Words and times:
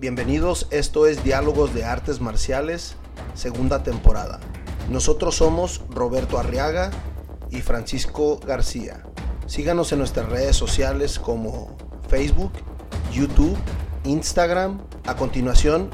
Bienvenidos, 0.00 0.66
esto 0.70 1.06
es 1.06 1.22
Diálogos 1.24 1.74
de 1.74 1.84
Artes 1.84 2.22
Marciales, 2.22 2.96
segunda 3.34 3.82
temporada. 3.82 4.40
Nosotros 4.88 5.34
somos 5.34 5.82
Roberto 5.90 6.38
Arriaga 6.38 6.90
y 7.50 7.60
Francisco 7.60 8.38
García. 8.38 9.04
Síganos 9.44 9.92
en 9.92 9.98
nuestras 9.98 10.30
redes 10.30 10.56
sociales 10.56 11.18
como 11.18 11.76
Facebook, 12.08 12.50
YouTube, 13.12 13.58
Instagram. 14.04 14.80
A 15.06 15.16
continuación, 15.16 15.90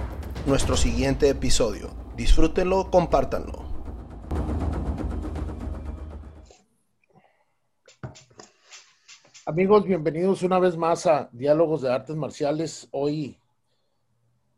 nuestro 0.46 0.76
siguiente 0.76 1.28
episodio. 1.28 1.90
Disfrútenlo, 2.16 2.92
compártanlo. 2.92 3.64
Amigos, 9.46 9.84
bienvenidos 9.84 10.44
una 10.44 10.60
vez 10.60 10.76
más 10.76 11.08
a 11.08 11.28
Diálogos 11.32 11.82
de 11.82 11.92
Artes 11.92 12.14
Marciales. 12.14 12.86
Hoy 12.92 13.40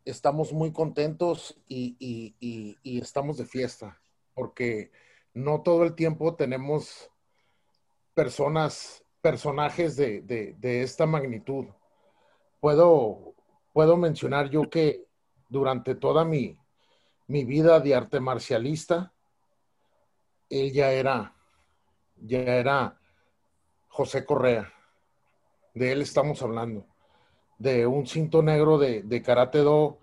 estamos 0.05 0.53
muy 0.53 0.71
contentos 0.71 1.59
y, 1.67 2.35
estamos 2.83 3.37
de 3.37 3.45
fiesta, 3.45 4.01
porque 4.33 4.91
no 5.33 5.61
todo 5.61 5.83
el 5.83 5.95
tiempo 5.95 6.35
tenemos 6.35 7.11
personas, 8.13 9.03
personajes 9.21 9.95
de, 9.95 10.55
esta 10.61 11.05
magnitud. 11.05 11.67
Puedo, 12.59 13.35
puedo 13.73 13.97
mencionar 13.97 14.49
yo 14.49 14.69
que 14.69 15.05
durante 15.47 15.95
toda 15.95 16.25
mi, 16.25 16.57
mi 17.27 17.45
vida 17.45 17.79
de 17.79 17.95
arte 17.95 18.19
marcialista, 18.19 19.13
él 20.49 20.73
ya 20.73 20.91
era, 20.91 21.35
ya 22.17 22.39
era 22.39 22.99
José 23.87 24.25
Correa. 24.25 24.73
De 25.73 25.91
él 25.91 26.01
estamos 26.01 26.41
hablando 26.41 26.85
de 27.59 27.85
un 27.85 28.07
cinto 28.07 28.41
negro 28.41 28.77
de, 28.77 29.03
de 29.03 29.21
Karate 29.21 29.59
Do, 29.59 29.99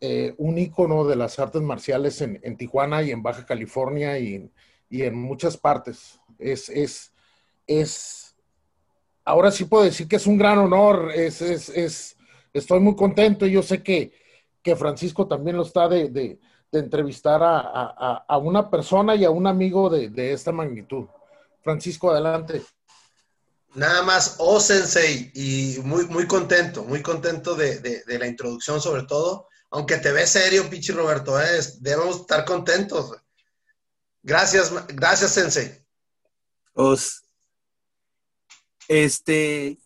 eh, 0.00 0.34
un 0.38 0.58
ícono 0.58 1.06
de 1.06 1.16
las 1.16 1.38
artes 1.38 1.62
marciales 1.62 2.20
en, 2.20 2.56
Tijuana 2.56 3.02
y 3.02 3.10
en 3.12 3.22
Baja 3.22 3.46
California 3.46 4.18
y, 4.18 4.50
en 4.90 5.14
muchas 5.14 5.56
partes. 5.56 6.18
Es, 6.38 6.68
es, 6.68 7.12
es, 7.66 8.34
ahora 9.24 9.50
sí 9.50 9.66
puedo 9.66 9.84
decir 9.84 10.08
que 10.08 10.16
es 10.16 10.26
un 10.26 10.38
gran 10.38 10.58
honor, 10.58 11.12
es, 11.14 11.40
es, 11.42 11.68
es 11.68 12.16
estoy 12.52 12.80
muy 12.80 12.96
contento 12.96 13.46
y 13.46 13.52
yo 13.52 13.62
sé 13.62 13.82
que, 13.82 14.12
que 14.62 14.76
Francisco 14.76 15.26
también 15.26 15.56
lo 15.56 15.62
está 15.62 15.88
de, 15.88 16.08
de, 16.10 16.38
entrevistar 16.72 17.42
a, 17.42 17.58
a, 17.58 18.24
a, 18.28 18.36
una 18.36 18.68
persona 18.68 19.14
y 19.14 19.24
a 19.24 19.30
un 19.30 19.46
amigo 19.46 19.88
de, 19.88 20.10
de 20.10 20.32
esta 20.32 20.52
magnitud. 20.52 21.06
Francisco, 21.62 22.10
adelante. 22.10 22.60
Nada 23.76 24.02
más, 24.04 24.36
oh 24.38 24.58
Sensei, 24.58 25.30
y 25.34 25.78
muy, 25.82 26.06
muy 26.06 26.26
contento, 26.26 26.82
muy 26.82 27.02
contento 27.02 27.54
de, 27.54 27.78
de, 27.80 28.18
la 28.18 28.26
introducción 28.26 28.80
sobre 28.80 29.02
todo, 29.02 29.48
aunque 29.68 29.98
te 29.98 30.12
ves 30.12 30.30
serio, 30.30 30.70
Pichi 30.70 30.92
Roberto, 30.92 31.38
¿eh? 31.38 31.60
debemos 31.80 32.20
estar 32.20 32.46
contentos. 32.46 33.14
Gracias, 34.22 34.72
gracias 34.88 35.32
Sensei. 35.32 35.84
Os, 36.72 37.22
este, 38.88 39.78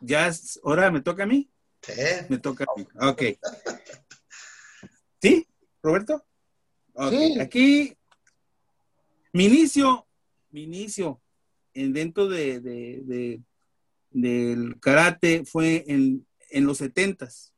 ya, 0.00 0.32
ahora 0.62 0.90
me 0.90 1.02
toca 1.02 1.24
a 1.24 1.26
mí. 1.26 1.50
Sí. 1.82 1.92
Me 2.30 2.38
toca 2.38 2.64
a 2.64 2.78
mí, 2.78 2.86
ok. 2.98 3.22
¿Sí, 5.20 5.46
Roberto? 5.82 6.24
Sí. 7.10 7.38
Aquí, 7.38 7.98
mi 9.34 9.44
inicio, 9.44 10.06
mi 10.48 10.62
inicio 10.62 11.20
dentro 11.74 12.28
de, 12.28 13.40
del 14.10 14.80
karate 14.80 15.44
fue 15.44 15.84
en, 15.86 16.26
los 16.50 16.78
setentas. 16.78 17.52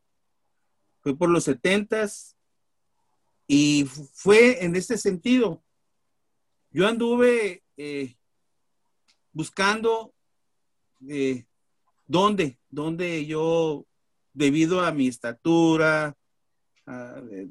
Fue 1.01 1.17
por 1.17 1.29
los 1.29 1.45
setentas 1.45 2.37
y 3.47 3.85
fue 4.15 4.65
en 4.65 4.75
este 4.75 4.99
sentido. 4.99 5.63
Yo 6.71 6.89
anduve 6.89 7.63
eh, 7.77 8.17
buscando 9.33 10.15
eh, 11.09 11.45
dónde, 12.07 12.59
dónde 12.71 13.27
yo, 13.27 13.87
debido 14.33 14.81
a 14.81 14.93
mi 14.93 15.09
estatura, 15.09 16.17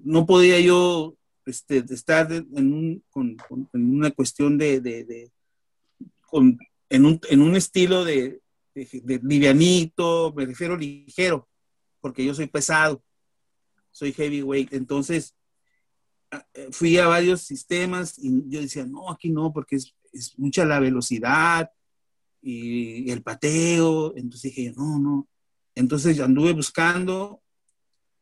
no 0.04 0.26
podía 0.26 0.60
yo 0.60 1.18
este, 1.46 1.84
estar 1.90 2.32
en, 2.32 3.04
una 3.74 4.12
cuestión 4.12 4.58
de, 4.58 5.32
en, 6.40 7.06
un, 7.06 7.20
en, 7.30 7.42
un, 7.42 7.56
estilo 7.56 8.04
de, 8.04 8.42
livianito, 8.74 10.34
me 10.36 10.46
refiero 10.46 10.78
ligero, 10.78 11.48
porque 12.02 12.26
yo 12.26 12.34
soy 12.34 12.48
pesado, 12.48 13.04
soy 13.92 14.12
heavyweight. 14.14 14.74
Entonces, 14.74 15.36
eh, 16.54 16.68
fui 16.72 16.98
a 16.98 17.08
varios 17.08 17.42
sistemas 17.42 18.18
y 18.18 18.50
yo 18.50 18.62
decía, 18.62 18.86
no, 18.86 19.10
aquí 19.12 19.30
no, 19.30 19.54
porque 19.54 19.78
es 19.78 19.94
mucha 20.38 20.66
la 20.66 20.80
velocidad 20.80 21.72
y 22.42 23.10
el 23.12 23.22
pateo. 23.22 24.14
Entonces 24.16 24.54
dije, 24.56 24.74
no, 24.76 25.00
no. 25.00 25.28
Entonces 25.74 26.20
anduve 26.20 26.54
buscando 26.54 27.42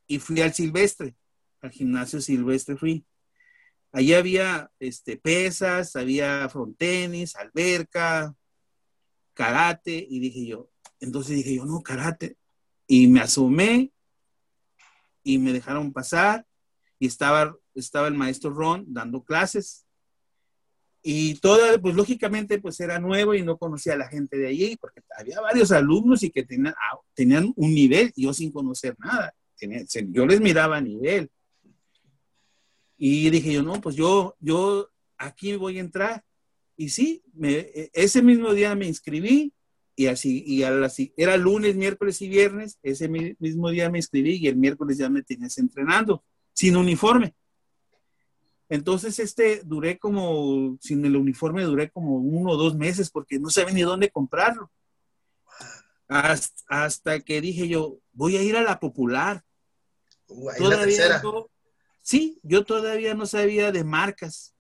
y 0.08 0.20
fui 0.20 0.42
al 0.42 0.54
silvestre, 0.54 1.16
al 1.62 1.72
gimnasio 1.72 2.22
silvestre 2.22 2.76
fui. 2.76 3.06
Allí 3.94 4.16
había 4.16 4.72
este, 4.80 5.18
pesas, 5.18 5.96
había 5.96 6.50
frontenis, 6.50 7.36
alberca, 7.36 8.36
karate, 9.36 10.06
y 10.10 10.20
dije 10.20 10.48
yo, 10.48 10.70
entonces 11.00 11.36
dije 11.36 11.56
yo, 11.56 11.66
no, 11.66 11.82
karate. 11.84 12.36
Y 12.88 13.08
me 13.08 13.22
asomé 13.22 13.92
y 15.24 15.38
me 15.38 15.54
dejaron 15.54 15.94
pasar 15.94 16.46
y 16.98 17.06
estaba, 17.06 17.56
estaba 17.76 18.08
el 18.08 18.16
maestro 18.16 18.50
Ron 18.50 18.86
dando 18.88 19.24
clases. 19.24 19.86
Y 21.04 21.36
todo, 21.36 21.60
pues 21.80 21.94
lógicamente, 21.94 22.60
pues 22.60 22.80
era 22.80 22.98
nuevo 22.98 23.36
y 23.36 23.44
no 23.44 23.58
conocía 23.60 23.94
a 23.94 23.98
la 23.98 24.08
gente 24.08 24.38
de 24.38 24.48
allí, 24.48 24.76
porque 24.78 25.02
había 25.20 25.40
varios 25.40 25.72
alumnos 25.72 26.24
y 26.24 26.32
que 26.32 26.44
tenían, 26.44 26.74
ah, 26.78 26.98
tenían 27.14 27.54
un 27.56 27.76
nivel, 27.76 28.12
yo 28.16 28.34
sin 28.34 28.52
conocer 28.52 28.96
nada. 28.98 29.36
yo 30.10 30.26
les 30.26 30.42
miraba 30.42 30.78
a 30.78 30.82
nivel. 30.82 31.30
Y 32.98 33.30
dije 33.30 33.54
yo, 33.54 33.64
no, 33.64 33.82
pues 33.82 33.96
yo, 33.96 34.36
yo 34.40 34.90
aquí 35.18 35.56
voy 35.56 35.78
a 35.78 35.82
entrar. 35.82 36.24
Y 36.76 36.90
sí, 36.90 37.24
me, 37.34 37.68
ese 37.94 38.22
mismo 38.22 38.54
día 38.54 38.76
me 38.76 38.88
inscribí 38.88 39.54
y 39.96 40.08
así, 40.08 40.44
y 40.46 40.64
así, 40.64 41.14
era 41.18 41.38
lunes, 41.38 41.76
miércoles 41.76 42.20
y 42.22 42.28
viernes, 42.28 42.80
ese 42.82 43.08
mismo 43.08 43.70
día 43.70 43.90
me 43.92 44.00
inscribí 44.00 44.38
y 44.38 44.48
el 44.48 44.56
miércoles 44.56 44.98
ya 44.98 45.08
me 45.08 45.22
tenías 45.22 45.58
entrenando, 45.60 46.24
sin 46.52 46.76
uniforme. 46.76 47.36
Entonces, 48.70 49.20
este, 49.20 49.62
duré 49.64 50.00
como, 50.00 50.80
sin 50.82 51.06
el 51.06 51.16
uniforme, 51.16 51.64
duré 51.64 51.92
como 51.92 52.16
uno 52.16 52.52
o 52.52 52.58
dos 52.58 52.76
meses 52.76 53.12
porque 53.12 53.38
no 53.38 53.52
sabía 53.52 53.74
ni 53.74 53.82
dónde 53.82 54.10
comprarlo. 54.10 54.72
Hasta, 56.08 56.64
hasta 56.68 57.20
que 57.20 57.40
dije 57.40 57.68
yo, 57.68 58.00
voy 58.14 58.38
a 58.38 58.42
ir 58.42 58.56
a 58.56 58.64
la 58.64 58.80
popular. 58.80 59.44
Uh, 60.28 60.50
Todavía 60.58 61.22
Sí, 62.04 62.38
yo 62.44 62.66
todavía 62.66 63.16
no 63.16 63.26
sabía 63.26 63.72
de 63.72 63.84
marcas, 63.86 64.54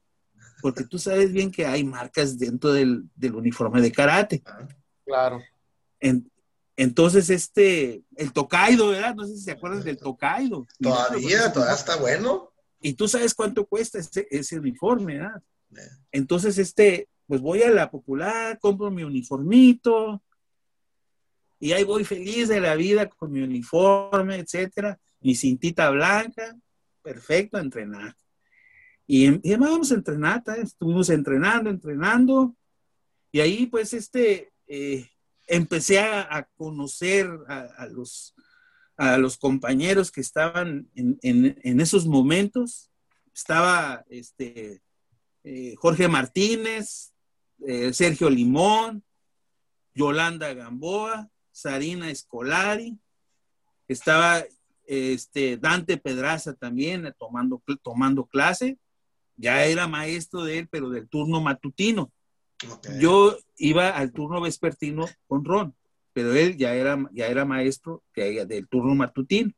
porque 0.62 0.86
tú 0.86 0.98
sabes 0.98 1.34
bien 1.34 1.52
que 1.52 1.66
hay 1.66 1.84
marcas 1.84 2.40
dentro 2.40 2.72
del, 2.72 3.09
uniforme 3.22 3.81
de 3.81 3.92
karate. 3.92 4.42
Claro. 5.06 5.42
entonces, 6.78 7.30
este, 7.30 8.02
el 8.16 8.31
Tokaido, 8.31 8.90
¿verdad? 8.90 9.14
No 9.14 9.28
sé 9.28 9.36
si 9.36 9.42
se 9.42 9.52
acuerdan 9.52 9.84
del 9.84 9.98
Tokaido. 9.98 10.66
Todavía, 10.80 11.52
todavía 11.52 11.76
está 11.76 11.98
bueno. 11.98 12.54
Y 12.80 12.94
tú 12.94 13.09
sabes 13.09 13.34
cuánto 13.34 13.66
cuesta 13.66 14.00
ese, 14.00 14.25
ese 14.31 14.57
uniforme, 14.57 15.18
¿verdad? 15.18 15.44
Entonces, 16.12 16.57
este, 16.57 17.10
pues 17.28 17.42
voy 17.42 17.62
a 17.62 17.72
la 17.72 17.92
popular, 17.92 18.57
compro 18.60 18.89
mi 18.89 19.04
uniformito, 19.04 20.24
y 21.60 21.72
ahí 21.74 21.84
voy 21.84 22.04
feliz 22.04 22.48
de 22.48 22.60
la 22.60 22.75
vida 22.75 23.07
con 23.07 23.31
mi 23.31 23.42
uniforme, 23.42 24.38
etcétera, 24.38 25.00
mi 25.22 25.36
cintita 25.36 25.89
blanca, 25.89 26.57
perfecto 27.03 27.57
a 27.57 27.61
entrenar. 27.61 28.15
Y, 29.05 29.47
y 29.47 29.55
vamos 29.55 29.91
a 29.91 29.95
entrenar, 29.95 30.44
estuvimos 30.57 31.09
entrenando, 31.09 31.69
entrenando, 31.69 32.55
y 33.31 33.41
ahí 33.41 33.65
pues 33.65 33.94
este, 33.94 34.53
eh, 34.67 35.09
empecé 35.47 36.00
a, 36.00 36.47
conocer 36.55 37.27
a, 37.47 37.88
los, 37.88 38.35
a 38.95 39.17
los 39.17 39.38
compañeros 39.38 40.11
que 40.11 40.21
estaban 40.21 40.88
en, 40.95 41.17
en, 41.21 41.79
esos 41.81 42.05
momentos. 42.05 42.91
Estaba 43.33 44.05
este, 44.07 44.83
eh, 45.44 45.75
Jorge 45.77 46.07
Martínez, 46.07 47.11
eh, 47.65 47.91
Sergio 47.91 48.29
Limón, 48.29 49.03
Yolanda 49.95 50.53
Gamboa, 50.53 51.29
Sarina 51.51 52.09
Escolari, 52.09 53.00
estaba 53.88 54.44
este, 54.85 55.57
Dante 55.57 55.97
Pedraza 55.97 56.53
también 56.53 57.06
eh, 57.06 57.13
tomando, 57.18 57.62
tomando 57.81 58.25
clase, 58.25 58.77
ya 59.35 59.65
era 59.65 59.88
maestro 59.88 60.44
de 60.44 60.59
él, 60.59 60.68
pero 60.69 60.89
del 60.89 61.07
turno 61.07 61.41
matutino. 61.41 62.12
Yo 63.00 63.38
iba 63.57 63.89
al 63.89 64.12
turno 64.13 64.41
vespertino 64.41 65.06
con 65.27 65.44
Ron, 65.44 65.75
pero 66.13 66.33
él 66.33 66.56
ya 66.56 66.75
era, 66.75 66.97
ya 67.12 67.27
era 67.27 67.45
maestro 67.45 68.03
del 68.15 68.68
turno 68.68 68.95
matutino. 68.95 69.51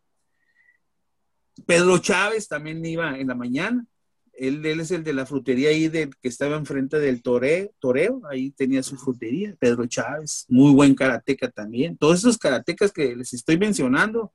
Pedro 1.66 1.98
Chávez 2.00 2.48
también 2.48 2.84
iba 2.86 3.18
en 3.18 3.28
la 3.28 3.36
mañana. 3.36 3.86
Él, 4.34 4.66
él, 4.66 4.82
es 4.82 4.92
el 4.92 5.04
de 5.04 5.14
la 5.14 5.26
frutería 5.26 5.70
ahí 5.70 5.88
de, 5.88 6.10
que 6.22 6.28
estaba 6.28 6.58
enfrente 6.58 7.00
del 7.00 7.22
toreo, 7.22 7.72
toreo, 7.80 8.22
ahí 8.30 8.52
tenía 8.52 8.84
su 8.84 8.98
frutería, 8.98 9.56
Pedro 9.58 9.86
Chávez, 9.86 10.46
muy 10.50 10.74
buen 10.74 10.94
karateca 10.94 11.50
también. 11.50 11.96
Todos 11.98 12.20
esos 12.20 12.38
karatecas 12.38 12.92
que 12.92 13.16
les 13.16 13.34
estoy 13.34 13.58
mencionando, 13.58 14.34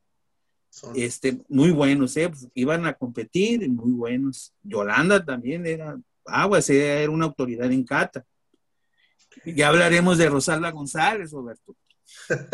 este, 0.94 1.40
muy 1.49 1.70
buenos, 1.70 2.17
¿eh? 2.17 2.28
Pues, 2.28 2.49
iban 2.55 2.87
a 2.87 2.94
competir, 2.94 3.69
muy 3.69 3.93
buenos. 3.93 4.52
Yolanda 4.62 5.25
también 5.25 5.67
era, 5.67 5.99
aguas, 6.26 6.69
era 6.70 7.11
una 7.11 7.26
autoridad 7.26 7.70
en 7.70 7.84
kata. 7.84 8.25
Ya 9.44 9.69
hablaremos 9.69 10.19
de 10.19 10.28
Rosalba 10.28 10.70
González, 10.70 11.31
Roberto. 11.32 11.76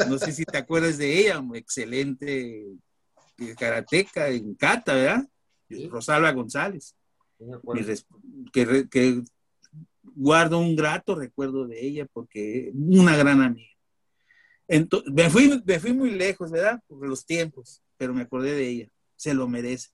No 0.09 0.19
sé 0.19 0.33
si 0.33 0.45
te 0.45 0.59
acuerdas 0.59 0.99
de 0.99 1.19
ella, 1.19 1.43
excelente 1.55 2.67
karateca 3.59 4.29
en 4.29 4.55
kata, 4.55 4.95
¿verdad? 4.95 5.29
Rosalba 5.91 6.33
González. 6.33 6.95
que, 8.53 9.23
guardo 10.03 10.59
un 10.59 10.77
grato 10.77 11.15
recuerdo 11.15 11.67
de 11.67 11.85
ella 11.85 12.07
porque 12.13 12.71
una 12.75 13.17
gran 13.17 13.43
amiga. 13.43 13.71
Entonces, 14.69 15.13
me, 15.13 15.31
fui, 15.31 15.63
me 15.65 15.79
fui 15.79 15.93
muy 15.93 16.11
lejos, 16.11 16.51
¿verdad? 16.51 16.81
Por 16.87 17.07
los 17.07 17.25
tiempos, 17.25 17.83
pero 17.97 18.15
me 18.15 18.23
acordé 18.23 18.55
de 18.55 18.69
ella. 18.69 18.89
Se 19.17 19.35
lo 19.35 19.49
merece. 19.49 19.91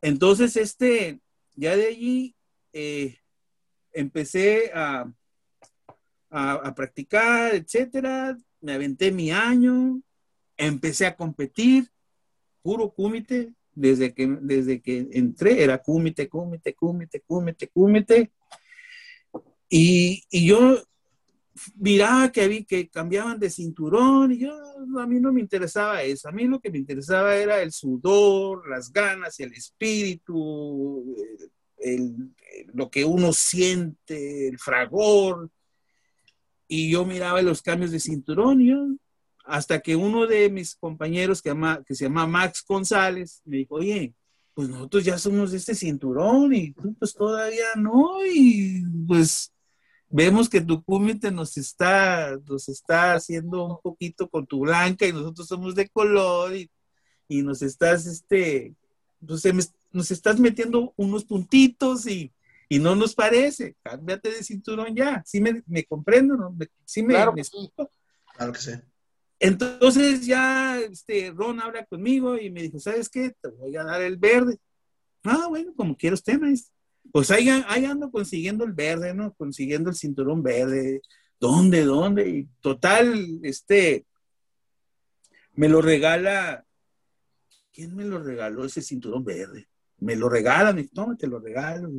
Entonces, 0.00 0.56
este, 0.56 1.20
ya 1.54 1.76
de 1.76 1.86
allí 1.86 2.36
eh, 2.72 3.18
empecé 3.92 4.70
a, 4.74 5.10
a, 6.30 6.74
practicar, 6.74 7.54
etcétera. 7.54 8.38
Me 8.60 8.74
aventé 8.74 9.12
mi 9.12 9.30
año, 9.30 10.00
empecé 10.56 11.06
a 11.06 11.16
competir, 11.16 11.90
puro 12.62 12.90
cúmite, 12.90 13.52
desde 13.72 14.12
que, 14.12 14.26
desde 14.40 14.80
que 14.80 15.08
entré 15.12 15.62
era 15.62 15.78
cúmite, 15.78 16.28
cúmite, 16.28 16.74
cúmite, 16.74 17.20
cúmite, 17.20 17.68
cúmite. 17.68 18.32
Y, 19.68 20.24
y 20.30 20.46
yo 20.46 20.82
miraba 21.76 22.30
que, 22.30 22.48
vi 22.48 22.64
que 22.64 22.88
cambiaban 22.88 23.38
de 23.38 23.50
cinturón 23.50 24.32
y 24.32 24.38
yo, 24.38 24.52
a 24.98 25.06
mí 25.06 25.20
no 25.20 25.32
me 25.32 25.40
interesaba 25.40 26.02
eso, 26.02 26.28
a 26.28 26.32
mí 26.32 26.44
lo 26.44 26.60
que 26.60 26.70
me 26.70 26.78
interesaba 26.78 27.36
era 27.36 27.62
el 27.62 27.72
sudor, 27.72 28.68
las 28.68 28.92
ganas, 28.92 29.38
el 29.40 29.52
espíritu, 29.52 31.16
el, 31.78 32.34
lo 32.74 32.90
que 32.90 33.04
uno 33.04 33.32
siente, 33.32 34.48
el 34.48 34.58
fragor. 34.58 35.50
Y 36.66 36.90
yo 36.90 37.04
miraba 37.04 37.40
los 37.40 37.62
cambios 37.62 37.90
de 37.90 38.00
cinturón 38.00 38.60
y 38.60 38.68
yo, 38.68 38.86
hasta 39.44 39.80
que 39.80 39.96
uno 39.96 40.26
de 40.26 40.50
mis 40.50 40.76
compañeros 40.76 41.40
que, 41.40 41.54
que 41.86 41.94
se 41.94 42.04
llama 42.04 42.26
Max 42.26 42.62
González 42.68 43.40
me 43.44 43.58
dijo, 43.58 43.76
oye, 43.76 44.14
pues 44.58 44.68
nosotros 44.68 45.04
ya 45.04 45.16
somos 45.18 45.52
de 45.52 45.58
este 45.58 45.74
cinturón 45.74 46.52
y 46.52 46.72
tú 46.72 46.94
pues 46.98 47.14
todavía 47.14 47.76
no 47.76 48.26
y 48.26 48.82
pues 49.06 49.52
vemos 50.10 50.48
que 50.48 50.60
tu 50.60 50.82
cúmite 50.82 51.30
nos 51.30 51.56
está, 51.56 52.38
nos 52.48 52.68
está 52.68 53.14
haciendo 53.14 53.64
un 53.64 53.80
poquito 53.80 54.28
con 54.28 54.46
tu 54.46 54.60
blanca 54.60 55.06
y 55.06 55.12
nosotros 55.12 55.46
somos 55.46 55.74
de 55.74 55.88
color 55.88 56.56
y, 56.56 56.70
y 57.28 57.42
nos 57.42 57.62
estás, 57.62 58.06
este, 58.06 58.74
pues, 59.26 59.74
nos 59.92 60.10
estás 60.10 60.38
metiendo 60.38 60.92
unos 60.96 61.24
puntitos 61.24 62.06
y, 62.06 62.32
y, 62.68 62.78
no 62.78 62.94
nos 62.94 63.14
parece. 63.14 63.76
Cámbiate 63.82 64.30
de 64.30 64.42
cinturón 64.42 64.94
ya. 64.94 65.22
Sí 65.26 65.40
me, 65.40 65.62
me 65.66 65.84
comprendo, 65.84 66.36
¿no? 66.36 66.56
Sí 66.84 67.02
me, 67.02 67.14
claro, 67.14 67.34
que 67.34 67.44
sí. 67.44 67.72
claro 68.36 68.52
que 68.52 68.60
sí. 68.60 68.72
Entonces 69.40 70.26
ya 70.26 70.80
este, 70.80 71.30
Ron 71.30 71.60
habla 71.60 71.84
conmigo 71.86 72.36
y 72.36 72.50
me 72.50 72.62
dijo, 72.62 72.80
¿sabes 72.80 73.08
qué? 73.08 73.34
Te 73.40 73.48
voy 73.50 73.76
a 73.76 73.84
dar 73.84 74.02
el 74.02 74.16
verde. 74.16 74.58
Ah, 75.22 75.46
bueno, 75.48 75.72
como 75.76 75.96
quiero 75.96 76.14
usted, 76.14 76.40
maestro 76.40 76.77
pues 77.12 77.30
ahí, 77.30 77.48
ahí, 77.48 77.84
ando 77.84 78.10
consiguiendo 78.10 78.64
el 78.64 78.72
verde, 78.72 79.14
¿no? 79.14 79.32
Consiguiendo 79.34 79.90
el 79.90 79.96
cinturón 79.96 80.42
verde. 80.42 81.00
¿Dónde, 81.40 81.84
dónde? 81.84 82.28
Y 82.28 82.48
total, 82.60 83.40
este, 83.42 84.06
me 85.54 85.68
lo 85.68 85.80
regala. 85.80 86.64
¿Quién 87.72 87.94
me 87.94 88.04
lo 88.04 88.22
regaló 88.22 88.64
ese 88.64 88.82
cinturón 88.82 89.24
verde? 89.24 89.68
Me 89.98 90.16
lo 90.16 90.28
regalan, 90.28 90.78
y 90.78 90.88
no, 90.94 91.16
te 91.16 91.26
lo 91.26 91.38
regalo. 91.38 91.90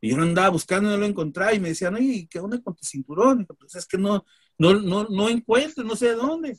Y 0.00 0.10
yo 0.10 0.16
no 0.18 0.24
andaba 0.24 0.50
buscando, 0.50 0.90
no 0.90 0.98
lo 0.98 1.06
encontraba 1.06 1.54
y 1.54 1.60
me 1.60 1.68
decían, 1.70 1.94
oye, 1.94 2.28
¿qué 2.30 2.38
onda 2.38 2.60
con 2.60 2.74
tu 2.74 2.84
cinturón? 2.84 3.46
pues 3.46 3.74
es 3.74 3.86
que 3.86 3.96
no, 3.96 4.24
no, 4.58 4.74
no, 4.74 5.04
no 5.08 5.28
encuentro, 5.30 5.82
no 5.82 5.96
sé 5.96 6.12
dónde. 6.12 6.58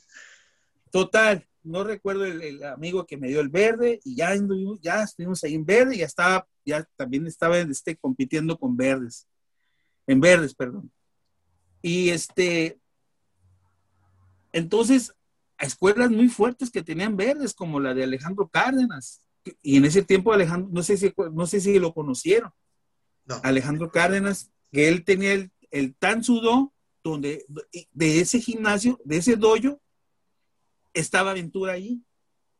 Total, 0.90 1.46
no 1.66 1.84
recuerdo 1.84 2.24
el, 2.24 2.62
amigo 2.64 3.06
que 3.06 3.16
me 3.16 3.28
dio 3.28 3.40
el 3.40 3.48
verde 3.48 4.00
y 4.04 4.16
ya, 4.16 4.34
ya 4.80 5.02
estuvimos 5.02 5.42
ahí 5.44 5.54
en 5.54 5.66
verde 5.66 5.96
y 5.96 5.98
ya 5.98 6.06
estaba, 6.06 6.46
ya 6.64 6.88
también 6.96 7.26
estaba 7.26 7.58
este, 7.58 7.96
compitiendo 7.96 8.58
con 8.58 8.76
verdes, 8.76 9.26
en 10.06 10.20
verdes, 10.20 10.54
perdón. 10.54 10.90
Y 11.82 12.10
este, 12.10 12.78
entonces, 14.52 15.14
a 15.58 15.66
escuelas 15.66 16.10
muy 16.10 16.28
fuertes 16.28 16.70
que 16.70 16.82
tenían 16.82 17.16
verdes, 17.16 17.54
como 17.54 17.80
la 17.80 17.94
de 17.94 18.04
Alejandro 18.04 18.48
Cárdenas, 18.48 19.22
y 19.62 19.76
en 19.76 19.84
ese 19.84 20.02
tiempo 20.02 20.32
Alejandro, 20.32 20.70
no 20.72 20.82
sé 20.82 20.96
si, 20.96 21.12
no 21.32 21.46
sé 21.46 21.60
si 21.60 21.78
lo 21.78 21.92
conocieron, 21.92 22.50
Alejandro 23.42 23.90
Cárdenas, 23.90 24.50
que 24.72 24.88
él 24.88 25.04
tenía 25.04 25.32
el, 25.32 25.50
el 25.70 25.94
tan 25.94 26.22
sudo 26.22 26.72
donde 27.02 27.44
de 27.92 28.20
ese 28.20 28.40
gimnasio, 28.40 29.00
de 29.04 29.18
ese 29.18 29.36
doyo, 29.36 29.80
estaba 31.00 31.34
Ventura 31.34 31.74
ahí. 31.74 32.02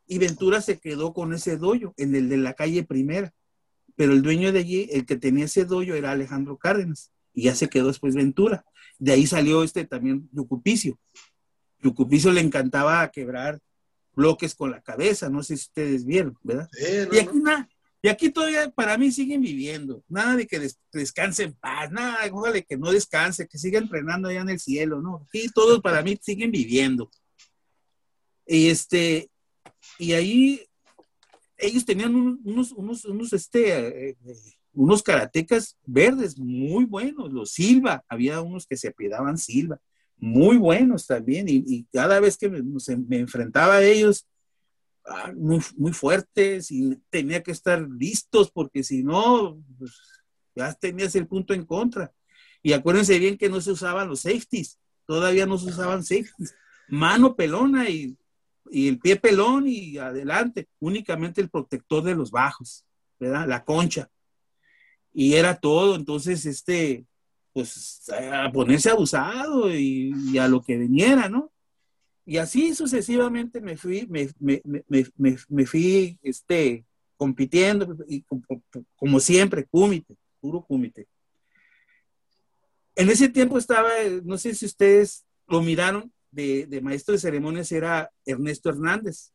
Y 0.07 0.19
Ventura 0.19 0.61
se 0.61 0.79
quedó 0.79 1.13
con 1.13 1.33
ese 1.33 1.57
doyo, 1.57 1.93
en 1.97 2.15
el 2.15 2.29
de 2.29 2.37
la 2.37 2.55
calle 2.55 2.85
primera. 2.85 3.35
Pero 3.97 4.13
el 4.13 4.23
dueño 4.23 4.53
de 4.53 4.61
allí, 4.61 4.89
el 4.93 5.05
que 5.05 5.17
tenía 5.17 5.47
ese 5.47 5.65
doyo, 5.65 5.95
era 5.95 6.13
Alejandro 6.13 6.57
Cárdenas. 6.59 7.11
Y 7.33 7.45
ya 7.45 7.55
se 7.55 7.69
quedó 7.69 7.89
después 7.89 8.15
Ventura. 8.15 8.65
De 8.99 9.13
ahí 9.13 9.27
salió 9.27 9.63
este 9.63 9.85
también 9.85 10.29
Lucupicio. 10.33 10.99
Lucupicio 11.81 12.33
le 12.33 12.41
encantaba 12.41 13.11
quebrar 13.11 13.61
bloques 14.17 14.55
con 14.55 14.71
la 14.71 14.81
cabeza, 14.81 15.29
no 15.29 15.43
sé 15.43 15.57
si 15.57 15.65
ustedes 15.65 16.05
vieron, 16.05 16.37
¿verdad? 16.43 16.69
y, 17.13 17.19
aquí 17.19 17.39
y 18.03 18.09
aquí 18.09 18.31
todavía 18.31 18.71
para 18.71 18.97
mí 18.97 19.13
siguen 19.13 19.43
viviendo, 19.43 20.03
nada 20.09 20.37
de 20.37 20.47
que 20.47 20.71
descanse 20.93 21.45
en 21.45 21.53
paz, 21.53 21.91
nada, 21.93 22.19
ojalá 22.33 22.61
que 22.63 22.79
no 22.79 22.91
descanse, 22.91 23.47
que 23.47 23.59
siga 23.59 23.79
entrenando 23.79 24.29
allá 24.29 24.41
en 24.41 24.49
el 24.49 24.59
cielo, 24.59 25.03
¿no? 25.03 25.27
Aquí 25.27 25.49
todos 25.55 25.81
para 25.81 26.03
mí 26.03 26.19
siguen 26.21 26.51
viviendo. 26.51 27.11
Y 28.47 28.69
este, 28.69 29.31
y 29.99 30.13
ahí 30.13 30.67
ellos 31.59 31.85
tenían 31.85 32.15
unos, 32.15 32.73
unos, 32.73 33.05
unos, 33.05 33.33
este, 33.33 34.11
eh, 34.11 34.17
unos 34.73 35.03
karatecas 35.03 35.77
verdes 35.85 36.39
muy 36.39 36.85
buenos, 36.85 37.33
los 37.33 37.53
Silva, 37.53 38.05
había 38.09 38.41
unos 38.41 38.67
que 38.67 38.77
se 38.77 38.89
apelaban 38.89 39.39
Silva, 39.39 39.81
muy 40.19 40.59
buenos 40.59 41.07
también, 41.07 41.47
y, 41.49 41.85
cada 41.93 42.21
vez 42.21 42.37
que 42.37 42.49
me, 42.49 42.63
me, 42.63 43.19
enfrentaba 43.19 43.77
a 43.77 43.85
ellos, 43.85 44.27
ah, 45.07 45.33
muy, 45.35 45.61
muy 45.77 45.93
fuertes, 45.93 46.71
y 46.71 47.01
tenía 47.11 47.43
que 47.43 47.53
estar 47.53 47.81
listos, 47.89 48.51
porque 48.51 48.83
si 48.83 49.03
no, 49.03 49.63
pues, 49.79 49.93
ya 50.55 50.73
tenías 50.75 51.15
el 51.17 51.27
punto 51.27 51.53
en 51.53 51.65
contra. 51.65 52.13
Y 52.63 52.73
acuérdense 52.73 53.19
bien 53.19 53.37
que 53.37 53.49
no 53.49 53.61
se 53.61 53.71
usaban 53.71 54.09
los 54.09 54.21
safeties, 54.23 54.79
todavía 55.07 55.47
no 55.47 55.59
se 55.59 55.71
usaban 55.71 56.03
safeties. 56.03 56.55
Mano 56.89 57.37
pelona 57.37 57.89
y 57.89 58.17
y 58.71 58.89
el 58.89 58.99
pie 58.99 59.17
pelón 59.17 59.65
y 59.67 59.99
adelante, 59.99 60.69
únicamente 60.79 61.41
el 61.41 61.51
protector 61.51 62.03
de 62.03 62.15
los 62.15 62.31
bajos, 62.31 62.85
¿verdad? 63.19 63.47
La 63.47 63.65
concha. 63.65 64.11
Y 65.13 65.35
era 65.35 65.59
todo, 65.59 65.97
entonces, 65.97 66.45
este, 66.47 67.07
pues, 67.53 68.03
a 68.11 68.51
ponerse 68.53 68.91
abusado 68.91 69.75
y, 69.75 70.37
a 70.39 70.49
lo 70.49 70.63
que 70.63 70.77
viniera, 70.77 71.29
¿no? 71.29 71.53
Y 72.25 72.39
así 72.39 72.75
sucesivamente 72.75 73.61
me 73.61 73.77
fui, 73.77 74.07
me, 74.09 74.29
me, 74.39 74.63
me, 74.89 75.37
me 75.49 75.67
fui, 75.67 76.19
este, 76.23 76.85
compitiendo, 77.17 77.97
y 78.09 78.23
como, 78.23 78.43
como 78.97 79.21
siempre, 79.21 79.65
cúmite, 79.65 80.17
puro 80.41 80.63
cúmite. 80.63 81.07
En 82.95 83.11
ese 83.11 83.29
tiempo 83.29 83.59
estaba, 83.59 83.91
no 84.25 84.39
sé 84.39 84.55
si 84.55 84.67
ustedes 84.67 85.25
lo 85.47 85.63
miraron, 85.63 86.13
de, 86.37 86.81
maestro 86.83 87.13
de 87.13 87.19
ceremonias 87.19 87.71
era 87.73 88.11
Ernesto 88.25 88.69
Hernández. 88.69 89.33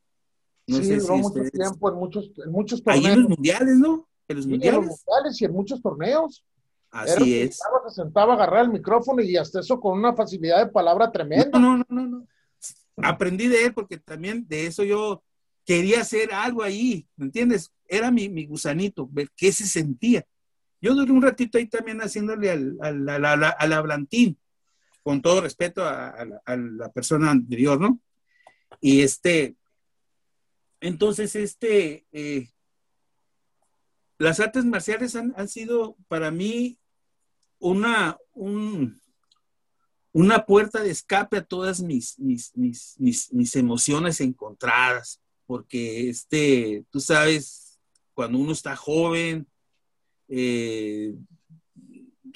No 0.67 0.77
sí, 0.77 1.00
sé 1.00 1.12
mucho 1.12 1.41
tiempo 1.51 1.89
en 1.89 1.96
muchos, 1.96 2.31
en 2.43 2.51
muchos 2.51 2.84
torneos. 2.84 3.05
Ahí 3.05 3.12
en 3.12 3.22
los 3.22 3.29
mundiales, 3.29 3.77
¿no? 3.77 4.08
En 4.27 4.38
los 4.38 4.48
mundiales. 4.48 4.79
En 4.79 4.88
los 4.88 5.03
mundiales 5.05 5.41
y 5.41 5.46
en 5.46 5.51
muchos 5.51 5.81
torneos. 5.81 6.46
Así 6.91 7.39
es. 7.39 7.60
Se 7.88 7.96
sentaba 7.96 8.34
a 8.34 8.36
agarrar 8.36 8.65
el 8.65 8.72
micrófono 8.72 9.22
y 9.22 9.38
hasta 9.38 9.62
eso 9.62 9.79
con 9.79 9.98
una 9.98 10.13
facilidad 10.13 10.65
de 10.65 10.72
palabra 10.72 11.12
tremenda. 11.12 11.58
No, 11.58 11.77
no, 11.77 11.86
no, 11.89 12.08
no. 12.08 12.27
Aprendí 12.98 13.48
de 13.48 13.65
él 13.65 13.74
porque 13.74 13.98
también 13.98 14.46
de 14.48 14.67
eso 14.67 14.84
yo 14.84 15.24
quería 15.65 16.01
hacer 16.01 16.34
algo 16.34 16.63
ahí, 16.63 17.08
¿me 17.15 17.25
entiendes? 17.25 17.72
Era 17.88 18.12
mi, 18.12 18.29
mi 18.29 18.46
gusanito, 18.46 19.08
ver 19.10 19.29
qué 19.36 19.51
se 19.51 19.65
sentía. 19.65 20.25
Yo 20.81 20.93
duré 20.93 21.12
un 21.12 21.22
ratito 21.22 21.58
ahí 21.58 21.67
también 21.67 22.00
haciéndole 22.00 22.51
al, 22.51 22.77
al, 22.81 23.08
al, 23.08 23.43
al 23.58 23.74
hablantín, 23.74 24.38
con 25.03 25.22
todo 25.22 25.41
respeto 25.41 25.84
a, 25.84 26.25
la 26.46 26.91
persona 26.91 27.31
anterior, 27.31 27.79
¿no? 27.79 28.00
Y 28.79 29.01
este, 29.01 29.55
entonces, 30.79 31.36
este, 31.36 32.05
eh, 32.12 32.50
las 34.17 34.39
artes 34.39 34.65
marciales 34.65 35.15
han, 35.15 35.48
sido 35.48 35.98
para 36.08 36.31
mí 36.31 36.79
una, 37.60 38.17
una 40.12 40.46
puerta 40.46 40.81
de 40.81 40.91
escape 40.91 41.38
a 41.38 41.46
todas 41.46 41.81
mis, 41.81 42.20
mis, 42.20 42.53
mis, 42.55 43.55
emociones 43.55 44.22
encontradas, 44.22 45.22
porque 45.46 46.10
este, 46.10 46.86
tú 46.91 47.00
sabes, 47.00 47.79
cuando 48.13 48.38
uno 48.38 48.51
está 48.51 48.75
joven, 48.75 49.48
eh, 50.27 51.15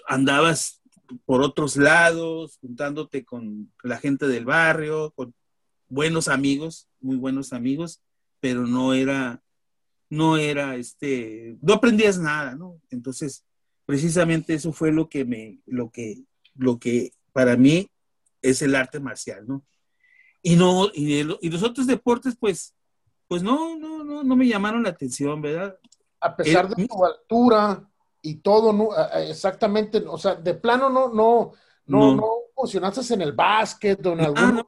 andabas 0.08 0.82
por 1.26 1.42
otros 1.42 1.78
lados, 1.78 2.58
juntándote 2.62 3.26
con 3.26 3.72
la 3.84 3.98
gente 3.98 4.28
del 4.28 4.46
barrio, 4.46 5.12
con 5.16 5.34
buenos 5.88 6.28
amigos, 6.28 6.88
muy 7.00 7.18
buenos 7.18 7.54
amigos, 7.54 8.02
pero 8.40 8.66
no 8.66 8.94
era 8.94 9.42
no 10.10 10.38
era, 10.38 10.76
este, 10.76 11.58
no 11.62 11.74
aprendías 11.74 12.20
nada, 12.20 12.56
¿no? 12.56 12.80
Entonces, 12.90 13.46
precisamente 13.86 14.54
eso 14.54 14.72
fue 14.72 14.92
lo 14.92 15.10
que 15.10 15.26
me, 15.26 15.60
lo 15.66 15.90
que, 15.90 16.24
lo 16.56 16.80
que 16.80 17.12
para 17.34 17.58
mí 17.58 17.90
es 18.42 18.62
el 18.62 18.76
arte 18.76 19.00
marcial, 19.00 19.46
¿no? 19.48 19.66
Y 20.42 20.56
no, 20.56 20.90
y, 20.94 21.24
los 21.24 21.64
otros 21.64 21.88
deportes, 21.88 22.36
pues, 22.40 22.76
pues 23.28 23.42
no, 23.42 23.78
no, 23.78 24.04
no, 24.04 24.24
no 24.24 24.36
me 24.36 24.48
llamaron 24.48 24.84
la 24.84 24.90
atención, 24.90 25.42
¿verdad? 25.42 25.78
A 26.20 26.36
pesar 26.36 26.70
de 26.70 26.88
tu 26.88 27.06
altura 27.06 27.90
y 28.26 28.36
todo, 28.38 28.74
no, 28.74 28.90
exactamente, 29.30 30.00
o 30.00 30.18
sea, 30.18 30.34
de 30.34 30.56
plano 30.56 30.90
no, 30.90 31.14
no, 31.14 31.52
no, 31.86 32.16
no, 32.16 32.28
funcionaste 32.56 33.14
en 33.14 33.22
el 33.22 33.34
básquet 33.34 34.04
o 34.04 34.14
en 34.14 34.22
algún... 34.22 34.66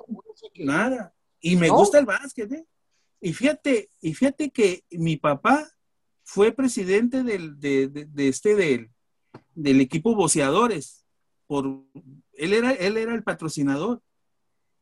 nada. 0.60 1.12
Y 1.40 1.56
me 1.56 1.68
gusta 1.70 1.98
el 1.98 2.06
básquet, 2.06 2.52
¿eh? 2.52 2.66
Y 3.20 3.34
fíjate, 3.34 3.90
y 4.00 4.14
fíjate 4.14 4.52
que 4.52 4.84
mi 4.92 5.18
papá 5.18 5.68
fue 6.24 6.52
presidente 6.52 7.24
del, 7.24 7.60
de, 7.60 8.08
este, 8.18 8.56
del, 8.56 8.92
del 9.56 9.82
equipo 9.82 10.14
boceadores. 10.14 11.04
Por, 11.48 11.84
él, 12.34 12.54
era, 12.54 12.74
él 12.74 12.96
era 12.98 13.16
el 13.16 13.24
patrocinador. 13.24 14.04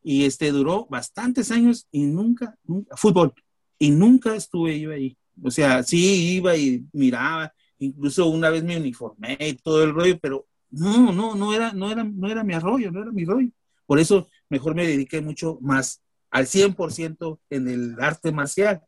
Y 0.02 0.26
este 0.26 0.50
duró 0.52 0.86
bastantes 0.90 1.50
años 1.50 1.88
y 1.90 2.04
nunca, 2.04 2.58
nunca, 2.62 2.94
fútbol, 2.94 3.32
y 3.78 3.90
nunca 3.90 4.36
estuve 4.36 4.78
yo 4.78 4.92
ahí. 4.92 5.16
O 5.42 5.50
sea, 5.50 5.82
sí 5.82 6.34
iba 6.36 6.54
y 6.56 6.84
miraba, 6.92 7.52
incluso 7.78 8.26
una 8.26 8.50
vez 8.50 8.64
me 8.64 8.76
uniformé 8.76 9.36
y 9.40 9.54
todo 9.54 9.82
el 9.84 9.92
rollo, 9.92 10.18
pero 10.20 10.46
no, 10.70 11.12
no, 11.12 11.34
no 11.34 11.54
era, 11.54 11.72
no 11.72 11.90
era, 11.90 12.04
no 12.04 12.28
era 12.28 12.44
mi 12.44 12.54
arroyo, 12.54 12.90
no 12.90 13.02
era 13.02 13.12
mi 13.12 13.24
rollo. 13.24 13.50
Por 13.86 13.98
eso 13.98 14.28
mejor 14.48 14.74
me 14.74 14.86
dediqué 14.86 15.20
mucho 15.20 15.58
más 15.60 16.02
al 16.30 16.46
100% 16.46 17.40
en 17.50 17.68
el 17.68 17.96
arte 18.00 18.32
marcial, 18.32 18.82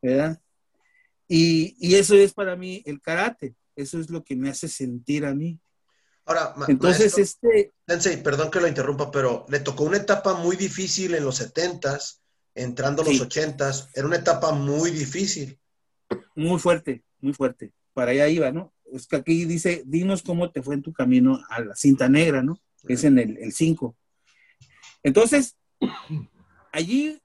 ¿verdad? 0.00 0.40
Y, 1.26 1.76
y, 1.78 1.96
eso 1.96 2.14
es 2.14 2.32
para 2.32 2.56
mí 2.56 2.82
el 2.86 3.02
karate, 3.02 3.54
eso 3.76 3.98
es 3.98 4.08
lo 4.08 4.24
que 4.24 4.34
me 4.34 4.48
hace 4.48 4.66
sentir 4.66 5.26
a 5.26 5.34
mí. 5.34 5.60
Ahora, 6.24 6.54
entonces 6.68 7.18
este... 7.18 7.74
Sensei, 7.86 8.22
perdón 8.22 8.50
que 8.50 8.60
lo 8.60 8.68
interrumpa, 8.68 9.10
pero 9.10 9.44
le 9.48 9.60
tocó 9.60 9.84
una 9.84 9.98
etapa 9.98 10.34
muy 10.34 10.56
difícil 10.56 11.14
en 11.14 11.24
los 11.24 11.40
70s, 11.40 12.20
entrando 12.54 13.02
a 13.02 13.04
los 13.04 13.20
80s, 13.20 13.90
era 13.94 14.06
una 14.06 14.16
etapa 14.16 14.52
muy 14.52 14.90
difícil. 14.90 15.58
Muy 16.34 16.58
fuerte, 16.58 17.04
muy 17.20 17.34
fuerte. 17.34 17.72
Para 17.98 18.12
allá 18.12 18.28
iba, 18.28 18.52
¿no? 18.52 18.72
Es 18.92 19.08
que 19.08 19.16
aquí 19.16 19.44
dice, 19.44 19.82
dinos 19.84 20.22
cómo 20.22 20.52
te 20.52 20.62
fue 20.62 20.76
en 20.76 20.82
tu 20.82 20.92
camino 20.92 21.42
a 21.50 21.58
la 21.58 21.74
cinta 21.74 22.08
negra, 22.08 22.44
¿no? 22.44 22.60
Es 22.84 23.02
en 23.02 23.18
el 23.18 23.52
5. 23.52 23.96
Entonces, 25.02 25.56
allí, 26.70 27.20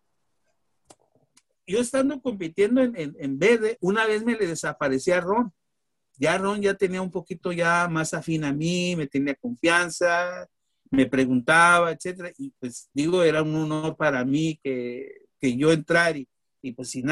yo 1.68 1.80
estando 1.80 2.20
compitiendo 2.24 2.82
en, 2.82 3.38
verde, 3.38 3.78
una 3.82 4.08
vez 4.08 4.26
me 4.26 4.36
le 4.36 4.48
desaparecía 4.48 5.18
a 5.18 5.22
Ron. 5.22 5.54
Ya 6.18 6.40
Ron 6.40 6.60
ya 6.60 6.74
tenía 6.74 7.04
un 7.04 7.12
poquito 7.12 7.52
ya 7.52 7.88
más 7.88 8.16
afín 8.16 8.44
a 8.44 8.52
mí, 8.52 8.96
me 8.96 9.06
tenía 9.06 9.36
confianza, 9.36 10.50
me 10.90 11.06
preguntaba, 11.06 11.92
etcétera. 11.92 12.32
Y 12.36 12.50
pues 12.60 12.90
digo, 12.96 13.22
era 13.22 13.44
un 13.44 13.54
honor 13.54 13.96
para 13.96 14.26
mí 14.26 14.60
que, 14.64 15.28
yo 15.40 15.72
entrar 15.72 16.18
y, 16.18 16.28
pues 16.72 16.90
sin 16.90 17.12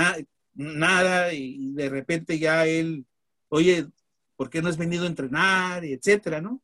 nada, 0.55 1.31
y 1.31 1.73
de 1.73 1.89
repente 1.89 2.39
ya 2.39 2.65
él, 2.65 3.05
oye, 3.51 3.87
¿por 4.35 4.49
qué 4.49 4.61
no 4.61 4.69
has 4.69 4.77
venido 4.77 5.03
a 5.03 5.07
entrenar? 5.07 5.85
Y 5.85 5.93
etcétera, 5.93 6.41
¿no? 6.41 6.61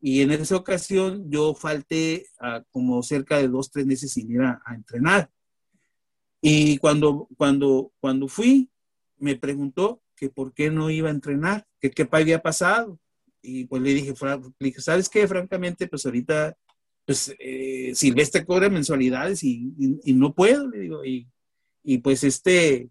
Y 0.00 0.22
en 0.22 0.30
esa 0.30 0.56
ocasión 0.56 1.30
yo 1.30 1.54
falté 1.54 2.26
a 2.40 2.64
como 2.70 3.02
cerca 3.02 3.38
de 3.38 3.48
dos, 3.48 3.70
tres 3.70 3.86
meses 3.86 4.12
sin 4.12 4.30
ir 4.30 4.40
a, 4.42 4.60
entrenar. 4.74 5.30
Y 6.40 6.78
cuando, 6.78 7.28
cuando, 7.36 7.92
cuando 8.00 8.28
fui, 8.28 8.70
me 9.18 9.36
preguntó 9.36 10.02
que 10.16 10.30
por 10.30 10.54
qué 10.54 10.70
no 10.70 10.88
iba 10.90 11.08
a 11.08 11.12
entrenar, 11.12 11.66
que 11.80 11.90
qué 11.90 12.08
había 12.10 12.40
pasado. 12.40 12.98
Y 13.42 13.64
pues 13.66 13.82
le 13.82 13.94
dije, 13.94 14.14
¿sabes 14.78 15.08
qué? 15.08 15.26
Francamente, 15.26 15.88
pues 15.88 16.06
ahorita, 16.06 16.56
pues 17.04 17.34
eh, 17.38 17.92
Silvestre 17.94 18.46
cobra 18.46 18.70
mensualidades 18.70 19.42
y, 19.42 19.74
no 20.06 20.34
puedo, 20.34 20.68
le 20.68 20.78
digo. 20.78 21.04
Y, 21.04 21.28
y, 21.82 21.98
pues 21.98 22.22
este, 22.24 22.88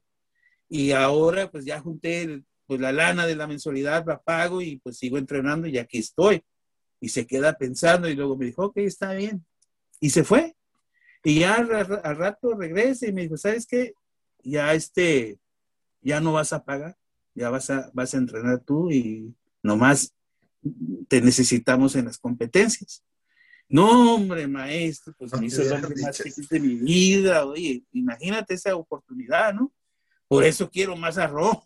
y 0.70 0.92
ahora 0.92 1.50
pues 1.50 1.66
ya 1.66 1.80
junté 1.80 2.44
pues 2.68 2.80
la 2.82 2.92
lana 2.92 3.26
de 3.26 3.36
la 3.36 3.48
mensualidad, 3.48 4.06
la 4.06 4.22
pago 4.22 4.62
y 4.62 4.78
pues 4.78 4.98
sigo 4.98 5.18
entrenando 5.18 5.68
y 5.68 5.78
aquí 5.78 6.00
estoy 6.00 6.44
y 7.00 7.10
se 7.10 7.26
queda 7.26 7.58
pensando 7.58 8.10
y 8.10 8.16
luego 8.16 8.38
me 8.38 8.46
dijo, 8.46 8.66
ok, 8.66 8.78
está 8.78 9.14
bien. 9.14 9.46
Y 10.00 10.10
se 10.10 10.24
fue. 10.24 10.56
Y 11.24 11.40
ya 11.40 11.56
al, 11.56 12.18
rato 12.18 12.56
regresa 12.56 13.08
y 13.08 13.14
me 13.14 13.24
dijo, 13.24 13.38
¿sabes 13.38 13.66
qué? 13.66 13.94
Ya 14.44 14.74
este, 14.74 15.40
ya 16.02 16.20
no 16.20 16.34
vas 16.34 16.54
a 16.54 16.64
pagar, 16.64 16.98
ya 17.34 17.50
vas 17.50 17.70
a, 17.70 17.90
vas 17.94 18.14
a 18.14 18.18
entrenar 18.18 18.60
tú 18.60 18.92
y 18.92 19.34
nomás 19.64 20.14
te 21.08 21.22
necesitamos 21.22 21.96
en 21.96 22.06
las 22.06 22.18
competencias. 22.18 23.04
No, 23.70 24.16
hombre, 24.16 24.48
maestro, 24.48 25.14
pues 25.18 25.38
me 25.40 25.48
hizo 25.48 25.62
el 25.62 25.74
hombre 25.74 26.02
más 26.02 26.18
feliz 26.18 26.48
de 26.50 26.60
mi 26.60 26.76
vida. 26.76 27.46
Oye, 27.46 27.84
imagínate 27.92 28.54
esa 28.54 28.76
oportunidad, 28.76 29.54
¿no? 29.54 29.74
Por 30.28 30.44
eso 30.44 30.70
quiero 30.70 30.96
más 30.96 31.18
arroz. 31.18 31.58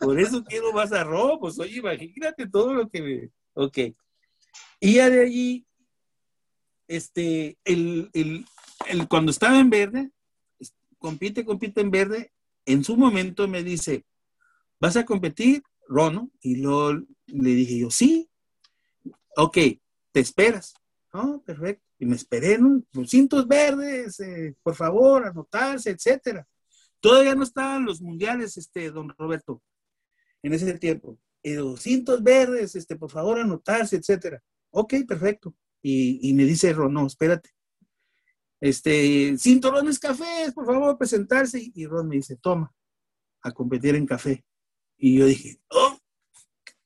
Por 0.00 0.20
eso 0.20 0.44
quiero 0.44 0.72
más 0.72 0.92
arroz. 0.92 1.38
Pues 1.40 1.58
oye, 1.58 1.78
imagínate 1.78 2.48
todo 2.48 2.74
lo 2.74 2.88
que 2.88 3.02
me... 3.02 3.30
Ok. 3.54 3.78
Y 4.80 4.94
ya 4.94 5.08
de 5.08 5.22
allí, 5.22 5.66
este, 6.88 7.56
el, 7.64 8.10
cuando 9.08 9.30
estaba 9.30 9.58
en 9.58 9.70
verde, 9.70 10.10
compite, 10.98 11.44
compite 11.44 11.80
en 11.80 11.90
verde, 11.90 12.32
en 12.66 12.84
su 12.84 12.96
momento 12.96 13.46
me 13.48 13.62
dice, 13.62 14.04
¿vas 14.80 14.96
a 14.96 15.04
competir, 15.04 15.62
Rono? 15.88 16.30
Y 16.40 16.56
luego 16.56 17.02
le 17.26 17.50
dije 17.50 17.78
yo, 17.78 17.90
sí. 17.90 18.28
Ok, 19.36 19.58
te 20.12 20.20
esperas. 20.20 20.74
Oh, 21.12 21.42
perfecto. 21.42 21.84
Y 21.98 22.06
me 22.06 22.16
esperé, 22.16 22.58
¿no? 22.58 22.82
Los 22.92 23.10
cintos 23.10 23.46
verdes, 23.46 24.18
eh, 24.20 24.54
por 24.62 24.74
favor, 24.74 25.24
anotarse, 25.26 25.90
etcétera. 25.90 26.46
Todavía 27.00 27.34
no 27.34 27.44
estaban 27.44 27.84
los 27.84 28.00
mundiales, 28.00 28.56
este, 28.56 28.90
don 28.90 29.10
Roberto, 29.16 29.62
en 30.44 30.52
ese 30.52 30.78
tiempo. 30.78 31.18
Y 31.42 31.54
los 31.54 31.80
cintos 31.80 32.22
verdes, 32.22 32.76
este, 32.76 32.96
por 32.96 33.10
favor, 33.10 33.38
anotarse, 33.38 33.96
etcétera. 33.96 34.42
Ok, 34.70 34.94
perfecto. 35.08 35.54
Y, 35.82 36.32
me 36.34 36.44
dice 36.44 36.72
Ron, 36.72 36.92
no, 36.92 37.06
espérate. 37.06 37.50
Este, 38.60 39.36
cinturones 39.38 39.98
cafés, 39.98 40.52
por 40.54 40.66
favor, 40.66 40.96
presentarse. 40.98 41.70
Y 41.74 41.86
Ron 41.86 42.08
me 42.08 42.16
dice, 42.16 42.36
toma, 42.36 42.72
a 43.42 43.52
competir 43.52 43.94
en 43.94 44.06
café. 44.06 44.44
Y 44.98 45.18
yo 45.18 45.26
dije, 45.26 45.60
oh, 45.68 45.98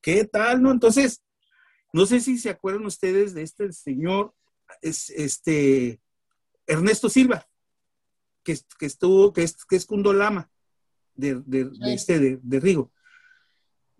¿qué 0.01 0.25
tal, 0.25 0.63
no? 0.63 0.71
Entonces, 0.71 1.23
no 1.93 2.07
sé 2.07 2.21
si 2.21 2.39
se 2.39 2.51
acuerdan 2.51 2.87
ustedes 2.87 3.35
de 3.35 3.43
este 3.43 3.73
señor, 3.73 4.35
es, 4.83 5.11
este, 5.11 6.01
Ernesto 6.67 7.09
Silva, 7.09 7.49
que, 8.45 8.57
que 8.79 8.87
estuvo, 8.87 9.33
que 9.33 9.43
es, 9.43 9.65
que 9.65 9.77
es 9.77 9.87
Kundolama, 9.87 10.51
de, 11.15 11.43
de, 11.45 11.71
este, 11.93 12.21
de, 12.21 12.39
de 12.41 12.61
Rigo 12.61 12.93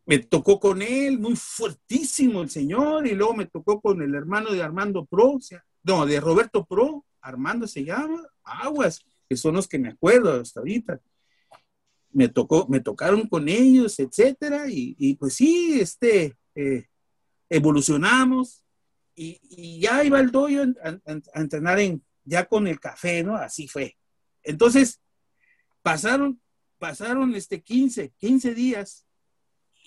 me 0.09 0.21
tocó 0.21 0.59
con 0.59 0.81
él, 0.81 1.19
muy 1.19 1.37
fuertísimo 1.37 2.41
el 2.41 2.49
señor, 2.49 3.07
y 3.07 3.15
luego 3.15 3.35
me 3.35 3.45
tocó 3.45 3.79
con 3.79 4.01
el 4.01 4.15
hermano 4.15 4.51
de 4.53 4.63
Armando 4.63 5.05
Pro, 5.05 5.39
no, 5.83 6.07
de 6.07 6.19
Roberto 6.19 6.65
Pro, 6.65 7.05
Armando 7.21 7.67
se 7.67 7.85
llama, 7.85 8.27
Aguas, 8.43 9.05
que 9.29 9.37
son 9.37 9.57
los 9.57 9.69
que 9.69 9.79
me 9.79 9.91
acuerdo 9.91 10.41
hasta 10.41 10.61
ahorita. 10.61 10.99
Me 12.11 12.29
tocó, 12.29 12.67
me 12.71 12.81
tocaron 12.81 13.29
con 13.29 13.51
ellos, 13.51 13.99
etcétera, 13.99 14.65
y, 14.67 15.15
pues 15.17 15.35
sí, 15.35 15.79
este, 15.79 16.39
eh, 16.55 16.87
evolucionamos, 17.51 18.65
y, 19.15 19.79
ya 19.79 20.03
iba 20.05 20.21
el 20.21 20.31
doyo 20.31 20.65
a, 20.85 21.39
entrenar 21.39 21.81
en, 21.81 22.03
ya 22.25 22.47
con 22.47 22.67
el 22.67 22.81
café, 22.81 23.23
¿no? 23.23 23.37
Así 23.37 23.69
fue. 23.69 23.99
Entonces, 24.43 25.03
pasaron, 25.83 26.41
pasaron 26.79 27.35
este 27.35 27.61
15, 27.61 28.15
15 28.17 28.55
días, 28.55 29.05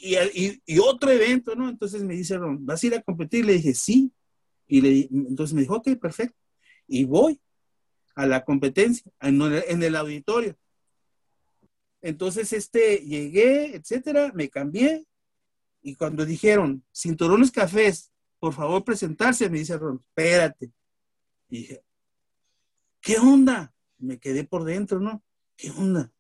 y, 0.02 0.80
otro 0.80 1.12
evento, 1.12 1.56
¿no? 1.56 1.70
Entonces 1.70 2.04
me 2.04 2.16
dice, 2.16 2.38
¿vas 2.40 2.84
a 2.84 2.88
ir 2.88 2.96
a 2.96 3.02
competir? 3.02 3.46
Le 3.46 3.54
dije, 3.54 3.74
sí. 3.74 4.12
Y 4.68 4.82
le, 4.82 5.08
entonces 5.12 5.54
me 5.54 5.62
dijo, 5.62 5.76
ok, 5.76 5.90
perfecto. 6.00 6.38
Y 6.88 7.06
voy 7.06 7.40
a 8.16 8.26
la 8.26 8.44
competencia, 8.44 9.10
en 9.22 9.84
el, 9.84 9.96
auditorio. 9.96 10.58
Entonces, 12.02 12.52
este, 12.54 12.98
llegué, 12.98 13.76
etcétera, 13.76 14.32
me 14.34 14.50
cambié. 14.50 15.06
Y 15.82 15.96
cuando 15.96 16.26
dijeron, 16.26 16.84
cinturones 16.94 17.52
cafés, 17.52 18.12
por 18.40 18.54
favor 18.54 18.84
presentarse, 18.84 19.50
me 19.50 19.60
dice 19.60 19.78
Ron, 19.78 20.04
espérate. 20.08 20.72
Y 21.50 21.60
dije, 21.60 21.84
¿qué 23.00 23.18
onda? 23.18 23.74
Me 23.98 24.20
quedé 24.20 24.44
por 24.44 24.64
dentro, 24.64 25.00
¿no? 25.00 25.24
¿Qué 25.56 25.70
onda? 25.72 26.12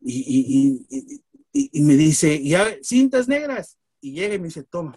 Y, 0.00 0.86
y, 0.90 1.22
me 1.52 1.96
dice, 1.96 2.42
ya, 2.42 2.76
cintas 2.82 3.28
negras. 3.28 3.78
Y 4.00 4.12
llega 4.12 4.34
y 4.34 4.38
me 4.38 4.46
dice, 4.46 4.62
toma, 4.62 4.96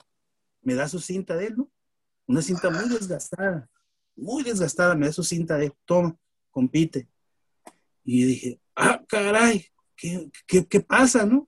me 0.61 0.75
da 0.75 0.87
su 0.87 0.99
cinta 0.99 1.35
de 1.35 1.47
él, 1.47 1.57
¿no? 1.57 1.71
Una 2.27 2.41
cinta 2.41 2.69
muy 2.69 2.87
desgastada, 2.87 3.69
muy 4.15 4.43
desgastada, 4.43 4.95
me 4.95 5.07
da 5.07 5.11
su 5.11 5.23
cinta 5.23 5.57
de 5.57 5.65
él, 5.65 5.73
toma, 5.85 6.15
compite. 6.51 7.07
Y 8.03 8.23
dije, 8.25 8.61
ah, 8.75 9.03
caray, 9.07 9.65
¿qué, 9.95 10.79
pasa, 10.81 11.25
no? 11.25 11.47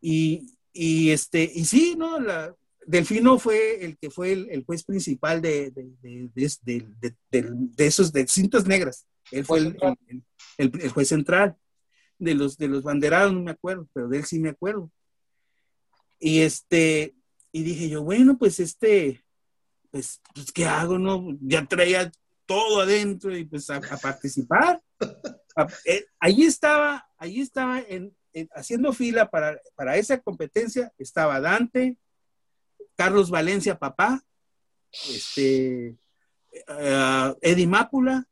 Y, 0.00 0.48
este, 0.74 1.50
y 1.54 1.64
sí, 1.64 1.94
¿no? 1.96 2.18
La, 2.18 2.54
Delfino 2.86 3.38
fue 3.38 3.84
el 3.84 3.96
que 3.96 4.10
fue 4.10 4.32
el, 4.32 4.64
juez 4.64 4.82
principal 4.84 5.40
de, 5.40 5.70
de, 5.70 6.30
esos, 7.76 8.12
de 8.12 8.26
cintas 8.26 8.66
negras. 8.66 9.06
Él 9.30 9.44
fue 9.44 9.60
el, 10.58 10.90
juez 10.90 11.08
central. 11.08 11.56
De 12.22 12.36
los, 12.36 12.56
de 12.56 12.68
los 12.68 12.84
banderados 12.84 13.32
no 13.32 13.40
me 13.40 13.50
acuerdo, 13.50 13.88
pero 13.92 14.06
de 14.06 14.18
él 14.18 14.24
sí 14.24 14.38
me 14.38 14.50
acuerdo. 14.50 14.88
Y 16.20 16.42
este, 16.42 17.16
y 17.50 17.64
dije 17.64 17.88
yo, 17.88 18.04
bueno, 18.04 18.38
pues 18.38 18.60
este, 18.60 19.24
pues, 19.90 20.20
pues 20.32 20.52
¿qué 20.52 20.64
hago, 20.64 21.00
no? 21.00 21.36
Ya 21.40 21.66
traía 21.66 22.12
todo 22.46 22.82
adentro 22.82 23.36
y 23.36 23.44
pues 23.44 23.68
a, 23.70 23.80
participar. 23.80 24.80
Eh, 25.84 26.06
ahí 26.18 26.44
estaba, 26.44 27.06
ahí 27.18 27.42
estaba 27.42 27.80
en, 27.80 28.16
haciendo 28.54 28.90
fila 28.94 29.28
para, 29.28 29.60
para 29.74 29.98
esa 29.98 30.18
competencia, 30.18 30.90
estaba 30.96 31.40
Dante, 31.40 31.98
Carlos 32.96 33.28
Valencia, 33.28 33.78
papá, 33.78 34.24
este, 35.10 35.98
uh, 36.68 37.36
Eddie 37.42 37.66
Mápula, 37.66 38.26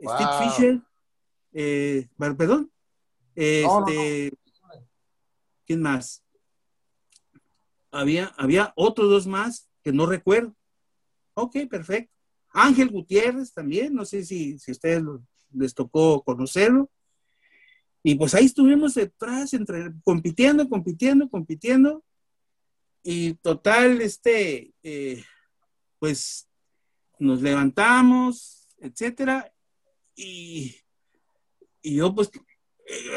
Steve 0.00 0.30
Fisher, 0.40 0.80
eh, 1.52 2.08
perdón, 2.18 2.72
este, 3.34 4.32
¿quién 5.66 5.82
más? 5.82 6.24
Había, 7.90 8.26
había 8.36 8.72
otros 8.76 9.10
dos 9.10 9.26
más 9.26 9.68
que 9.82 9.92
no 9.92 10.06
recuerdo. 10.06 10.54
Ok, 11.34 11.56
perfecto. 11.70 12.12
Ángel 12.50 12.90
Gutiérrez 12.90 13.52
también, 13.52 13.94
no 13.94 14.04
sé 14.04 14.24
si, 14.24 14.58
si 14.58 14.70
a 14.70 14.72
ustedes 14.72 15.02
les 15.52 15.74
tocó 15.74 16.22
conocerlo. 16.22 16.90
Y 18.02 18.14
pues 18.16 18.34
ahí 18.34 18.46
estuvimos 18.46 18.94
detrás, 18.94 19.54
entre, 19.54 19.92
compitiendo, 20.04 20.68
compitiendo, 20.68 21.28
compitiendo. 21.28 22.04
Y 23.02 23.34
total, 23.34 24.00
este, 24.00 24.72
eh, 24.82 25.24
pues 25.98 26.48
nos 27.18 27.40
levantamos, 27.40 28.68
etcétera, 28.78 29.52
y, 30.16 30.74
y 31.80 31.96
yo 31.96 32.12
pues 32.14 32.30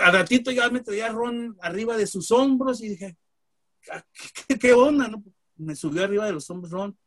a 0.03 0.12
ratito 0.12 0.51
ya 0.51 0.69
me 0.69 0.81
traía 0.81 1.10
Ron 1.10 1.57
arriba 1.62 1.98
de 1.98 2.07
sus 2.07 2.31
hombros 2.31 2.81
y 2.81 2.89
dije, 2.89 3.17
ah, 3.91 4.03
¿qué, 4.60 4.74
onda? 4.74 5.07
No? 5.07 5.24
Me 5.57 5.75
subió 5.75 6.03
arriba 6.03 6.25
de 6.25 6.34
los 6.34 6.50
hombros 6.50 6.72
Ron 6.72 6.98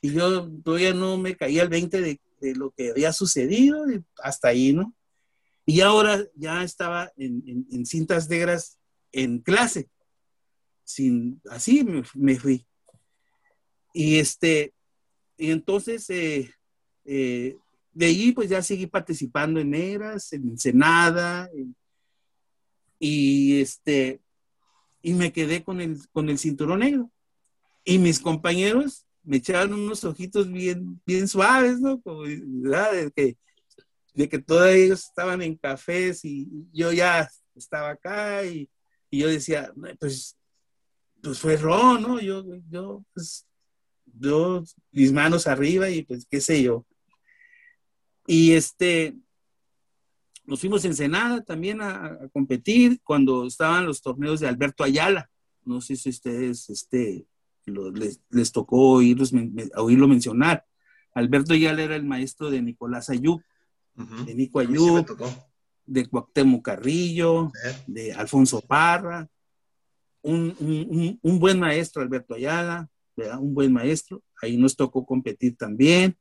y 0.00 0.12
yo 0.12 0.50
todavía 0.62 0.94
no 0.94 1.16
me 1.18 1.36
caía 1.36 1.62
el 1.62 1.68
20 1.68 2.00
de, 2.00 2.20
de 2.40 2.54
lo 2.54 2.70
que 2.70 2.90
había 2.90 3.12
sucedido 3.12 3.90
y 3.90 4.02
hasta 4.22 4.48
ahí, 4.48 4.72
¿no? 4.72 4.94
Y 5.66 5.80
ahora 5.80 6.24
ya 6.34 6.62
estaba 6.62 7.12
en, 7.16 7.42
en, 7.46 7.66
en 7.70 7.84
cintas 7.84 8.28
negras 8.28 8.78
en 9.12 9.40
clase 9.40 9.88
sin, 10.88 11.40
así 11.50 11.84
me, 12.14 12.36
fui. 12.38 12.66
Y 13.92 14.18
este, 14.18 14.72
y 15.36 15.50
entonces, 15.50 16.08
eh, 16.08 16.50
eh, 17.04 17.56
de 17.92 18.06
ahí 18.06 18.32
pues 18.32 18.48
ya 18.48 18.62
seguí 18.62 18.86
participando 18.86 19.60
en 19.60 19.74
Eras, 19.74 20.32
en 20.32 20.48
Ensenada, 20.48 21.50
y 22.98 23.60
este, 23.60 24.20
y 25.02 25.14
me 25.14 25.32
quedé 25.32 25.62
con 25.62 25.80
el, 25.80 25.98
con 26.10 26.28
el 26.28 26.38
cinturón 26.38 26.80
negro. 26.80 27.10
Y 27.84 27.98
mis 27.98 28.20
compañeros 28.20 29.06
me 29.22 29.38
echaron 29.38 29.74
unos 29.74 30.04
ojitos 30.04 30.50
bien, 30.50 31.00
bien 31.06 31.28
suaves, 31.28 31.80
¿no? 31.80 32.00
Como, 32.00 32.22
De 32.22 33.12
que, 33.14 33.36
de 34.14 34.28
que 34.28 34.38
todos 34.38 34.68
ellos 34.68 35.04
estaban 35.04 35.42
en 35.42 35.56
cafés 35.56 36.24
y 36.24 36.48
yo 36.72 36.92
ya 36.92 37.30
estaba 37.54 37.90
acá 37.90 38.44
y, 38.44 38.68
y 39.10 39.20
yo 39.20 39.28
decía, 39.28 39.72
pues 39.98 40.38
pues 41.22 41.38
fue 41.38 41.56
Ron, 41.56 42.02
¿no? 42.02 42.20
Yo, 42.20 42.44
yo, 42.70 43.04
pues, 43.14 43.46
yo, 44.18 44.62
mis 44.90 45.12
manos 45.12 45.46
arriba 45.46 45.90
y 45.90 46.02
pues 46.02 46.26
qué 46.28 46.40
sé 46.40 46.62
yo. 46.62 46.86
Y 48.26 48.52
este, 48.52 49.16
nos 50.48 50.60
fuimos 50.60 50.82
en 50.86 50.96
Senada 50.96 51.42
también 51.42 51.82
a, 51.82 52.18
competir 52.32 53.00
cuando 53.04 53.46
estaban 53.46 53.84
los 53.84 54.00
torneos 54.00 54.40
de 54.40 54.48
Alberto 54.48 54.82
Ayala. 54.82 55.30
No 55.62 55.82
sé 55.82 55.94
si 55.94 56.08
ustedes 56.08 56.70
este, 56.70 57.26
les, 58.30 58.52
tocó 58.52 58.92
oírlo 58.94 60.08
mencionar. 60.08 60.64
Alberto 61.12 61.52
Ayala 61.52 61.82
era 61.82 61.96
el 61.96 62.04
maestro 62.04 62.50
de 62.50 62.62
Nicolás 62.62 63.10
Ayub, 63.10 63.42
de 64.24 64.34
Nico 64.34 64.60
Ayub, 64.60 65.06
de 65.84 66.06
Cuauhtémoc 66.06 66.64
Carrillo, 66.64 67.52
de 67.86 68.14
Alfonso 68.14 68.62
Parra, 68.62 69.28
un, 70.22 71.18
buen 71.22 71.60
maestro, 71.60 72.00
Alberto 72.00 72.34
Ayala, 72.34 72.88
un 73.38 73.52
buen 73.52 73.70
maestro. 73.70 74.22
Ahí 74.40 74.56
nos 74.56 74.76
tocó 74.76 75.04
competir 75.04 75.58
también. 75.58 76.16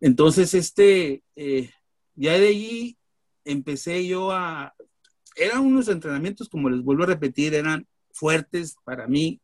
Entonces, 0.00 0.54
este, 0.54 1.24
eh, 1.34 1.70
ya 2.14 2.38
de 2.38 2.48
allí 2.48 2.97
empecé 3.44 4.06
yo 4.06 4.30
a, 4.30 4.74
eran 5.38 5.60
unos 5.60 5.88
entrenamientos, 5.88 6.48
como 6.48 6.68
les 6.68 6.82
vuelvo 6.82 7.04
a 7.04 7.06
repetir, 7.06 7.54
eran 7.54 7.86
fuertes 8.12 8.76
para 8.84 9.06
mí. 9.06 9.40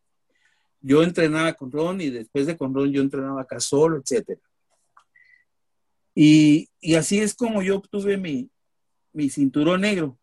Yo 0.80 1.02
entrenaba 1.02 1.54
con 1.54 1.72
Ron 1.72 2.00
y 2.00 2.10
después 2.10 2.46
de 2.46 2.56
con 2.56 2.74
Ron 2.74 2.92
yo 2.92 3.00
entrenaba 3.00 3.42
acá 3.42 3.60
solo, 3.60 3.98
etc. 3.98 4.38
Y, 6.14 6.68
así 6.96 7.18
es 7.18 7.34
como 7.34 7.62
yo 7.62 7.76
obtuve 7.76 8.16
mi, 8.16 8.50
mi 9.12 9.30
cinturón 9.30 9.82
negro. 9.82 10.18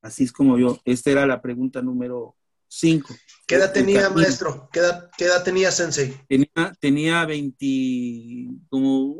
Así 0.00 0.24
es 0.24 0.32
como 0.32 0.58
yo, 0.58 0.80
esta 0.86 1.10
era 1.10 1.26
la 1.26 1.42
pregunta 1.42 1.82
número 1.82 2.34
5. 2.68 3.14
¿Qué 3.46 3.56
edad 3.56 3.72
tenía, 3.72 4.08
maestro? 4.08 4.70
¿Qué 4.72 4.80
edad, 4.80 5.44
tenía 5.44 5.70
Sensei? 5.70 6.14
Tenía, 6.26 6.72
tenía 6.80 7.26
20, 7.26 8.56
como 8.70 9.16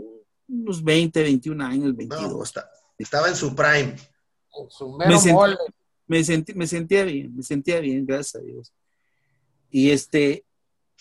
unos 0.48 0.82
20, 0.82 1.22
21 1.22 1.64
años, 1.64 1.94
22. 1.94 2.54
Estaba 2.98 3.28
en 3.28 3.36
su 3.36 3.54
prime. 3.54 3.96
me, 6.06 6.24
sentía 6.66 7.04
bien, 7.04 7.36
me 7.36 7.42
sentía 7.42 7.80
bien, 7.80 8.06
gracias 8.06 8.42
a 8.42 8.44
Dios. 8.44 8.72
Y 9.70 9.90
este, 9.90 10.44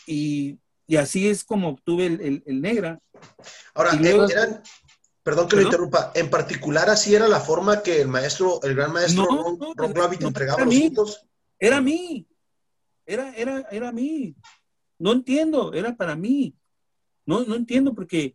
y, 0.08 0.60
así 0.98 1.28
es 1.28 1.44
como 1.44 1.70
obtuve 1.70 2.08
el, 2.08 2.44
el, 2.46 2.62
negra. 2.62 3.00
Ahora, 3.74 3.94
eran, 3.94 4.62
Perdón 5.24 5.48
que 5.48 5.56
lo 5.56 5.62
interrumpa. 5.62 6.12
En 6.16 6.30
particular, 6.30 6.90
así 6.90 7.16
era 7.16 7.28
la 7.30 7.40
forma 7.40 7.82
que 7.82 8.02
el 8.02 8.10
maestro, 8.10 8.62
el 8.62 8.76
gran 8.76 8.92
maestro 8.92 9.26
Ron, 9.26 9.96
Rabbit 9.96 10.22
entregaba 10.24 10.66
los 10.66 10.76
puntos. 10.76 11.26
Era 11.58 11.78
a 11.78 11.82
mí. 11.82 12.28
Era, 13.06 13.34
era, 13.36 13.62
era 13.72 13.90
a 13.90 13.92
mí. 13.94 14.36
No 15.00 15.14
entiendo, 15.14 15.74
era 15.74 15.96
para 15.96 16.16
mí. 16.16 16.54
No, 17.26 17.46
no 17.46 17.56
entiendo 17.56 17.94
porque 17.94 18.34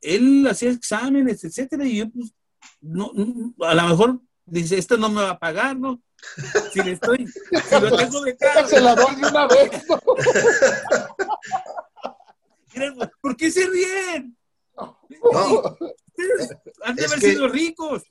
él 0.00 0.46
hacía 0.48 0.70
exámenes, 0.70 1.44
etcétera, 1.44 1.84
y 1.84 1.98
yo, 1.98 2.10
pues, 2.10 2.32
no, 2.80 3.12
a 3.60 3.74
lo 3.74 3.88
mejor 3.88 4.20
dice, 4.46 4.78
esto 4.78 4.96
no 4.96 5.08
me 5.08 5.22
va 5.22 5.30
a 5.30 5.38
pagar, 5.38 5.76
¿no? 5.76 6.00
Si 6.72 6.82
le 6.82 6.92
estoy, 6.92 7.26
si 7.26 7.80
lo 7.80 7.96
tengo 7.96 8.20
de 8.22 8.36
cara. 8.36 8.66
Se 8.68 8.80
la 8.80 8.94
doy 8.94 9.16
de 9.16 9.26
una 9.26 9.46
vez. 9.46 9.70
¿Por 13.20 13.36
qué 13.36 13.50
se 13.50 13.66
ríen? 13.66 14.36
No. 14.76 15.00
Han 16.84 16.96
de 16.96 17.04
haber 17.04 17.20
sido 17.20 17.48
ricos. 17.48 18.04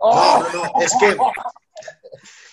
No, 0.00 0.40
no, 0.52 0.64
es 0.80 0.92
que 0.98 1.16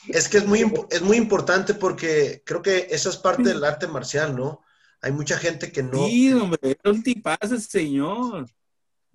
es 0.10 0.30
que 0.30 0.38
es 0.38 0.46
muy, 0.46 0.72
es 0.90 1.02
muy 1.02 1.18
importante 1.18 1.74
porque 1.74 2.42
creo 2.46 2.62
que 2.62 2.88
eso 2.92 3.10
es 3.10 3.18
parte 3.18 3.44
del 3.44 3.64
arte 3.64 3.88
marcial, 3.88 4.36
¿no? 4.36 4.62
Hay 5.02 5.12
mucha 5.12 5.38
gente 5.38 5.72
que 5.72 5.84
no. 5.84 6.06
Sí, 6.06 6.34
hombre, 6.34 6.60
era 6.64 6.92
un 6.92 7.04
tipazo 7.04 7.60
señor. 7.60 8.48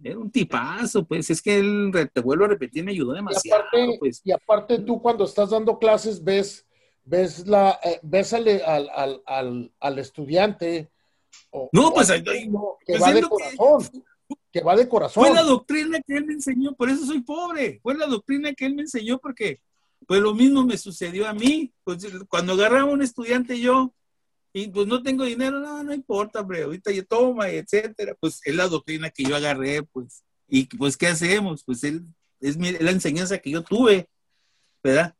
Era 0.03 0.19
un 0.19 0.31
tipazo, 0.31 1.05
pues 1.05 1.31
es 1.31 1.41
que 1.41 1.59
él, 1.59 1.93
te 2.13 2.21
vuelvo 2.21 2.45
a 2.45 2.49
repetir, 2.49 2.85
me 2.85 2.93
ayudó 2.93 3.13
demasiado. 3.13 3.63
Y 3.63 3.67
aparte, 3.67 3.97
pues. 3.99 4.21
y 4.25 4.33
aparte 4.33 4.79
tú 4.81 5.01
cuando 5.01 5.25
estás 5.25 5.51
dando 5.51 5.79
clases 5.79 6.23
ves, 6.23 6.67
ves, 7.05 7.47
la, 7.47 7.79
eh, 7.85 8.01
ves 8.03 8.33
al, 8.33 8.49
al, 8.49 9.23
al, 9.27 9.73
al, 9.79 9.99
estudiante. 9.99 10.91
no, 11.73 11.93
pues, 11.93 12.11
que 12.87 12.99
va 12.99 13.13
de 13.13 13.23
corazón 13.23 14.05
que 14.53 14.61
va 14.61 14.77
de 14.77 14.89
corazón. 14.89 15.25
Fue 15.25 15.35
la 15.35 15.43
doctrina 15.43 16.01
que 16.07 16.17
él 16.17 16.27
me 16.27 16.35
enseñó, 16.35 16.75
por 16.75 16.91
eso 16.91 17.07
soy 17.07 17.21
pobre. 17.23 17.81
Fue 17.83 17.95
la 17.95 18.07
doctrina 18.07 18.53
que 18.53 18.67
él 18.67 18.75
me 18.75 18.83
enseñó 18.83 19.19
porque 19.19 19.61
pues 20.07 20.21
lo 20.21 20.35
mismo 20.35 20.65
me 20.65 20.77
sucedió 20.77 21.27
a 21.27 21.33
mí. 21.33 21.73
Pues, 21.85 22.07
cuando 22.29 22.53
agarraba 22.53 22.91
un 22.91 23.03
estudiante 23.03 23.59
yo 23.59 23.93
y 24.53 24.69
pues 24.69 24.87
no 24.87 25.03
tengo 25.03 25.25
dinero, 25.25 25.61
no, 25.61 25.83
no 25.83 25.95
importa, 25.95 26.41
hombre, 26.41 26.63
ahorita 26.63 26.91
yo 26.93 27.07
toma, 27.07 27.49
etcétera. 27.49 28.15
Pues 28.21 28.41
es 28.45 28.55
la 28.55 28.69
doctrina 28.69 29.11
que 29.11 29.25
yo 29.25 29.35
agarré, 29.35 29.83
pues. 29.83 30.25
Y 30.47 30.67
pues, 30.77 30.97
¿qué 30.97 31.07
hacemos? 31.07 31.65
Pues 31.65 31.83
él, 31.85 32.05
es 32.41 32.59
la 32.59 32.91
enseñanza 32.91 33.39
que 33.39 33.51
yo 33.51 33.63
tuve, 33.63 34.09
¿verdad? 34.83 35.15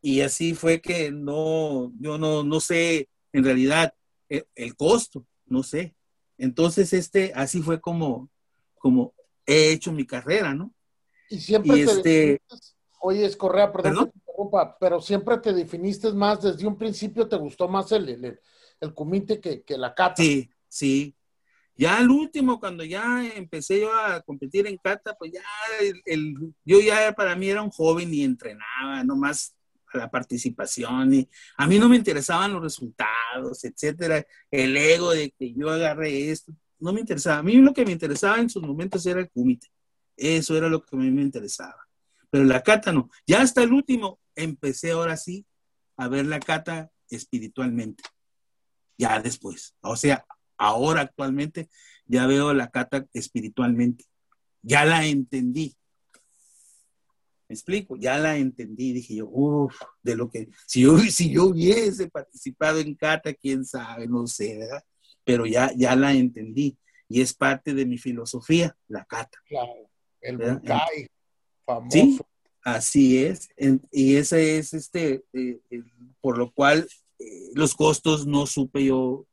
Y 0.00 0.22
así 0.22 0.54
fue 0.54 0.80
que 0.80 1.10
no, 1.10 1.92
yo 2.00 2.16
no, 2.16 2.42
no 2.42 2.60
sé 2.60 3.08
en 3.32 3.44
realidad 3.44 3.94
el, 4.28 4.46
el 4.54 4.74
costo, 4.74 5.26
no 5.46 5.62
sé. 5.62 5.94
Entonces, 6.38 6.92
este, 6.94 7.32
así 7.34 7.60
fue 7.60 7.80
como, 7.80 8.30
como 8.78 9.14
he 9.46 9.72
hecho 9.72 9.92
mi 9.92 10.06
carrera, 10.06 10.54
¿no? 10.54 10.74
Y 11.28 11.40
siempre 11.40 11.74
te 11.74 11.82
este... 11.82 12.42
oye, 13.00 13.26
es 13.26 13.36
Correa, 13.36 13.70
perdón, 13.70 13.92
¿Perdón? 13.92 14.06
Que 14.06 14.12
te 14.12 14.18
interrumpa, 14.18 14.76
pero 14.78 15.00
siempre 15.00 15.38
te 15.38 15.52
definiste 15.52 16.10
más, 16.12 16.42
desde 16.42 16.66
un 16.66 16.76
principio 16.76 17.28
te 17.28 17.36
gustó 17.36 17.68
más 17.68 17.92
el, 17.92 18.08
el, 18.08 18.40
el 18.82 18.94
comité 18.94 19.40
que, 19.40 19.62
que, 19.62 19.78
la 19.78 19.94
cata. 19.94 20.22
Sí, 20.22 20.50
sí. 20.68 21.14
Ya 21.76 21.98
al 21.98 22.10
último, 22.10 22.60
cuando 22.60 22.84
ya 22.84 23.26
empecé 23.34 23.80
yo 23.80 23.94
a 23.94 24.20
competir 24.20 24.66
en 24.66 24.76
cata, 24.76 25.14
pues 25.18 25.32
ya 25.32 25.42
el, 26.04 26.54
yo 26.64 26.80
ya 26.80 27.12
para 27.12 27.34
mí 27.34 27.48
era 27.48 27.62
un 27.62 27.70
joven 27.70 28.12
y 28.12 28.24
entrenaba, 28.24 29.02
nomás 29.04 29.54
la 29.94 30.10
participación 30.10 31.14
y 31.14 31.28
a 31.56 31.66
mí 31.66 31.78
no 31.78 31.88
me 31.88 31.96
interesaban 31.96 32.52
los 32.52 32.62
resultados, 32.62 33.64
etcétera, 33.64 34.24
el 34.50 34.76
ego 34.76 35.12
de 35.12 35.30
que 35.30 35.52
yo 35.54 35.70
agarré 35.70 36.30
esto, 36.30 36.52
no 36.78 36.92
me 36.92 37.00
interesaba. 37.00 37.38
A 37.38 37.42
mí 37.42 37.54
lo 37.56 37.72
que 37.72 37.84
me 37.84 37.92
interesaba 37.92 38.38
en 38.38 38.50
sus 38.50 38.62
momentos 38.62 39.04
era 39.06 39.20
el 39.20 39.30
comité. 39.30 39.68
Eso 40.16 40.56
era 40.56 40.68
lo 40.68 40.82
que 40.82 40.96
a 40.96 40.98
mí 40.98 41.10
me 41.10 41.22
interesaba. 41.22 41.86
Pero 42.30 42.44
la 42.44 42.62
cata 42.62 42.92
no. 42.92 43.10
Ya 43.26 43.40
hasta 43.40 43.62
el 43.62 43.72
último 43.72 44.20
empecé 44.34 44.90
ahora 44.90 45.16
sí 45.16 45.46
a 45.96 46.08
ver 46.08 46.26
la 46.26 46.40
cata 46.40 46.90
espiritualmente. 47.08 48.02
Ya 49.02 49.20
después. 49.20 49.74
O 49.80 49.96
sea, 49.96 50.24
ahora 50.56 51.00
actualmente 51.00 51.68
ya 52.06 52.28
veo 52.28 52.54
la 52.54 52.70
cata 52.70 53.04
espiritualmente. 53.12 54.04
Ya 54.62 54.84
la 54.84 55.04
entendí. 55.04 55.74
Me 57.48 57.54
explico, 57.54 57.96
ya 57.96 58.16
la 58.18 58.36
entendí. 58.36 58.92
Dije 58.92 59.16
yo, 59.16 59.28
uff, 59.28 59.74
de 60.04 60.14
lo 60.14 60.30
que, 60.30 60.50
si 60.68 60.82
yo, 60.82 60.96
si 61.10 61.32
yo 61.32 61.46
hubiese 61.46 62.08
participado 62.08 62.78
en 62.78 62.94
cata, 62.94 63.34
quién 63.34 63.64
sabe, 63.64 64.06
no 64.06 64.28
sé, 64.28 64.58
¿verdad? 64.58 64.84
pero 65.24 65.46
ya, 65.46 65.72
ya 65.76 65.96
la 65.96 66.12
entendí 66.12 66.76
y 67.08 67.22
es 67.22 67.34
parte 67.34 67.74
de 67.74 67.84
mi 67.84 67.98
filosofía, 67.98 68.76
la 68.86 69.04
cata. 69.04 69.38
Claro, 69.46 69.90
el 70.20 70.38
Bucay, 70.38 71.08
famoso. 71.64 71.90
Sí, 71.90 72.20
así 72.62 73.24
es. 73.24 73.48
y 73.90 74.16
ese 74.16 74.58
es 74.58 74.74
este, 74.74 75.24
eh, 75.32 75.60
por 76.20 76.38
lo 76.38 76.52
cual 76.52 76.88
eh, 77.18 77.50
los 77.54 77.74
costos 77.74 78.26
no 78.26 78.46
supe 78.46 78.84
yo 78.84 79.26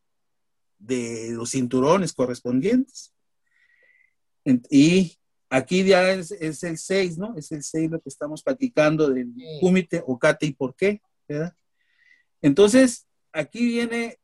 de 0.77 1.31
los 1.31 1.51
cinturones 1.51 2.13
correspondientes. 2.13 3.13
y 4.69 5.17
aquí 5.49 5.83
ya 5.83 6.11
es, 6.11 6.31
es 6.31 6.63
el 6.63 6.77
6, 6.77 7.17
¿no? 7.17 7.35
Es 7.35 7.51
el 7.51 7.63
6 7.63 7.91
lo 7.91 7.99
que 7.99 8.09
estamos 8.09 8.43
platicando 8.43 9.09
del 9.09 9.33
sí. 9.35 10.01
o 10.05 10.19
cata 10.19 10.45
y 10.45 10.53
por 10.53 10.75
qué, 10.75 11.01
¿verdad? 11.27 11.53
Entonces, 12.41 13.07
aquí 13.33 13.65
viene 13.65 14.17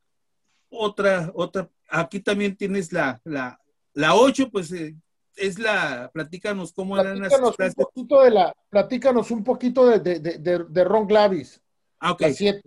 otra, 0.70 1.32
otra, 1.34 1.70
aquí 1.90 2.20
también 2.20 2.56
tienes 2.56 2.92
la, 2.92 3.20
la, 3.24 3.60
la 3.94 4.16
8, 4.16 4.50
pues 4.52 4.72
eh, 4.72 4.96
es 5.36 5.60
la, 5.60 6.10
platícanos 6.14 6.72
cómo 6.72 6.96
platícanos 6.96 7.32
eran 7.32 7.42
las 7.44 7.56
clases. 7.56 7.76
Un 7.78 7.84
poquito 7.86 8.22
de 8.22 8.32
la, 8.32 8.56
platícanos 8.70 9.32
un 9.32 9.44
poquito 9.44 9.88
de, 9.88 10.00
de, 10.00 10.20
de, 10.20 10.64
de 10.64 10.84
Ron 10.84 11.08
Glavis. 11.08 11.62
Ah, 12.00 12.14
ok. 12.14 12.22
La 12.22 12.34
7, 12.34 12.62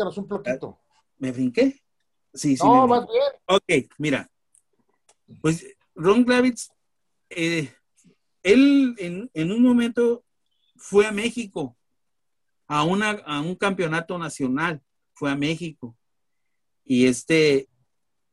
platícanos 0.00 0.18
un 0.18 0.28
poquito. 0.28 0.80
¿Me 1.18 1.32
finqué? 1.32 1.82
Sí, 2.32 2.56
sí. 2.56 2.64
No, 2.64 2.86
más 2.86 3.06
bien. 3.06 3.22
Ok, 3.46 3.90
mira. 3.98 4.30
Pues 5.40 5.66
Ron 5.94 6.24
Glavis, 6.24 6.70
eh, 7.28 7.72
él 8.42 8.94
en, 8.98 9.30
en, 9.34 9.52
un 9.52 9.62
momento 9.62 10.24
fue 10.76 11.06
a 11.06 11.12
México, 11.12 11.76
a, 12.66 12.84
una, 12.84 13.10
a 13.10 13.40
un 13.40 13.54
campeonato 13.54 14.18
nacional, 14.18 14.82
fue 15.12 15.30
a 15.30 15.36
México. 15.36 15.96
Y 16.84 17.06
este, 17.06 17.68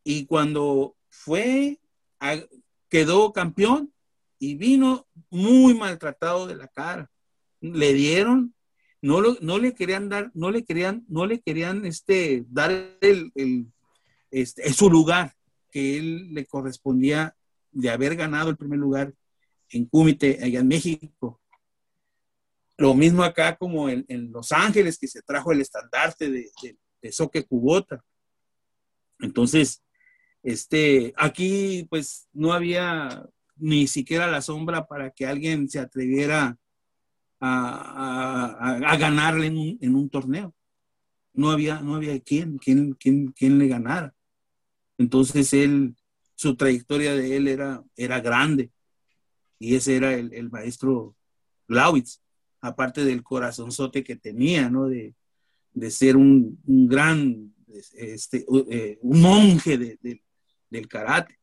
y 0.03 0.25
cuando 0.25 0.95
fue, 1.09 1.79
a, 2.19 2.37
quedó 2.89 3.31
campeón 3.31 3.93
y 4.39 4.55
vino 4.55 5.07
muy 5.29 5.73
maltratado 5.73 6.47
de 6.47 6.55
la 6.55 6.67
cara. 6.67 7.11
Le 7.59 7.93
dieron, 7.93 8.55
no, 9.01 9.21
lo, 9.21 9.37
no 9.41 9.57
le 9.57 9.73
querían 9.73 10.09
dar, 10.09 10.31
no 10.33 10.51
le 10.51 10.63
querían, 10.63 11.05
no 11.07 11.25
le 11.25 11.39
querían 11.39 11.85
este, 11.85 12.45
dar 12.49 12.71
el, 13.01 13.31
el 13.35 13.67
este, 14.31 14.71
su 14.73 14.89
lugar 14.89 15.33
que 15.71 15.97
él 15.97 16.33
le 16.33 16.45
correspondía 16.45 17.35
de 17.71 17.89
haber 17.89 18.15
ganado 18.15 18.49
el 18.49 18.57
primer 18.57 18.79
lugar 18.79 19.13
en 19.69 19.85
Cúmite, 19.85 20.39
allá 20.41 20.59
en 20.59 20.67
México. 20.67 21.41
Lo 22.77 22.93
mismo 22.93 23.23
acá 23.23 23.55
como 23.57 23.89
en, 23.89 24.05
en 24.07 24.31
Los 24.31 24.51
Ángeles, 24.51 24.97
que 24.97 25.07
se 25.07 25.21
trajo 25.21 25.51
el 25.51 25.61
estandarte 25.61 26.29
de, 26.29 26.49
de, 26.61 26.77
de 27.01 27.11
Soque 27.11 27.43
Cubota. 27.43 28.03
Entonces, 29.19 29.83
este, 30.43 31.13
aquí 31.17 31.87
pues 31.89 32.27
no 32.33 32.53
había 32.53 33.27
ni 33.55 33.87
siquiera 33.87 34.27
la 34.27 34.41
sombra 34.41 34.87
para 34.87 35.09
que 35.11 35.25
alguien 35.25 35.69
se 35.69 35.79
atreviera 35.79 36.57
a, 37.39 38.55
a, 38.59 38.91
a 38.91 38.97
ganarle 38.97 39.47
en 39.47 39.57
un, 39.57 39.77
en 39.81 39.95
un, 39.95 40.09
torneo. 40.09 40.55
No 41.33 41.51
había, 41.51 41.81
no 41.81 41.95
había 41.95 42.13
le 43.59 43.67
ganara. 43.67 44.15
Entonces 44.97 45.53
él, 45.53 45.95
su 46.35 46.55
trayectoria 46.55 47.15
de 47.15 47.37
él 47.37 47.47
era, 47.47 47.83
era 47.95 48.19
grande. 48.19 48.71
Y 49.59 49.75
ese 49.75 49.95
era 49.95 50.13
el, 50.13 50.33
el 50.33 50.49
maestro 50.49 51.15
Lautz, 51.67 52.21
aparte 52.61 53.03
del 53.03 53.23
corazonzote 53.23 54.03
que 54.03 54.15
tenía, 54.15 54.69
¿no? 54.69 54.87
De, 54.87 55.15
de 55.73 55.91
ser 55.91 56.17
un, 56.17 56.59
un 56.65 56.87
gran 56.87 57.53
este, 57.67 58.45
eh, 58.69 58.97
un 59.01 59.21
monje 59.21 59.77
de, 59.77 59.99
de, 60.01 60.23
del 60.69 60.87
karate. 60.87 61.39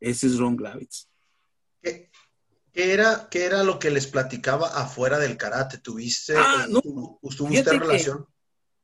Ese 0.00 0.26
es 0.26 0.38
Ron 0.38 0.56
Glavitz. 0.56 1.08
¿Qué, 2.72 2.82
¿Qué, 2.82 2.92
era, 2.92 3.28
¿Qué 3.30 3.44
era 3.44 3.62
lo 3.64 3.78
que 3.78 3.90
les 3.90 4.06
platicaba 4.06 4.68
afuera 4.68 5.18
del 5.18 5.36
karate? 5.36 5.78
¿Tuviste, 5.78 6.34
ah, 6.36 6.66
no, 6.68 6.80
¿tuviste 7.36 7.78
relación? 7.78 8.26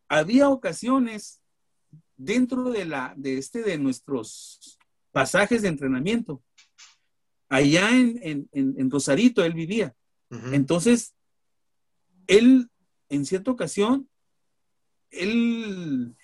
Había 0.09 0.49
ocasiones 0.49 1.41
dentro 2.17 2.71
de, 2.71 2.85
la, 2.85 3.15
de, 3.17 3.39
este, 3.39 3.63
de 3.63 3.79
nuestros 3.79 4.79
pasajes 5.13 5.63
de 5.63 5.69
entrenamiento. 5.69 6.43
Allá 7.49 7.91
en, 7.91 8.19
en, 8.23 8.49
en 8.53 8.91
Rosarito 8.91 9.45
él 9.45 9.55
vivía. 9.55 9.95
Uh 10.31 10.37
-huh. 10.37 10.55
Entonces, 10.55 11.15
él 12.27 12.69
en 13.09 13.25
cierta 13.25 13.51
ocasión 13.51 14.09
él 15.11 16.17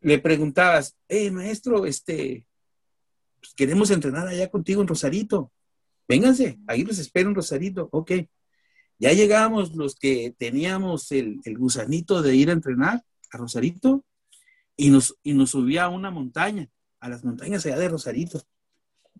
le 0.00 0.18
preguntabas, 0.18 0.96
hey, 1.08 1.30
maestro, 1.30 1.86
este, 1.86 2.46
pues 3.40 3.54
queremos 3.54 3.90
entrenar 3.90 4.26
allá 4.26 4.48
contigo 4.50 4.82
en 4.82 4.88
Rosarito. 4.88 5.52
Vénganse, 6.08 6.58
ahí 6.66 6.82
los 6.84 6.98
espero 6.98 7.28
en 7.28 7.34
Rosarito. 7.34 7.88
Ok. 7.92 8.12
Ya 8.98 9.12
llegamos 9.12 9.76
los 9.76 9.94
que 9.94 10.34
teníamos 10.36 11.12
el, 11.12 11.40
el 11.44 11.58
gusanito 11.58 12.22
de 12.22 12.34
ir 12.34 12.48
a 12.50 12.54
entrenar 12.54 13.04
a 13.30 13.36
Rosarito 13.36 14.04
y 14.76 14.90
nos, 14.90 15.16
y 15.22 15.34
nos 15.34 15.50
subía 15.50 15.84
a 15.84 15.88
una 15.88 16.10
montaña, 16.10 16.68
a 16.98 17.08
las 17.08 17.24
montañas 17.24 17.64
allá 17.66 17.78
de 17.78 17.88
Rosarito. 17.88 18.42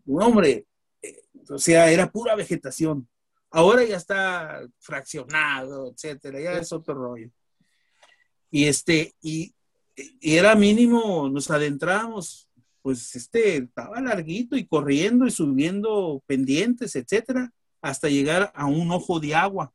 Un 0.07 0.23
hombre, 0.23 0.67
eh, 1.03 1.23
o 1.49 1.59
sea, 1.59 1.91
era 1.91 2.11
pura 2.11 2.35
vegetación. 2.35 3.09
Ahora 3.51 3.85
ya 3.85 3.97
está 3.97 4.67
fraccionado, 4.79 5.93
etcétera, 5.93 6.41
ya 6.41 6.53
es 6.55 6.73
otro 6.73 6.95
rollo. 6.95 7.31
Y 8.51 8.65
este, 8.65 9.15
y, 9.21 9.55
y 9.95 10.37
era 10.37 10.55
mínimo, 10.55 11.29
nos 11.29 11.51
adentramos, 11.51 12.48
pues 12.89 13.15
este, 13.17 13.59
estaba 13.59 14.01
larguito 14.01 14.57
y 14.57 14.67
corriendo 14.67 15.27
y 15.27 15.31
subiendo 15.31 16.25
pendientes, 16.27 16.97
etcétera, 16.97 17.53
hasta 17.83 18.09
llegar 18.09 18.51
a 18.55 18.65
un 18.65 18.91
ojo 18.91 19.21
de 19.21 19.35
agua. 19.35 19.75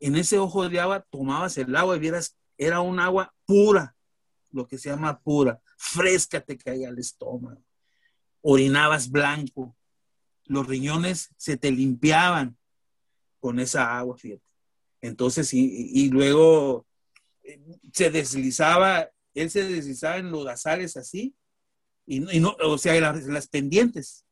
En 0.00 0.16
ese 0.16 0.36
ojo 0.36 0.68
de 0.68 0.80
agua 0.80 1.06
tomabas 1.10 1.56
el 1.58 1.76
agua 1.76 1.96
y 1.96 2.00
vieras, 2.00 2.36
era 2.58 2.80
un 2.80 2.98
agua 2.98 3.32
pura, 3.46 3.94
lo 4.50 4.66
que 4.66 4.78
se 4.78 4.88
llama 4.88 5.20
pura, 5.20 5.60
fresca 5.76 6.40
te 6.40 6.58
caía 6.58 6.88
al 6.88 6.98
estómago. 6.98 7.62
Orinabas 8.40 9.08
blanco, 9.08 9.76
los 10.46 10.66
riñones 10.66 11.30
se 11.36 11.56
te 11.56 11.70
limpiaban 11.70 12.58
con 13.38 13.60
esa 13.60 13.96
agua, 13.96 14.18
fíjate. 14.18 14.42
Entonces, 15.02 15.54
y, 15.54 16.10
luego 16.10 16.84
se 17.92 18.10
deslizaba, 18.10 19.08
él 19.34 19.50
se 19.50 19.62
deslizaba 19.62 20.16
en 20.16 20.32
lodazales 20.32 20.96
así, 20.96 21.36
y, 22.06 22.36
y 22.36 22.40
no, 22.40 22.56
o 22.64 22.78
sea, 22.78 22.98
las, 23.00 23.24
las, 23.24 23.48
pendientes, 23.48 24.24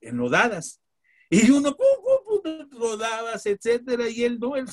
enlodadas. 0.00 0.80
Y 1.30 1.50
uno, 1.50 1.74
pum, 1.74 2.68
rodabas, 2.70 3.46
etcétera, 3.46 4.08
y 4.08 4.24
él 4.24 4.38
no, 4.38 4.56
él, 4.56 4.66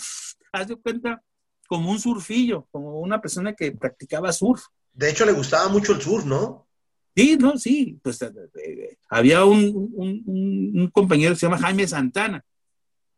haz 0.52 0.68
de 0.68 0.76
cuenta, 0.76 1.24
como 1.68 1.92
un 1.92 2.00
surfillo, 2.00 2.68
como 2.72 3.00
una 3.00 3.22
persona 3.22 3.54
que 3.54 3.72
practicaba 3.72 4.34
surf. 4.34 4.64
De 4.92 5.10
hecho, 5.10 5.26
le 5.26 5.32
gustaba 5.32 5.70
mucho 5.70 5.94
el 5.94 6.02
surf, 6.02 6.26
¿no? 6.26 6.68
Sí, 7.16 7.38
no, 7.38 7.58
sí, 7.58 8.00
pues 8.02 8.22
eh, 8.22 8.32
eh, 8.64 8.98
había 9.10 9.44
un, 9.46 9.92
un, 9.94 10.24
un, 10.26 10.88
compañero 10.90 11.34
que 11.34 11.40
se 11.40 11.46
llama 11.46 11.60
Jaime 11.60 11.88
Santana. 11.88 12.44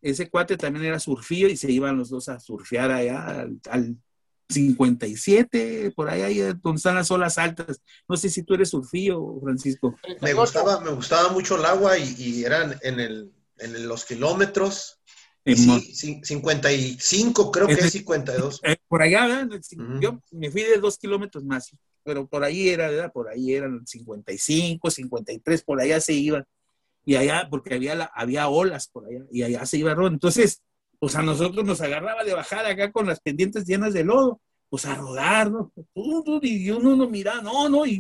Ese 0.02 0.30
cuate 0.30 0.58
también 0.58 0.86
era 0.86 1.00
surfillo 1.00 1.48
y 1.48 1.56
se 1.56 1.72
iban 1.72 1.98
los 1.98 2.10
dos 2.10 2.28
a 2.28 2.40
surfear 2.40 2.92
allá 2.92 3.48
al, 3.70 3.98
57, 4.52 5.94
por 5.96 6.10
ahí, 6.10 6.22
ahí 6.22 6.38
donde 6.62 6.78
están 6.78 6.96
las 6.96 7.10
olas 7.12 7.38
altas. 7.38 7.82
No 8.08 8.18
sé 8.18 8.30
si 8.30 8.44
tú 8.44 8.54
eres 8.54 8.70
surfillo, 8.70 9.40
Francisco. 9.42 9.96
Me 10.22 10.34
gustaba, 10.34 10.80
me 10.82 10.92
gustaba 10.92 11.30
mucho 11.30 11.58
el 11.58 11.66
agua 11.66 11.98
y, 11.98 12.44
eran 12.44 12.78
en, 12.82 13.00
el, 13.00 13.32
en 13.58 13.88
los 13.88 14.06
kilómetros. 14.06 15.00
Sí, 15.44 15.94
55, 16.24 17.52
creo 17.52 17.66
que 17.66 17.74
es 17.74 17.92
52. 17.92 18.62
Eh, 18.64 18.78
por 18.88 19.02
allá, 19.02 19.48
yo 20.00 20.22
me 20.32 20.52
fui 20.52 20.62
de 20.62 20.78
dos 20.78 21.00
kilómetros 21.00 21.44
más 21.44 21.72
pero 22.04 22.28
por 22.28 22.44
ahí 22.44 22.70
era, 22.70 23.10
por 23.12 23.30
ahí 23.30 23.54
eran 23.54 23.86
55, 23.86 24.90
53, 24.90 25.64
por 25.64 25.82
allá 25.82 26.00
se 26.02 26.14
iban. 26.14 26.46
Y 27.04 27.16
allá, 27.16 27.48
porque 27.50 27.76
había, 27.76 27.96
la, 27.96 28.12
había 28.14 28.48
olas 28.48 28.88
por 28.88 29.08
allá, 29.08 29.26
y 29.32 29.44
allá 29.44 29.66
se 29.66 29.78
iba. 29.78 29.92
Entonces, 29.92 30.62
pues 31.02 31.16
a 31.16 31.24
nosotros 31.24 31.66
nos 31.66 31.82
agarraba 31.82 32.24
de 32.24 32.36
bajar 32.36 32.64
acá 32.64 32.92
con 32.92 33.08
las 33.08 33.20
pendientes 33.20 33.66
llenas 33.66 33.92
de 33.92 34.04
lodo, 34.04 34.40
pues 34.70 34.86
a 34.86 34.94
rodar, 34.94 35.50
¿no? 35.50 35.74
Y 36.44 36.70
uno 36.70 36.96
no 36.96 37.10
mira, 37.10 37.42
no, 37.42 37.68
no, 37.70 37.88
y, 37.88 38.00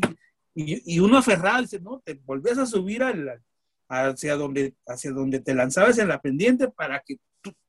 y, 0.53 0.99
uno 0.99 1.17
aferrado, 1.17 1.63
dice, 1.63 1.79
no, 1.79 1.99
te 2.05 2.13
volvías 2.13 2.59
a 2.59 2.67
subir 2.67 3.01
hacia, 3.89 4.35
donde, 4.35 4.75
hacia 4.85 5.11
donde 5.13 5.39
te 5.39 5.55
lanzabas 5.55 5.97
en 5.97 6.09
la 6.09 6.21
pendiente 6.21 6.67
para 6.67 7.01
que 7.01 7.17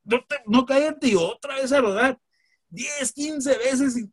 no, 0.03 0.23
te, 0.23 0.37
caerte 0.67 1.07
y 1.07 1.15
otra 1.15 1.55
vez 1.55 1.71
a 1.71 1.81
rodar 1.81 2.19
10, 2.69 3.11
15 3.11 3.57
veces 3.57 3.97
y 3.97 4.11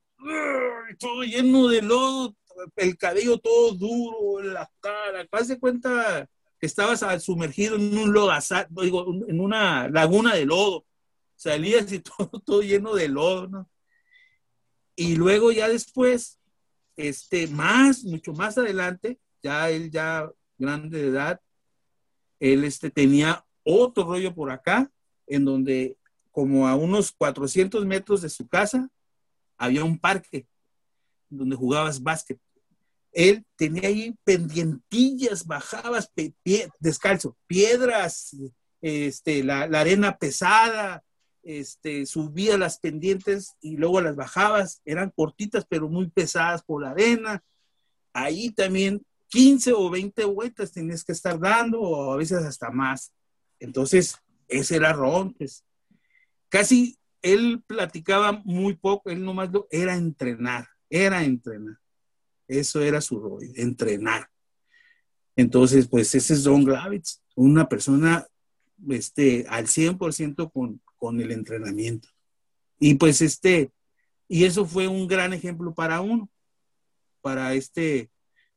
todo 0.98 1.22
lleno 1.22 1.68
de 1.68 1.82
lodo, 1.82 2.34
el 2.76 2.96
cabello 2.96 3.36
todo 3.36 3.72
duro, 3.72 4.42
la 4.42 4.70
cara, 4.80 5.26
casi 5.30 5.58
cuenta 5.58 6.26
que 6.58 6.66
estabas 6.66 7.04
sumergido 7.22 7.76
en 7.76 7.98
un 7.98 8.10
lodazal, 8.10 8.68
digo, 8.70 9.06
en 9.28 9.38
una 9.38 9.86
laguna 9.90 10.34
de 10.34 10.46
lodo. 10.46 10.86
Salías 11.40 11.90
y 11.90 12.00
todo, 12.44 12.60
lleno 12.60 12.94
de 12.94 13.08
lodo, 13.08 13.48
¿no? 13.48 13.70
Y 14.94 15.16
luego 15.16 15.52
ya 15.52 15.68
después, 15.68 16.38
este, 16.96 17.46
más, 17.46 18.04
mucho 18.04 18.34
más 18.34 18.58
adelante, 18.58 19.18
ya 19.42 19.70
él 19.70 19.90
ya 19.90 20.30
grande 20.58 20.98
de 20.98 21.08
edad, 21.08 21.40
él 22.40 22.64
este, 22.64 22.90
tenía 22.90 23.42
otro 23.64 24.04
rollo 24.04 24.34
por 24.34 24.50
acá, 24.50 24.92
en 25.26 25.46
donde 25.46 25.96
como 26.30 26.68
a 26.68 26.74
unos 26.74 27.10
400 27.12 27.86
metros 27.86 28.20
de 28.20 28.28
su 28.28 28.46
casa, 28.46 28.90
había 29.56 29.82
un 29.82 29.98
parque 29.98 30.46
donde 31.30 31.56
jugabas 31.56 32.02
básquet. 32.02 32.38
Él 33.12 33.46
tenía 33.56 33.88
ahí 33.88 34.14
pendientillas, 34.24 35.46
bajabas 35.46 36.12
descalzo, 36.78 37.34
piedras, 37.46 38.36
este, 38.82 39.42
la, 39.42 39.62
arena 39.62 40.18
pesada, 40.18 41.02
este, 41.42 42.06
subía 42.06 42.58
las 42.58 42.78
pendientes 42.78 43.56
y 43.60 43.76
luego 43.76 44.00
las 44.00 44.16
bajabas, 44.16 44.80
eran 44.84 45.10
cortitas 45.10 45.66
pero 45.68 45.88
muy 45.88 46.08
pesadas 46.10 46.62
por 46.62 46.82
la 46.82 46.90
arena. 46.90 47.42
Ahí 48.12 48.50
también 48.50 49.04
15 49.28 49.72
o 49.72 49.90
20 49.90 50.24
vueltas 50.24 50.72
tenías 50.72 51.04
que 51.04 51.12
estar 51.12 51.38
dando 51.38 51.80
o 51.80 52.12
a 52.12 52.16
veces 52.16 52.44
hasta 52.44 52.70
más. 52.70 53.12
Entonces, 53.58 54.16
ese 54.48 54.76
era 54.76 54.92
Ron, 54.92 55.32
pues. 55.34 55.64
Casi 56.48 56.98
él 57.22 57.62
platicaba 57.66 58.32
muy 58.44 58.74
poco, 58.74 59.10
él 59.10 59.24
nomás 59.24 59.52
lo, 59.52 59.68
era 59.70 59.94
entrenar, 59.94 60.68
era 60.88 61.22
entrenar. 61.22 61.76
Eso 62.48 62.80
era 62.80 63.00
su 63.00 63.20
rol, 63.20 63.44
entrenar. 63.54 64.28
Entonces, 65.36 65.86
pues 65.86 66.12
ese 66.14 66.34
es 66.34 66.42
Don 66.42 66.64
Glavitz, 66.64 67.22
una 67.36 67.68
persona 67.68 68.26
este, 68.88 69.46
al 69.48 69.66
100% 69.66 70.50
con, 70.52 70.80
con 71.00 71.20
el 71.20 71.32
entrenamiento. 71.32 72.08
Y 72.78 72.94
pues 72.94 73.20
este, 73.20 73.72
y 74.28 74.44
eso 74.44 74.64
fue 74.64 74.86
un 74.86 75.08
gran 75.08 75.32
ejemplo 75.32 75.74
para 75.74 76.00
uno, 76.00 76.30
para 77.20 77.54
este, 77.54 78.08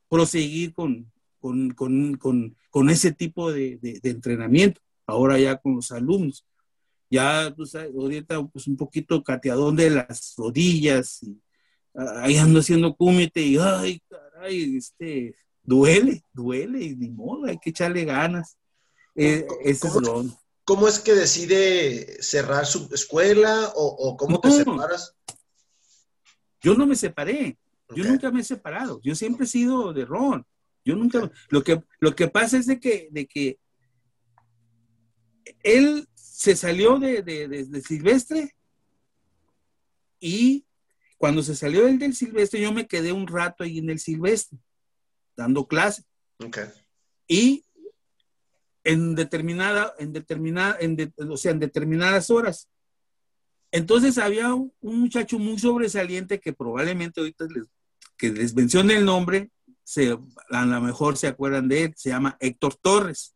proseguir 0.08 0.73
con, 0.73 1.12
con, 1.39 1.71
con, 1.71 2.56
con 2.69 2.89
ese 2.91 3.12
tipo 3.12 3.51
de, 3.51 3.79
de 3.82 4.10
entrenamiento, 4.12 4.79
ahora 5.08 5.39
ya 5.39 5.58
con 5.58 5.75
los 5.77 5.91
alumnos 5.91 6.45
ya, 7.13 7.53
pues, 7.56 7.75
ahorita, 7.75 8.43
pues, 8.47 8.65
un 8.65 8.75
poquito 8.75 9.23
cateadón 9.23 9.75
de 9.75 9.91
las 9.91 10.34
rodillas, 10.36 11.21
y 11.21 11.39
ahí 11.93 12.38
ando 12.38 12.60
haciendo 12.60 12.95
cúmete, 12.95 13.39
y, 13.39 13.58
ay, 13.60 14.01
caray, 14.10 14.77
este, 14.77 15.36
duele, 15.62 16.23
duele, 16.34 16.84
y 16.84 16.95
ni 16.95 17.12
modo, 17.12 17.45
hay 17.45 17.60
que 17.60 17.69
echarle 17.69 18.03
ganas. 18.03 18.58
Eh, 19.13 19.45
ese 19.63 19.89
es 19.89 19.93
lo... 19.93 20.25
¿Cómo 20.65 20.88
es 20.88 20.99
que 20.99 21.13
decide 21.13 22.21
cerrar 22.21 22.65
su 22.65 22.89
escuela 22.93 23.71
o, 23.76 24.15
cómo 24.17 24.39
te 24.39 24.49
separas? 24.52 25.15
Yo 26.62 26.76
no 26.76 26.88
me 26.88 26.95
separé, 26.95 27.58
yo 27.93 28.04
nunca 28.06 28.32
me 28.32 28.41
he 28.41 28.43
separado, 28.43 29.02
yo 29.04 29.13
siempre 29.15 29.45
he 29.45 29.49
sido 29.49 29.91
de 29.93 30.06
Ron. 30.06 30.45
Yo 30.86 30.95
nunca, 30.95 31.32
lo 31.49 31.63
que, 31.63 31.82
lo 31.99 32.15
que 32.15 32.28
pasa 32.28 32.58
es 32.58 32.65
de 32.65 32.80
que, 32.80 33.08
de 33.12 33.26
que 33.26 33.58
él 35.63 36.08
se 36.13 36.56
salió 36.56 36.99
de, 36.99 37.82
Silvestre 37.86 38.56
y 40.19 40.65
cuando 41.17 41.41
se 41.41 41.56
salió 41.56 41.88
el 41.88 41.99
del 41.99 42.13
Silvestre, 42.13 42.60
yo 42.60 42.73
me 42.73 42.88
quedé 42.88 43.12
un 43.12 43.28
rato 43.28 43.63
ahí 43.63 43.80
en 43.80 43.89
el 43.89 43.99
Silvestre, 43.99 44.60
dando 45.38 45.67
clase. 45.67 46.04
Y 47.28 47.65
en 48.84 49.15
determinada, 49.15 49.93
en 49.98 50.13
determinada, 50.13 50.78
en 50.80 51.13
o 51.30 51.38
sea, 51.38 51.52
en 51.52 51.60
determinadas 51.60 52.30
horas. 52.30 52.69
Entonces 53.72 54.17
había 54.17 54.54
un, 54.54 54.72
muchacho 54.82 55.39
muy 55.39 55.58
sobresaliente 55.58 56.39
que 56.39 56.54
probablemente 56.54 57.22
ahorita 57.22 57.46
les, 57.46 57.65
que 58.17 58.32
les 58.32 58.54
mencione 58.54 58.96
el 58.96 59.06
nombre, 59.06 59.50
se, 59.84 60.17
a 60.50 60.65
lo 60.65 60.82
mejor 60.82 61.17
se 61.17 61.28
acuerdan 61.28 61.67
de 61.67 61.86
él, 61.86 61.93
se 61.96 62.10
llama 62.10 62.38
Héctor 62.39 62.76
Torres. 62.76 63.36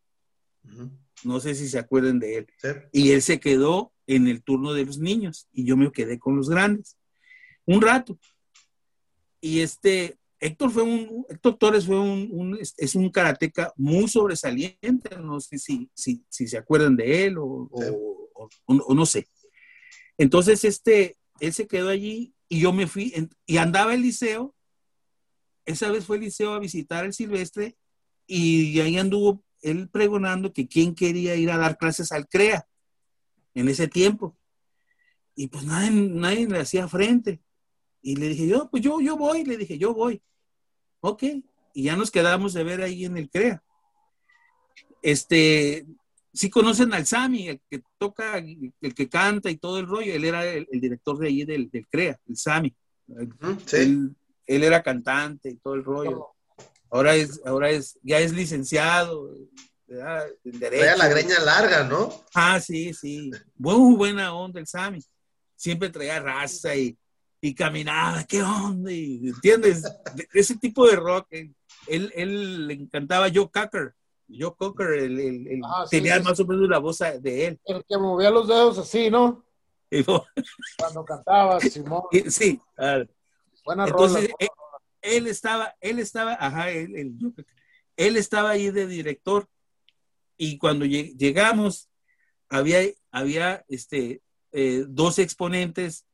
No 1.24 1.40
sé 1.40 1.54
si 1.54 1.68
se 1.68 1.78
acuerdan 1.78 2.18
de 2.18 2.38
él. 2.38 2.46
Y 2.92 3.10
él 3.10 3.22
se 3.22 3.40
quedó 3.40 3.92
en 4.06 4.28
el 4.28 4.42
turno 4.42 4.72
de 4.72 4.86
los 4.86 4.98
niños 4.98 5.48
y 5.52 5.64
yo 5.64 5.76
me 5.76 5.90
quedé 5.90 6.18
con 6.18 6.36
los 6.36 6.48
grandes. 6.48 6.96
Un 7.66 7.82
rato. 7.82 8.18
Y 9.40 9.60
este, 9.60 10.18
Héctor 10.40 10.70
fue 10.70 10.82
un, 10.82 11.26
Héctor 11.28 11.56
Torres 11.56 11.86
fue 11.86 11.98
un, 11.98 12.58
es 12.60 12.94
un 12.94 13.10
karateca 13.10 13.72
muy 13.76 14.08
sobresaliente, 14.08 15.16
no 15.18 15.40
sé 15.40 15.58
si, 15.58 15.90
si, 15.94 16.24
si 16.28 16.46
se 16.46 16.58
acuerdan 16.58 16.96
de 16.96 17.24
él 17.26 17.38
o, 17.38 17.68
o, 18.66 18.94
no 18.94 19.06
sé. 19.06 19.28
Entonces, 20.16 20.64
este, 20.64 21.16
él 21.40 21.52
se 21.52 21.66
quedó 21.66 21.88
allí 21.88 22.34
y 22.48 22.60
yo 22.60 22.72
me 22.72 22.86
fui 22.86 23.12
y 23.46 23.56
andaba 23.56 23.94
el 23.94 24.02
liceo. 24.02 24.54
Esa 25.64 25.90
vez 25.90 26.06
fue 26.06 26.16
el 26.16 26.22
liceo 26.22 26.52
a 26.52 26.58
visitar 26.60 27.04
el 27.04 27.12
Silvestre 27.12 27.76
y 28.26 28.78
ahí 28.80 28.96
anduvo 28.96 29.44
él 29.62 29.88
pregonando 29.88 30.52
que 30.52 30.68
quién 30.68 30.94
quería 30.94 31.34
ir 31.34 31.50
a 31.50 31.58
dar 31.58 31.78
clases 31.78 32.12
al 32.12 32.28
CREA 32.28 32.66
en 33.54 33.68
ese 33.68 33.88
tiempo. 33.88 34.38
Y 35.34 35.48
pues 35.48 35.64
nadie, 35.64 35.90
nadie 35.90 36.48
le 36.48 36.60
hacía 36.60 36.88
frente. 36.88 37.40
Y 38.02 38.16
le 38.16 38.28
dije, 38.28 38.46
yo, 38.46 38.68
pues 38.70 38.82
yo, 38.82 39.00
yo 39.00 39.16
voy, 39.16 39.44
le 39.44 39.56
dije, 39.56 39.78
yo 39.78 39.94
voy. 39.94 40.22
Ok. 41.00 41.24
Y 41.74 41.84
ya 41.84 41.96
nos 41.96 42.10
quedamos 42.10 42.54
de 42.54 42.64
ver 42.64 42.82
ahí 42.82 43.04
en 43.04 43.16
el 43.16 43.28
CREA. 43.28 43.62
Este, 45.02 45.86
sí 46.32 46.50
conocen 46.50 46.92
al 46.92 47.06
Sami, 47.06 47.48
el 47.48 47.60
que 47.68 47.82
toca, 47.98 48.38
el 48.38 48.94
que 48.94 49.08
canta 49.08 49.50
y 49.50 49.56
todo 49.56 49.78
el 49.78 49.86
rollo. 49.86 50.12
Él 50.12 50.24
era 50.24 50.44
el, 50.44 50.66
director 50.72 51.18
de 51.18 51.28
ahí 51.28 51.44
del, 51.44 51.70
CREA, 51.90 52.18
el 52.28 52.36
Sami. 52.36 52.74
Él, 53.72 54.14
él, 54.46 54.64
era 54.64 54.82
cantante 54.82 55.50
y 55.50 55.56
todo 55.56 55.74
el 55.74 55.84
rollo. 55.84 56.28
Ahora 56.90 57.14
es, 57.14 57.40
ahora 57.44 57.70
es, 57.70 57.98
ya 58.02 58.18
es 58.18 58.32
licenciado, 58.32 59.34
¿verdad? 59.86 60.26
derecho. 60.42 60.96
la 60.96 61.08
greña 61.08 61.38
larga, 61.40 61.84
¿no? 61.84 62.12
Ah, 62.34 62.60
sí, 62.60 62.94
sí. 62.94 63.30
Muy 63.56 63.96
buena 63.96 64.34
onda 64.34 64.60
el 64.60 64.66
Sammy. 64.66 65.00
Siempre 65.54 65.90
traía 65.90 66.20
raza 66.20 66.74
y, 66.76 66.96
y 67.40 67.54
caminaba, 67.54 68.24
¿qué 68.24 68.42
onda? 68.42 68.90
¿Entiendes? 68.90 69.84
Ese 70.32 70.56
tipo 70.56 70.86
de 70.88 70.96
rock. 70.96 71.28
Él, 71.86 72.12
él, 72.14 72.66
le 72.66 72.74
encantaba 72.74 73.28
Joe 73.32 73.50
Cocker. 73.50 73.94
Joe 74.28 74.54
Cocker, 74.56 74.94
el, 74.94 75.60
ah, 75.64 75.86
tenía 75.90 76.20
más 76.20 76.38
o 76.40 76.46
menos 76.46 76.68
la 76.68 76.78
voz 76.78 76.98
de 76.98 77.46
él. 77.46 77.60
El 77.64 77.84
que 77.84 77.96
movía 77.96 78.30
los 78.30 78.48
dedos 78.48 78.78
así, 78.78 79.10
¿no? 79.10 79.44
Cuando 80.78 81.04
cantaba, 81.04 81.60
Simón. 81.60 82.02
Sí. 82.28 82.60
Buena 83.64 83.86
Entonces, 83.86 84.30
eh, 84.38 84.48
él 85.00 85.26
estaba, 85.26 85.74
él 85.80 85.98
estaba, 85.98 86.36
ajá, 86.38 86.70
él, 86.70 87.14
él, 87.96 88.16
estaba 88.16 88.50
ahí 88.50 88.70
de 88.70 88.86
director. 88.86 89.48
Y 90.36 90.58
cuando 90.58 90.84
llegamos, 90.84 91.88
había, 92.48 92.80
había 93.10 93.64
este, 93.68 94.22
eh, 94.52 94.84
dos 94.86 95.18
exponentes 95.18 96.06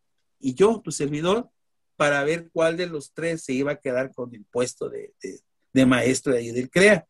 y 0.45 0.53
yo, 0.53 0.79
tu 0.85 0.93
servidor, 0.93 1.49
para 1.97 2.23
ver 2.23 2.51
cuál 2.53 2.77
de 2.77 2.87
los 2.87 3.15
tres 3.15 3.43
se 3.43 3.55
iba 3.55 3.73
a 3.73 3.81
quedar 3.81 4.13
con 4.13 4.35
el 4.35 4.45
puesto 4.45 4.91
de, 4.91 5.15
de, 5.73 5.87
maestro 5.87 6.35
de 6.35 6.41
ahí 6.41 6.51
del 6.51 6.69
CREA. 6.69 7.07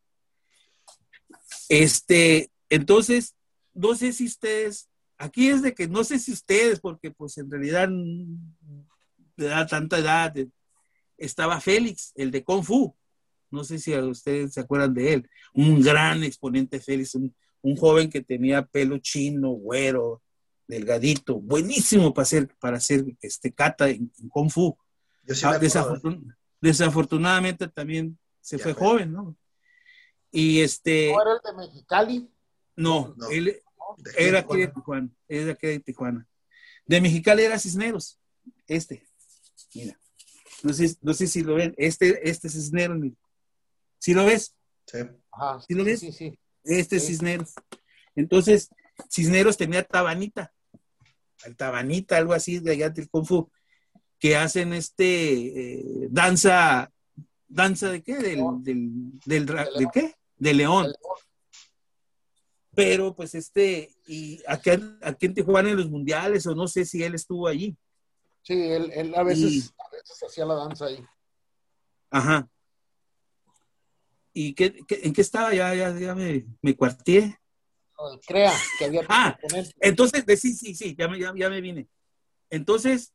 Este, 1.68 2.52
entonces, 2.70 3.34
no 3.72 3.96
sé 3.96 4.12
si 4.12 4.26
ustedes, 4.26 4.88
aquí 5.18 5.48
es 5.48 5.62
de 5.62 5.74
que 5.74 5.88
no 5.88 6.04
sé 6.04 6.20
si 6.20 6.30
ustedes, 6.30 6.78
porque 6.78 7.10
pues 7.10 7.36
en 7.38 7.50
realidad 7.50 7.88
de 9.36 9.46
da 9.48 9.66
tanta 9.66 9.98
edad, 9.98 10.32
estaba 11.18 11.60
Félix, 11.60 12.12
el 12.14 12.30
de 12.30 12.44
Kung 12.44 12.62
Fu. 12.62 12.94
No 13.50 13.64
sé 13.64 13.80
si 13.80 13.96
ustedes 13.96 14.52
se 14.52 14.60
acuerdan 14.60 14.94
de 14.94 15.14
él. 15.14 15.30
Un 15.54 15.80
gran 15.80 16.22
exponente 16.22 16.78
Félix, 16.78 17.16
un, 17.16 17.34
un 17.62 17.74
joven 17.74 18.08
que 18.08 18.20
tenía 18.20 18.64
pelo 18.64 18.98
chino, 18.98 19.50
güero, 19.50 20.22
delgadito, 20.66 21.40
buenísimo 21.40 22.12
para 22.14 22.22
hacer, 22.24 22.48
para 22.58 22.76
hacer 22.78 23.04
este 23.20 23.52
kata 23.52 23.88
en, 23.88 24.10
Kung 24.28 24.50
Fu. 24.50 24.76
Ah, 25.42 25.58
desafortunadamente 26.60 27.68
también 27.68 28.18
se 28.40 28.58
fue 28.58 28.72
joven, 28.74 29.12
¿no? 29.12 29.36
Y 30.30 30.60
este. 30.60 31.12
¿No 31.12 31.22
era 31.22 31.32
el 31.32 31.40
de 31.44 31.66
Mexicali? 31.66 32.30
No, 32.76 33.14
él 33.30 33.60
era 34.16 34.40
aquí 34.40 34.58
de 34.58 34.68
Tijuana, 34.68 35.08
era 35.28 35.52
aquí 35.52 35.66
de 35.66 35.80
Tijuana. 35.80 36.26
De 36.86 37.00
Mexicali 37.00 37.44
era 37.44 37.58
Cisneros, 37.58 38.18
este, 38.66 39.06
mira. 39.74 39.98
No 40.62 40.72
sé, 40.72 40.96
no 41.02 41.12
sé 41.12 41.26
si 41.26 41.42
lo 41.42 41.56
ven, 41.56 41.74
este, 41.76 42.28
este 42.28 42.48
Cisneros, 42.48 42.98
¿sí 43.98 44.14
lo 44.14 44.24
ves? 44.24 44.56
Sí. 44.86 44.98
Ajá, 45.30 45.60
¿Sí 45.60 45.74
lo 45.74 45.84
ves? 45.84 46.00
Sí, 46.00 46.10
sí. 46.10 46.38
Este 46.64 46.98
Cisneros. 46.98 47.52
Entonces, 48.16 48.70
Cisneros 49.10 49.56
tenía 49.56 49.82
tabanita, 49.82 50.53
el 51.44 51.56
tabanita, 51.56 52.16
algo 52.16 52.32
así 52.32 52.58
de 52.58 52.72
allá 52.72 52.90
del 52.90 53.08
Kung 53.08 53.26
Fu, 53.26 53.50
que 54.18 54.36
hacen 54.36 54.72
este 54.72 55.74
eh, 55.74 56.08
danza, 56.10 56.90
danza 57.46 57.90
de 57.90 58.02
qué? 58.02 58.16
Del, 58.16 58.42
del, 58.62 59.46
del, 59.46 59.46
qué? 59.92 60.14
De 60.36 60.54
león. 60.54 60.92
Pero 62.74 63.14
pues 63.14 63.34
este, 63.34 63.94
y 64.06 64.42
aquí, 64.46 64.70
aquí 65.02 65.26
en 65.26 65.34
Tijuana 65.34 65.70
en 65.70 65.76
los 65.76 65.90
mundiales, 65.90 66.46
o 66.46 66.54
no 66.54 66.66
sé 66.66 66.84
si 66.84 67.02
él 67.02 67.14
estuvo 67.14 67.46
allí. 67.46 67.76
Sí, 68.42 68.54
él, 68.54 69.14
a, 69.14 69.22
veces, 69.22 69.72
a 69.78 69.90
veces 69.90 70.22
hacía 70.26 70.44
la 70.44 70.54
danza 70.54 70.86
ahí. 70.86 71.04
Ajá. 72.10 72.48
¿Y 74.32 74.54
qué, 74.54 74.74
en 74.88 75.12
qué 75.12 75.20
estaba? 75.20 75.54
Ya, 75.54 75.74
ya, 75.74 75.96
ya 75.98 76.14
me, 76.14 76.44
me 76.60 76.76
crea 78.26 78.52
que 78.78 78.84
había 78.86 79.02
ah, 79.08 79.36
entonces 79.80 80.24
sí 80.40 80.54
sí 80.54 80.74
sí 80.74 80.94
ya 80.96 81.08
me, 81.08 81.18
ya, 81.18 81.32
me 81.32 81.60
vine. 81.60 81.88
Entonces 82.50 83.12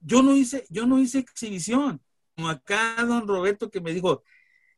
yo 0.00 0.22
no 0.22 0.34
hice 0.34 0.66
yo 0.70 0.86
no 0.86 0.98
hice 0.98 1.18
exhibición. 1.18 2.00
Como 2.36 2.48
acá 2.48 2.96
don 3.04 3.26
Roberto 3.26 3.70
que 3.70 3.80
me 3.80 3.92
dijo 3.92 4.22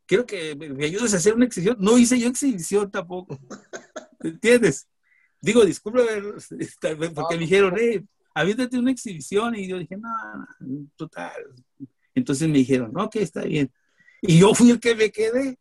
quiero 0.07 0.27
que 0.27 0.55
me, 0.57 0.85
ayudes 0.85 1.15
a 1.15 1.19
hacer 1.19 1.35
una 1.35 1.45
exhibición 1.45 1.77
no 1.81 1.99
hice 1.99 2.19
yo 2.19 2.29
exhibición 2.29 2.91
tampoco. 2.91 3.39
¿entiendes? 4.21 4.89
digo 5.41 5.65
disculpe 5.65 6.03
porque 7.15 7.35
me 7.35 7.41
dijeron 7.41 7.77
eh 7.79 8.05
avítate 8.35 8.79
una 8.79 8.93
exhibición 8.93 9.55
y 9.57 9.67
yo 9.67 9.79
dije 9.79 9.97
no 9.97 10.09
total 10.97 11.33
entonces 12.15 12.49
me 12.49 12.59
dijeron 12.59 12.93
no 12.93 13.11
que 13.11 13.23
está 13.23 13.43
bien 13.43 13.71
y 14.23 14.39
yo 14.39 14.55
fui 14.55 14.71
el 14.71 14.81
que 14.81 14.95
me 14.95 15.11
quedé 15.11 15.59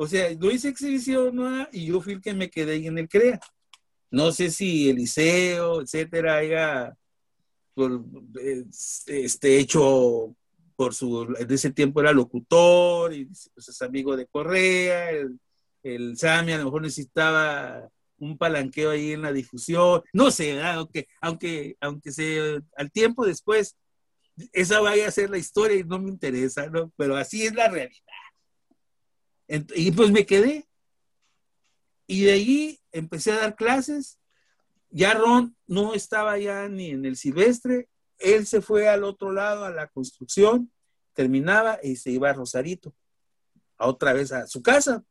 o 0.00 0.06
sea, 0.06 0.32
no 0.36 0.48
hice 0.48 0.68
exhibición 0.68 1.66
y 1.72 1.86
yo 1.86 2.00
fui 2.00 2.12
el 2.12 2.20
que 2.20 2.32
me 2.32 2.48
quedé 2.48 2.74
ahí 2.74 2.86
en 2.86 2.98
el 2.98 3.08
CREA. 3.08 3.40
No 4.12 4.30
sé 4.30 4.48
si 4.50 4.88
Eliseo, 4.88 5.82
etcétera, 5.82 6.36
haya 6.36 6.96
por, 7.74 8.04
este, 8.36 9.58
hecho 9.58 10.36
por 10.76 10.94
su, 10.94 11.34
en 11.36 11.50
ese 11.50 11.72
tiempo 11.72 12.00
era 12.00 12.12
locutor 12.12 13.12
y 13.12 13.24
pues, 13.24 13.50
es 13.56 13.82
amigo 13.82 14.16
de 14.16 14.26
Correa, 14.28 15.10
el, 15.82 16.16
Sami 16.16 16.52
a 16.52 16.58
lo 16.58 16.66
mejor 16.66 16.82
necesitaba 16.82 17.88
un 18.18 18.38
palanqueo 18.38 18.90
ahí 18.90 19.12
en 19.12 19.22
la 19.22 19.32
difusión, 19.32 20.02
no 20.12 20.30
sé, 20.30 20.62
aunque, 20.62 21.08
aunque, 21.20 21.76
aunque 21.80 22.60
al 22.76 22.92
tiempo 22.92 23.26
después, 23.26 23.76
esa 24.52 24.78
vaya 24.78 25.08
a 25.08 25.10
ser 25.10 25.28
la 25.30 25.38
historia 25.38 25.78
y 25.78 25.84
no 25.84 25.98
me 25.98 26.08
interesa, 26.08 26.68
¿no? 26.70 26.92
Pero 26.96 27.16
así 27.16 27.44
es 27.44 27.54
la 27.54 27.68
realidad. 27.68 28.07
Y 29.48 29.92
pues 29.92 30.10
me 30.10 30.26
quedé. 30.26 30.68
Y 32.06 32.24
de 32.24 32.32
ahí 32.32 32.80
empecé 32.92 33.32
a 33.32 33.38
dar 33.38 33.56
clases. 33.56 34.18
Ya 34.90 35.14
Ron 35.14 35.56
no 35.66 35.94
estaba 35.94 36.38
ya 36.38 36.68
ni 36.68 36.90
en 36.90 37.04
el 37.04 37.16
silvestre. 37.16 37.88
Él 38.18 38.46
se 38.46 38.60
fue 38.60 38.88
al 38.88 39.04
otro 39.04 39.32
lado, 39.32 39.64
a 39.64 39.70
la 39.70 39.88
construcción, 39.88 40.72
terminaba 41.12 41.78
y 41.82 41.96
se 41.96 42.10
iba 42.10 42.30
a 42.30 42.32
Rosarito, 42.32 42.94
a 43.76 43.86
otra 43.86 44.12
vez 44.12 44.32
a 44.32 44.46
su 44.46 44.62
casa. 44.62 45.04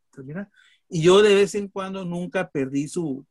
Y 0.89 1.01
yo 1.01 1.21
de 1.21 1.35
vez 1.35 1.55
en 1.55 1.67
cuando 1.67 2.03
nunca 2.03 2.49
perdí 2.49 2.87
su, 2.87 3.25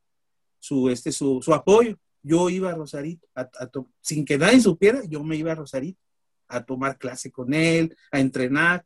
su, 0.58 0.88
este, 0.88 1.12
su, 1.12 1.42
apoyo. 1.52 1.98
Yo 2.22 2.50
iba 2.50 2.70
a 2.70 2.74
Rosarito, 2.74 3.28
sin 4.00 4.24
que 4.24 4.38
nadie 4.38 4.60
supiera, 4.60 5.04
yo 5.04 5.22
me 5.22 5.36
iba 5.36 5.52
a 5.52 5.56
Rosarito 5.56 6.00
a 6.48 6.64
tomar 6.64 6.98
clase 6.98 7.30
con 7.30 7.54
él, 7.54 7.96
a 8.10 8.20
entrenar. 8.20 8.84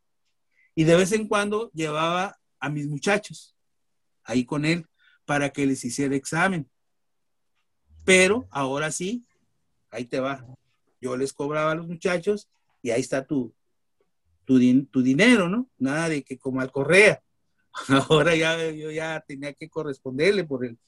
Y 0.74 0.84
de 0.84 0.96
vez 0.96 1.12
en 1.12 1.28
cuando 1.28 1.70
llevaba 1.72 2.38
a 2.58 2.68
mis 2.68 2.86
muchachos 2.86 3.56
ahí 4.24 4.44
con 4.44 4.64
él 4.64 4.86
para 5.24 5.50
que 5.50 5.66
les 5.66 5.84
hiciera 5.84 6.14
examen. 6.16 6.68
Pero 8.04 8.46
ahora 8.50 8.90
sí, 8.90 9.24
ahí 9.90 10.04
te 10.04 10.20
va. 10.20 10.44
Yo 11.00 11.16
les 11.16 11.32
cobraba 11.32 11.72
a 11.72 11.74
los 11.74 11.86
muchachos 11.86 12.48
y 12.82 12.90
ahí 12.90 13.00
está 13.00 13.26
tu, 13.26 13.54
tu, 14.44 14.58
dinero, 15.02 15.48
¿no? 15.48 15.70
Nada 15.78 16.08
de 16.08 16.22
que 16.22 16.38
como 16.38 16.60
al 16.60 16.72
correa. 16.72 17.22
Ahora 18.08 18.34
ya 18.34 18.70
yo 18.70 18.90
ya 18.90 19.22
tenía 19.26 19.52
que 19.52 19.68
corresponderle 19.68 20.44
por 20.44 20.64
el, 20.64 20.78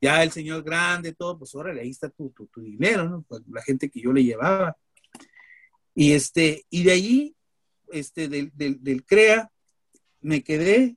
ya 0.00 0.22
el 0.22 0.32
señor 0.32 0.64
grande, 0.64 1.14
todo, 1.14 1.38
pues 1.38 1.54
órale, 1.54 1.82
ahí 1.82 1.90
está 1.90 2.08
tu, 2.08 2.30
tu, 2.30 2.46
tu 2.48 2.60
dinero, 2.60 3.08
¿no? 3.08 3.22
Pues 3.22 3.42
la 3.48 3.62
gente 3.62 3.88
que 3.88 4.00
yo 4.00 4.12
le 4.12 4.24
llevaba. 4.24 4.76
Y 5.94 6.12
este, 6.12 6.64
y 6.70 6.82
de 6.82 6.92
allí 6.92 7.36
este, 7.92 8.28
del, 8.28 8.50
del, 8.54 9.04
CREA, 9.04 9.52
me 10.20 10.42
quedé 10.42 10.96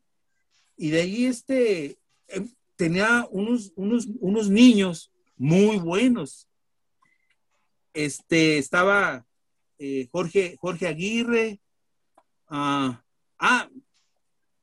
y 0.78 0.90
de 0.90 1.02
ahí 1.02 1.26
este, 1.26 2.00
em, 2.28 2.50
tenía 2.76 3.28
unos, 3.30 3.72
unos, 3.76 4.08
unos 4.20 4.50
niños 4.50 5.12
muy 5.38 5.78
buenos. 5.78 6.48
Este, 7.94 8.58
estaba 8.58 9.26
eh, 9.78 10.08
Jorge, 10.12 10.58
Jorge 10.60 10.88
Aguirre. 10.88 11.60
ah, 12.48 13.04
ah 13.38 13.70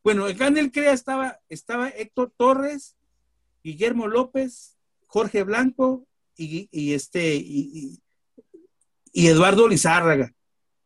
bueno, 0.02 0.26
acá 0.26 0.48
en 0.48 0.58
el 0.58 0.72
CREA 0.72 0.92
estaba, 0.92 1.38
estaba 1.48 1.88
Héctor 1.88 2.32
Torres, 2.36 2.96
Guillermo 3.62 4.08
López, 4.08 4.76
Jorge 5.06 5.44
Blanco 5.44 6.06
y, 6.36 6.92
este, 6.92 7.36
y 7.36 8.00
Eduardo 9.14 9.68
Lizárraga. 9.68 10.34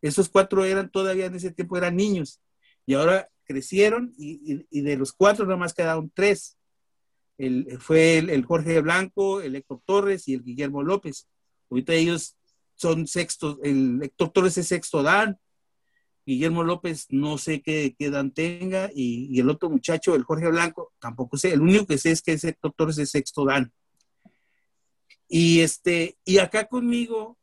Esos 0.06 0.28
cuatro 0.28 0.64
eran 0.64 0.90
todavía 0.90 1.26
en 1.26 1.34
ese 1.34 1.50
tiempo 1.50 1.76
eran 1.76 1.96
niños 1.96 2.40
y 2.86 2.94
ahora 2.94 3.28
crecieron 3.44 4.12
y, 4.16 4.80
de 4.80 4.96
los 4.96 5.12
cuatro 5.12 5.44
nada 5.44 5.56
más 5.56 5.74
quedaron 5.74 6.10
tres. 6.14 6.56
El, 7.38 7.78
fue 7.80 8.18
el, 8.18 8.44
Jorge 8.44 8.80
Blanco, 8.80 9.40
el 9.40 9.56
Héctor 9.56 9.82
Torres 9.84 10.26
y 10.28 10.34
el 10.34 10.42
Guillermo 10.42 10.82
López. 10.82 11.28
Ahorita 11.70 11.92
ellos 11.92 12.36
son 12.74 13.06
sexto, 13.06 13.58
el 13.62 14.00
Héctor 14.02 14.30
Torres 14.30 14.58
es 14.58 14.68
sexto 14.68 15.02
Dan, 15.02 15.38
Guillermo 16.26 16.64
López 16.64 17.06
no 17.10 17.38
sé 17.38 17.62
qué, 17.62 17.94
dan 18.10 18.32
tenga 18.32 18.90
y, 18.92 19.38
el 19.38 19.48
otro 19.48 19.70
muchacho, 19.70 20.14
el 20.14 20.24
Jorge 20.24 20.48
Blanco, 20.48 20.92
tampoco 20.98 21.36
sé. 21.36 21.52
El 21.52 21.60
único 21.60 21.86
que 21.86 21.98
sé 21.98 22.10
es 22.10 22.20
que 22.20 22.32
ese 22.32 22.50
Héctor 22.50 22.74
Torres 22.76 22.98
es 22.98 23.10
sexto 23.10 23.44
Dan. 23.44 23.72
Y 25.28 25.60
este, 25.60 26.18
y 26.24 26.38
acá 26.38 26.66
conmigo 26.66 27.38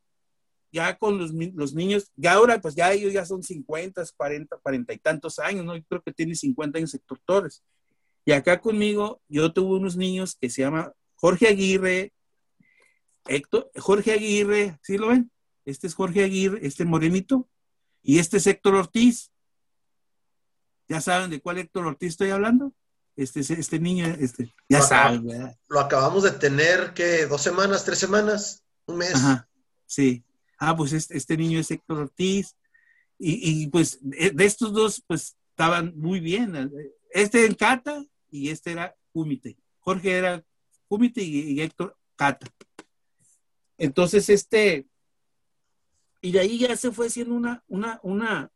ya 0.74 0.98
con 0.98 1.20
los, 1.20 1.32
los, 1.54 1.76
niños, 1.76 2.12
ya 2.16 2.34
ahora 2.34 2.60
pues 2.60 2.74
ya 2.74 2.92
ellos 2.92 3.14
ya 3.14 3.24
son 3.26 3.44
50, 3.44 4.04
40, 4.18 4.58
40 4.58 4.94
y 4.94 4.98
tantos 4.98 5.38
años, 5.38 5.64
¿no? 5.64 5.78
Yo 5.78 5.84
creo 5.88 6.02
que 6.02 6.12
tiene 6.12 6.34
50 6.34 6.80
años 6.80 6.94
Héctor 6.96 7.22
Torres. 7.24 7.64
Y 8.26 8.32
acá 8.32 8.60
conmigo 8.60 9.22
yo 9.30 9.54
tuve 9.54 9.78
unos 9.78 9.96
niños 9.96 10.36
que 10.36 10.50
se 10.50 10.64
llama 10.64 10.92
Jorge 11.14 11.48
Aguirre, 11.48 12.12
Héctor, 13.28 13.70
Jorge 13.76 14.14
Aguirre, 14.14 14.80
¿sí 14.82 14.98
lo 14.98 15.10
ven? 15.10 15.32
Este 15.64 15.86
es 15.86 15.94
Jorge 15.94 16.24
Aguirre, 16.24 16.66
este 16.66 16.86
morenito, 16.86 17.48
y 18.02 18.18
este 18.18 18.38
es 18.38 18.48
Héctor 18.48 18.74
Ortiz. 18.74 19.32
¿Ya 20.88 21.02
saben 21.02 21.30
de 21.30 21.40
cuál 21.40 21.60
Héctor 21.60 21.86
Ortiz 21.86 22.10
estoy 22.10 22.32
hablando? 22.32 22.74
Este, 23.16 23.42
este 23.42 23.80
niño, 23.80 24.08
este, 24.20 24.56
ya 24.68 24.82
saben, 24.82 25.28
¿verdad? 25.28 25.56
Lo 25.68 25.80
acabamos 25.80 26.24
de 26.24 26.32
tener, 26.32 26.96
que 26.96 27.28
¿Dos 27.28 27.44
semanas, 27.44 27.86
tres 27.86 28.00
semanas? 28.00 28.64
¿Un 28.88 28.98
mes? 28.98 29.14
Ajá, 29.14 29.48
sí 29.86 30.24
ah, 30.60 30.76
pues 30.76 30.94
este, 30.94 31.38
niño 31.38 31.60
es 31.60 31.72
Héctor 31.72 32.00
Ortiz, 32.00 32.56
y, 33.26 33.68
pues 33.68 34.00
de, 34.02 34.34
estos 34.44 34.74
dos, 34.74 35.02
pues 35.08 35.38
estaban 35.52 35.94
muy 35.96 36.20
bien. 36.20 36.72
Este 37.12 37.46
en 37.46 37.54
Cata 37.54 38.04
y 38.30 38.50
este 38.50 38.72
era 38.72 38.96
Cúmite. 39.14 39.58
Jorge 39.80 40.12
era 40.12 40.44
Kumite 40.88 41.22
y, 41.22 41.62
Héctor 41.62 41.96
Cata. 42.16 42.48
Entonces, 43.78 44.30
este, 44.30 44.88
y 46.22 46.32
de 46.32 46.40
ahí 46.40 46.60
ya 46.60 46.76
se 46.76 46.92
fue 46.92 47.08
haciendo 47.08 47.36
una, 47.36 47.64
una, 47.68 48.00
una, 48.04 48.52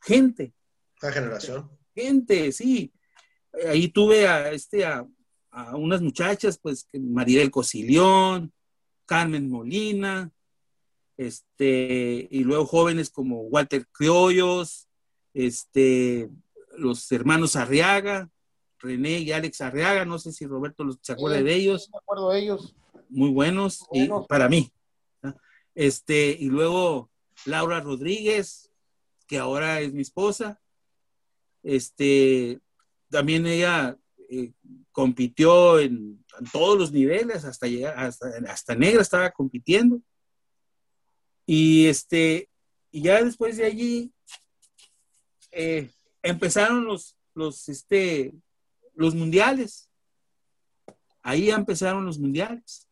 gente. 0.00 0.52
Una 1.00 1.12
generación. 1.12 1.70
Gente, 1.94 2.50
sí. 2.52 2.92
Ahí 3.68 3.88
tuve 3.88 4.26
a, 4.26 4.50
este, 4.50 4.84
a, 4.84 5.06
a 5.50 5.76
unas 5.76 6.00
muchachas, 6.00 6.58
pues, 6.58 6.88
Maribel 6.92 7.50
Cosilión, 7.50 8.52
Carmen 9.06 9.48
Molina, 9.48 10.30
este, 11.16 12.28
y 12.30 12.44
luego 12.44 12.66
jóvenes 12.66 13.10
como 13.10 13.42
Walter 13.42 13.86
Criollos, 13.92 14.88
este, 15.34 16.30
los 16.76 17.10
hermanos 17.12 17.56
Arriaga, 17.56 18.30
René 18.78 19.18
y 19.20 19.32
Alex 19.32 19.60
Arriaga, 19.60 20.04
no 20.04 20.18
sé 20.18 20.32
si 20.32 20.46
Roberto 20.46 20.84
los, 20.84 20.98
se 21.02 21.12
acuerda 21.12 21.42
de 21.42 21.54
ellos. 21.54 21.88
Me 21.92 21.98
acuerdo 21.98 22.30
de 22.30 22.40
ellos. 22.40 22.74
Muy 23.08 23.30
buenos, 23.30 23.86
Y 23.92 24.08
para 24.28 24.48
mí. 24.48 24.72
Este, 25.74 26.36
y 26.38 26.46
luego 26.46 27.10
Laura 27.46 27.80
Rodríguez, 27.80 28.70
que 29.26 29.38
ahora 29.38 29.80
es 29.80 29.92
mi 29.92 30.02
esposa. 30.02 30.60
Este, 31.62 32.60
también 33.08 33.46
ella 33.46 33.96
eh, 34.28 34.52
compitió 34.90 35.78
en, 35.78 36.24
todos 36.52 36.78
los 36.78 36.92
niveles, 36.92 37.44
hasta 37.44 37.66
llegar, 37.66 37.98
hasta, 37.98 38.26
hasta 38.48 38.74
negra 38.74 39.02
estaba 39.02 39.30
compitiendo. 39.30 40.00
Y 41.46 41.86
este, 41.86 42.48
y 42.90 43.02
ya 43.02 43.22
después 43.22 43.56
de 43.56 43.64
allí 43.64 44.12
eh, 45.50 45.90
empezaron 46.22 46.84
los, 46.84 47.16
los, 47.34 47.68
este, 47.68 48.32
los 48.94 49.14
mundiales. 49.14 49.88
Ahí 51.22 51.50
empezaron 51.50 52.04
los 52.04 52.18
mundiales. 52.18 52.88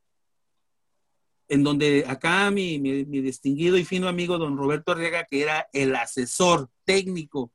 En 1.48 1.64
donde 1.64 2.05
acá 2.07 2.51
mi, 2.51 2.78
mi, 2.78 3.05
distinguido 3.05 3.76
y 3.76 3.84
fino 3.84 4.09
amigo 4.09 4.38
don 4.38 4.57
Roberto 4.57 4.92
Arriaga, 4.92 5.24
que 5.24 5.42
era 5.42 5.68
el 5.72 5.96
asesor 5.96 6.70
técnico 6.84 7.51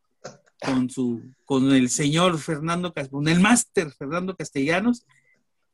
con 0.60 0.90
su, 0.90 1.22
con 1.46 1.72
el 1.74 1.90
señor 1.90 2.38
Fernando, 2.38 2.94
con 3.10 3.28
el 3.28 3.40
máster 3.40 3.92
Fernando 3.92 4.36
Castellanos, 4.36 5.06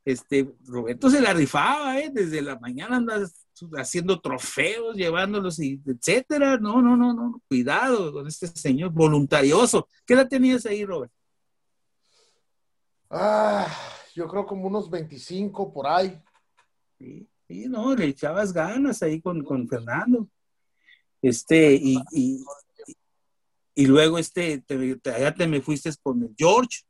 este, 0.05 0.49
Roberto 0.65 1.09
se 1.09 1.21
la 1.21 1.33
rifaba, 1.33 1.99
¿eh? 1.99 2.11
desde 2.13 2.41
la 2.41 2.59
mañana 2.59 2.97
andas 2.97 3.40
haciendo 3.77 4.19
trofeos, 4.19 4.95
llevándolos, 4.95 5.59
y 5.59 5.81
etcétera. 5.85 6.57
No, 6.57 6.81
no, 6.81 6.95
no, 6.95 7.13
no, 7.13 7.41
cuidado 7.47 8.11
con 8.11 8.27
este 8.27 8.47
señor 8.47 8.91
voluntarioso. 8.91 9.87
¿Qué 10.05 10.13
edad 10.13 10.27
tenías 10.27 10.65
ahí, 10.65 10.85
Robert? 10.85 11.11
Ah, 13.09 13.67
yo 14.15 14.27
creo 14.27 14.45
como 14.45 14.67
unos 14.67 14.89
25 14.89 15.73
por 15.73 15.87
ahí. 15.87 16.21
Sí, 16.97 17.67
no, 17.67 17.93
le 17.95 18.05
echabas 18.05 18.53
ganas 18.53 19.01
ahí 19.03 19.21
con, 19.21 19.43
con 19.43 19.67
Fernando. 19.67 20.27
Este, 21.21 21.73
y, 21.73 21.97
y, 22.11 22.43
y 23.75 23.85
luego 23.85 24.17
este, 24.17 24.59
te, 24.59 24.99
allá 25.13 25.33
te 25.33 25.47
me 25.47 25.61
fuiste 25.61 25.91
con 26.01 26.33
George, 26.37 26.83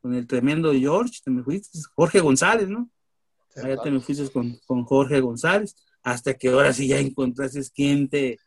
con 0.00 0.14
el 0.14 0.26
tremendo 0.26 0.72
George, 0.72 1.20
te 1.24 1.30
me 1.30 1.42
fuiste, 1.42 1.78
Jorge 1.94 2.20
González, 2.20 2.68
¿no? 2.68 2.90
Allá 3.56 3.76
te 3.82 3.90
me 3.90 4.00
fuiste 4.00 4.30
con, 4.30 4.58
con, 4.66 4.84
Jorge 4.84 5.20
González, 5.20 5.74
hasta 6.02 6.34
que 6.34 6.48
ahora 6.48 6.72
sí 6.72 6.88
ya 6.88 6.98
encontraste 6.98 7.60
quién 7.74 8.08
te, 8.08 8.38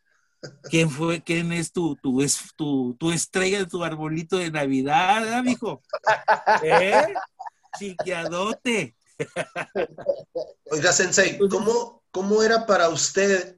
quién 0.63 0.89
fue, 0.89 1.21
quién 1.23 1.51
es 1.51 1.71
tu, 1.71 1.95
tu, 1.97 2.21
es, 2.21 2.39
tu, 2.55 2.95
tu 2.99 3.11
estrella 3.11 3.59
de 3.59 3.65
tu 3.65 3.83
arbolito 3.83 4.37
de 4.37 4.51
Navidad, 4.51 5.27
¿eh, 5.27 5.35
amigo? 5.35 5.81
¿Eh? 6.63 7.13
Chiquiadote. 7.77 8.95
Oiga, 10.71 10.91
Sensei, 10.91 11.37
¿cómo, 11.37 12.03
¿cómo 12.11 12.41
era 12.43 12.65
para 12.65 12.89
usted 12.89 13.57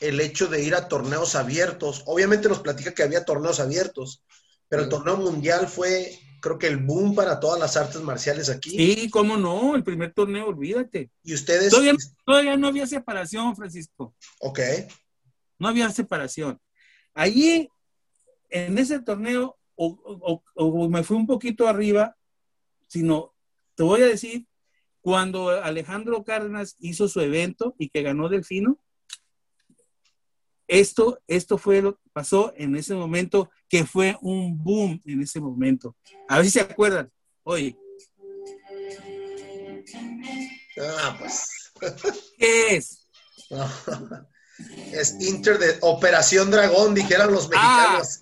el 0.00 0.20
hecho 0.20 0.46
de 0.46 0.62
ir 0.62 0.74
a 0.74 0.88
torneos 0.88 1.34
abiertos? 1.34 2.02
Obviamente 2.06 2.48
nos 2.48 2.60
platica 2.60 2.94
que 2.94 3.02
había 3.02 3.24
torneos 3.24 3.60
abiertos, 3.60 4.22
pero 4.68 4.82
el 4.82 4.88
torneo 4.88 5.16
mundial 5.16 5.68
fue 5.68 6.18
creo 6.40 6.58
que 6.58 6.66
el 6.66 6.78
boom 6.78 7.14
para 7.14 7.38
todas 7.38 7.60
las 7.60 7.76
artes 7.76 8.00
marciales 8.02 8.48
aquí. 8.48 8.70
Sí, 8.70 9.10
cómo 9.10 9.36
no, 9.36 9.76
el 9.76 9.84
primer 9.84 10.12
torneo, 10.12 10.48
olvídate. 10.48 11.10
Y 11.22 11.34
ustedes. 11.34 11.70
Todavía, 12.24 12.56
no 12.56 12.68
había 12.68 12.86
separación, 12.86 13.54
Francisco. 13.54 14.14
Ok. 14.40 14.60
No 15.58 15.68
había 15.68 15.90
separación. 15.90 16.60
Allí, 17.14 17.68
en 18.48 18.78
ese 18.78 19.00
torneo, 19.00 19.58
o, 19.74 20.88
me 20.88 21.02
fui 21.02 21.16
un 21.16 21.26
poquito 21.26 21.68
arriba, 21.68 22.16
sino, 22.88 23.34
te 23.74 23.82
voy 23.82 24.02
a 24.02 24.06
decir, 24.06 24.46
cuando 25.00 25.50
Alejandro 25.50 26.24
Cárdenas 26.24 26.76
hizo 26.78 27.08
su 27.08 27.20
evento 27.20 27.74
y 27.78 27.88
que 27.88 28.02
ganó 28.02 28.28
Delfino, 28.28 28.78
esto, 30.68 31.20
esto 31.26 31.58
fue 31.58 31.82
lo 31.82 31.96
que 31.96 32.08
pasó 32.12 32.52
en 32.56 32.76
ese 32.76 32.94
momento, 32.94 33.50
que 33.70 33.86
fue 33.86 34.18
un 34.20 34.62
boom 34.62 35.00
en 35.06 35.22
ese 35.22 35.40
momento. 35.40 35.96
A 36.28 36.36
ver 36.36 36.44
si 36.44 36.50
se 36.50 36.60
acuerdan. 36.60 37.10
Oye. 37.44 37.78
Ah, 40.78 41.16
pues. 41.18 41.72
¿Qué 42.38 42.76
es? 42.76 43.08
Es 44.92 45.16
Inter 45.20 45.58
de 45.58 45.78
Operación 45.80 46.50
Dragón, 46.50 46.94
dijeron 46.94 47.32
los 47.32 47.48
ah, 47.54 48.02
mexicanos. 48.02 48.20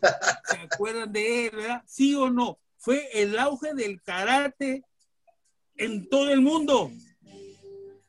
¿Se 0.48 0.56
acuerdan 0.56 1.12
de 1.12 1.46
él, 1.46 1.56
verdad? 1.56 1.82
¿Sí 1.86 2.14
o 2.14 2.30
no? 2.30 2.60
Fue 2.76 3.08
el 3.12 3.36
auge 3.38 3.74
del 3.74 4.00
karate 4.02 4.84
en 5.76 6.08
todo 6.08 6.30
el 6.30 6.40
mundo. 6.40 6.92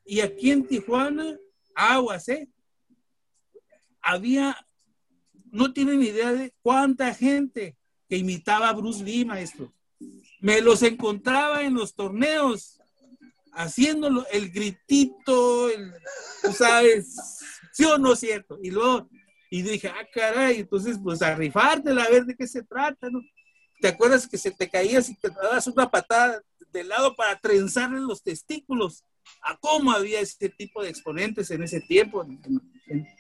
Y 0.06 0.22
aquí 0.22 0.52
en 0.52 0.68
Tijuana, 0.68 1.38
aguas, 1.74 2.30
¿eh? 2.30 2.50
había, 4.02 4.58
no 5.52 5.74
tienen 5.74 6.02
idea 6.02 6.32
de 6.34 6.54
cuánta 6.62 7.14
gente 7.14 7.78
que 8.08 8.18
imitaba 8.18 8.70
a 8.70 8.74
Bruce 8.74 9.04
Lee, 9.04 9.26
maestro. 9.26 9.74
Me 10.40 10.62
los 10.62 10.82
encontraba 10.84 11.64
en 11.64 11.74
los 11.74 11.94
torneos, 11.94 12.80
haciéndolo, 13.54 14.26
el 14.32 14.52
gritito, 14.52 15.70
el, 15.70 15.94
sabes, 16.54 17.16
sí 17.74 17.84
o 17.86 17.98
no 17.98 18.16
cierto. 18.16 18.58
Y 18.62 18.72
luego, 18.72 19.10
y 19.50 19.62
dije, 19.62 19.90
ah, 19.90 20.08
caray, 20.14 20.60
entonces, 20.60 20.98
pues 21.04 21.22
a 21.22 21.36
rifártela, 21.36 22.04
a 22.04 22.10
ver 22.10 22.26
de 22.26 22.36
qué 22.36 22.48
se 22.48 22.64
trata, 22.64 23.10
¿no? 23.10 23.22
¿Te 23.82 23.88
acuerdas 23.88 24.28
que 24.28 24.38
se 24.38 24.52
te 24.52 24.70
caías 24.70 25.10
y 25.10 25.16
te 25.16 25.30
dabas 25.30 25.68
una 25.68 25.90
patada 25.90 26.42
de 26.72 26.84
lado 26.84 27.16
para 27.16 27.40
trenzarle 27.40 28.00
los 28.00 28.22
testículos? 28.22 29.04
¿A 29.42 29.58
cómo 29.58 29.92
había 29.92 30.20
este 30.20 30.50
tipo 30.50 30.84
de 30.84 30.90
exponentes 30.90 31.52
en 31.52 31.64
ese 31.64 31.80
tiempo? 31.82 32.26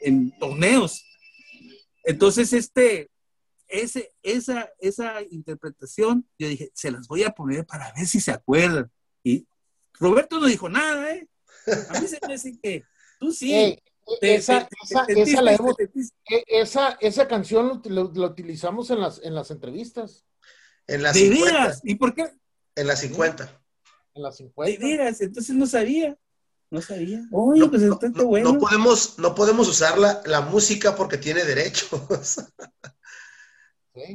en, 0.02 0.32
torneos. 0.40 1.06
Entonces, 2.10 2.54
este, 2.54 3.12
ese, 3.68 4.12
esa, 4.24 4.68
esa 4.80 5.22
interpretación, 5.30 6.28
yo 6.40 6.48
dije, 6.48 6.72
se 6.74 6.90
las 6.90 7.08
voy 7.08 7.24
a 7.24 7.30
poner 7.30 7.68
para 7.68 7.94
ver 7.94 8.08
si 8.08 8.20
se 8.20 8.32
acuerdan. 8.32 8.92
Y 9.24 9.48
Roberto 9.94 10.40
no 10.40 10.48
dijo 10.48 10.68
nada, 10.70 11.12
¿eh? 11.14 11.28
A 11.90 12.00
mí 12.00 12.08
se 12.08 12.20
me 12.28 12.34
hace 12.34 12.60
que 12.60 12.84
tú 13.20 13.32
sí. 13.32 13.80
esa, 14.22 14.68
esa, 17.00 17.28
canción 17.28 17.80
lo, 17.86 18.06
utilizamos 18.26 18.90
en 18.90 19.02
las, 19.02 19.22
en 19.24 19.36
las 19.36 19.52
entrevistas. 19.52 20.26
En 20.88 21.04
las 21.04 21.14
¿De 21.14 21.72
¿Y 21.84 21.94
por 21.94 22.16
qué? 22.16 22.32
En 22.76 22.88
las 22.88 23.02
50. 23.02 23.62
En 24.16 24.24
las 24.24 24.38
50. 24.38 24.84
De 24.84 25.16
entonces 25.26 25.56
no 25.56 25.68
sabía. 25.68 26.18
No 26.72 26.82
sabía. 26.82 27.22
no, 27.32 27.70
pues 27.70 27.82
no, 27.82 28.60
podemos, 28.60 29.18
no 29.18 29.34
podemos 29.34 29.68
usar 29.68 29.98
la, 29.98 30.42
música 30.42 30.96
porque 30.96 31.18
tiene 31.18 31.44
derechos. 31.44 32.46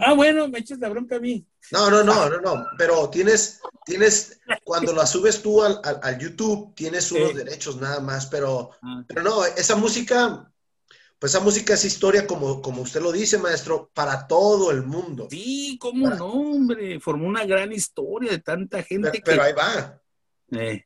Ah, 0.00 0.14
bueno, 0.14 0.48
me 0.48 0.60
echas 0.60 0.78
la 0.78 0.88
bronca 0.88 1.16
a 1.16 1.20
mí. 1.20 1.46
No, 1.72 1.90
no, 1.90 2.04
no, 2.04 2.30
no, 2.30 2.40
no. 2.40 2.66
Pero 2.78 3.10
tienes, 3.10 3.60
tienes, 3.84 4.40
cuando 4.62 4.92
la 4.94 5.04
subes 5.04 5.42
tú 5.42 5.62
al, 5.62 6.18
YouTube, 6.18 6.74
tienes 6.74 7.10
unos 7.12 7.34
derechos 7.34 7.76
nada 7.80 8.00
más. 8.00 8.26
Pero, 8.26 8.70
ah, 8.82 9.04
pero 9.06 9.22
no, 9.22 9.44
esa 9.44 9.74
música, 9.76 10.50
pues 11.18 11.34
esa 11.34 11.42
música 11.42 11.74
es 11.74 11.84
historia, 11.84 12.26
como, 12.26 12.62
como 12.62 12.82
usted 12.82 13.02
lo 13.02 13.12
dice, 13.12 13.36
maestro, 13.36 13.90
para 13.92 14.26
todo 14.26 14.70
el 14.70 14.84
mundo. 14.84 15.26
Sí, 15.28 15.76
cómo 15.80 16.08
no, 16.08 16.26
hombre. 16.32 17.00
Formó 17.00 17.26
una 17.26 17.44
gran 17.44 17.72
historia 17.72 18.30
de 18.30 18.38
tanta 18.38 18.82
gente. 18.82 19.20
pero 19.24 19.42
ahí 19.42 19.52
va. 19.52 20.00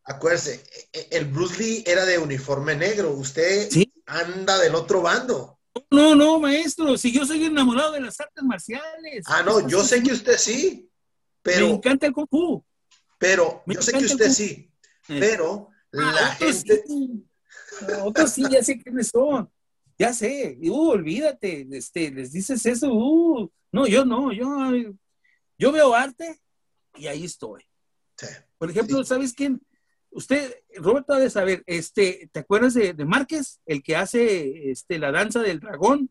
Acuérdese, 0.05 0.62
e, 0.93 0.99
e, 0.99 1.09
el 1.19 1.27
Bruce 1.27 1.59
Lee 1.59 1.85
era 1.87 2.05
de 2.05 2.19
uniforme 2.19 2.75
negro, 2.77 3.12
usted 3.12 3.69
anda 4.07 4.59
del 4.59 4.75
otro 4.75 5.03
bando. 5.03 5.59
No, 5.91 6.14
no, 6.14 6.41
maestro, 6.41 6.97
si 6.99 7.12
yo 7.12 7.25
soy 7.25 7.45
enamorado 7.45 7.93
de 7.93 8.01
las 8.01 8.19
artes 8.21 8.43
marciales. 8.43 9.25
Ah, 9.27 9.43
no, 9.43 9.69
yo 9.69 9.85
sé 9.85 10.03
que 10.03 10.12
usted 10.12 10.37
sí, 10.37 10.91
pero... 11.43 11.66
Me 11.66 11.75
encanta 11.75 12.07
el 12.07 12.12
Kung 12.12 12.29
Fu. 12.29 12.64
Pero, 13.19 13.62
yo 13.66 13.83
sé 13.83 13.93
que 13.93 14.05
usted 14.05 14.31
sí, 14.31 14.71
pero 15.07 15.71
ah, 15.95 16.12
la 16.12 16.27
gente... 16.35 16.85
Sí. 16.87 17.25
otros 18.03 18.33
sí, 18.33 18.45
ya 18.51 18.62
sé 18.62 18.79
quiénes 18.81 19.09
son. 19.09 19.51
Ya 19.99 20.12
sé, 20.12 20.57
uh, 20.62 20.91
olvídate, 20.91 21.66
este, 21.73 22.11
les 22.11 22.33
dices 22.33 22.64
eso, 22.66 22.93
uh, 22.93 23.51
no, 23.73 23.87
yo 23.87 24.05
no, 24.05 24.33
yo, 24.33 24.47
yo 25.59 25.73
veo 25.73 25.95
arte 25.95 26.41
y 26.95 27.09
ahí 27.09 27.25
estoy. 27.25 27.64
Por 28.59 28.71
ejemplo, 28.71 29.03
¿sabes 29.05 29.33
quién? 29.33 29.61
Usted, 30.11 30.55
Roberto, 30.77 31.15
debe 31.15 31.31
saber, 31.31 31.63
este, 31.67 32.29
¿te 32.33 32.41
acuerdas 32.41 32.75
de, 32.75 32.93
de 32.95 33.05
Márquez, 33.05 33.61
el 33.67 33.83
que 33.83 33.97
hace 33.97 34.71
este, 34.71 34.99
la 34.99 35.13
danza 35.13 35.41
del 35.41 35.61
dragón? 35.61 36.11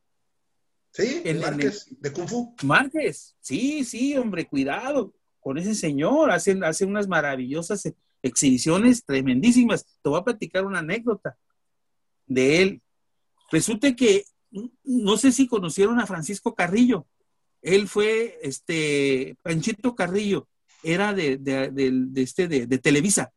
Sí, 0.91 1.21
Márquez, 1.39 1.87
de 1.99 2.11
Kung 2.11 2.27
Fu. 2.27 2.55
Márquez, 2.63 3.35
sí, 3.39 3.83
sí, 3.83 4.17
hombre, 4.17 4.47
cuidado 4.47 5.13
con 5.39 5.57
ese 5.57 5.75
señor, 5.75 6.31
hace, 6.31 6.59
hace 6.63 6.85
unas 6.85 7.07
maravillosas 7.07 7.93
exhibiciones 8.21 9.05
tremendísimas. 9.05 9.85
Te 10.01 10.09
voy 10.09 10.19
a 10.19 10.23
platicar 10.23 10.65
una 10.65 10.79
anécdota 10.79 11.37
de 12.25 12.61
él. 12.61 12.81
Resulta 13.51 13.95
que, 13.95 14.25
no 14.83 15.17
sé 15.17 15.31
si 15.31 15.47
conocieron 15.47 15.99
a 15.99 16.07
Francisco 16.07 16.53
Carrillo. 16.53 17.05
Él 17.61 17.87
fue, 17.87 18.37
este, 18.41 19.37
Panchito 19.41 19.95
Carrillo, 19.95 20.47
era 20.83 21.13
de, 21.13 21.39
este, 22.15 22.47
de, 22.47 22.77
Televisa, 22.77 23.31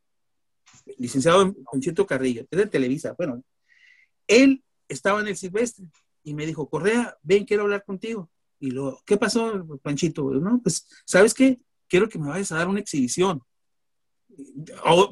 licenciado 0.98 1.54
Panchito 1.70 2.06
Carrillo, 2.06 2.46
es 2.50 2.58
de 2.58 2.66
Televisa. 2.66 3.14
Bueno, 3.16 3.42
él 4.26 4.62
estaba 4.88 5.20
en 5.20 5.28
el 5.28 5.36
Silvestre 5.36 5.86
y 6.22 6.34
me 6.34 6.46
dijo, 6.46 6.68
Correa, 6.68 7.16
ven, 7.22 7.44
quiero 7.44 7.64
hablar 7.64 7.84
contigo. 7.84 8.30
Y 8.58 8.70
luego, 8.70 9.02
¿qué 9.06 9.16
pasó, 9.16 9.66
Panchito? 9.82 10.30
No, 10.32 10.60
pues, 10.62 10.86
¿sabes 11.06 11.32
qué? 11.32 11.58
Quiero 11.88 12.08
que 12.08 12.18
me 12.18 12.28
vayas 12.28 12.52
a 12.52 12.56
dar 12.56 12.68
una 12.68 12.80
exhibición. 12.80 13.42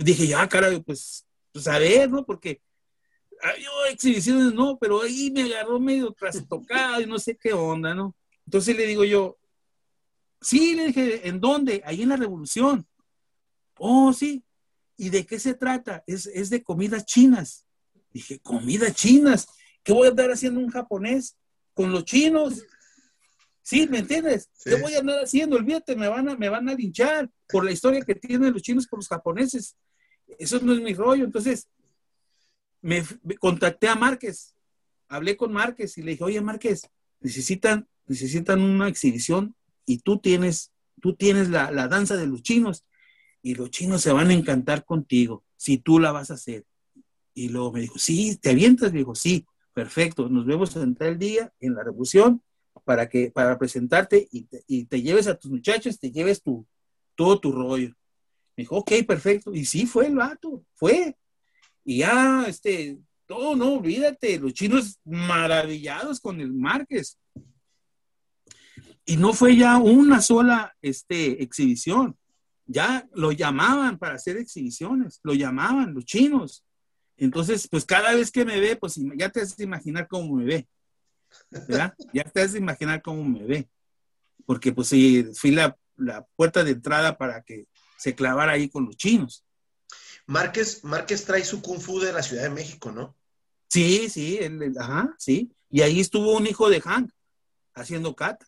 dije, 0.00 0.26
ya, 0.26 0.46
cara, 0.48 0.68
pues, 0.84 1.26
pues 1.52 1.66
a 1.66 1.78
ver, 1.78 2.10
¿no? 2.10 2.24
Porque 2.26 2.60
yo 3.60 3.70
exhibiciones 3.90 4.52
no, 4.52 4.78
pero 4.78 5.02
ahí 5.02 5.30
me 5.30 5.42
agarró 5.42 5.78
medio 5.80 6.12
trastocado 6.12 7.00
y 7.00 7.06
no 7.06 7.18
sé 7.18 7.36
qué 7.36 7.52
onda, 7.52 7.94
¿no? 7.94 8.14
Entonces 8.44 8.76
le 8.76 8.86
digo 8.86 9.04
yo, 9.04 9.37
sí, 10.40 10.74
le 10.74 10.86
dije, 10.86 11.28
¿en 11.28 11.40
dónde? 11.40 11.82
Ahí 11.84 12.02
en 12.02 12.10
la 12.10 12.16
Revolución. 12.16 12.86
Oh, 13.76 14.12
sí. 14.12 14.44
¿Y 14.96 15.10
de 15.10 15.24
qué 15.26 15.38
se 15.38 15.54
trata? 15.54 16.02
Es, 16.06 16.26
es 16.26 16.50
de 16.50 16.62
comidas 16.62 17.04
chinas. 17.04 17.66
Dije, 18.12 18.40
¿comidas 18.40 18.94
chinas? 18.94 19.46
¿Qué 19.82 19.92
voy 19.92 20.06
a 20.06 20.10
andar 20.10 20.30
haciendo 20.30 20.60
un 20.60 20.70
japonés 20.70 21.36
con 21.74 21.92
los 21.92 22.04
chinos? 22.04 22.62
Sí, 23.62 23.86
¿me 23.86 23.98
entiendes? 23.98 24.48
¿Qué 24.64 24.76
voy 24.76 24.94
a 24.94 25.00
andar 25.00 25.22
haciendo? 25.22 25.56
Olvídate, 25.56 25.94
me 25.94 26.08
van 26.08 26.28
a, 26.28 26.36
me 26.36 26.48
van 26.48 26.68
a 26.68 26.74
linchar 26.74 27.30
por 27.48 27.64
la 27.64 27.70
historia 27.70 28.00
que 28.00 28.14
tienen 28.14 28.52
los 28.52 28.62
chinos 28.62 28.86
con 28.86 28.98
los 28.98 29.08
japoneses. 29.08 29.76
Eso 30.38 30.58
no 30.60 30.72
es 30.72 30.80
mi 30.80 30.94
rollo. 30.94 31.24
Entonces, 31.24 31.68
me, 32.80 33.02
contacté 33.38 33.88
a 33.88 33.94
Márquez, 33.94 34.54
hablé 35.08 35.36
con 35.36 35.52
Márquez 35.52 35.98
y 35.98 36.02
le 36.02 36.12
dije, 36.12 36.24
oye 36.24 36.40
Márquez, 36.40 36.88
necesitan, 37.20 37.88
necesitan 38.06 38.60
una 38.60 38.88
exhibición 38.88 39.54
y 39.88 39.98
tú 39.98 40.18
tienes, 40.18 40.70
tú 41.00 41.14
tienes 41.14 41.48
la, 41.48 41.70
la 41.70 41.88
danza 41.88 42.16
de 42.16 42.26
los 42.26 42.42
chinos 42.42 42.84
y 43.42 43.54
los 43.54 43.70
chinos 43.70 44.02
se 44.02 44.12
van 44.12 44.28
a 44.28 44.34
encantar 44.34 44.84
contigo 44.84 45.44
si 45.56 45.78
tú 45.78 45.98
la 45.98 46.12
vas 46.12 46.30
a 46.30 46.34
hacer. 46.34 46.66
Y 47.32 47.48
luego 47.48 47.72
me 47.72 47.80
dijo, 47.80 47.98
sí, 47.98 48.36
¿te 48.36 48.50
avientas? 48.50 48.92
Dijo, 48.92 49.14
sí, 49.14 49.46
perfecto, 49.72 50.28
nos 50.28 50.44
vemos 50.44 50.76
en 50.76 50.94
el 51.00 51.18
día 51.18 51.52
en 51.58 51.74
la 51.74 51.82
revolución 51.82 52.42
para 52.84 53.08
que, 53.08 53.30
para 53.30 53.58
presentarte 53.58 54.28
y 54.30 54.42
te, 54.42 54.62
y 54.66 54.84
te 54.84 55.00
lleves 55.00 55.26
a 55.26 55.36
tus 55.36 55.50
muchachos, 55.50 55.98
te 55.98 56.10
lleves 56.10 56.42
tu, 56.42 56.66
todo 57.14 57.40
tu 57.40 57.50
rollo. 57.50 57.88
Me 58.56 58.62
dijo, 58.62 58.76
ok, 58.76 58.92
perfecto. 59.06 59.54
Y 59.54 59.64
sí, 59.64 59.86
fue 59.86 60.06
el 60.06 60.16
vato, 60.16 60.64
fue. 60.74 61.16
Y 61.84 61.98
ya, 61.98 62.44
este, 62.46 62.98
todo, 63.26 63.56
no, 63.56 63.74
olvídate, 63.74 64.38
los 64.38 64.52
chinos 64.52 64.98
maravillados 65.04 66.20
con 66.20 66.40
el 66.40 66.52
Márquez. 66.52 67.18
Y 69.08 69.16
no 69.16 69.32
fue 69.32 69.56
ya 69.56 69.78
una 69.78 70.20
sola 70.20 70.76
este, 70.82 71.42
exhibición, 71.42 72.14
ya 72.66 73.08
lo 73.14 73.32
llamaban 73.32 73.96
para 73.96 74.16
hacer 74.16 74.36
exhibiciones, 74.36 75.18
lo 75.22 75.32
llamaban 75.32 75.94
los 75.94 76.04
chinos. 76.04 76.62
Entonces, 77.16 77.66
pues 77.70 77.86
cada 77.86 78.14
vez 78.14 78.30
que 78.30 78.44
me 78.44 78.60
ve, 78.60 78.76
pues 78.76 79.00
ya 79.16 79.30
te 79.30 79.40
has 79.40 79.56
de 79.56 79.64
imaginar 79.64 80.06
cómo 80.08 80.34
me 80.36 80.44
ve. 80.44 80.68
¿verdad? 81.50 81.94
Ya 82.12 82.22
te 82.24 82.42
has 82.42 82.52
de 82.52 82.58
imaginar 82.58 83.00
cómo 83.00 83.24
me 83.24 83.44
ve. 83.44 83.70
Porque 84.44 84.72
pues 84.72 84.88
sí, 84.88 85.24
fui 85.34 85.52
la, 85.52 85.74
la 85.96 86.26
puerta 86.36 86.62
de 86.62 86.72
entrada 86.72 87.16
para 87.16 87.40
que 87.40 87.66
se 87.96 88.14
clavara 88.14 88.52
ahí 88.52 88.68
con 88.68 88.84
los 88.84 88.98
chinos. 88.98 89.42
Márquez, 90.26 90.84
Márquez 90.84 91.24
trae 91.24 91.46
su 91.46 91.62
Kung 91.62 91.80
Fu 91.80 91.98
de 91.98 92.12
la 92.12 92.22
Ciudad 92.22 92.42
de 92.42 92.50
México, 92.50 92.92
¿no? 92.92 93.16
Sí, 93.68 94.10
sí, 94.10 94.38
ajá, 94.78 95.14
sí. 95.16 95.50
Y 95.70 95.80
ahí 95.80 95.98
estuvo 95.98 96.36
un 96.36 96.46
hijo 96.46 96.68
de 96.68 96.82
Hank 96.82 97.10
haciendo 97.72 98.14
kata. 98.14 98.46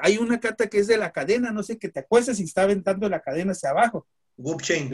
Hay 0.00 0.18
una 0.18 0.40
kata 0.40 0.68
que 0.68 0.78
es 0.78 0.86
de 0.86 0.96
la 0.96 1.12
cadena, 1.12 1.50
no 1.52 1.62
sé, 1.62 1.78
que 1.78 1.88
te 1.88 2.00
acuestas 2.00 2.40
y 2.40 2.44
está 2.44 2.62
aventando 2.62 3.08
la 3.08 3.20
cadena 3.20 3.52
hacia 3.52 3.70
abajo. 3.70 4.06
Chain, 4.60 4.90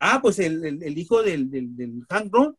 Ah, 0.00 0.20
pues 0.22 0.38
el, 0.38 0.96
hijo 0.96 1.22
del, 1.22 1.50
del, 1.50 2.06
Hank 2.08 2.32
Ron, 2.32 2.56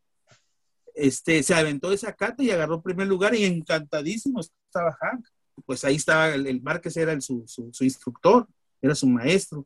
este, 0.93 1.41
se 1.41 1.53
aventó 1.53 1.91
esa 1.93 2.11
kata 2.13 2.43
y 2.43 2.51
agarró 2.51 2.81
primer 2.81 3.07
lugar 3.07 3.33
y 3.33 3.45
encantadísimo 3.45 4.41
estaba 4.41 4.97
Hank. 4.99 5.25
Pues 5.65 5.85
ahí 5.85 5.95
estaba, 5.95 6.33
el, 6.33 6.61
Márquez 6.61 6.97
era 6.97 7.19
su, 7.21 7.45
su 7.47 7.83
instructor, 7.83 8.47
era 8.81 8.95
su 8.95 9.07
maestro. 9.07 9.65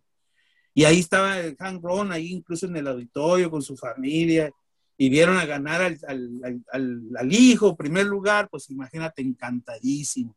Y 0.73 0.85
ahí 0.85 0.99
estaba 0.99 1.39
el 1.39 1.55
Hank 1.57 1.83
Ron, 1.83 2.11
ahí 2.11 2.31
incluso 2.31 2.65
en 2.65 2.75
el 2.75 2.87
auditorio 2.87 3.49
con 3.51 3.61
su 3.61 3.77
familia, 3.77 4.51
y 4.97 5.09
vieron 5.09 5.37
a 5.37 5.45
ganar 5.45 5.81
al, 5.81 7.33
hijo, 7.33 7.75
primer 7.75 8.05
lugar, 8.05 8.49
pues 8.49 8.69
imagínate, 8.69 9.21
encantadísimo. 9.21 10.35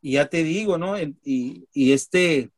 Y 0.00 0.12
ya 0.12 0.28
te 0.28 0.44
digo, 0.44 0.78
¿no? 0.78 0.94
Y, 1.00 1.66
este, 1.74 2.50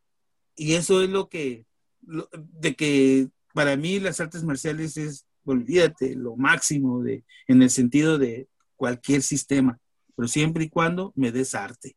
y 0.56 0.74
eso 0.74 1.02
es 1.02 1.08
lo 1.08 1.28
que, 1.28 1.66
de 2.00 2.74
que 2.74 3.28
para 3.54 3.76
mí 3.76 3.98
las 3.98 4.20
artes 4.20 4.44
marciales 4.44 4.96
es, 4.96 5.26
olvídate, 5.44 6.14
lo 6.14 6.36
máximo 6.36 7.02
de, 7.02 7.24
en 7.48 7.62
el 7.62 7.70
sentido 7.70 8.18
de 8.18 8.48
cualquier 8.76 9.22
sistema, 9.22 9.78
pero 10.14 10.28
siempre 10.28 10.64
y 10.64 10.68
cuando 10.68 11.12
me 11.16 11.32
des 11.32 11.54
arte. 11.54 11.96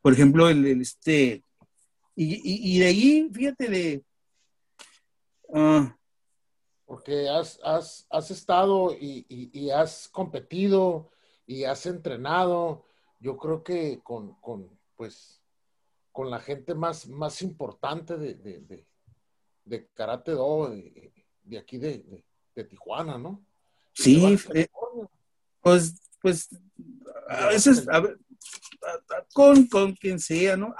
Por 0.00 0.12
ejemplo, 0.12 0.48
el, 0.48 0.80
este, 0.80 1.42
y, 2.16 2.78
de 2.78 2.86
ahí, 2.86 3.30
fíjate, 3.32 3.68
de... 3.68 4.04
Ah, 5.52 5.96
porque 6.86 7.28
has, 7.28 7.58
has, 7.64 8.30
estado 8.30 8.96
y, 9.00 9.70
has 9.70 10.08
competido 10.08 11.10
y 11.46 11.64
has 11.64 11.86
entrenado, 11.86 12.84
yo 13.24 13.38
creo 13.38 13.64
que 13.64 14.00
con, 14.02 14.36
pues, 14.96 15.40
con 16.12 16.30
la 16.30 16.40
gente 16.40 16.74
más, 16.74 17.08
más 17.08 17.40
importante 17.40 18.18
de, 18.18 18.34
de, 18.34 18.86
de, 19.64 19.88
Karate 19.94 20.32
Do, 20.32 20.68
de, 20.68 21.58
aquí 21.58 21.78
de, 21.78 22.22
Tijuana, 22.68 23.16
¿no? 23.16 23.42
Sí, 23.94 24.36
eh, 24.52 24.68
pues, 25.62 25.94
pues, 26.20 26.50
a 27.26 27.46
veces, 27.46 27.86
con, 29.32 29.68
con 29.68 29.94
quien 29.94 30.20
sea, 30.20 30.58
¿no? 30.58 30.74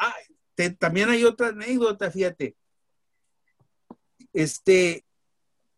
también 0.79 1.09
hay 1.09 1.25
otra 1.25 1.49
anécdota, 1.49 2.11
fíjate. 2.11 2.55
Este, 4.35 5.03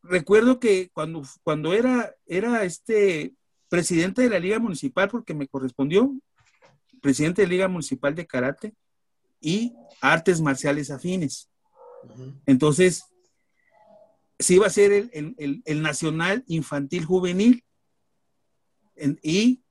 recuerdo 0.02 0.58
que 0.58 0.90
cuando, 0.92 1.22
cuando 1.44 1.72
era, 1.72 2.12
era 2.26 2.64
este 2.64 3.34
presidente 3.68 4.22
de 4.22 4.30
la 4.30 4.40
Liga 4.40 4.58
Municipal, 4.58 5.08
porque 5.08 5.32
me 5.32 5.46
correspondió, 5.46 6.12
presidente 7.00 7.42
de 7.42 7.48
la 7.48 7.52
Liga 7.52 7.68
Municipal 7.68 8.14
de 8.14 8.26
Karate 8.26 8.74
y 9.40 9.74
Artes 10.00 10.40
Marciales 10.40 10.90
Afines. 10.90 11.50
Entonces, 12.46 13.04
se 14.38 14.54
iba 14.54 14.66
a 14.66 14.70
ser 14.70 15.10
el, 15.12 15.82
Nacional 15.82 16.44
Infantil 16.46 17.04
Juvenil. 17.04 17.64
y 19.22 19.62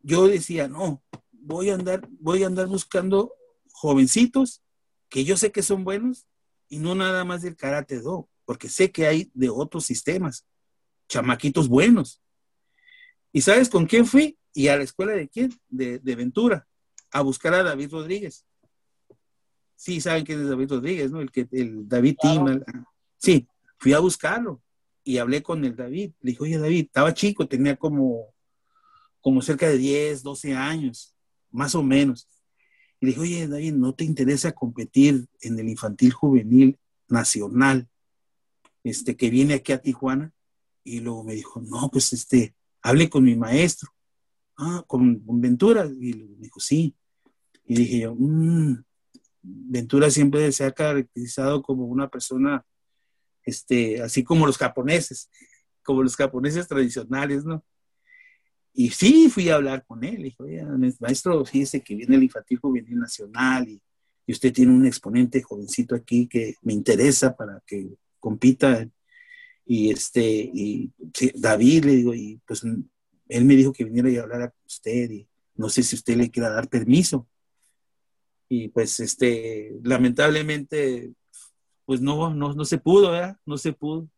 yo 0.00 0.28
decía, 0.28 0.68
no, 0.68 1.02
voy 1.32 1.70
a 1.70 1.74
andar, 1.74 2.06
voy 2.20 2.42
a 2.42 2.46
andar 2.46 2.66
buscando 2.66 3.32
jovencitos 3.72 4.62
que 5.08 5.24
yo 5.24 5.36
sé 5.36 5.52
que 5.52 5.62
son 5.62 5.84
buenos 5.84 6.26
y 6.68 6.78
no 6.78 6.94
nada 6.94 7.24
más 7.24 7.42
del 7.42 7.56
karate 7.56 8.00
do, 8.00 8.28
porque 8.44 8.68
sé 8.68 8.90
que 8.90 9.06
hay 9.06 9.30
de 9.34 9.48
otros 9.48 9.84
sistemas, 9.86 10.46
chamaquitos 11.08 11.68
buenos. 11.68 12.20
¿Y 13.32 13.40
sabes 13.40 13.68
con 13.68 13.86
quién 13.86 14.06
fui? 14.06 14.38
Y 14.54 14.68
a 14.68 14.76
la 14.76 14.84
escuela 14.84 15.12
de 15.12 15.28
quién? 15.28 15.52
De, 15.68 15.98
Ventura, 15.98 16.66
a 17.10 17.20
buscar 17.20 17.52
a 17.54 17.62
David 17.64 17.90
Rodríguez. 17.90 18.46
Sí, 19.74 20.00
saben 20.00 20.24
quién 20.24 20.40
es 20.40 20.48
David 20.48 20.70
Rodríguez, 20.70 21.10
¿no? 21.10 21.20
El 21.20 21.30
que, 21.30 21.48
el 21.50 21.86
David 21.88 22.16
Tima. 22.20 22.60
Sí, 23.18 23.48
fui 23.78 23.92
a 23.92 23.98
buscarlo 23.98 24.62
y 25.02 25.18
hablé 25.18 25.42
con 25.42 25.64
el 25.64 25.76
David. 25.76 26.12
Le 26.20 26.30
dije, 26.30 26.42
oye, 26.42 26.58
David, 26.58 26.86
estaba 26.86 27.12
chico, 27.12 27.46
tenía 27.46 27.76
como, 27.76 28.32
como 29.20 29.42
cerca 29.42 29.68
de 29.68 29.76
10, 29.76 30.22
12 30.22 30.54
años, 30.54 31.14
más 31.50 31.74
o 31.74 31.82
menos. 31.82 32.28
Y 33.00 33.06
le 33.06 33.10
dije, 33.10 33.20
oye, 33.20 33.48
David, 33.48 33.74
¿no 33.74 33.94
te 33.94 34.04
interesa 34.04 34.52
competir 34.52 35.26
en 35.40 35.58
el 35.58 35.68
infantil 35.68 36.12
juvenil 36.12 36.78
nacional 37.08 37.88
este, 38.84 39.16
que 39.16 39.30
viene 39.30 39.54
aquí 39.54 39.72
a 39.72 39.82
Tijuana? 39.82 40.32
Y 40.84 41.00
luego 41.00 41.24
me 41.24 41.34
dijo, 41.34 41.60
no, 41.60 41.90
pues 41.90 42.12
este, 42.12 42.54
hable 42.82 43.10
con 43.10 43.24
mi 43.24 43.36
maestro. 43.36 43.93
Ah, 44.56 44.84
con, 44.86 45.22
Ventura. 45.40 45.86
Y 45.86 46.14
me 46.14 46.44
dijo, 46.44 46.60
sí. 46.60 46.94
Y 47.64 47.74
dije 47.74 48.00
yo, 48.00 48.14
mmm, 48.14 48.76
Ventura 49.42 50.10
siempre 50.10 50.50
se 50.52 50.64
ha 50.64 50.72
caracterizado 50.72 51.62
como 51.62 51.84
una 51.84 52.08
persona, 52.08 52.64
este, 53.42 54.00
así 54.02 54.24
como 54.24 54.46
los 54.46 54.56
japoneses, 54.56 55.30
como 55.82 56.02
los 56.02 56.16
japoneses 56.16 56.66
tradicionales, 56.66 57.44
¿no? 57.44 57.64
Y 58.72 58.90
sí, 58.90 59.28
fui 59.30 59.48
a 59.48 59.54
hablar 59.56 59.84
con 59.86 60.02
él. 60.02 60.22
Dijo, 60.22 60.44
maestro, 60.98 61.44
fíjese 61.44 61.80
que 61.80 61.94
viene 61.94 62.16
el 62.16 62.24
infantil 62.24 62.58
juvenil 62.58 62.98
nacional 62.98 63.68
y, 63.68 63.80
y, 64.26 64.32
usted 64.32 64.52
tiene 64.52 64.72
un 64.72 64.84
exponente 64.84 65.42
jovencito 65.42 65.94
aquí 65.94 66.26
que 66.26 66.56
me 66.62 66.72
interesa 66.72 67.36
para 67.36 67.62
que 67.66 67.88
compita. 68.18 68.88
Y 69.64 69.90
este, 69.90 70.22
y 70.22 70.92
David, 71.34 71.84
le 71.84 71.92
digo, 71.92 72.14
y 72.14 72.40
pues 72.46 72.62
él 73.28 73.44
me 73.44 73.56
dijo 73.56 73.72
que 73.72 73.84
viniera 73.84 74.10
y 74.10 74.16
hablar 74.16 74.52
con 74.52 74.66
usted 74.66 75.10
y 75.10 75.28
no 75.54 75.68
sé 75.68 75.82
si 75.82 75.96
usted 75.96 76.16
le 76.16 76.30
quiera 76.30 76.50
dar 76.50 76.68
permiso. 76.68 77.28
Y 78.48 78.68
pues, 78.68 79.00
este, 79.00 79.74
lamentablemente, 79.82 81.12
pues 81.84 82.00
no, 82.00 82.34
no, 82.34 82.54
no 82.54 82.64
se 82.64 82.78
pudo, 82.78 83.12
¿verdad? 83.12 83.38
No 83.46 83.56
se 83.58 83.72
pudo. 83.72 84.08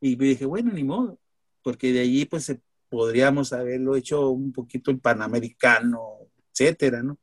Y 0.00 0.16
me 0.16 0.26
dije, 0.26 0.46
bueno, 0.46 0.72
ni 0.72 0.84
modo, 0.84 1.18
porque 1.62 1.92
de 1.92 2.00
allí 2.00 2.24
pues 2.24 2.54
podríamos 2.88 3.52
haberlo 3.52 3.96
hecho 3.96 4.30
un 4.30 4.52
poquito 4.52 4.90
en 4.90 5.00
Panamericano, 5.00 6.18
etcétera, 6.50 7.02
¿no? 7.02 7.18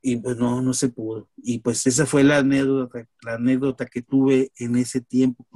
Y 0.00 0.16
pues 0.16 0.36
no, 0.36 0.62
no 0.62 0.72
se 0.72 0.88
pudo. 0.90 1.28
Y 1.36 1.58
pues 1.58 1.86
esa 1.86 2.06
fue 2.06 2.22
la 2.24 2.38
anécdota, 2.38 3.08
la 3.22 3.34
anécdota 3.34 3.86
que 3.86 4.02
tuve 4.02 4.52
en 4.56 4.76
ese 4.76 5.00
tiempo 5.00 5.46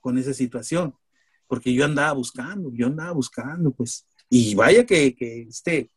con 0.00 0.18
esa 0.18 0.32
situación, 0.32 0.94
porque 1.50 1.74
yo 1.74 1.84
andaba 1.84 2.12
buscando, 2.12 2.70
yo 2.72 2.86
andaba 2.86 3.10
buscando, 3.10 3.72
pues, 3.72 4.06
y 4.28 4.54
vaya 4.54 4.86
que, 4.86 5.16
que 5.16 5.42
este, 5.42 5.90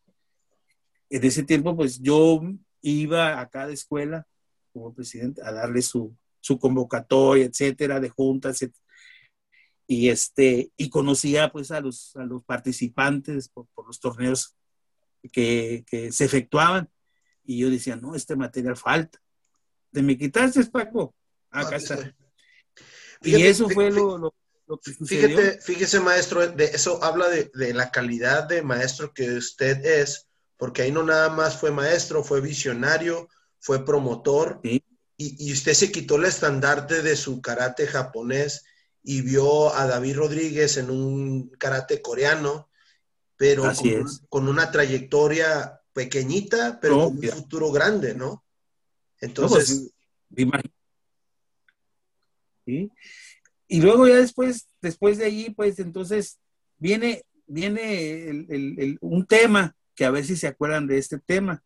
en 1.12 1.24
ese 1.24 1.44
tiempo, 1.44 1.76
pues 1.76 2.02
yo 2.02 2.42
iba 2.82 3.40
a 3.40 3.48
cada 3.48 3.72
escuela 3.72 4.26
como 4.74 4.96
presidente 4.96 5.44
a 5.44 5.52
darle 5.52 5.84
su, 5.84 6.18
su 6.40 6.58
convocatoria, 6.58 7.46
etcétera, 7.46 8.00
de 8.00 8.10
juntas, 8.10 8.68
Y, 9.86 10.10
este, 10.10 10.72
y 10.76 10.90
conocía 10.90 11.52
pues 11.52 11.70
a 11.70 11.82
los, 11.82 12.16
a 12.16 12.26
los 12.26 12.44
participantes 12.44 13.48
por, 13.50 13.68
los 13.86 14.00
torneos 14.00 14.56
que, 15.32 15.84
que, 15.86 16.12
se 16.12 16.26
efectuaban. 16.26 16.90
Y 17.44 17.60
yo 17.60 17.70
decía, 17.70 17.96
no, 17.96 18.16
este 18.16 18.36
material 18.36 18.76
falta. 18.76 19.20
De 19.92 20.02
me 20.02 20.18
quitaste, 20.18 20.66
Paco. 20.66 21.14
Acá 21.52 21.76
está. 21.76 22.16
y 23.22 23.44
eso 23.44 23.70
fue 23.70 23.92
lo, 23.92 24.18
lo, 24.18 24.34
que 24.84 24.94
sucedió. 24.94 25.38
Fíjate, 25.38 25.62
fíjese, 25.62 26.00
maestro, 26.00 26.48
de 26.48 26.66
eso 26.66 27.04
habla 27.04 27.30
de, 27.30 27.52
de 27.54 27.74
la 27.74 27.92
calidad 27.92 28.44
de 28.44 28.62
maestro 28.62 29.14
que 29.14 29.32
usted 29.34 29.86
es 29.86 30.28
porque 30.64 30.84
ahí 30.84 30.94
no 30.94 31.04
nada 31.04 31.30
más 31.30 31.58
fue 31.58 31.72
maestro, 31.72 32.24
fue 32.24 32.40
visionario, 32.40 33.28
fue 33.60 33.84
promotor, 33.84 34.62
y, 34.64 34.82
y, 35.18 35.52
usted 35.52 35.74
se 35.74 35.92
quitó 35.92 36.16
el 36.16 36.24
estandarte 36.24 37.02
de 37.02 37.18
su 37.18 37.42
karate 37.42 37.86
japonés 37.86 38.64
y 39.04 39.22
vio 39.22 39.74
a 39.76 39.86
David 39.88 40.16
Rodríguez 40.16 40.78
en 40.78 40.90
un 40.90 41.50
karate 41.50 42.02
coreano, 42.02 42.70
pero 43.36 43.64
con, 43.64 44.06
con, 44.30 44.48
una 44.48 44.72
trayectoria 44.72 45.82
pequeñita, 45.92 46.80
pero 46.80 47.10
con 47.10 47.18
un 47.18 47.24
futuro 47.24 47.70
grande, 47.70 48.16
¿no? 48.16 48.46
Entonces... 49.20 49.92
Pues, 50.30 50.54
y 53.74 53.82
luego 53.82 54.08
ya 54.08 54.18
después, 54.18 54.68
después 54.84 55.18
de 55.18 55.26
allí, 55.26 55.50
pues 55.50 55.80
entonces 55.80 56.40
viene, 56.78 57.24
viene 57.48 58.46
un 59.02 59.26
tema 59.26 59.76
que 59.96 60.06
a 60.06 60.12
ver 60.12 60.24
si 60.24 60.36
se 60.36 60.46
acuerdan 60.46 60.86
de 60.86 61.00
este 61.00 61.18
tema. 61.18 61.64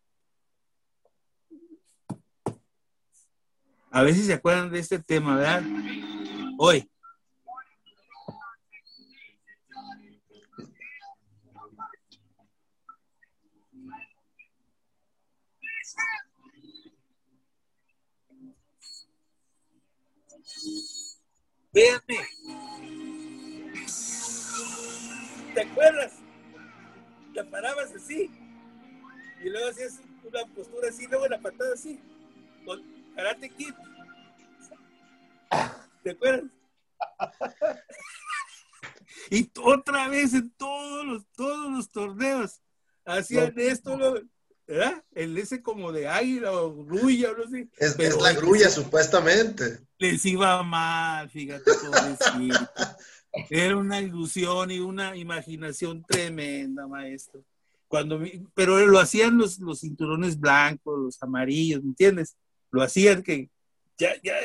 A 3.91 4.03
ver 4.03 4.13
si 4.13 4.23
se 4.23 4.31
acuerdan 4.31 4.71
de 4.71 4.79
este 4.79 4.99
tema, 4.99 5.35
¿verdad? 5.35 5.63
Hoy. 6.57 6.89
Véanme. 21.77 22.17
¿Te 25.53 25.61
acuerdas? 25.61 26.13
la 27.35 27.43
parabas 27.51 27.93
así. 27.93 28.31
Y 29.43 29.49
luego 29.49 29.69
hacías 29.69 30.01
una 30.23 30.43
postura 30.55 30.89
así, 30.89 31.05
luego 31.05 31.27
la 31.27 31.39
patada 31.39 31.75
así. 31.75 32.01
Con 32.65 32.81
Karate 33.15 33.49
Kid. 33.49 33.75
¿Te 36.01 36.09
acuerdas? 36.09 36.49
y 39.29 39.51
otra 39.61 40.07
vez 40.07 40.33
en 40.33 40.49
todos 40.53 41.05
los, 41.05 41.27
todos 41.35 41.71
los 41.73 41.91
torneos 41.91 42.59
hacían 43.05 43.53
esto, 43.55 43.95
¿verdad? 44.67 45.03
El 45.15 45.37
ese 45.37 45.61
como 45.61 45.91
de 45.91 46.07
águila 46.07 46.51
o 46.51 46.83
grulla 46.83 47.31
o 47.31 47.37
no 47.37 47.47
sé. 47.47 47.69
Es, 47.77 47.97
es 47.97 48.21
la 48.21 48.33
grulla, 48.33 48.69
supuestamente. 48.69 49.79
Les 49.97 50.23
iba 50.25 50.61
mal, 50.63 51.29
fíjate, 51.29 51.71
Era 53.49 53.77
una 53.77 54.01
ilusión 54.01 54.71
y 54.71 54.79
una 54.79 55.15
imaginación 55.15 56.03
tremenda, 56.03 56.87
maestro. 56.87 57.43
Cuando, 57.87 58.19
pero 58.53 58.85
lo 58.85 58.99
hacían 58.99 59.37
los, 59.37 59.59
los 59.59 59.79
cinturones 59.79 60.39
blancos, 60.39 60.99
los 60.99 61.23
amarillos, 61.23 61.81
¿me 61.83 61.89
entiendes? 61.89 62.35
Lo 62.71 62.81
hacían 62.81 63.23
que 63.23 63.49
ya, 63.97 64.09
ya, 64.21 64.35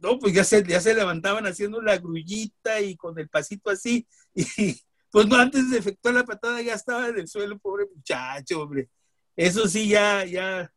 no, 0.00 0.18
pues 0.18 0.32
ya 0.34 0.44
se, 0.44 0.64
ya 0.64 0.80
se 0.80 0.94
levantaban 0.94 1.46
haciendo 1.46 1.80
la 1.80 1.98
grullita 1.98 2.80
y 2.80 2.96
con 2.96 3.18
el 3.18 3.28
pasito 3.28 3.70
así. 3.70 4.06
Y 4.58 4.80
pues 5.10 5.26
no, 5.28 5.36
antes 5.36 5.70
de 5.70 5.78
efectuar 5.78 6.14
la 6.14 6.24
patada 6.24 6.60
ya 6.60 6.74
estaba 6.74 7.08
en 7.08 7.18
el 7.18 7.28
suelo, 7.28 7.58
pobre 7.58 7.86
muchacho, 7.86 8.60
hombre. 8.60 8.90
Eso 9.36 9.68
sí, 9.68 9.88
ya, 9.88 10.24
ya, 10.24 10.72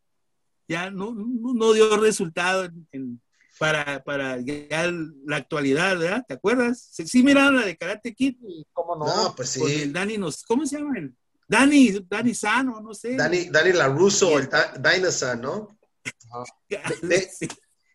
ya 0.67 0.91
no, 0.91 1.13
no, 1.15 1.73
dio 1.73 1.97
resultado 1.97 2.69
en 2.91 3.21
para, 3.57 4.01
para 4.03 4.39
ya 4.39 4.89
la 5.25 5.35
actualidad, 5.35 5.97
¿verdad? 5.97 6.23
¿Te 6.25 6.33
acuerdas? 6.33 6.87
Sí, 6.91 7.05
sí 7.07 7.21
miraron 7.21 7.57
la 7.57 7.65
de 7.65 7.77
Karate 7.77 8.15
Kid. 8.15 8.37
¿Cómo 8.71 8.95
no? 8.95 9.05
No, 9.05 9.35
pues 9.35 9.49
sí. 9.49 9.61
el 9.81 9.91
Dani 9.91 10.17
nos, 10.17 10.43
¿cómo 10.43 10.65
se 10.65 10.77
llama? 10.77 10.97
El 10.97 11.13
Dani, 11.45 12.05
Dani 12.07 12.33
Sano, 12.33 12.79
no 12.79 12.93
sé. 12.93 13.17
Dani, 13.17 13.49
Dani 13.49 13.73
LaRusso, 13.73 14.39
el 14.39 14.49
Dinosaur, 14.81 15.37
¿no? 15.39 15.79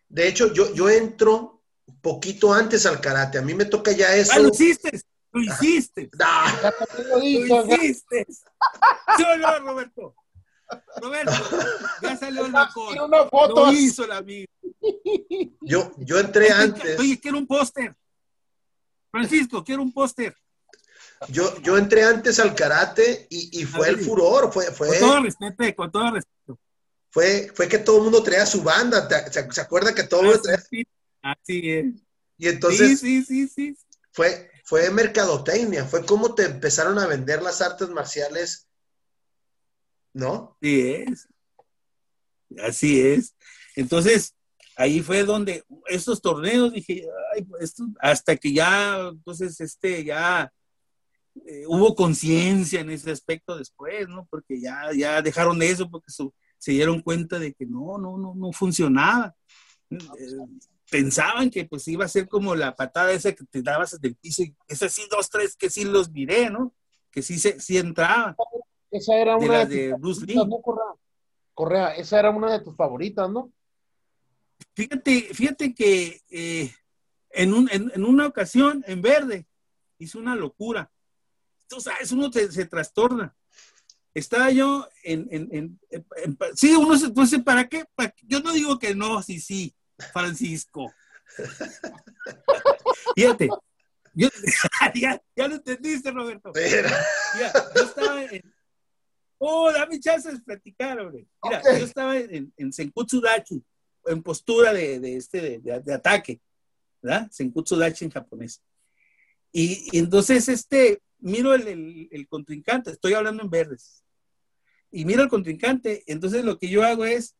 De, 0.07 0.27
hecho, 0.27 0.53
yo, 0.53 0.73
yo 0.73 0.89
entro 0.89 1.63
poquito 2.01 2.53
antes 2.53 2.85
al 2.85 3.01
karate. 3.01 3.39
A 3.39 3.41
mí 3.41 3.53
me 3.53 3.65
toca 3.65 3.91
ya 3.91 4.15
eso. 4.15 4.33
Ah, 4.35 4.39
lo 4.39 4.49
hiciste, 4.49 5.01
lo 5.31 5.41
hiciste. 5.41 6.09
Lo 6.11 7.23
hiciste. 7.23 8.27
Yo 9.19 9.37
no, 9.37 9.59
Roberto. 9.59 10.15
Roberto, 11.01 11.31
ya 12.01 12.17
salió 12.17 12.45
el. 12.45 12.51
Una 12.51 12.67
foto. 13.29 13.65
Lo 13.65 13.71
hizo 13.71 14.05
el 14.05 14.11
amigo. 14.11 14.51
Yo, 15.61 15.91
yo 15.97 16.19
entré 16.19 16.51
antes. 16.51 16.99
Oye, 16.99 17.19
quiero 17.19 17.37
un 17.37 17.47
póster. 17.47 17.95
Francisco, 19.11 19.63
quiero 19.63 19.81
un 19.81 19.93
póster. 19.93 20.35
Yo, 21.29 21.59
yo 21.61 21.77
entré 21.77 22.03
antes 22.03 22.39
al 22.39 22.53
karate 22.53 23.27
y, 23.29 23.61
y 23.61 23.65
fue 23.65 23.89
el 23.89 23.99
furor. 23.99 24.51
Fue, 24.51 24.65
fue, 24.65 24.89
con 24.89 24.99
todo 24.99 25.23
respeto, 25.23 25.75
con 25.75 25.91
todo 25.91 26.11
respeto. 26.11 26.59
Fue, 27.09 27.51
fue 27.53 27.67
que 27.67 27.77
todo 27.77 27.97
el 27.97 28.03
mundo 28.03 28.21
traía 28.21 28.45
su 28.45 28.61
banda. 28.61 29.07
¿Se, 29.31 29.51
se 29.51 29.61
acuerda 29.61 29.95
que 29.95 30.03
todo 30.03 30.21
el 30.21 30.27
mundo 30.27 30.41
traía? 30.41 30.85
Así 31.21 31.71
es. 31.71 31.85
Y 32.37 32.47
entonces. 32.49 32.99
Sí, 32.99 33.23
sí, 33.23 33.23
sí, 33.23 33.47
sí. 33.47 33.77
Fue, 34.11 34.51
fue 34.65 34.89
mercadotecnia. 34.91 35.85
Fue 35.85 36.05
como 36.05 36.35
te 36.35 36.43
empezaron 36.43 36.99
a 36.99 37.07
vender 37.07 37.41
las 37.41 37.61
artes 37.61 37.89
marciales. 37.89 38.64
¿No? 40.15 40.57
Sí 40.61 40.79
es. 40.79 41.27
Así 42.63 43.01
es. 43.01 43.35
Entonces, 43.75 44.33
ahí 44.77 45.01
fue 45.01 45.23
donde 45.23 45.63
estos 45.87 46.21
torneos 46.21 46.71
dije, 46.71 47.05
Ay, 47.33 47.43
pues, 47.43 47.75
hasta 47.99 48.37
que 48.37 48.53
ya, 48.53 49.09
entonces, 49.11 49.59
este, 49.59 50.05
ya 50.05 50.49
eh, 51.45 51.65
hubo 51.67 51.93
conciencia 51.95 52.79
en 52.79 52.91
ese 52.91 53.11
aspecto 53.11 53.57
después, 53.57 54.07
¿no? 54.07 54.25
Porque 54.29 54.61
ya, 54.61 54.89
ya 54.95 55.21
dejaron 55.21 55.59
de 55.59 55.69
eso 55.69 55.91
porque 55.91 56.09
se 56.11 56.71
dieron 56.71 57.01
cuenta 57.01 57.37
de 57.37 57.53
que 57.53 57.65
no, 57.65 57.97
no, 57.97 58.17
no, 58.17 58.33
no 58.35 58.53
funcionaba. 58.53 59.35
Eh, 59.89 59.97
pensaban 60.89 61.49
que 61.49 61.65
pues 61.65 61.85
iba 61.89 62.05
a 62.05 62.09
ser 62.09 62.29
como 62.29 62.55
la 62.55 62.73
patada 62.73 63.11
esa 63.11 63.33
que 63.33 63.43
te 63.43 63.61
dabas 63.61 63.99
del 63.99 64.15
piso, 64.15 64.43
y 64.43 64.55
esas 64.69 64.93
sí, 64.93 65.03
dos, 65.11 65.29
tres 65.29 65.57
que 65.57 65.69
sí 65.69 65.83
los 65.83 66.09
miré, 66.09 66.49
¿no? 66.49 66.73
Que 67.11 67.21
sí, 67.21 67.37
se, 67.37 67.59
sí 67.59 67.77
entraban. 67.77 68.33
Esa 68.95 69.15
era 69.15 69.35
una 69.35 69.65
de, 69.65 69.93
Bruce 69.93 70.25
Lee. 70.25 70.35
Correa, 71.53 71.95
esa 71.95 72.19
era 72.19 72.29
una 72.31 72.51
de 72.51 72.59
tus 72.63 72.75
favoritas, 72.75 73.29
¿no? 73.29 73.51
Fíjate, 74.73 75.33
fíjate 75.33 75.73
que 75.73 76.21
eh, 76.29 76.73
en, 77.31 77.53
un, 77.53 77.69
en, 77.71 78.03
una 78.03 78.27
ocasión, 78.27 78.83
en 78.87 79.01
verde, 79.01 79.47
hizo 79.97 80.19
una 80.19 80.35
locura. 80.35 80.91
Tú 81.67 81.81
sabes, 81.81 82.11
uno 82.11 82.31
se 82.31 82.65
trastorna. 82.65 83.35
estaba 84.13 84.51
yo 84.51 84.87
en, 85.03 85.27
en, 85.31 85.49
en, 85.51 85.79
sí, 86.55 86.73
uno 86.75 86.97
se 86.97 87.09
pues, 87.09 87.35
¿para 87.43 87.67
qué? 87.67 87.85
Yo 88.23 88.39
no 88.39 88.53
digo 88.53 88.79
que 88.79 88.95
no, 88.95 89.21
sí, 89.21 89.39
sí, 89.41 89.75
Francisco. 90.13 90.93
Fíjate, 93.15 93.49
yo, 94.13 94.29
ya, 94.95 95.21
ya, 95.35 95.47
lo 95.47 95.55
entendiste, 95.55 96.11
Roberto. 96.11 96.53
Ya, 96.53 97.51
yo 97.75 97.83
estaba 97.83 98.23
en, 98.23 98.54
oh, 99.45 99.71
dame 99.71 99.99
chance 99.99 100.31
de 100.31 100.39
platicar, 100.39 100.99
hombre. 100.99 101.27
Mira, 101.43 101.61
yo 101.63 101.85
estaba 101.85 102.17
en, 102.17 102.53
en 102.57 102.73
Senkutsu 102.73 103.21
Dachi, 103.21 103.63
en 104.05 104.23
postura 104.23 104.73
de, 104.73 104.99
de 104.99 105.15
este, 105.15 105.59
de, 105.59 105.79
de, 105.79 105.93
ataque, 105.93 106.41
¿verdad? 107.01 107.29
Senkutsu 107.31 107.75
Dachi 107.75 108.05
en 108.05 108.11
japonés. 108.11 108.61
Y, 109.51 109.89
y 109.91 109.99
entonces, 109.99 110.49
este, 110.49 111.01
miro 111.19 111.53
el, 111.53 111.67
el, 111.67 112.07
el, 112.11 112.27
contrincante, 112.27 112.91
estoy 112.91 113.13
hablando 113.13 113.43
en 113.43 113.49
verdes, 113.49 114.03
y 114.91 115.05
miro 115.05 115.21
al 115.23 115.29
contrincante, 115.29 116.03
entonces 116.07 116.43
lo 116.43 116.57
que 116.57 116.69
yo 116.69 116.83
hago 116.83 117.05
es 117.05 117.35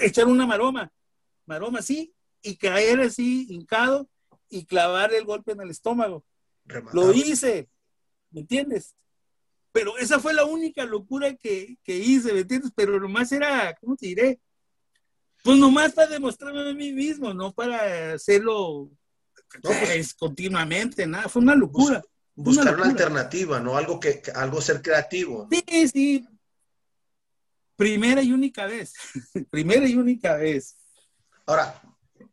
echar 0.00 0.26
una 0.26 0.46
maroma, 0.46 0.92
maroma 1.46 1.80
así, 1.80 2.14
y 2.42 2.56
caer 2.56 3.00
así, 3.00 3.46
hincado, 3.50 4.08
y 4.48 4.66
clavar 4.66 5.12
el 5.12 5.24
golpe 5.24 5.52
en 5.52 5.60
el 5.60 5.70
estómago. 5.70 6.24
Lo 6.92 7.12
hice, 7.12 7.68
¿me 8.30 8.40
entiendes? 8.40 8.94
Pero 9.74 9.98
esa 9.98 10.20
fue 10.20 10.32
la 10.32 10.44
única 10.44 10.84
locura 10.84 11.34
que, 11.34 11.76
que, 11.82 11.96
hice, 11.96 12.32
¿me 12.32 12.40
entiendes? 12.40 12.70
Pero 12.76 13.00
nomás 13.00 13.32
era, 13.32 13.74
¿cómo 13.80 13.96
te 13.96 14.06
diré? 14.06 14.38
Pues 15.42 15.58
nomás 15.58 15.92
para 15.92 16.08
demostrarme 16.08 16.70
a 16.70 16.72
mí 16.72 16.92
mismo, 16.92 17.34
no 17.34 17.52
para 17.52 18.12
hacerlo 18.12 18.88
no, 19.62 19.70
pues, 19.80 20.14
continuamente, 20.14 21.08
nada, 21.08 21.28
fue 21.28 21.42
una 21.42 21.56
locura. 21.56 22.00
Buscar 22.36 22.62
una, 22.62 22.70
locura. 22.70 22.84
una 22.84 22.92
alternativa, 22.92 23.58
¿no? 23.58 23.76
Algo 23.76 23.98
que, 23.98 24.22
algo 24.36 24.60
ser 24.60 24.80
creativo. 24.80 25.48
Sí, 25.50 25.88
sí, 25.88 26.28
Primera 27.74 28.22
y 28.22 28.32
única 28.32 28.66
vez. 28.66 28.94
Primera 29.50 29.88
y 29.88 29.96
única 29.96 30.36
vez. 30.36 30.76
Ahora, 31.46 31.82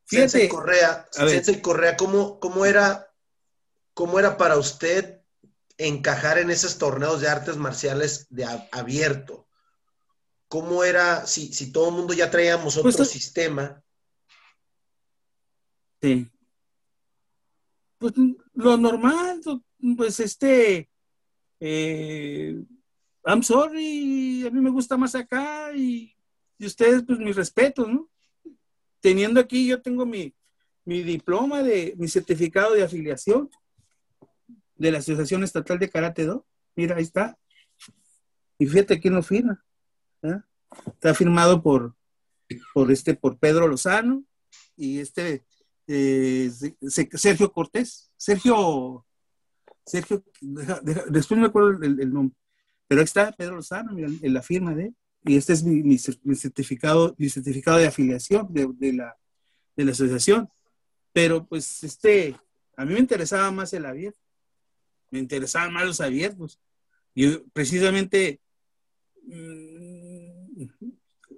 Fíjate, 0.06 0.48
Correa, 0.48 1.08
Sensei 1.10 1.60
Correa, 1.60 1.98
¿cómo, 1.98 2.40
cómo, 2.40 2.68
era, 2.68 3.12
¿cómo 3.96 4.20
era 4.20 4.38
para 4.38 4.58
usted 4.58 5.21
encajar 5.88 6.38
en 6.38 6.50
esos 6.50 6.78
torneos 6.78 7.22
de 7.22 7.28
artes 7.28 7.58
marciales 7.58 8.28
de 8.30 8.46
abierto? 8.72 9.48
¿Cómo 10.48 10.84
era 10.84 11.26
si, 11.26 11.54
si 11.54 11.72
todo 11.72 11.90
el 11.90 11.96
mundo 11.96 12.14
ya 12.14 12.30
traíamos 12.30 12.78
otro 12.78 12.92
pues, 12.92 13.10
sistema? 13.10 13.82
Sí. 16.02 16.30
Pues 17.98 18.14
lo 18.54 18.78
normal, 18.78 19.42
pues 19.96 20.20
este, 20.20 20.90
eh, 21.60 22.64
I'm 23.24 23.44
sorry, 23.44 24.46
a 24.48 24.50
mí 24.50 24.60
me 24.60 24.72
gusta 24.72 24.98
más 24.98 25.16
acá 25.16 25.72
y, 25.76 26.16
y 26.58 26.66
ustedes, 26.66 27.04
pues 27.04 27.20
mis 27.20 27.36
respetos, 27.36 27.88
¿no? 27.88 28.10
Teniendo 29.00 29.40
aquí, 29.40 29.68
yo 29.68 29.82
tengo 29.82 30.06
mi, 30.06 30.34
mi 30.86 31.04
diploma 31.04 31.62
de, 31.64 31.94
mi 31.98 32.08
certificado 32.08 32.74
de 32.74 32.84
afiliación 32.84 33.50
de 34.82 34.92
la 34.92 34.98
Asociación 34.98 35.44
Estatal 35.44 35.78
de 35.78 35.90
Karate 35.90 36.26
Do. 36.26 36.46
Mira, 36.76 36.96
ahí 36.96 37.04
está. 37.04 37.38
Y 38.58 38.66
fíjate 38.66 39.00
quién 39.00 39.14
lo 39.14 39.22
firma. 39.22 39.64
¿eh? 40.24 40.40
Está 40.88 41.14
firmado 41.14 41.62
por, 41.62 41.96
por, 42.74 42.92
este, 42.92 43.14
por 43.14 43.38
Pedro 43.38 43.68
Lozano 43.68 44.24
y 44.76 45.00
este 45.00 45.46
eh, 45.88 46.52
Sergio 46.88 47.52
Cortés. 47.52 48.12
Sergio, 48.18 49.06
Sergio, 49.86 50.24
después 50.42 51.40
me 51.40 51.46
acuerdo 51.46 51.84
el, 51.84 52.12
nombre. 52.12 52.36
Pero 52.88 53.02
ahí 53.02 53.06
está 53.06 53.32
Pedro 53.32 53.58
Lozano, 53.58 53.96
en 53.98 54.34
la 54.34 54.42
firma 54.42 54.74
de. 54.74 54.94
Y 55.24 55.38
este 55.38 55.54
es 55.54 55.64
mi, 55.64 55.84
mi, 55.84 56.00
certificado, 56.36 57.14
mi 57.20 57.30
certificado 57.30 57.78
de 57.78 57.86
afiliación 57.86 58.52
de, 58.52 58.68
de, 58.74 58.94
la, 58.94 59.16
de 59.76 59.86
la 59.86 59.92
asociación. 59.92 60.50
Pero 61.14 61.46
pues 61.46 61.84
este, 61.84 62.36
a 62.76 62.86
mí 62.86 62.94
me 62.94 63.00
interesaba 63.00 63.52
más 63.52 63.72
el 63.74 63.86
abierto. 63.86 64.31
Me 65.12 65.20
interesaban 65.20 65.74
más 65.74 65.86
los 65.86 66.02
abiertos. 66.02 66.60
Yo 67.14 67.44
precisamente 67.54 68.40
mmm, 69.24 70.66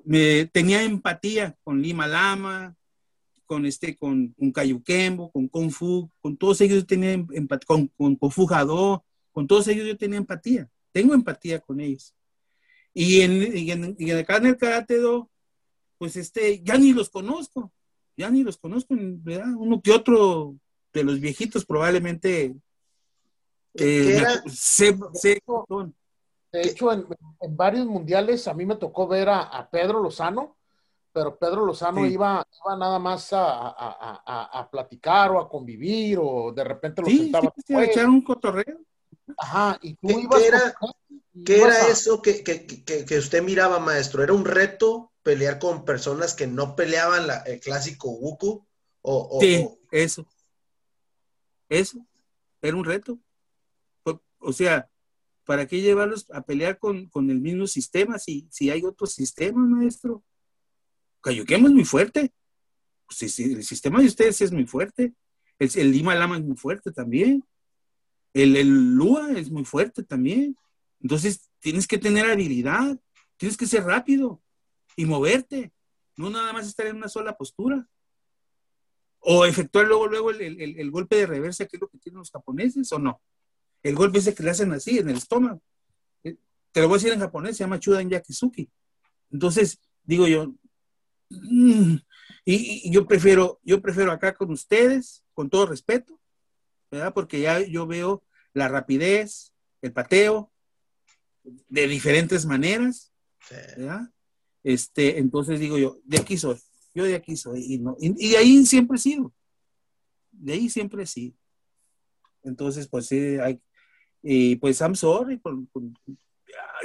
me 0.06 0.46
tenía 0.46 0.84
empatía 0.84 1.58
con 1.64 1.82
Lima 1.82 2.08
Lama, 2.08 2.76
con 3.46 3.66
este, 3.66 3.98
con, 3.98 4.30
con 4.30 4.52
Cayuquembo, 4.52 5.32
con 5.32 5.50
Kung 5.50 5.72
Fu, 5.72 6.10
con 6.22 6.38
todos 6.38 6.62
ellos 6.62 6.80
yo 6.80 6.86
tenía 6.86 7.12
empatía, 7.12 7.68
con, 7.68 7.88
con, 7.90 8.16
con 8.16 8.32
Fujado, 8.32 9.04
con 9.32 9.48
todos 9.48 9.68
ellos 9.68 9.86
yo 9.86 9.98
tenía 9.98 10.18
empatía 10.18 10.70
tengo 10.94 11.14
empatía 11.14 11.60
con 11.60 11.82
ellos. 11.82 12.16
Y 12.94 13.22
en, 13.22 13.58
y 13.58 13.72
en, 13.72 13.96
y 14.00 14.12
acá 14.12 14.38
en 14.38 14.46
el 14.46 14.58
karate 14.58 14.98
do, 14.98 15.30
pues 15.98 16.16
este, 16.16 16.62
ya 16.64 16.78
ni 16.78 16.94
los 16.94 17.10
conozco, 17.10 17.74
ya 18.16 18.30
ni 18.30 18.44
los 18.44 18.58
conozco, 18.58 18.96
¿verdad? 18.98 19.54
Uno 19.58 19.82
que 19.82 19.92
otro 19.92 20.56
de 20.94 21.04
los 21.04 21.20
viejitos 21.20 21.66
probablemente 21.66 22.56
eh, 23.76 24.24
se, 24.48 24.98
se, 25.14 25.42
de 26.52 26.62
hecho, 26.62 26.92
en, 26.92 27.08
en, 27.42 27.58
varios 27.58 27.88
mundiales 27.88 28.48
a 28.48 28.54
mí 28.54 28.66
me 28.66 28.76
tocó 28.76 29.08
ver 29.08 29.30
a, 29.30 29.42
a 29.42 29.70
Pedro 29.70 30.00
Lozano, 30.00 30.56
pero 31.12 31.38
Pedro 31.38 31.66
Lozano 31.66 32.06
sí. 32.06 32.14
iba, 32.14 32.46
iba, 32.64 32.78
nada 32.78 33.00
más 33.00 33.34
a, 33.34 33.70
a, 33.70 34.60
a, 34.60 34.70
platicar 34.70 35.32
o 35.32 35.40
a 35.40 35.50
convivir 35.50 36.20
o 36.22 36.52
de 36.52 36.64
repente 36.64 37.02
lo 37.02 37.08
sí, 37.08 37.18
sentaba. 37.18 37.54
Sí, 37.66 37.74
a 37.74 37.84
echar 37.84 38.08
un 38.08 38.22
cotorreo. 38.22 38.80
Ajá, 39.38 39.80
y 39.82 39.96
tú 39.96 40.08
¿Qué, 40.08 40.14
ibas 40.14 40.42
¿qué 40.42 40.48
era, 40.48 40.76
¿qué 41.46 41.62
era 41.62 41.88
eso 41.88 42.22
que, 42.22 42.44
que, 42.44 42.68
que, 42.68 43.06
que, 43.06 43.18
usted 43.18 43.42
miraba, 43.42 43.80
maestro? 43.80 44.22
¿Era 44.22 44.34
un 44.34 44.46
reto 44.46 45.12
pelear 45.24 45.58
con 45.58 45.86
personas 45.86 46.36
que 46.36 46.46
no 46.46 46.76
peleaban 46.76 47.26
la, 47.26 47.38
el 47.38 47.60
clásico 47.60 48.10
Wuku? 48.10 48.64
O, 49.02 49.38
o, 49.38 49.42
sí, 49.42 49.68
eso. 49.92 50.28
Eso. 51.68 51.98
Era 52.62 52.78
un 52.78 52.86
reto. 52.86 53.18
O, 54.44 54.54
sea, 54.54 54.90
¿para 55.46 55.68
qué 55.68 55.82
llevarlos 55.82 56.30
a 56.32 56.42
pelear 56.42 56.78
con, 56.78 57.08
con 57.08 57.30
el 57.30 57.40
mismo 57.40 57.68
sistema 57.68 58.20
si, 58.20 58.48
si 58.52 58.70
hay 58.70 58.84
otro 58.84 59.08
sistema, 59.08 59.66
maestro? 59.66 60.24
Cayuquemo 61.22 61.68
es 61.68 61.74
muy 61.74 61.86
fuerte. 61.86 62.32
Sí, 63.10 63.26
el 63.44 63.64
sistema 63.64 64.00
de 64.00 64.08
ustedes 64.08 64.42
es 64.42 64.52
muy 64.52 64.66
fuerte. 64.66 65.14
El, 65.60 65.70
el 65.76 65.92
Lima 65.92 66.16
Lama 66.16 66.38
es 66.38 66.44
muy 66.44 66.58
fuerte 66.58 66.92
también. 66.92 67.44
El, 68.34 68.56
el 68.56 68.96
Lua 68.96 69.32
es 69.34 69.50
muy 69.50 69.66
fuerte 69.66 70.04
también. 70.04 70.56
Entonces 71.00 71.50
tienes 71.60 71.88
que 71.88 71.98
tener 71.98 72.26
habilidad, 72.26 73.00
tienes 73.38 73.58
que 73.58 73.68
ser 73.68 73.84
rápido 73.84 74.42
y 74.96 75.06
moverte, 75.06 75.72
no 76.18 76.30
nada 76.30 76.54
más 76.54 76.68
estar 76.68 76.88
en 76.88 76.98
una 76.98 77.10
sola 77.10 77.36
postura. 77.38 77.88
O 79.20 79.46
efectuar 79.46 79.88
luego, 79.88 80.08
luego 80.08 80.32
el, 80.32 80.42
el, 80.42 80.80
el 80.80 80.92
golpe 80.92 81.16
de 81.16 81.28
reversa, 81.28 81.66
que 81.66 81.78
es 81.78 81.82
lo 81.82 81.88
que 81.88 81.98
tienen 81.98 82.20
los 82.20 82.32
japoneses, 82.32 82.92
o 82.92 83.00
no. 83.00 83.22
El 83.84 83.96
golpe 83.96 84.20
ese 84.20 84.34
que 84.34 84.44
le 84.44 84.52
hacen 84.52 84.72
así, 84.72 84.98
en 84.98 85.10
el 85.10 85.18
estómago. 85.18 85.62
Eh, 86.24 86.38
te 86.72 86.82
lo 86.82 86.88
voy 86.88 86.96
a 86.96 87.00
decir 87.00 87.14
en 87.14 87.20
japonés, 87.20 87.58
se 87.58 87.64
llama 87.64 87.80
Chudan 87.80 88.10
Yakizuki. 88.10 88.70
Entonces, 89.30 89.80
digo 90.04 90.28
yo, 90.28 90.56
mmm, 91.30 91.96
y, 92.46 92.88
y, 92.88 92.92
yo 92.92 93.06
prefiero, 93.06 93.60
yo 93.64 93.82
prefiero 93.82 94.12
acá 94.12 94.34
con 94.34 94.52
ustedes, 94.52 95.24
con 95.34 95.50
todo 95.50 95.66
respeto, 95.66 96.20
¿verdad? 96.92 97.14
Porque 97.14 97.42
ya 97.42 97.60
yo 97.60 97.86
veo 97.88 98.24
la 98.54 98.68
rapidez, 98.68 99.54
el 99.82 99.92
pateo, 99.94 100.52
de 101.44 101.88
diferentes 101.88 102.46
maneras, 102.46 103.12
¿verdad? 103.50 104.10
Este, 104.64 105.18
entonces 105.18 105.60
digo 105.60 105.78
yo, 105.78 106.00
de 106.06 106.20
aquí 106.20 106.38
soy, 106.38 106.58
yo 106.94 107.04
de 107.04 107.16
aquí 107.16 107.36
soy, 107.36 107.74
y, 107.74 107.80
no, 107.80 107.98
y, 108.00 108.28
y 108.28 108.32
de 108.32 108.38
ahí 108.38 108.66
siempre 108.66 108.96
he 108.96 109.02
sido, 109.02 109.34
de 110.32 110.54
ahí 110.54 110.70
siempre 110.70 111.04
he 111.04 111.08
sido. 111.08 111.36
Entonces, 112.44 112.88
pues 112.88 113.08
sí, 113.08 113.38
hay, 113.42 113.62
y 114.24 114.56
pues 114.56 114.80
I'm 114.80 114.96
sorry, 114.96 115.38
por, 115.38 115.56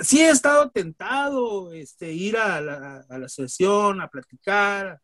sí 0.02 0.20
he 0.20 0.30
estado 0.30 0.70
tentado, 0.70 1.72
este, 1.72 2.12
ir 2.12 2.36
a 2.36 2.60
la, 2.60 3.06
a 3.08 3.18
la 3.18 3.28
sesión, 3.28 4.00
a 4.00 4.08
platicar, 4.08 5.00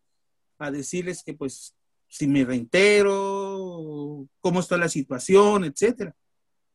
a 0.59 0.71
decirles 0.71 1.23
que 1.23 1.35
pues 1.35 1.75
si 2.09 2.27
me 2.27 2.45
reitero, 2.45 4.27
cómo 4.41 4.61
está 4.61 4.77
la 4.77 4.89
situación, 4.89 5.65
etcétera. 5.65 6.15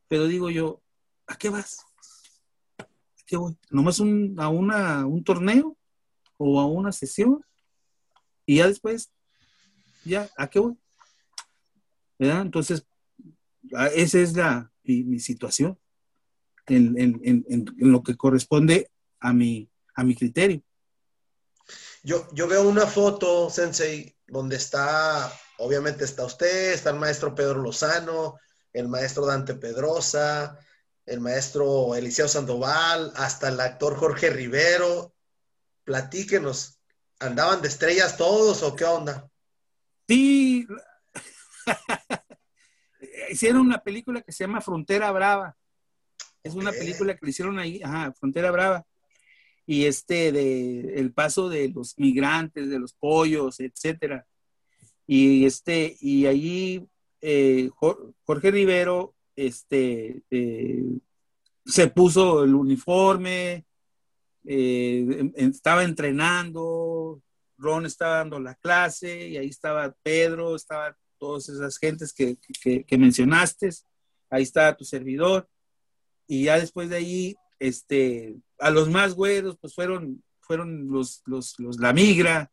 Pero 0.10 0.28
digo 0.28 0.50
yo, 0.50 0.82
¿a 1.28 1.38
qué 1.38 1.50
vas? 1.50 1.80
¿A 2.78 2.86
qué 3.26 3.38
voy? 3.38 3.58
¿Nomás 3.70 4.00
un, 4.00 4.36
a 4.38 4.50
una, 4.50 5.06
un 5.06 5.24
torneo 5.24 5.78
o 6.38 6.60
a 6.60 6.66
una 6.66 6.92
sesión? 6.92 7.42
Y 8.46 8.58
ya 8.58 8.68
después, 8.68 9.12
ya, 10.04 10.30
¿a 10.36 10.50
qué 10.50 10.60
voy? 10.60 10.78
¿Verdad? 12.18 12.42
Entonces, 12.42 12.86
esa 13.96 14.20
es 14.20 14.36
la, 14.36 14.69
mi, 14.90 15.04
mi 15.04 15.20
situación 15.20 15.78
en, 16.66 17.00
en, 17.00 17.22
en, 17.24 17.46
en, 17.48 17.92
lo 17.92 18.02
que 18.02 18.18
corresponde 18.18 18.90
a 19.20 19.34
mi, 19.34 19.70
a 19.96 20.04
mi 20.04 20.16
criterio. 20.16 20.62
Yo, 22.04 22.28
yo 22.34 22.48
veo 22.48 22.68
una 22.68 22.88
foto, 22.88 23.50
Sensei, 23.50 24.16
donde 24.28 24.56
está, 24.56 25.32
obviamente 25.58 26.06
está 26.06 26.26
usted, 26.26 26.74
está 26.74 26.90
el 26.90 27.00
maestro 27.00 27.36
Pedro 27.36 27.62
Lozano, 27.62 28.40
el 28.74 28.88
maestro 28.88 29.26
Dante 29.26 29.56
Pedrosa, 29.56 30.58
el 31.06 31.20
maestro 31.20 31.96
Eliseo 31.96 32.28
Sandoval, 32.28 33.14
hasta 33.16 33.50
el 33.50 33.60
actor 33.60 33.96
Jorge 33.96 34.30
Rivero. 34.30 35.14
Platíquenos, 35.84 36.80
¿andaban 37.20 37.62
de 37.62 37.68
estrellas 37.68 38.18
todos 38.18 38.64
o 38.64 38.76
qué 38.76 38.86
onda? 38.86 39.30
Sí, 40.08 40.68
hicieron 43.32 43.62
una 43.62 43.80
película 43.80 44.22
que 44.22 44.32
se 44.32 44.44
llama 44.44 44.62
Frontera 44.62 45.12
Brava. 45.12 45.56
Es 46.44 46.54
una 46.56 46.72
película 46.72 47.16
que 47.16 47.26
le 47.26 47.30
hicieron 47.32 47.60
ahí, 47.60 47.82
ajá, 47.84 48.14
Frontera 48.14 48.52
Brava. 48.52 48.86
Y 49.66 49.86
este 49.86 50.32
de 50.32 50.94
el 50.96 51.14
paso 51.14 51.50
de 51.50 51.70
los 51.70 51.98
migrantes, 51.98 52.70
de 52.70 52.80
los 52.80 52.94
pollos, 52.94 53.60
etcétera. 53.60 54.26
Y 55.06 55.46
este, 55.46 55.98
y 56.00 56.26
allí 56.26 56.88
eh, 57.22 57.70
Jorge 58.26 58.52
Rivero 58.52 59.16
este, 59.36 60.24
eh, 60.30 60.84
se 61.66 61.88
puso 61.88 62.44
el 62.44 62.56
uniforme, 62.56 63.66
eh, 64.46 65.32
estaba 65.36 65.84
entrenando, 65.84 67.22
Ron 67.58 67.86
estaba 67.86 68.18
dando 68.18 68.40
la 68.40 68.56
clase 68.56 69.28
y 69.28 69.38
ahí 69.38 69.48
estaba 69.48 69.94
Pedro, 70.02 70.56
estaba 70.56 70.96
todas 71.20 71.50
esas 71.50 71.78
gentes 71.78 72.14
que, 72.14 72.38
mencionaste, 72.98 73.70
ahí 74.30 74.44
estaba 74.44 74.76
tu 74.76 74.86
servidor. 74.86 75.48
Y 76.28 76.46
ya 76.46 76.60
después 76.60 76.90
de 76.90 76.96
ahí, 76.96 77.36
este, 77.60 78.36
a 78.58 78.70
los 78.70 78.90
más 78.90 79.14
güeros, 79.14 79.58
pues 79.60 79.76
fueron, 79.76 80.24
fueron 80.40 80.90
los, 80.90 81.22
los, 81.26 81.60
los 81.60 81.78
La 81.78 81.94
Migra, 81.94 82.52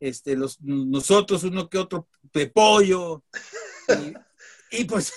este, 0.00 0.36
los, 0.36 0.60
nosotros, 0.60 1.44
uno 1.44 1.68
que 1.68 1.78
otro 1.78 2.08
de 2.32 2.48
pollo. 2.48 3.24
Y, 4.70 4.84
pues, 4.84 5.12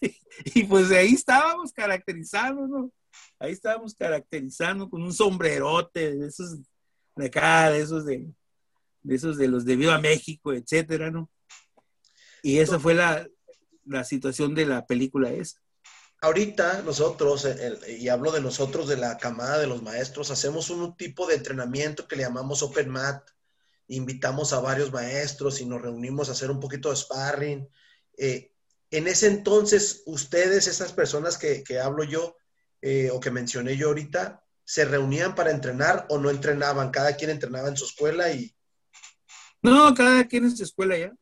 y 0.54 0.64
pues 0.64 0.90
ahí 0.90 1.14
estábamos 1.14 1.72
caracterizando, 1.72 2.66
¿no? 2.66 2.92
Ahí 3.38 3.52
estábamos 3.52 3.94
caracterizando 3.94 4.88
con 4.88 5.02
un 5.02 5.12
sombrerote 5.12 6.16
de 6.16 6.26
esos 6.26 6.58
de 7.16 7.26
acá, 7.26 7.70
de 7.70 7.80
esos 7.80 8.04
de, 8.04 8.32
de 9.02 9.14
esos 9.14 9.36
de 9.36 9.48
los 9.48 9.64
de 9.64 9.76
Viva 9.76 9.98
México, 9.98 10.52
etcétera, 10.52 11.10
¿no? 11.10 11.30
Y 12.44 12.58
esa 12.58 12.78
fue 12.78 12.92
la, 12.92 13.26
la 13.86 14.04
situación 14.04 14.54
de 14.54 14.66
la 14.66 14.86
película 14.86 15.32
esa. 15.32 15.62
Ahorita 16.20 16.82
nosotros, 16.82 17.48
y 17.88 18.10
hablo 18.10 18.32
de 18.32 18.42
nosotros, 18.42 18.86
de 18.86 18.98
la 18.98 19.16
camada 19.16 19.56
de 19.56 19.66
los 19.66 19.82
maestros, 19.82 20.30
hacemos 20.30 20.68
un 20.68 20.94
tipo 20.94 21.26
de 21.26 21.36
entrenamiento 21.36 22.06
que 22.06 22.16
le 22.16 22.24
llamamos 22.24 22.62
Open 22.62 22.90
Mat. 22.90 23.26
Invitamos 23.88 24.52
a 24.52 24.60
varios 24.60 24.92
maestros 24.92 25.58
y 25.62 25.64
nos 25.64 25.80
reunimos 25.80 26.28
a 26.28 26.32
hacer 26.32 26.50
un 26.50 26.60
poquito 26.60 26.90
de 26.90 26.96
sparring. 26.96 27.66
Eh, 28.18 28.52
en 28.90 29.08
ese 29.08 29.28
entonces, 29.28 30.02
ustedes, 30.04 30.66
esas 30.66 30.92
personas 30.92 31.38
que, 31.38 31.64
que 31.64 31.80
hablo 31.80 32.04
yo 32.04 32.36
eh, 32.82 33.08
o 33.10 33.20
que 33.20 33.30
mencioné 33.30 33.78
yo 33.78 33.88
ahorita, 33.88 34.44
¿se 34.66 34.84
reunían 34.84 35.34
para 35.34 35.50
entrenar 35.50 36.04
o 36.10 36.18
no 36.18 36.28
entrenaban? 36.28 36.90
Cada 36.90 37.16
quien 37.16 37.30
entrenaba 37.30 37.68
en 37.68 37.76
su 37.78 37.86
escuela 37.86 38.30
y... 38.30 38.54
No, 39.62 39.94
cada 39.94 40.28
quien 40.28 40.44
en 40.44 40.54
su 40.54 40.62
escuela 40.62 40.98
ya 40.98 41.14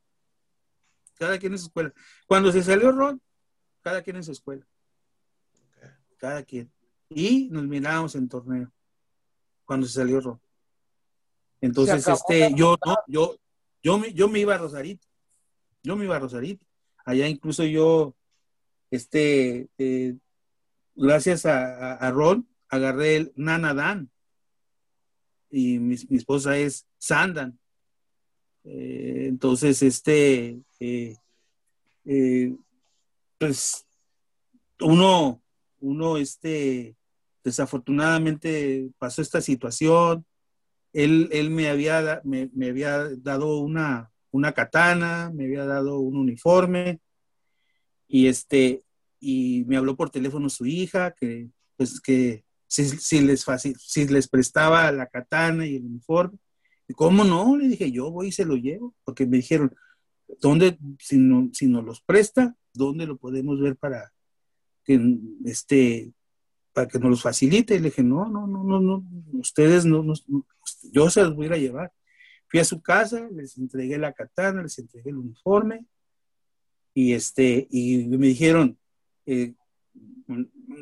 cada 1.22 1.38
quien 1.38 1.52
en 1.52 1.58
su 1.60 1.66
escuela. 1.66 1.94
Cuando 2.26 2.50
se 2.50 2.64
salió 2.64 2.90
Ron, 2.90 3.22
cada 3.80 4.02
quien 4.02 4.16
en 4.16 4.24
su 4.24 4.32
escuela. 4.32 4.66
Cada 6.18 6.42
quien. 6.42 6.72
Y 7.08 7.48
nos 7.48 7.62
mirábamos 7.62 8.16
en 8.16 8.28
torneo. 8.28 8.72
Cuando 9.64 9.86
se 9.86 9.92
salió 9.92 10.20
Ron. 10.20 10.40
Entonces, 11.60 12.08
este, 12.08 12.52
yo, 12.56 12.76
no, 12.84 12.96
yo, 13.06 13.36
yo 13.84 13.98
me, 13.98 14.12
yo 14.12 14.28
me 14.28 14.40
iba 14.40 14.56
a 14.56 14.58
Rosarito. 14.58 15.06
Yo 15.84 15.94
me 15.94 16.06
iba 16.06 16.16
a 16.16 16.18
Rosarito. 16.18 16.66
Allá 17.04 17.28
incluso 17.28 17.62
yo, 17.62 18.16
este, 18.90 19.68
eh, 19.78 20.16
gracias 20.96 21.46
a, 21.46 22.10
Ron, 22.10 22.48
agarré 22.68 23.14
el 23.14 23.32
Nanadan. 23.36 24.10
Y 25.50 25.78
mi, 25.78 25.94
mi 26.08 26.16
esposa 26.16 26.58
es 26.58 26.88
Sandan. 26.98 27.60
Eh, 28.64 29.26
entonces, 29.28 29.82
este, 29.82 30.60
eh, 30.80 31.16
eh, 32.04 32.54
pues 33.38 33.86
uno, 34.80 35.42
uno, 35.80 36.16
este, 36.16 36.96
desafortunadamente 37.44 38.90
pasó 38.98 39.22
esta 39.22 39.40
situación. 39.40 40.24
Él, 40.92 41.28
él 41.32 41.50
me, 41.50 41.68
había, 41.68 42.20
me, 42.24 42.50
había 42.68 43.08
dado 43.16 43.58
una, 43.60 44.12
una 44.30 44.52
katana, 44.52 45.30
me 45.34 45.44
había 45.44 45.64
dado 45.64 45.98
un 45.98 46.16
uniforme 46.16 47.00
y 48.06 48.26
este, 48.28 48.84
y 49.18 49.64
me 49.66 49.76
habló 49.76 49.96
por 49.96 50.10
teléfono 50.10 50.50
su 50.50 50.66
hija 50.66 51.12
que, 51.12 51.48
pues, 51.76 52.00
que 52.00 52.44
si, 52.66 52.84
si 52.84 53.20
les, 53.20 53.44
si 53.78 54.06
les 54.08 54.28
prestaba 54.28 54.90
la 54.92 55.06
katana 55.06 55.66
y 55.66 55.76
el 55.76 55.84
uniforme. 55.84 56.38
¿Cómo 56.94 57.24
no? 57.24 57.56
Le 57.56 57.68
dije, 57.68 57.90
yo 57.90 58.10
voy 58.10 58.28
y 58.28 58.32
se 58.32 58.44
lo 58.44 58.56
llevo, 58.56 58.94
porque 59.04 59.26
me 59.26 59.38
dijeron, 59.38 59.74
¿dónde, 60.40 60.78
si, 60.98 61.18
no, 61.18 61.50
si 61.52 61.66
nos 61.66 61.84
los 61.84 62.00
presta, 62.00 62.56
dónde 62.72 63.06
lo 63.06 63.16
podemos 63.16 63.60
ver 63.60 63.76
para 63.76 64.12
que, 64.84 65.18
este, 65.44 66.12
para 66.72 66.88
que 66.88 66.98
nos 66.98 67.10
los 67.10 67.22
facilite? 67.22 67.74
Y 67.74 67.78
le 67.78 67.90
dije, 67.90 68.02
no, 68.02 68.28
no, 68.28 68.46
no, 68.46 68.64
no, 68.64 68.80
no, 68.80 69.04
ustedes 69.32 69.84
no, 69.84 70.04
yo 70.90 71.10
se 71.10 71.22
los 71.22 71.34
voy 71.34 71.46
a 71.46 71.56
llevar. 71.56 71.92
Fui 72.48 72.60
a 72.60 72.64
su 72.64 72.82
casa, 72.82 73.28
les 73.32 73.56
entregué 73.56 73.96
la 73.98 74.12
katana, 74.12 74.62
les 74.62 74.78
entregué 74.78 75.10
el 75.10 75.16
uniforme, 75.16 75.86
y 76.94 77.14
este, 77.14 77.66
y 77.70 78.04
me 78.06 78.26
dijeron, 78.26 78.78
eh, 79.24 79.54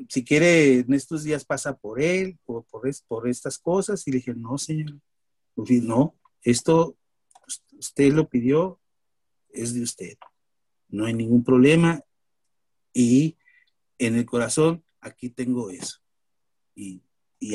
si 0.09 0.25
quiere 0.25 0.81
en 0.81 0.93
estos 0.95 1.23
días 1.23 1.45
pasa 1.45 1.77
por 1.77 2.01
él, 2.01 2.39
por, 2.45 2.65
por, 2.65 2.83
por 3.07 3.29
estas 3.29 3.59
cosas, 3.59 4.07
y 4.07 4.11
le 4.11 4.17
dije, 4.17 4.35
no, 4.35 4.59
señor, 4.59 4.99
no, 5.57 6.17
esto 6.43 6.97
usted 7.81 8.13
lo 8.13 8.29
pidió, 8.29 8.79
es 9.49 9.75
de 9.75 9.83
usted. 9.83 10.17
No 10.89 11.07
hay 11.07 11.15
ningún 11.15 11.43
problema. 11.43 12.05
Y 12.93 13.37
en 13.99 14.17
el 14.17 14.27
corazón, 14.27 14.85
aquí 15.01 15.31
tengo 15.31 15.71
eso. 15.71 15.99
Y, 16.75 17.03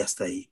hasta 0.02 0.26
ahí. 0.26 0.50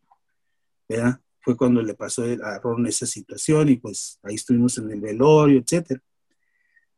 ¿Verdad? 0.88 1.20
Fue 1.42 1.58
cuando 1.58 1.82
le 1.82 1.96
pasó 1.96 2.24
a 2.24 2.60
Ron 2.60 2.88
esa 2.88 3.06
situación 3.06 3.70
y 3.70 3.78
pues 3.78 4.20
ahí 4.24 4.36
estuvimos 4.36 4.78
en 4.78 4.92
el 4.92 5.02
velorio, 5.02 5.60
etcétera. 5.60 6.02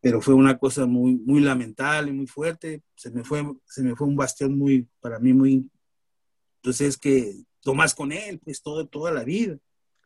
Pero 0.02 0.22
fue 0.22 0.34
una 0.36 0.58
cosa 0.58 0.86
muy, 0.86 1.16
muy 1.16 1.42
lamentable, 1.42 2.12
muy 2.12 2.28
fuerte. 2.28 2.84
Se 2.96 3.10
me 3.10 3.24
fue, 3.24 3.44
se 3.66 3.82
me 3.82 3.96
fue 3.96 4.08
un 4.08 4.16
bastión 4.16 4.58
muy, 4.58 4.88
para 5.00 5.18
mí 5.20 5.34
muy, 5.34 5.68
entonces 6.58 6.98
que 6.98 7.44
tomas 7.62 7.96
con 7.96 8.12
él, 8.12 8.40
pues 8.40 8.62
todo, 8.62 8.88
toda 8.88 9.12
la 9.12 9.24
vida. 9.24 9.58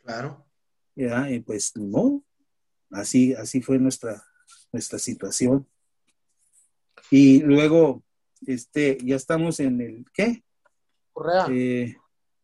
Claro. 0.04 0.45
Y 0.95 1.39
pues 1.39 1.76
no, 1.78 2.24
así, 2.91 3.34
así 3.34 3.62
fue 3.62 3.80
nuestra, 3.80 4.22
nuestra 4.72 5.00
situación. 5.00 5.66
Y 7.10 7.41
luego, 7.41 8.04
este, 8.45 8.97
ya 9.04 9.16
estamos 9.16 9.62
en 9.62 9.80
el, 9.80 10.06
¿qué? 10.14 10.43
Correa. 11.14 11.47
Eh, 11.50 11.95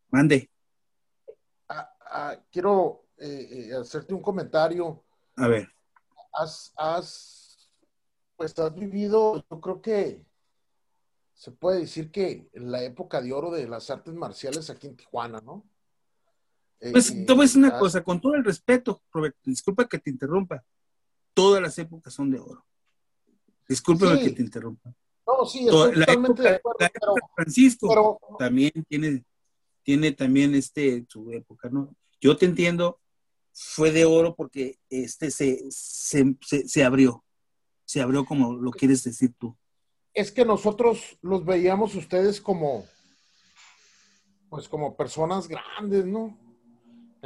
mande. 0.08 0.50
Ah, 1.68 1.90
ah, 2.00 2.36
quiero 2.50 3.08
eh, 3.18 3.68
eh, 3.68 3.74
hacerte 3.74 4.14
un 4.14 4.22
comentario. 4.22 5.04
A 5.36 5.48
ver. 5.48 5.68
Has, 6.32 6.72
has, 6.76 7.70
pues 8.36 8.58
has 8.58 8.74
vivido, 8.74 9.44
yo 9.50 9.60
creo 9.60 9.82
que 9.82 10.24
se 11.34 11.50
puede 11.50 11.80
decir 11.80 12.10
que 12.10 12.48
la 12.54 12.82
época 12.82 13.20
de 13.20 13.34
oro 13.34 13.50
de 13.50 13.68
las 13.68 13.90
artes 13.90 14.14
marciales 14.14 14.70
aquí 14.70 14.86
en 14.86 14.96
Tijuana, 14.96 15.40
¿no? 15.42 15.68
Pues 16.78 17.08
te 17.08 17.32
voy 17.32 17.40
a 17.40 17.42
decir 17.42 17.58
una 17.58 17.78
cosa, 17.78 18.02
con 18.02 18.20
todo 18.20 18.34
el 18.34 18.44
respeto, 18.44 19.02
Roberto, 19.10 19.38
disculpa 19.44 19.88
que 19.88 19.98
te 19.98 20.10
interrumpa, 20.10 20.62
todas 21.32 21.62
las 21.62 21.78
épocas 21.78 22.12
son 22.12 22.30
de 22.30 22.38
oro. 22.38 22.64
Discúlpame 23.68 24.20
que 24.20 24.30
te 24.30 24.42
interrumpa. 24.42 24.94
No, 25.26 25.44
sí, 25.44 25.66
estoy 25.66 25.94
totalmente 25.94 26.42
de 26.42 26.48
acuerdo. 26.50 26.78
Francisco 27.34 28.20
también 28.38 28.72
tiene, 28.88 29.24
tiene 29.82 30.12
también 30.12 30.54
este, 30.54 31.04
su 31.08 31.32
época, 31.32 31.68
¿no? 31.68 31.94
Yo 32.20 32.36
te 32.36 32.46
entiendo, 32.46 33.00
fue 33.52 33.90
de 33.90 34.04
oro 34.04 34.34
porque 34.36 34.78
este 34.88 35.30
se, 35.30 35.64
se, 35.70 36.36
se 36.40 36.84
abrió, 36.84 37.24
se 37.84 38.00
abrió 38.00 38.24
como 38.24 38.54
lo 38.54 38.70
quieres 38.70 39.02
decir 39.02 39.34
tú. 39.38 39.56
Es 40.14 40.30
que 40.30 40.44
nosotros 40.44 41.18
los 41.22 41.44
veíamos 41.44 41.94
ustedes 41.94 42.40
como, 42.40 42.86
pues 44.48 44.68
como 44.68 44.96
personas 44.96 45.48
grandes, 45.48 46.06
¿no? 46.06 46.45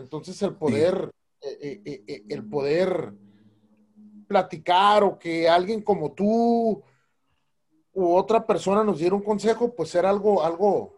Entonces 0.01 0.41
el 0.43 0.57
poder, 0.57 1.11
eh, 1.41 1.81
eh, 1.85 2.05
eh, 2.07 2.25
el 2.29 2.49
poder 2.49 3.13
platicar 4.27 5.05
o 5.05 5.19
que 5.19 5.49
alguien 5.49 5.83
como 5.83 6.13
tú 6.13 6.83
u 7.93 8.15
otra 8.15 8.47
persona 8.47 8.83
nos 8.83 8.99
diera 8.99 9.15
un 9.15 9.23
consejo, 9.23 9.75
pues 9.75 9.95
era 9.95 10.11
algo, 10.11 10.43
algo, 10.43 10.95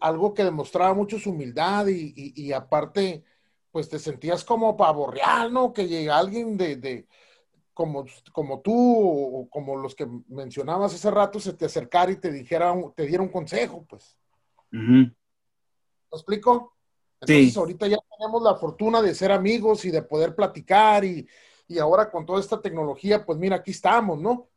algo 0.00 0.34
que 0.34 0.44
demostraba 0.44 0.94
mucho 0.94 1.18
su 1.18 1.30
humildad 1.30 1.86
y, 1.88 2.52
aparte, 2.52 3.24
pues 3.70 3.88
te 3.88 3.98
sentías 3.98 4.44
como 4.44 4.76
pavo 4.76 5.10
real, 5.10 5.52
¿no? 5.52 5.72
Que 5.72 5.88
llega 5.88 6.18
alguien 6.18 6.56
de, 6.56 7.06
como, 7.72 8.04
como 8.32 8.60
tú 8.60 8.74
o 8.74 9.48
como 9.48 9.76
los 9.76 9.94
que 9.94 10.06
mencionabas 10.28 10.94
hace 10.94 11.10
rato 11.10 11.40
se 11.40 11.54
te 11.54 11.64
acercara 11.64 12.12
y 12.12 12.16
te 12.16 12.30
dijera, 12.30 12.74
te 12.94 13.06
diera 13.06 13.22
un 13.22 13.30
consejo, 13.30 13.84
pues. 13.88 14.16
¿Me 16.10 16.16
explico? 16.16 16.77
Entonces 17.20 17.56
ahorita 17.56 17.88
ya 17.88 17.98
tenemos 18.16 18.42
la 18.42 18.54
fortuna 18.54 19.02
de 19.02 19.14
ser 19.14 19.32
amigos 19.32 19.84
y 19.84 19.90
de 19.90 20.02
poder 20.02 20.34
platicar 20.34 21.04
y, 21.04 21.26
y 21.66 21.78
ahora 21.78 22.10
con 22.10 22.24
toda 22.24 22.40
esta 22.40 22.60
tecnología, 22.60 23.24
pues 23.24 23.38
mira, 23.38 23.56
aquí 23.56 23.72
estamos, 23.72 24.20
¿no? 24.20 24.48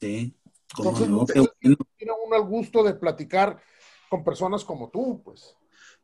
Sí. 0.00 0.34
Entonces, 0.78 1.08
no, 1.08 1.24
tiene 1.24 2.12
uno 2.26 2.36
el 2.36 2.44
gusto 2.44 2.82
de 2.82 2.94
platicar 2.94 3.60
con 4.08 4.22
personas 4.22 4.64
como 4.64 4.90
tú, 4.90 5.22
pues. 5.24 5.56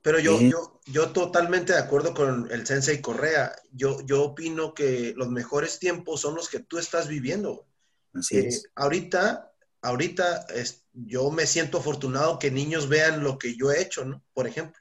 Pero 0.03 0.19
yo, 0.21 0.41
yo, 0.41 0.81
yo 0.87 1.11
totalmente 1.11 1.73
de 1.73 1.81
acuerdo 1.81 2.15
con 2.15 2.49
el 2.51 2.67
Sensei 2.67 3.01
Correa. 3.01 3.53
Yo, 3.73 4.01
yo 4.03 4.23
opino 4.23 4.73
que 4.73 5.13
los 5.17 5.29
mejores 5.31 5.79
tiempos 5.81 6.21
son 6.21 6.37
los 6.37 6.49
que 6.49 6.61
tú 6.61 6.79
estás 6.79 7.09
viviendo. 7.09 7.67
Así 8.15 8.39
es. 8.39 8.65
Eh, 8.65 8.69
ahorita, 8.77 9.53
ahorita 9.83 10.47
yo 10.93 11.31
me 11.31 11.47
siento 11.47 11.79
afortunado 11.79 12.39
que 12.39 12.53
niños 12.53 12.89
vean 12.89 13.25
lo 13.25 13.37
que 13.37 13.57
yo 13.57 13.73
he 13.73 13.83
hecho, 13.83 14.05
¿no? 14.05 14.23
Por 14.33 14.47
ejemplo. 14.47 14.81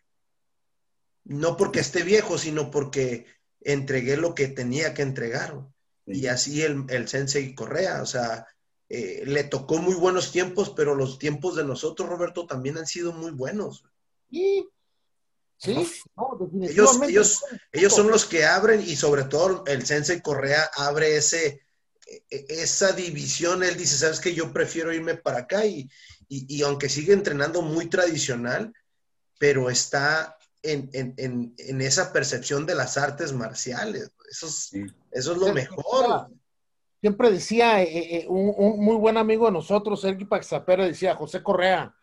No 1.25 1.57
porque 1.57 1.79
esté 1.79 2.03
viejo, 2.03 2.37
sino 2.37 2.71
porque 2.71 3.25
entregué 3.61 4.15
lo 4.15 4.33
que 4.33 4.47
tenía 4.47 4.93
que 4.93 5.01
entregar. 5.01 5.65
Y 6.05 6.27
así 6.27 6.61
el, 6.61 6.85
el 6.89 7.07
Sensei 7.07 7.53
Correa, 7.55 8.01
o 8.01 8.05
sea, 8.05 8.47
eh, 8.87 9.23
le 9.25 9.43
tocó 9.43 9.79
muy 9.79 9.95
buenos 9.95 10.31
tiempos, 10.31 10.71
pero 10.75 10.93
los 10.93 11.17
tiempos 11.17 11.55
de 11.55 11.63
nosotros, 11.63 12.07
Roberto, 12.07 12.45
también 12.45 12.77
han 12.77 12.85
sido 12.85 13.11
muy 13.11 13.31
buenos. 13.31 13.83
Sí, 14.29 14.67
sí, 15.57 15.87
ellos, 16.61 16.99
ellos, 17.01 17.43
ellos 17.71 17.93
son 17.93 18.09
los 18.11 18.25
que 18.25 18.45
abren 18.45 18.81
y 18.81 18.95
sobre 18.95 19.23
todo 19.23 19.63
el 19.65 19.85
Sensei 19.85 20.21
Correa 20.21 20.69
abre 20.75 21.17
ese, 21.17 21.65
e, 22.05 22.23
e, 22.29 22.45
esa 22.49 22.91
división. 22.91 23.63
Él 23.63 23.75
dice, 23.75 23.97
sabes 23.97 24.19
que 24.19 24.35
yo 24.35 24.53
prefiero 24.53 24.93
irme 24.93 25.15
para 25.15 25.39
acá 25.39 25.65
y, 25.65 25.89
y, 26.27 26.61
aunque 26.61 26.89
sigue 26.89 27.13
entrenando 27.13 27.63
muy 27.63 27.87
tradicional, 27.87 28.71
pero 29.39 29.69
está 29.71 30.37
en, 30.71 30.89
en, 30.93 31.53
en, 31.57 31.81
esa 31.81 32.11
percepción 32.11 32.65
de 32.65 32.75
las 32.75 32.97
artes 32.97 33.33
marciales. 33.33 34.11
Eso 34.29 34.47
es, 34.47 34.71
eso 35.11 35.31
es 35.31 35.37
lo 35.37 35.53
mejor 35.53 36.29
siempre 37.05 37.29
decía 37.29 37.83
eh, 37.83 38.15
eh, 38.15 38.25
un, 38.27 38.83
muy 38.83 38.95
buen 38.95 39.15
amigo 39.15 39.45
de 39.45 39.51
nosotros, 39.51 40.01
Sergio 40.01 40.27
Paxapera, 40.27 40.85
decía 40.85 41.15
José 41.15 41.43
Correa, 41.43 41.95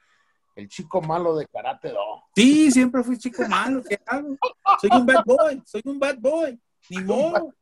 el 0.55 0.69
chico 0.69 1.03
malo 1.03 1.35
de 1.35 1.45
Karate 1.49 1.89
Do. 1.89 2.23
Sí, 2.37 2.71
siempre 2.71 3.03
fui 3.03 3.19
chico 3.19 3.43
malo, 3.49 3.83
¿qué 3.83 3.99
hago? 4.07 4.37
Soy 4.81 4.91
un 4.93 5.05
bad 5.05 5.25
boy, 5.25 5.63
soy 5.67 5.83
un 5.87 5.99
bad 5.99 6.19
boy, 6.21 6.61
ni 6.89 6.99
modo. 6.99 7.53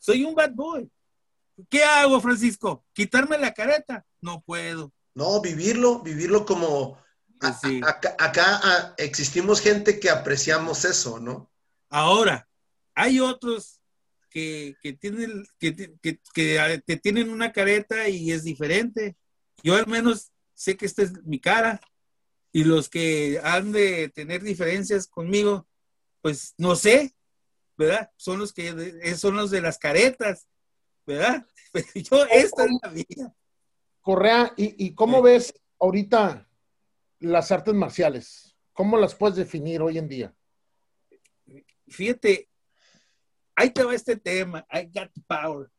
Soy 0.00 0.24
un 0.24 0.34
bad 0.34 0.50
boy. 0.50 0.90
¿Qué 1.70 1.84
hago, 1.84 2.20
Francisco? 2.20 2.84
¿Quitarme 2.92 3.38
la 3.38 3.54
careta? 3.54 4.04
No 4.20 4.42
puedo. 4.44 4.90
No, 5.14 5.40
vivirlo, 5.40 6.00
vivirlo 6.00 6.44
como... 6.44 6.98
Pues 7.60 7.82
acá, 7.82 8.16
acá 8.18 8.94
existimos 8.96 9.60
gente 9.60 10.00
que 10.00 10.10
apreciamos 10.10 10.84
eso, 10.84 11.20
¿no? 11.20 11.50
Ahora, 11.90 12.48
hay 12.94 13.20
otros 13.20 13.80
que, 14.34 14.76
tienen, 15.00 15.46
que, 15.58 15.94
que, 16.02 16.96
tienen 16.96 17.30
una 17.30 17.52
careta 17.52 18.08
y 18.08 18.32
es 18.32 18.42
diferente. 18.42 19.16
Yo 19.62 19.76
al 19.76 19.86
menos 19.86 20.32
sé 20.54 20.76
que 20.76 20.86
esta 20.86 21.02
es 21.02 21.12
mi 21.24 21.38
cara 21.38 21.80
y 22.50 22.64
los 22.64 22.88
que 22.88 23.40
han 23.44 23.70
de 23.70 24.08
tener 24.08 24.42
diferencias 24.42 25.06
conmigo, 25.06 25.68
pues 26.20 26.54
no 26.58 26.74
sé, 26.74 27.14
¿verdad? 27.76 28.10
Son 28.16 28.40
los 28.40 28.52
que 28.52 29.16
son 29.16 29.36
los 29.36 29.50
de 29.50 29.60
las 29.60 29.78
caretas, 29.78 30.48
¿verdad? 31.06 31.46
yo, 31.94 32.24
esta 32.26 32.64
es 32.64 32.70
la 32.82 32.90
mía. 32.90 33.34
Correa, 34.00 34.52
¿y, 34.56 34.84
y 34.84 34.94
cómo 34.94 35.22
ves 35.22 35.54
ahorita 35.78 36.43
las 37.24 37.50
artes 37.52 37.74
marciales? 37.74 38.56
¿Cómo 38.72 38.98
las 38.98 39.14
puedes 39.14 39.36
definir 39.36 39.82
hoy 39.82 39.98
en 39.98 40.08
día? 40.08 40.34
Fíjate, 41.88 42.48
ahí 43.54 43.70
te 43.70 43.84
va 43.84 43.94
este 43.94 44.16
tema. 44.16 44.66
I 44.70 44.84
got 44.84 45.12
the 45.12 45.22
power. 45.26 45.70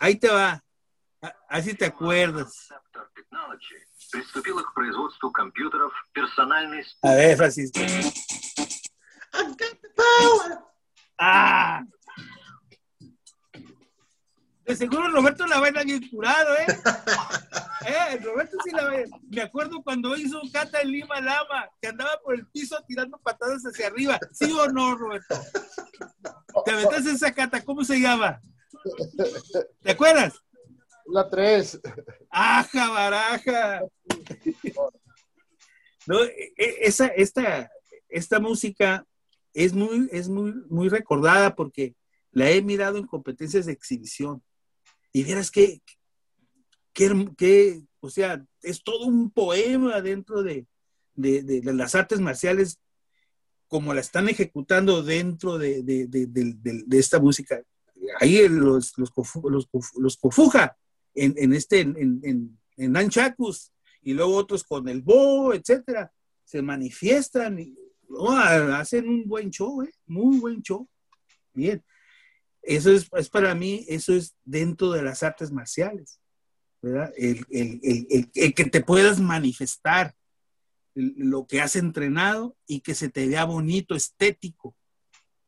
ahí 0.00 0.16
te 0.16 0.28
va. 0.28 0.62
Así 1.48 1.74
te 1.74 1.86
acuerdas. 1.86 2.68
A 7.02 7.14
ver, 7.14 7.36
Francisco. 7.36 7.80
I 7.80 9.46
got 9.46 9.58
the 9.58 9.90
power. 9.96 10.58
Ah. 11.18 11.82
De 14.64 14.76
seguro 14.76 15.08
Roberto 15.08 15.46
la 15.46 15.60
vaina 15.60 15.82
bien 15.82 16.08
curado, 16.08 16.56
¿eh? 16.56 16.66
eh, 17.86 18.18
Roberto 18.22 18.56
sí 18.64 18.70
la 18.70 18.88
ve. 18.88 19.10
Me 19.30 19.42
acuerdo 19.42 19.82
cuando 19.82 20.16
hizo 20.16 20.40
un 20.40 20.50
cata 20.50 20.80
en 20.80 20.90
Lima 20.90 21.20
Lama, 21.20 21.68
que 21.80 21.88
andaba 21.88 22.18
por 22.22 22.34
el 22.34 22.46
piso 22.46 22.82
tirando 22.86 23.18
patadas 23.18 23.62
hacia 23.62 23.88
arriba. 23.88 24.18
¿Sí 24.32 24.50
o 24.52 24.66
no, 24.68 24.96
Roberto? 24.96 25.34
¿Te 26.64 26.70
aventaste 26.70 27.10
esa 27.10 27.34
cata? 27.34 27.62
¿Cómo 27.62 27.84
se 27.84 28.00
llama? 28.00 28.40
¿Te 29.82 29.90
acuerdas? 29.90 30.34
La 31.06 31.28
3. 31.28 31.80
¡Aja, 32.30 32.90
baraja! 32.90 33.82
No, 36.06 36.22
e, 36.22 36.52
e, 36.56 36.76
esa, 36.82 37.06
esta, 37.08 37.70
esta 38.08 38.40
música 38.40 39.06
es 39.52 39.72
muy, 39.72 40.08
es 40.10 40.28
muy, 40.28 40.54
muy 40.68 40.88
recordada 40.88 41.54
porque 41.54 41.94
la 42.30 42.50
he 42.50 42.62
mirado 42.62 42.98
en 42.98 43.06
competencias 43.06 43.66
de 43.66 43.72
exhibición. 43.72 44.42
Y 45.16 45.22
vieras 45.22 45.52
que, 45.52 45.80
que, 46.92 47.82
o 48.00 48.10
sea, 48.10 48.44
es 48.62 48.82
todo 48.82 49.06
un 49.06 49.30
poema 49.30 50.00
dentro 50.00 50.42
de, 50.42 50.66
las 51.14 51.94
artes 51.94 52.18
marciales 52.18 52.80
como 53.68 53.94
la 53.94 54.00
están 54.00 54.28
ejecutando 54.28 55.04
dentro 55.04 55.56
de, 55.56 56.08
esta 56.90 57.20
música. 57.20 57.62
Ahí 58.18 58.48
los, 58.48 58.98
los, 58.98 59.12
los, 59.96 60.16
Kofuja 60.16 60.76
en, 61.14 61.52
este, 61.52 61.80
en, 61.80 62.20
en, 62.24 62.58
en 62.76 63.10
y 64.02 64.14
luego 64.14 64.34
otros 64.34 64.64
con 64.64 64.88
el 64.88 65.00
Bo, 65.00 65.54
etcétera, 65.54 66.12
se 66.42 66.60
manifiestan 66.60 67.60
y 67.60 67.78
hacen 68.72 69.08
un 69.08 69.28
buen 69.28 69.52
show, 69.52 69.80
¿eh? 69.82 69.92
muy 70.06 70.40
buen 70.40 70.60
show. 70.60 70.88
Bien. 71.52 71.84
Eso 72.64 72.90
es, 72.90 73.28
para 73.28 73.54
mí, 73.54 73.84
eso 73.88 74.14
es 74.14 74.34
dentro 74.44 74.90
de 74.90 75.02
las 75.02 75.22
artes 75.22 75.50
marciales, 75.50 76.18
¿verdad? 76.80 77.12
El, 77.16 77.44
que 78.54 78.64
te 78.64 78.80
puedas 78.80 79.20
manifestar 79.20 80.14
lo 80.94 81.46
que 81.46 81.60
has 81.60 81.76
entrenado 81.76 82.56
y 82.66 82.80
que 82.80 82.94
se 82.94 83.08
te 83.08 83.26
vea 83.26 83.44
bonito, 83.44 83.94
estético, 83.94 84.74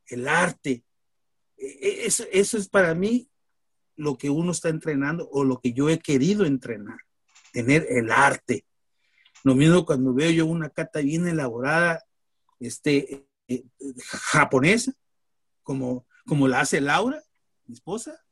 el 0.07 0.29
arte. 0.29 0.85
E, 1.57 1.67
e, 1.67 2.07
eso, 2.07 2.25
eso 2.33 2.59
es 2.59 2.69
para 2.69 2.95
mí 2.95 3.31
lo 3.97 4.19
que 4.19 4.29
uno 4.29 4.53
está 4.53 4.69
entrenando 4.69 5.29
o 5.31 5.43
lo 5.43 5.61
que 5.61 5.73
yo 5.73 5.89
he 5.89 5.99
querido 5.99 6.45
entrenar, 6.45 6.99
tener 7.53 7.87
el 7.89 8.11
arte. 8.11 8.67
Lo 9.43 9.55
mismo 9.55 9.87
cuando 9.87 10.13
veo 10.13 10.31
yo 10.31 10.45
una 10.45 10.69
cata 10.69 11.01
bien 11.01 11.27
elaborada, 11.27 12.05
este, 12.61 13.27
eh, 13.49 13.65
japonesa, 14.07 14.93
como 15.63 16.07
como 16.27 16.49
la 16.49 16.61
hace 16.61 16.81
Laura, 16.81 17.23
mi 17.65 17.75
esposa. 17.75 18.23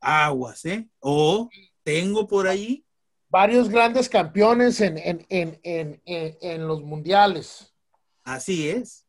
Aguas, 0.00 0.64
¿eh? 0.64 0.88
O 1.00 1.48
tengo 1.82 2.26
por 2.26 2.46
ahí. 2.46 2.84
Varios 3.28 3.68
grandes 3.68 4.08
campeones 4.08 4.80
en, 4.80 4.96
los 6.66 6.82
mundiales. 6.82 7.72
Así 8.24 8.68
es. 8.68 9.06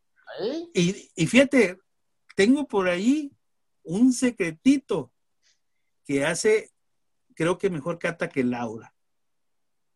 Y, 0.73 1.11
y 1.15 1.27
fíjate, 1.27 1.79
tengo 2.35 2.67
por 2.67 2.87
ahí 2.87 3.31
un 3.83 4.13
secretito 4.13 5.11
que 6.05 6.25
hace, 6.25 6.71
creo 7.35 7.57
que 7.57 7.69
mejor 7.69 7.99
cata 7.99 8.29
que 8.29 8.43
Laura. 8.43 8.93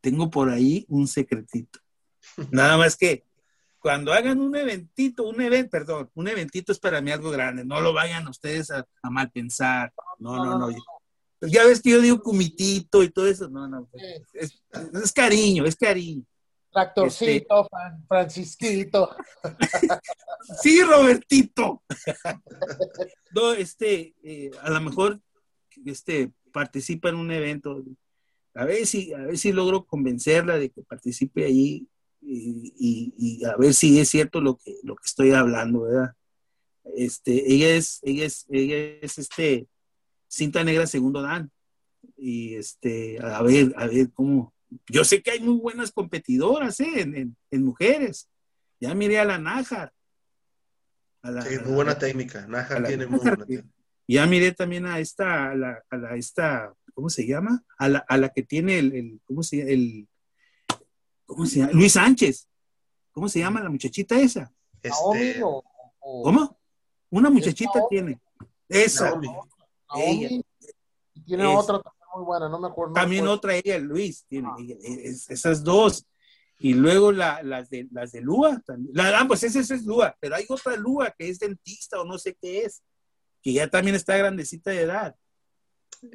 Tengo 0.01 0.29
por 0.29 0.49
ahí 0.49 0.85
un 0.87 1.07
secretito. 1.07 1.79
Nada 2.51 2.77
más 2.77 2.95
que 2.95 3.23
cuando 3.85 4.13
hagan 4.13 4.41
un 4.41 4.55
eventito, 4.55 5.29
un 5.29 5.39
evento, 5.41 5.69
perdón, 5.69 6.09
un 6.15 6.27
eventito 6.27 6.71
es 6.71 6.79
para 6.79 7.01
mí 7.01 7.11
algo 7.11 7.29
grande, 7.29 7.63
no 7.63 7.79
lo 7.81 7.93
vayan 7.93 8.27
ustedes 8.27 8.71
a, 8.71 8.83
mal 9.03 9.29
pensar, 9.29 9.93
no, 10.17 10.43
no, 10.43 10.57
no. 10.57 10.75
Ya 11.41 11.63
ves 11.65 11.83
que 11.83 11.91
yo 11.91 12.01
digo 12.01 12.19
cumitito 12.19 13.03
y 13.03 13.09
todo 13.11 13.27
eso, 13.27 13.47
no, 13.47 13.67
no, 13.67 13.87
es, 14.33 15.13
cariño, 15.13 15.65
es 15.67 15.75
cariño. 15.75 16.23
Tractorcito, 16.73 17.61
este, 17.61 18.07
Francisquito. 18.07 19.15
sí, 20.63 20.81
Robertito. 20.81 21.83
no, 23.35 23.53
este, 23.53 24.15
eh, 24.23 24.49
a 24.63 24.71
lo 24.71 24.81
mejor, 24.81 25.21
este, 25.85 26.31
participa 26.51 27.09
en 27.09 27.17
un 27.17 27.31
evento. 27.31 27.83
A 28.55 28.65
ver 28.65 28.87
si, 28.87 29.13
a 29.13 29.19
ver 29.19 29.37
si 29.37 29.51
logro 29.51 29.85
convencerla 29.85 30.57
de 30.57 30.71
que 30.71 30.81
participe 30.81 31.45
ahí 31.45 31.87
y, 32.27 33.43
a 33.45 33.55
ver 33.57 33.73
si 33.73 33.99
es 33.99 34.09
cierto 34.09 34.41
lo 34.41 34.57
que, 34.57 34.75
lo 34.83 34.95
que 34.95 35.05
estoy 35.05 35.31
hablando, 35.31 35.81
¿verdad? 35.81 36.13
Este, 36.95 37.51
ella 37.51 37.75
es, 37.75 37.99
ella 38.03 38.25
es, 38.25 38.45
ella 38.49 38.77
es 39.01 39.17
este, 39.17 39.67
cinta 40.27 40.63
negra 40.63 40.87
segundo 40.87 41.21
dan. 41.21 41.51
Y 42.17 42.55
este, 42.55 43.19
a 43.21 43.41
ver, 43.41 43.73
a 43.77 43.87
ver 43.87 44.11
cómo. 44.13 44.53
Yo 44.87 45.03
sé 45.03 45.21
que 45.21 45.31
hay 45.31 45.39
muy 45.39 45.59
buenas 45.59 45.91
competidoras 45.91 46.79
¿eh? 46.79 47.01
en, 47.01 47.35
en, 47.51 47.63
mujeres. 47.63 48.29
Ya 48.79 48.93
miré 48.93 49.19
a 49.19 49.25
la 49.25 49.37
Nájar. 49.37 49.93
sí, 51.23 51.59
muy 51.65 51.73
buena 51.73 51.97
técnica. 51.97 52.45
Nájar 52.47 52.85
tiene 52.85 53.07
muy 53.07 53.19
buena 53.19 53.37
técnica. 53.45 53.69
Ya 54.07 54.27
miré 54.27 54.51
también 54.51 54.85
a 54.85 54.99
esta, 54.99 55.49
a 55.49 55.55
la, 55.55 55.83
a 55.89 55.97
la 55.97 56.15
esta, 56.15 56.73
¿cómo 56.93 57.09
se 57.09 57.25
llama? 57.25 57.63
A 57.77 57.89
la, 57.89 57.99
a 58.07 58.17
la 58.17 58.29
que 58.29 58.43
tiene 58.43 58.77
el, 58.77 58.93
el, 58.93 59.21
¿cómo 59.25 59.41
se 59.41 59.57
llama? 59.57 59.71
El, 59.71 60.07
¿cómo 61.25 61.45
se 61.45 61.59
llama? 61.59 61.71
Luis 61.73 61.93
Sánchez. 61.93 62.47
¿Cómo 63.11 63.29
se 63.29 63.39
llama 63.39 63.61
la 63.61 63.69
muchachita 63.69 64.19
esa? 64.19 64.51
Este... 64.81 65.41
¿Cómo? 65.99 66.59
Una 67.09 67.29
muchachita 67.29 67.87
tiene. 67.89 68.19
Esa. 68.67 69.19
Ella. 69.95 70.41
tiene 71.25 71.45
otra 71.45 71.79
también 71.79 72.07
muy 72.15 72.25
buena, 72.25 72.49
no 72.49 72.59
me 72.59 72.67
acuerdo. 72.67 72.93
También 72.93 73.27
otra 73.27 73.55
ella, 73.55 73.77
Luis, 73.79 74.25
tiene 74.27 74.49
ah. 74.49 74.57
esas 75.29 75.63
dos. 75.63 76.05
Y 76.59 76.73
luego 76.73 77.11
la, 77.11 77.43
las, 77.43 77.69
de, 77.69 77.87
las 77.91 78.11
de 78.11 78.21
Lua 78.21 78.61
también. 78.65 78.91
La, 78.95 79.19
ah, 79.19 79.25
pues 79.27 79.43
esa, 79.43 79.59
es 79.59 79.85
Lua, 79.85 80.15
pero 80.19 80.35
hay 80.35 80.45
otra 80.47 80.75
Lua 80.77 81.13
que 81.17 81.29
es 81.29 81.39
dentista 81.39 81.99
o 81.99 82.05
no 82.05 82.17
sé 82.17 82.35
qué 82.41 82.63
es, 82.63 82.81
que 83.41 83.53
ya 83.53 83.69
también 83.69 83.95
está 83.95 84.15
grandecita 84.17 84.71
de 84.71 84.81
edad. 84.81 85.15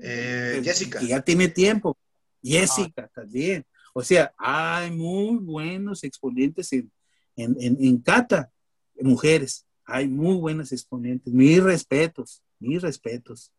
Eh, 0.03 0.61
Jessica. 0.65 0.99
Que 0.99 1.09
ya 1.09 1.21
tiene 1.21 1.49
tiempo. 1.49 1.97
Jessica 2.43 3.09
también. 3.15 3.65
O 3.93 4.03
sea, 4.03 4.33
hay 4.39 4.91
muy 4.91 5.39
buenos 5.39 6.05
exponentes 6.05 6.73
en, 6.73 6.91
en, 7.37 7.57
en, 7.61 7.77
en 7.81 7.99
Cata, 7.99 8.51
mujeres. 9.01 9.67
Hay 9.85 10.09
muy 10.09 10.37
buenas 10.37 10.73
exponentes. 10.73 11.33
Mis 11.33 11.63
respetos, 11.63 12.43
mis 12.59 12.81
respetos. 12.81 13.53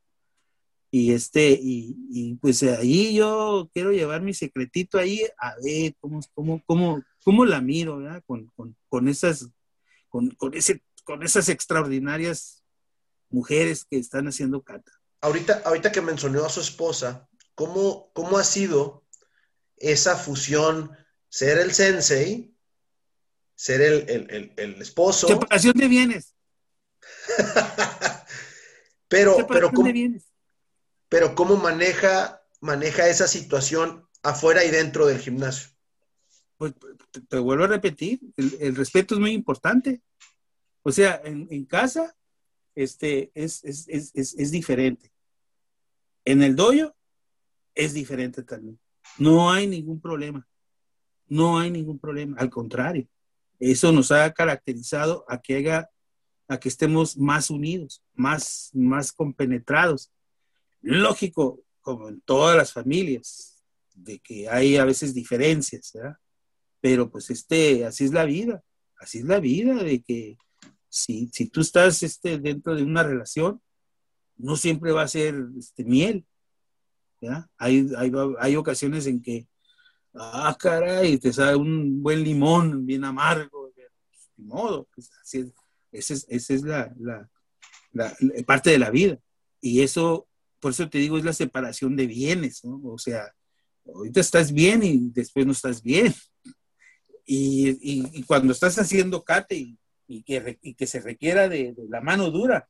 Y 0.93 1.13
este, 1.13 1.57
y, 1.61 2.35
pues 2.41 2.63
ahí 2.63 3.15
yo 3.15 3.69
quiero 3.73 3.93
llevar 3.93 4.21
mi 4.21 4.33
secretito 4.33 4.97
ahí 4.97 5.21
a 5.39 5.55
ver 5.63 5.95
cómo, 6.01 6.19
cómo, 6.33 6.61
cómo, 6.65 7.03
cómo 7.23 7.45
la 7.45 7.61
miro, 7.61 7.97
¿verdad? 7.97 8.21
Con, 8.27 8.47
con, 8.57 8.75
con 8.89 9.07
esas, 9.07 9.49
con, 10.09 10.31
con, 10.31 10.53
ese, 10.53 10.83
con 11.05 11.23
esas 11.23 11.47
extraordinarias 11.47 12.65
mujeres 13.29 13.85
que 13.85 13.97
están 13.97 14.27
haciendo 14.27 14.61
cata. 14.63 14.91
Ahorita, 15.21 15.61
ahorita 15.63 15.93
que 15.93 16.01
mencionó 16.01 16.43
a 16.43 16.49
su 16.49 16.59
esposa, 16.59 17.29
¿cómo, 17.55 18.11
cómo 18.13 18.37
ha 18.37 18.43
sido 18.43 19.00
esa 19.81 20.15
fusión, 20.15 20.91
ser 21.29 21.57
el 21.57 21.73
sensei, 21.73 22.55
ser 23.55 23.81
el, 23.81 24.09
el, 24.09 24.53
el, 24.57 24.81
esposo? 24.81 25.27
Separación 25.27 25.73
de 25.77 25.87
bienes. 25.87 26.35
pero, 29.07 29.47
pero, 29.47 29.71
¿cómo, 29.71 29.87
de 29.87 29.93
bienes 29.93 30.31
pero 31.11 31.35
¿cómo 31.35 31.57
maneja, 31.57 32.41
maneja 32.61 33.09
esa 33.09 33.27
situación 33.27 34.07
afuera 34.23 34.63
y 34.63 34.71
dentro 34.71 35.05
del 35.07 35.19
gimnasio? 35.19 35.69
Pues 36.57 36.73
te, 37.27 37.37
vuelvo 37.37 37.65
a 37.65 37.67
repetir, 37.67 38.21
el, 38.37 38.75
respeto 38.77 39.15
es 39.15 39.19
muy 39.19 39.31
importante. 39.31 40.01
O 40.83 40.91
sea, 40.91 41.21
en, 41.25 41.65
casa 41.65 42.15
este, 42.75 43.29
es, 43.33 43.61
es, 43.65 43.89
es, 43.89 44.13
es, 44.13 44.51
diferente. 44.51 45.11
En 46.23 46.43
el 46.43 46.55
doyo 46.55 46.95
es 47.75 47.93
diferente 47.93 48.43
también. 48.43 48.79
No 49.17 49.51
hay 49.51 49.67
ningún 49.67 49.99
problema. 49.99 50.47
No 51.27 51.59
hay 51.59 51.71
ningún 51.71 51.99
problema. 51.99 52.37
Al 52.37 52.49
contrario, 52.49 53.07
eso 53.59 53.91
nos 53.91 54.11
ha 54.11 54.31
caracterizado 54.33 55.23
a 55.27 55.39
que 55.39 55.57
haga, 55.57 55.89
a 56.47 56.59
que 56.59 56.69
estemos 56.69 57.17
más 57.17 57.49
unidos, 57.49 58.03
más, 58.13 58.71
más 58.73 59.11
compenetrados 59.11 60.11
lógico, 60.81 61.63
como 61.81 62.09
en 62.09 62.21
todas 62.21 62.57
las 62.57 62.73
familias, 62.73 63.63
de 63.93 64.19
que 64.19 64.49
hay 64.49 64.77
a 64.77 64.85
veces 64.85 65.13
diferencias. 65.13 65.93
Pero 66.79 67.09
pues 67.09 67.29
este, 67.29 67.85
así 67.85 68.05
es 68.05 68.11
la 68.11 68.25
vida, 68.25 68.63
así 68.97 69.19
es 69.19 69.25
la 69.25 69.39
vida, 69.39 69.75
de 69.75 70.01
que 70.01 70.37
si, 70.89 71.29
si 71.31 71.47
tú 71.47 71.61
estás 71.61 72.03
este, 72.03 72.39
dentro 72.39 72.75
de 72.75 72.83
una 72.83 73.03
relación, 73.03 73.61
no 74.37 74.57
siempre 74.57 74.91
va 74.91 75.03
a 75.03 75.07
ser 75.07 75.35
este, 75.57 75.83
miel, 75.83 76.25
¿verdad? 77.21 77.45
Hay, 77.57 77.89
hay, 77.97 78.11
hay 78.39 78.55
ocasiones 78.55 79.07
en 79.07 79.21
que, 79.21 79.47
ah, 80.15 80.55
caray, 80.59 81.17
te 81.17 81.31
sale 81.31 81.55
un 81.55 82.01
buen 82.01 82.23
limón 82.23 82.85
bien 82.85 83.05
amargo, 83.05 83.71
de 83.75 83.83
modo, 84.37 84.87
pues 84.93 85.09
así 85.21 85.51
es, 85.91 86.09
esa 86.27 86.53
es, 86.53 86.63
la, 86.63 86.93
la, 87.93 88.17
parte 88.45 88.71
de 88.71 88.79
la 88.79 88.89
vida. 88.89 89.19
Y 89.61 89.81
eso 89.81 90.27
por 90.61 90.71
eso 90.71 90.87
te 90.87 90.99
digo, 90.99 91.17
es 91.17 91.25
la 91.25 91.33
separación 91.33 91.97
de 91.97 92.07
bienes. 92.07 92.61
O 92.63 92.97
sea, 92.97 93.33
ahorita 93.85 94.21
estás 94.21 94.53
bien 94.53 94.83
y 94.83 95.09
después 95.09 95.45
no 95.45 95.51
estás 95.51 95.81
bien. 95.81 96.13
Y, 97.25 98.23
cuando 98.23 98.53
estás 98.53 98.77
haciendo 98.77 99.23
cate 99.23 99.75
y, 100.07 100.23
que, 100.23 100.59
que, 100.77 100.87
se 100.87 100.99
requiera 101.01 101.49
de, 101.49 101.73
la 101.89 101.99
mano 101.99 102.29
dura, 102.29 102.69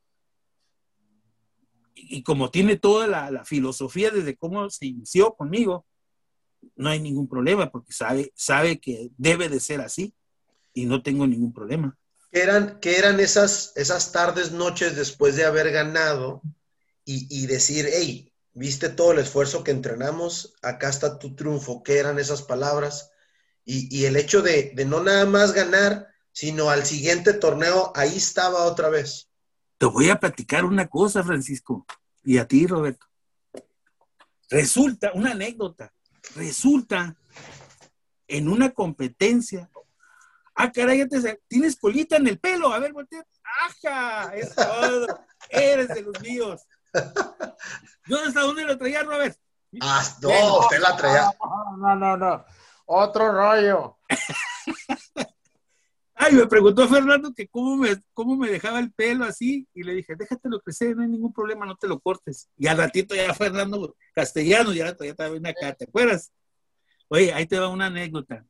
y, 2.09 2.23
como 2.23 2.51
tiene 2.51 2.77
toda 2.77 3.07
la, 3.07 3.45
filosofía 3.45 4.11
desde 4.11 4.35
cómo 4.35 4.69
se 4.69 4.87
inició 4.87 5.33
conmigo, 5.35 5.85
no 6.75 6.89
hay 6.89 6.99
ningún 6.99 7.27
problema 7.27 7.71
porque 7.71 7.93
sabe, 7.93 8.31
sabe 8.35 8.79
que 8.79 9.09
debe 9.17 9.49
de 9.49 9.59
ser 9.59 9.81
así 9.81 10.13
y 10.73 10.85
no 10.85 11.01
tengo 11.01 11.25
ningún 11.27 11.53
problema. 11.53 11.97
¿Qué 12.31 12.43
eran, 12.43 12.79
eran 12.81 13.19
esas, 13.19 13.73
esas 13.75 14.11
tardes, 14.11 14.51
noches 14.51 14.95
después 14.95 15.35
de 15.35 15.45
haber 15.45 15.71
ganado? 15.71 16.41
y, 17.03 17.47
decir, 17.47 17.89
hey, 17.91 18.31
viste 18.53 18.89
todo 18.89 19.11
el 19.11 19.19
esfuerzo 19.19 19.63
que 19.63 19.71
entrenamos, 19.71 20.53
acá 20.61 20.89
está 20.89 21.19
tu 21.19 21.35
triunfo, 21.35 21.83
¿qué 21.83 21.97
eran 21.97 22.19
esas 22.19 22.41
palabras? 22.41 23.11
Y, 23.65 24.05
el 24.05 24.15
hecho 24.15 24.41
de, 24.41 24.73
no 24.87 25.03
nada 25.03 25.25
más 25.25 25.53
ganar, 25.53 26.07
sino 26.31 26.69
al 26.69 26.85
siguiente 26.85 27.33
torneo, 27.33 27.91
ahí 27.95 28.17
estaba 28.17 28.63
otra 28.63 28.89
vez. 28.89 29.29
Te 29.81 29.87
voy 29.87 30.11
a 30.11 30.19
platicar 30.19 30.63
una 30.63 30.87
cosa, 30.87 31.23
Francisco, 31.23 31.87
y 32.23 32.37
a 32.37 32.47
ti, 32.47 32.67
Roberto. 32.67 33.07
Resulta, 34.47 35.09
una 35.15 35.31
anécdota, 35.31 35.91
resulta 36.35 37.15
en 38.27 38.47
una 38.47 38.69
competencia. 38.69 39.71
Ah, 40.53 40.71
caray, 40.71 41.09
tienes 41.47 41.75
colita 41.77 42.17
en 42.17 42.27
el 42.27 42.39
pelo. 42.39 42.71
A 42.71 42.77
ver, 42.77 42.93
voltea. 42.93 43.25
¡Ajá! 43.63 44.35
Es 44.35 44.53
todo. 44.53 45.07
Eres 45.49 45.87
de 45.87 46.03
los 46.03 46.21
míos. 46.21 46.61
¿Dónde 48.05 48.27
hasta 48.27 48.41
dónde 48.41 48.65
lo 48.65 48.77
traía 48.77 49.01
Robert? 49.01 49.35
Ah, 49.81 50.03
no, 50.21 50.59
usted 50.59 50.79
la 50.79 50.95
traía. 50.95 51.31
No, 51.79 51.95
no, 51.95 52.17
no, 52.17 52.45
Otro 52.85 53.31
rollo. 53.31 53.97
Ay, 56.23 56.35
me 56.35 56.45
preguntó 56.45 56.87
Fernando 56.87 57.33
que 57.33 57.47
cómo 57.47 57.77
me, 57.77 57.99
cómo 58.13 58.37
me 58.37 58.47
dejaba 58.47 58.79
el 58.79 58.91
pelo 58.91 59.25
así, 59.25 59.67
y 59.73 59.81
le 59.81 59.95
dije, 59.95 60.15
déjatelo 60.15 60.61
crecer, 60.61 60.95
no 60.95 61.01
hay 61.01 61.09
ningún 61.09 61.33
problema, 61.33 61.65
no 61.65 61.75
te 61.75 61.87
lo 61.87 61.99
cortes. 61.99 62.47
Y 62.59 62.67
al 62.67 62.77
ratito 62.77 63.15
ya 63.15 63.33
Fernando 63.33 63.95
Castellano, 64.13 64.71
ya 64.71 64.93
todavía 64.93 65.13
estaba 65.13 65.35
en 65.35 65.47
acá, 65.47 65.73
¿te 65.73 65.85
acuerdas? 65.85 66.31
Oye, 67.07 67.33
ahí 67.33 67.47
te 67.47 67.57
va 67.57 67.69
una 67.69 67.87
anécdota. 67.87 68.45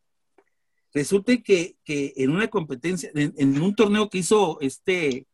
Resulta 0.94 1.38
que, 1.38 1.78
que 1.86 2.12
en 2.18 2.32
una 2.32 2.50
competencia, 2.50 3.10
en, 3.16 3.62
un 3.62 3.74
torneo 3.74 4.10
que 4.10 4.18
hizo 4.18 4.60
este 4.60 5.26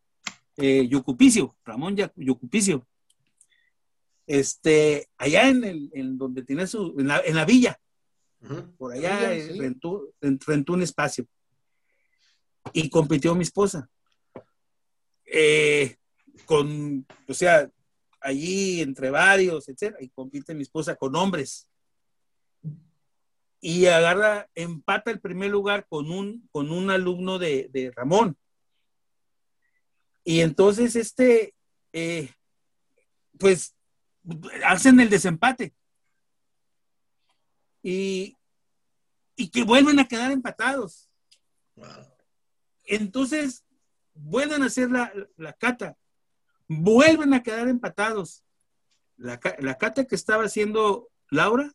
eh, 0.58 0.86
Yocupicio, 0.86 1.56
Ramón 1.64 1.96
Yocupicio, 2.14 2.86
este, 4.28 5.08
allá 5.16 5.48
en, 5.48 5.64
el, 5.64 5.90
en 5.92 6.16
donde 6.16 6.44
tiene 6.44 6.68
su, 6.68 6.94
en 7.00 7.08
la, 7.08 7.18
en 7.18 7.34
la 7.34 7.44
villa, 7.44 7.80
por 8.76 8.92
allá 8.92 9.34
eh, 9.34 9.56
rentó, 9.58 10.12
un 10.72 10.82
espacio. 10.82 11.26
Y 12.72 12.90
compitió 12.90 13.34
mi 13.34 13.42
esposa. 13.42 13.88
Eh, 15.24 15.96
con, 16.46 17.06
o 17.26 17.34
sea, 17.34 17.70
allí 18.20 18.80
entre 18.80 19.10
varios, 19.10 19.68
etcétera, 19.68 19.98
y 20.00 20.08
compite 20.08 20.54
mi 20.54 20.62
esposa 20.62 20.96
con 20.96 21.14
hombres. 21.16 21.68
Y 23.60 23.86
agarra, 23.86 24.48
empata 24.54 25.10
el 25.10 25.20
primer 25.20 25.50
lugar 25.50 25.86
con 25.88 26.10
un, 26.10 26.48
con 26.52 26.70
un 26.70 26.90
alumno 26.90 27.38
de, 27.38 27.68
de 27.72 27.90
Ramón. 27.90 28.36
Y 30.24 30.40
entonces, 30.40 30.94
este, 30.94 31.54
eh, 31.92 32.30
pues 33.38 33.74
hacen 34.64 35.00
el 35.00 35.10
desempate. 35.10 35.74
Y, 37.82 38.36
y 39.36 39.48
que 39.50 39.64
vuelven 39.64 39.98
a 39.98 40.06
quedar 40.06 40.30
empatados. 40.30 41.08
Entonces, 42.88 43.64
vuelven 44.14 44.62
a 44.62 44.66
hacer 44.66 44.90
la, 44.90 45.12
la, 45.36 45.52
cata, 45.52 45.96
vuelven 46.66 47.34
a 47.34 47.42
quedar 47.42 47.68
empatados. 47.68 48.42
La, 49.16 49.40
la, 49.58 49.78
cata 49.78 50.04
que 50.04 50.14
estaba 50.14 50.44
haciendo 50.44 51.10
Laura 51.30 51.72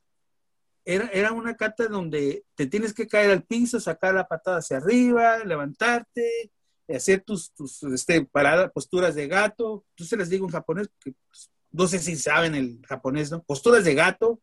era, 0.86 1.08
era 1.08 1.32
una 1.32 1.56
cata 1.56 1.88
donde 1.88 2.46
te 2.56 2.68
tienes 2.68 2.94
que 2.94 3.08
caer 3.08 3.32
al 3.32 3.44
piso, 3.44 3.80
sacar 3.80 4.14
la 4.14 4.28
patada 4.28 4.58
hacia 4.58 4.78
arriba, 4.78 5.40
levantarte, 5.40 6.52
hacer 6.90 7.22
tus, 7.22 7.52
este, 7.94 8.26
paradas, 8.26 8.72
posturas 8.72 9.16
de 9.16 9.28
gato, 9.28 9.86
tú 9.96 10.04
se 10.04 10.18
las 10.18 10.30
digo 10.30 10.46
en 10.46 10.52
japonés, 10.52 10.90
pues, 11.04 11.52
no 11.72 11.88
sé 11.88 12.00
si 12.00 12.16
saben 12.16 12.56
el 12.56 12.82
japonés, 12.88 13.32
¿no? 13.32 13.42
Posturas 13.44 13.84
de 13.84 13.96
gato, 13.96 14.42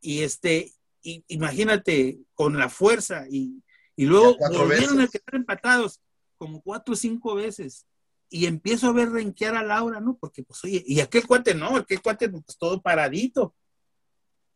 y 0.00 0.22
este, 0.22 0.72
imagínate, 1.02 2.18
con 2.34 2.58
la 2.58 2.68
fuerza, 2.68 3.26
y, 3.30 3.62
y 3.98 4.06
luego 4.06 4.36
volvieron 4.52 5.00
a 5.00 5.08
quedar 5.08 5.34
empatados 5.34 6.00
como 6.36 6.62
cuatro 6.62 6.94
o 6.94 6.96
cinco 6.96 7.34
veces. 7.34 7.84
Y 8.28 8.46
empiezo 8.46 8.86
a 8.86 8.92
ver 8.92 9.10
renquear 9.10 9.56
a 9.56 9.64
Laura, 9.64 9.98
¿no? 9.98 10.16
Porque, 10.16 10.44
pues, 10.44 10.62
oye, 10.62 10.84
y 10.86 11.00
aquel 11.00 11.26
cuate 11.26 11.52
no, 11.52 11.78
aquel 11.78 12.00
cuate, 12.00 12.28
pues 12.28 12.56
todo 12.56 12.80
paradito. 12.80 13.56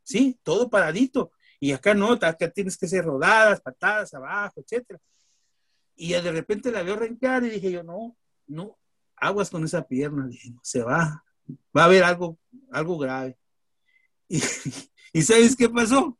Sí, 0.05 0.39
todo 0.44 0.70
paradito. 0.70 1.32
Y 1.59 1.73
acá 1.73 1.93
no, 1.93 2.12
acá 2.12 2.51
tienes 2.52 2.78
que 2.78 2.86
ser 2.86 3.05
rodadas, 3.05 3.60
patadas 3.60 4.14
abajo, 4.14 4.60
etcétera. 4.60 5.01
Y 5.97 6.12
de 6.12 6.31
repente 6.31 6.70
la 6.70 6.85
veo 6.85 6.94
renquear 6.94 7.43
y 7.43 7.51
dije 7.51 7.73
yo, 7.73 7.82
no, 7.82 8.16
no, 8.47 8.78
aguas 9.16 9.51
con 9.51 9.64
esa 9.64 9.89
pierna, 9.89 10.28
dije, 10.28 10.55
se 10.62 10.85
va, 10.85 11.24
va 11.77 11.82
a 11.82 11.86
haber 11.86 12.05
algo, 12.05 12.39
algo 12.70 12.97
grave. 12.97 13.36
Y, 14.28 15.19
y 15.19 15.23
¿sabes 15.23 15.56
qué 15.56 15.69
pasó? 15.69 16.16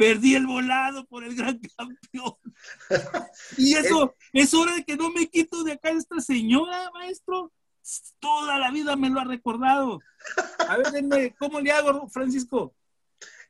Perdí 0.00 0.34
el 0.34 0.46
volado 0.46 1.04
por 1.04 1.24
el 1.24 1.36
gran 1.36 1.60
campeón. 1.76 2.34
y 3.58 3.74
eso, 3.74 4.16
es 4.32 4.54
hora 4.54 4.74
de 4.74 4.82
que 4.82 4.96
no 4.96 5.10
me 5.10 5.28
quito 5.28 5.62
de 5.62 5.72
acá 5.72 5.90
esta 5.90 6.22
señora, 6.22 6.90
maestro. 6.94 7.52
Toda 8.18 8.58
la 8.58 8.70
vida 8.70 8.96
me 8.96 9.10
lo 9.10 9.20
ha 9.20 9.24
recordado. 9.24 10.00
A 10.56 10.78
ver, 10.78 10.90
denme, 10.90 11.34
¿cómo 11.38 11.60
le 11.60 11.70
hago, 11.70 12.08
Francisco? 12.08 12.74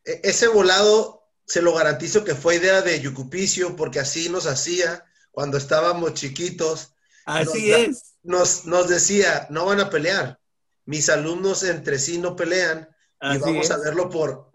E, 0.04 0.22
ese 0.24 0.48
volado 0.48 1.22
se 1.46 1.62
lo 1.62 1.72
garantizo 1.72 2.24
que 2.24 2.34
fue 2.34 2.56
idea 2.56 2.82
de 2.82 3.00
Yucupicio, 3.00 3.76
porque 3.76 4.00
así 4.00 4.28
nos 4.28 4.48
hacía 4.48 5.04
cuando 5.30 5.56
estábamos 5.56 6.14
chiquitos. 6.14 6.94
Así 7.26 7.70
es. 7.70 8.16
Nos, 8.24 8.66
nos 8.66 8.88
decía, 8.88 9.46
no 9.50 9.66
van 9.66 9.78
a 9.78 9.88
pelear. 9.88 10.40
Mis 10.84 11.10
alumnos 11.10 11.62
entre 11.62 12.00
sí 12.00 12.18
no 12.18 12.34
pelean 12.34 12.88
y 13.20 13.38
vamos 13.38 13.70
a 13.70 13.76
verlo 13.76 14.10
por 14.10 14.50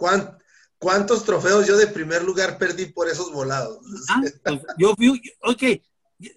cuántos 0.80 1.24
trofeos 1.24 1.68
yo 1.68 1.78
de 1.78 1.88
primer 1.88 2.24
lugar 2.24 2.58
perdí 2.58 2.88
por 2.88 3.10
esos 3.10 3.32
volados. 3.32 3.80
Ah, 4.10 4.22
pues, 4.44 4.62
yo 4.78 4.96
vi, 4.96 5.22
ok, 5.42 5.64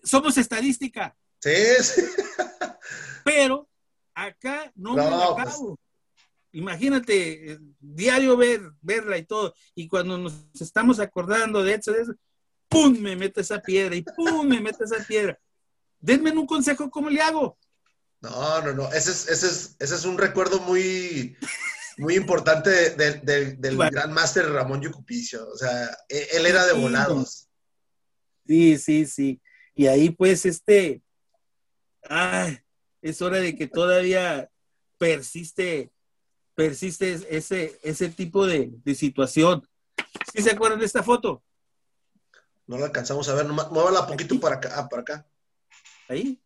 somos 0.02 0.36
estadística. 0.38 1.16
Sí, 1.40 1.50
sí. 1.82 2.02
Pero 3.24 3.68
acá 4.14 4.72
no, 4.74 4.94
me 4.94 5.02
la 5.02 5.34
pues, 5.34 5.48
acabo. 5.48 5.78
Imagínate, 6.52 7.52
eh, 7.52 7.58
diario 7.78 8.36
ver, 8.36 8.60
verla 8.80 9.18
y 9.18 9.24
todo. 9.24 9.54
Y 9.74 9.86
cuando 9.86 10.16
nos 10.16 10.34
estamos 10.58 10.98
acordando 10.98 11.62
de 11.62 11.74
eso, 11.74 11.92
de 11.92 12.02
eso, 12.02 12.14
¡pum! 12.68 12.98
me 12.98 13.16
mete 13.16 13.42
esa 13.42 13.60
piedra 13.60 13.94
y 13.94 14.02
¡pum! 14.02 14.46
me 14.46 14.60
mete 14.60 14.84
esa 14.84 15.04
piedra. 15.06 15.38
Denme 16.00 16.30
un 16.30 16.46
consejo, 16.46 16.90
¿cómo 16.90 17.10
le 17.10 17.20
hago? 17.20 17.58
No, 18.20 18.62
no, 18.62 18.72
no. 18.72 18.92
Ese 18.92 19.10
es, 19.10 19.28
ese 19.28 19.46
es, 19.46 19.76
ese 19.78 19.94
es 19.94 20.04
un 20.04 20.18
recuerdo 20.18 20.58
muy, 20.60 21.36
muy 21.98 22.14
importante 22.16 22.90
del 22.90 23.76
gran 23.76 24.12
máster 24.12 24.50
Ramón 24.50 24.80
Yucupicio. 24.80 25.48
O 25.48 25.56
sea, 25.56 25.96
e, 26.08 26.28
él 26.32 26.46
era 26.46 26.66
de 26.66 26.72
volados. 26.72 27.48
Sí, 28.46 28.78
sí, 28.78 29.06
sí. 29.06 29.40
Y 29.74 29.86
ahí, 29.86 30.10
pues, 30.10 30.46
este. 30.46 31.02
Ay, 32.08 32.58
es 33.02 33.20
hora 33.20 33.38
de 33.38 33.56
que 33.56 33.66
todavía 33.66 34.50
persiste 34.96 35.92
persiste 36.58 37.12
ese, 37.30 37.78
ese 37.84 38.08
tipo 38.08 38.44
de, 38.44 38.72
situación. 38.96 39.64
¿Sí 40.34 40.42
se 40.42 40.50
acuerdan 40.50 40.80
de 40.80 40.86
esta 40.86 41.04
foto? 41.04 41.44
No 42.66 42.78
la 42.78 42.86
alcanzamos 42.86 43.28
a 43.28 43.34
ver, 43.34 43.46
muévala 43.46 44.00
un 44.00 44.08
poquito 44.08 44.40
para 44.40 44.56
acá, 44.56 44.72
ah, 44.74 44.88
para 44.88 45.02
acá. 45.02 45.26
¿Ahí? 46.08 46.42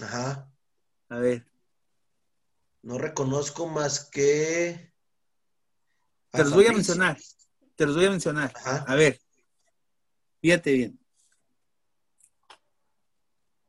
Ajá. 0.00 0.50
A 1.10 1.18
ver. 1.18 1.44
No 2.82 2.98
reconozco 2.98 3.68
más 3.68 4.08
que. 4.10 4.92
Te 6.30 6.44
los 6.44 6.52
voy 6.52 6.66
a 6.66 6.72
mencionar. 6.72 7.18
Te 7.76 7.86
los 7.86 7.94
voy 7.94 8.06
a 8.06 8.10
mencionar. 8.10 8.52
A 8.64 8.94
ver. 8.94 9.20
Fíjate 10.40 10.72
bien. 10.72 11.00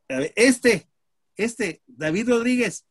A 0.09 0.17
ver, 0.17 0.33
este, 0.35 0.89
este, 1.35 1.83
David 1.85 2.29
Rodríguez. 2.29 2.85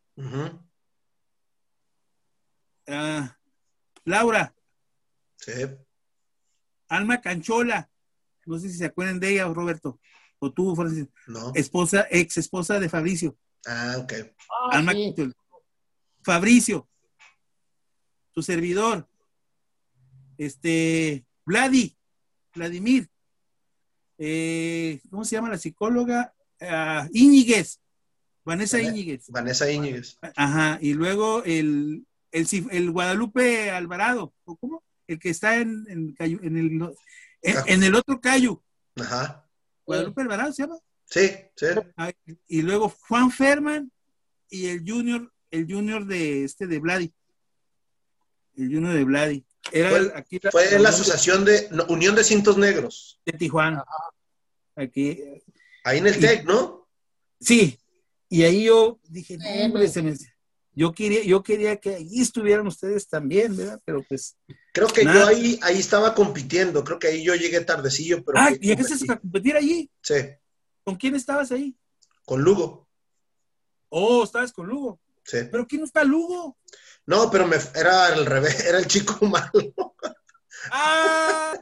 Ah, 2.87 3.37
Laura. 4.05 4.55
Sí. 5.37 5.53
Alma 6.89 7.21
Canchola. 7.21 7.91
No 8.47 8.59
sé 8.59 8.69
si 8.69 8.79
se 8.79 8.87
acuerdan 8.87 9.19
de 9.19 9.31
ella, 9.31 9.47
Roberto. 9.47 10.01
O 10.39 10.53
tú, 10.53 10.75
Francisco. 10.77 11.13
No. 11.27 11.53
Esposa, 11.55 12.07
ex 12.11 12.37
esposa 12.37 12.79
de 12.79 12.89
Fabricio. 12.89 13.37
Ah, 13.67 13.97
ok. 13.99 14.13
Ah, 14.49 14.77
Alma 14.77 14.93
Canchola. 14.93 15.35
Fabricio. 16.23 16.89
Tu 18.33 18.43
servidor. 18.43 19.09
Este. 20.39 21.25
Vladi. 21.45 21.97
Vladimir. 22.55 23.09
Eh, 24.19 25.01
¿Cómo 25.11 25.25
se 25.25 25.37
llama 25.37 25.51
la 25.51 25.59
psicóloga? 25.59 26.35
Uh, 26.61 27.09
Íñiguez. 27.13 27.81
Vanessa 28.45 28.81
Íñiguez. 28.81 29.29
Vanessa 29.29 29.71
Íñiguez. 29.71 30.19
Ajá. 30.37 30.79
Y 30.81 30.95
luego 30.95 31.43
el 31.45 32.07
el, 32.33 32.47
el 32.71 32.91
Guadalupe 32.91 33.71
Alvarado, 33.71 34.35
¿o 34.45 34.57
cómo? 34.57 34.83
El 35.07 35.19
que 35.19 35.31
está 35.31 35.57
en, 35.57 35.85
en, 35.89 36.17
en, 36.19 36.57
el, 36.57 36.97
en, 37.43 37.83
el 37.83 37.95
otro 37.95 38.21
Cayo. 38.21 38.63
Ajá. 38.97 39.47
Guadalupe 39.85 40.23
Alvarado 40.23 40.53
se 40.53 40.63
llama. 40.63 40.79
Sí, 41.05 41.31
sí. 41.55 41.67
y 42.49 42.63
luego 42.63 42.89
Juan 42.89 43.31
Ferman 43.31 43.93
y 44.49 44.67
el 44.69 44.83
Junior, 44.87 45.31
el 45.53 45.73
Junior 45.73 46.05
de 46.05 46.45
este 46.45 46.67
de 46.67 46.81
Vladi. 46.81 47.13
El 48.57 48.75
Junior 48.75 48.95
de 48.95 49.05
Vladi. 49.05 49.45
Era 49.71 49.91
fue, 49.91 50.13
aquí 50.17 50.41
fue 50.51 50.79
la, 50.81 50.89
asociación 50.89 51.45
de, 51.45 51.69
Unión 51.89 52.17
de 52.17 52.25
Cintos 52.25 52.57
Negros. 52.57 53.21
De 53.25 53.33
Tijuana. 53.33 53.85
Aquí. 54.75 55.21
Ahí 55.85 55.99
en 55.99 56.09
el 56.09 56.19
TEC, 56.19 56.45
¿no? 56.45 56.89
Sí. 57.41 57.79
Y 58.29 58.43
ahí 58.43 58.65
yo 58.65 58.99
dije, 59.09 59.39
hombre, 59.65 59.87
se 59.89 60.03
me, 60.03 60.17
yo 60.75 60.93
quería, 60.93 61.23
yo 61.23 61.43
quería 61.43 61.77
que 61.77 61.97
ahí 61.97 62.21
estuvieran 62.21 62.67
ustedes 62.67 63.07
también, 63.07 63.57
¿verdad? 63.57 63.81
Pero 63.85 64.03
pues. 64.09 64.37
Creo 64.73 64.89
que 64.89 65.05
yo 65.05 65.27
ahí, 65.27 65.61
ahí 65.63 65.79
estaba 65.79 66.15
compitiendo, 66.15 66.83
creo 66.83 66.99
que 66.99 67.09
ahí 67.09 67.23
yo 67.23 67.35
llegué 67.35 67.61
tardecillo, 67.61 68.25
pero. 68.25 68.39
Ah, 68.39 68.51
¿llegaste 68.51 69.13
a 69.13 69.19
competir 69.19 69.55
allí? 69.55 69.91
Sí. 70.01 70.15
¿Con 70.83 70.97
quién 70.97 71.15
estabas 71.15 71.53
ahí? 71.53 71.77
Con 72.25 72.43
Lugo. 72.43 72.89
Oh, 73.91 74.25
estabas 74.25 74.51
con 74.53 74.67
Lugo. 74.67 74.99
Sí. 75.25 75.39
¿Pero 75.51 75.67
quién 75.67 75.81
no 75.81 75.87
está 75.87 76.05
Lugo? 76.05 76.57
No, 77.07 77.31
pero 77.31 77.47
me, 77.47 77.57
era 77.75 78.07
al 78.07 78.27
revés, 78.27 78.61
era 78.67 78.79
el 78.79 78.87
chico 78.87 79.25
malo. 79.27 79.75
Ah, 80.71 81.57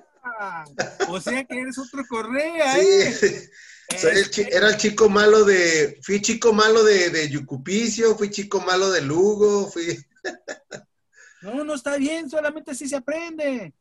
o 1.08 1.20
sea 1.20 1.44
que 1.44 1.58
eres 1.58 1.78
otro 1.78 2.04
Correa, 2.08 2.78
¿eh? 2.78 3.14
Sí. 3.98 4.46
era 4.52 4.68
el 4.68 4.76
chico 4.76 5.08
malo 5.08 5.44
de. 5.44 5.98
Fui 6.02 6.22
chico 6.22 6.52
malo 6.52 6.84
de, 6.84 7.10
de 7.10 7.28
Yucupicio, 7.28 8.16
fui 8.16 8.30
chico 8.30 8.60
malo 8.60 8.88
de 8.92 9.00
Lugo, 9.00 9.68
fui. 9.68 9.98
no, 11.42 11.64
no 11.64 11.74
está 11.74 11.96
bien, 11.96 12.30
solamente 12.30 12.70
así 12.70 12.88
se 12.88 12.94
aprende. 12.94 13.74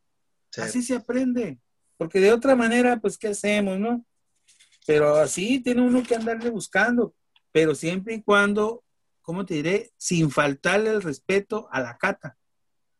Así 0.57 0.81
se 0.81 0.95
aprende. 0.95 1.59
Porque 1.95 2.19
de 2.19 2.33
otra 2.33 2.55
manera, 2.55 2.97
pues, 2.97 3.17
¿qué 3.17 3.27
hacemos, 3.27 3.77
no? 3.77 4.03
Pero 4.87 5.15
así 5.17 5.59
tiene 5.59 5.81
uno 5.81 6.01
que 6.01 6.15
andarle 6.15 6.49
buscando. 6.49 7.13
Pero 7.51 7.75
siempre 7.75 8.15
y 8.15 8.23
cuando, 8.23 8.83
¿cómo 9.29 9.45
te 9.45 9.53
diré? 9.53 9.91
Sin 9.95 10.31
faltarle 10.31 10.89
el 10.89 11.03
respeto 11.03 11.67
a 11.71 11.81
la 11.81 11.99
cata. 11.99 12.35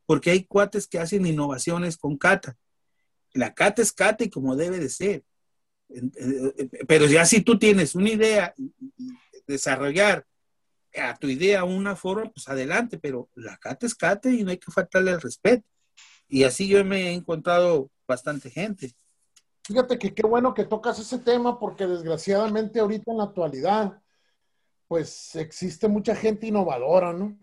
Porque 0.06 0.30
hay 0.30 0.44
cuates 0.44 0.88
que 0.88 1.00
hacen 1.00 1.26
innovaciones 1.26 1.98
con 1.98 2.18
cata. 2.18 2.56
La 3.34 3.56
cata 3.56 3.82
es 3.82 3.92
cata 3.92 4.24
y 4.24 4.30
como 4.30 4.56
debe 4.56 4.78
de 4.80 4.90
ser 4.90 5.24
pero 6.88 7.06
ya 7.08 7.26
si 7.26 7.42
tú 7.42 7.58
tienes 7.58 7.96
una 7.96 8.10
idea, 8.10 8.54
desarrollar 9.48 10.26
a 10.96 11.16
tu 11.16 11.28
idea 11.28 11.64
una 11.64 11.96
forma, 11.96 12.32
pues 12.32 12.48
adelante, 12.48 13.00
pero 13.00 13.30
la 13.36 13.58
cate 13.58 13.88
es 13.88 13.96
cate 13.96 14.32
y 14.32 14.44
no 14.44 14.52
hay 14.52 14.58
que 14.58 14.72
faltarle 14.72 15.12
el 15.12 15.22
respeto. 15.22 15.68
Y 16.28 16.44
así 16.44 16.68
yo 16.68 16.84
me 16.86 17.08
he 17.08 17.14
encontrado 17.14 17.90
bastante 18.08 18.50
gente. 18.50 18.94
Fíjate 19.64 19.98
que 19.98 20.14
qué 20.14 20.24
bueno 20.24 20.54
que 20.54 20.66
tocas 20.66 21.00
ese 21.00 21.20
tema 21.20 21.60
porque 21.60 21.88
desgraciadamente 21.88 22.80
ahorita 22.80 23.12
en 23.12 23.18
la 23.18 23.26
actualidad, 23.26 24.02
pues 24.90 25.36
existe 25.36 25.88
mucha 25.88 26.16
gente 26.16 26.48
innovadora, 26.48 27.14
¿no? 27.14 27.38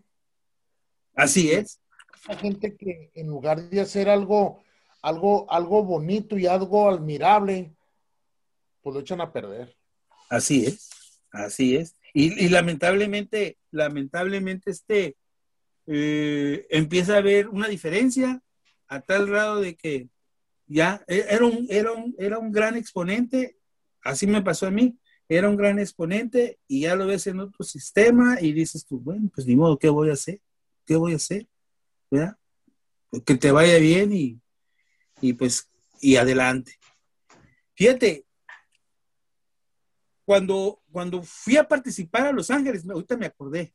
Así 1.14 1.52
es. 1.52 1.81
Mucha 2.27 2.40
gente 2.40 2.77
que 2.77 3.12
en 3.14 3.28
lugar 3.28 3.70
de 3.70 3.81
hacer 3.81 4.09
algo, 4.09 4.64
algo, 5.01 5.51
algo 5.51 5.85
bonito 5.85 6.36
y 6.36 6.47
algo 6.47 6.90
admirable, 6.90 7.73
pues 8.82 8.94
lo 8.94 9.01
echan 9.01 9.20
a 9.20 9.32
perder. 9.32 9.77
Así 10.28 10.66
es, 10.66 10.90
así 11.31 11.77
es. 11.77 11.94
Y, 12.12 12.48
lamentablemente, 12.48 13.59
lamentablemente, 13.70 14.73
este 14.73 15.16
eh, 15.86 16.66
empieza 16.70 17.14
a 17.14 17.18
haber 17.18 17.47
una 17.47 17.68
diferencia 17.68 18.43
a 18.89 19.01
tal 19.02 19.28
grado 19.28 19.60
de 19.60 19.77
que 19.77 20.09
ya 20.66 21.05
e, 21.06 21.27
era 21.28 21.44
un, 21.44 21.66
era 21.70 21.93
un, 21.93 22.12
era 22.18 22.39
un 22.39 22.51
gran 22.51 22.77
exponente, 22.77 23.56
así 24.02 24.27
me 24.27 24.43
pasó 24.43 24.66
a 24.66 24.73
mí, 24.73 24.98
era 25.28 25.48
un 25.48 25.57
gran 25.57 25.78
exponente 25.78 26.59
y 26.69 26.82
ya 26.82 26.94
lo 26.94 27.07
ves 27.07 27.27
en 27.27 27.40
otro 27.40 27.65
sistema 27.65 28.39
y 28.40 28.53
dices 28.53 28.85
tú, 28.85 29.01
bueno, 29.01 29.31
pues 29.35 29.47
ni 29.47 29.57
modo, 29.57 29.78
¿qué 29.78 29.89
voy 29.89 30.11
a 30.11 30.15
hacer? 30.15 30.40
¿Qué 30.85 30.97
voy 30.97 31.12
a 31.12 31.16
hacer? 31.16 31.48
¿Verdad? 32.11 32.36
Que 33.24 33.35
te 33.35 33.51
vaya 33.51 33.78
bien 33.78 34.12
y, 34.12 34.40
y 35.20 35.32
pues, 35.32 35.69
y 36.01 36.16
adelante. 36.16 36.78
Fíjate, 37.74 38.24
cuando, 40.24 40.82
cuando 40.90 41.23
fui 41.23 41.57
a 41.57 41.66
participar 41.66 42.27
a 42.27 42.32
Los 42.32 42.51
Ángeles, 42.51 42.89
ahorita 42.89 43.16
me 43.16 43.27
acordé, 43.27 43.73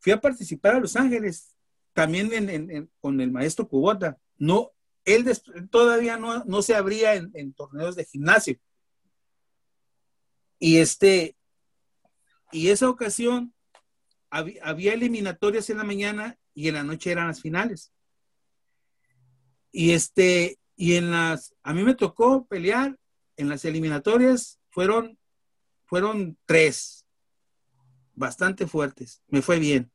fui 0.00 0.12
a 0.12 0.20
participar 0.20 0.74
a 0.74 0.80
Los 0.80 0.96
Ángeles 0.96 1.54
también 1.92 2.90
con 3.00 3.20
el 3.20 3.30
maestro 3.30 3.68
Cubota. 3.68 4.18
No, 4.36 4.72
él 5.04 5.24
todavía 5.70 6.16
no, 6.16 6.44
no, 6.44 6.62
se 6.62 6.74
abría 6.74 7.14
en, 7.14 7.52
torneos 7.54 7.96
de 7.96 8.04
gimnasio. 8.04 8.58
Y 10.58 10.78
este, 10.78 11.36
y 12.50 12.68
esa 12.68 12.88
ocasión 12.88 13.54
había, 14.30 14.94
eliminatorias 14.94 15.70
en 15.70 15.78
la 15.78 15.84
mañana 15.84 16.38
y 16.54 16.68
en 16.68 16.74
la 16.74 16.84
noche 16.84 17.10
eran 17.12 17.28
las 17.28 17.40
finales. 17.40 17.92
Y 19.70 19.92
este, 19.92 20.58
y 20.76 20.94
en 20.96 21.10
las, 21.10 21.54
a 21.62 21.72
mí 21.72 21.82
me 21.82 21.94
tocó 21.94 22.46
pelear 22.46 22.98
en 23.36 23.48
las 23.48 23.64
eliminatorias, 23.64 24.58
fueron, 24.70 25.18
fueron 25.84 26.36
tres, 26.46 27.06
bastante 28.14 28.66
fuertes, 28.66 29.22
me 29.28 29.42
fue 29.42 29.58
bien. 29.58 29.90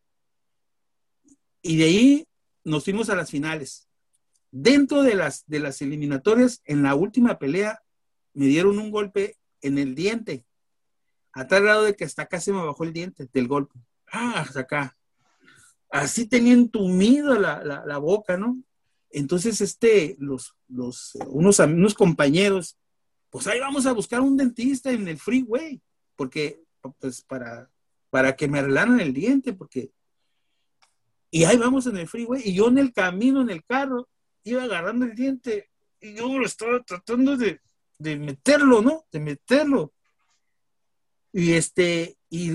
Y 1.61 1.77
de 1.77 1.83
ahí 1.85 2.27
nos 2.63 2.85
fuimos 2.85 3.09
a 3.09 3.15
las 3.15 3.31
finales. 3.31 3.87
Dentro 4.51 5.01
de 5.01 5.15
las, 5.15 5.43
de 5.47 5.59
las 5.59 5.81
eliminatorias, 5.81 6.61
en 6.65 6.83
la 6.83 6.95
última 6.95 7.39
pelea, 7.39 7.81
me 8.33 8.45
dieron 8.45 8.77
un 8.77 8.91
golpe 8.91 9.37
en 9.61 9.77
el 9.77 9.95
diente, 9.95 10.45
a 11.33 11.47
tal 11.47 11.63
grado 11.63 11.83
de 11.83 11.95
que 11.95 12.05
hasta 12.05 12.23
acá 12.23 12.39
se 12.39 12.53
me 12.53 12.63
bajó 12.63 12.83
el 12.83 12.93
diente 12.93 13.27
del 13.33 13.47
golpe. 13.47 13.79
Ah, 14.11 14.35
hasta 14.37 14.61
acá. 14.61 14.97
Así 15.89 16.27
tenía 16.27 16.53
entumido 16.53 17.35
la, 17.39 17.63
la, 17.63 17.97
boca, 17.97 18.37
¿no? 18.37 18.61
Entonces, 19.09 19.61
este, 19.61 20.15
los, 20.19 20.55
los, 20.67 21.15
unos, 21.27 21.59
unos 21.59 21.93
compañeros, 21.93 22.77
pues 23.29 23.45
ahí 23.47 23.59
vamos 23.59 23.85
a 23.85 23.93
buscar 23.93 24.21
un 24.21 24.37
dentista 24.37 24.91
en 24.91 25.07
el 25.07 25.19
freeway, 25.19 25.81
porque, 26.15 26.63
pues, 26.99 27.21
para, 27.21 27.69
para 28.09 28.35
que 28.35 28.47
me 28.47 28.59
arreglaran 28.59 28.99
el 28.99 29.13
diente, 29.13 29.53
porque 29.53 29.91
y 31.33 31.45
ahí 31.45 31.57
vamos 31.57 31.87
en 31.87 31.97
el 31.97 32.07
freeway, 32.07 32.43
y 32.45 32.53
yo 32.53 32.67
en 32.67 32.77
el 32.77 32.93
camino, 32.93 33.41
en 33.41 33.49
el 33.49 33.65
carro, 33.65 34.07
iba 34.43 34.61
agarrando 34.61 35.05
el 35.05 35.15
diente, 35.15 35.71
y 35.99 36.13
yo 36.13 36.37
lo 36.37 36.45
estaba 36.45 36.79
tratando 36.83 37.35
de, 37.35 37.59
meterlo, 37.99 38.83
¿no? 38.83 39.05
De 39.11 39.19
meterlo. 39.19 39.93
Y 41.33 41.53
este, 41.53 42.15
y, 42.29 42.51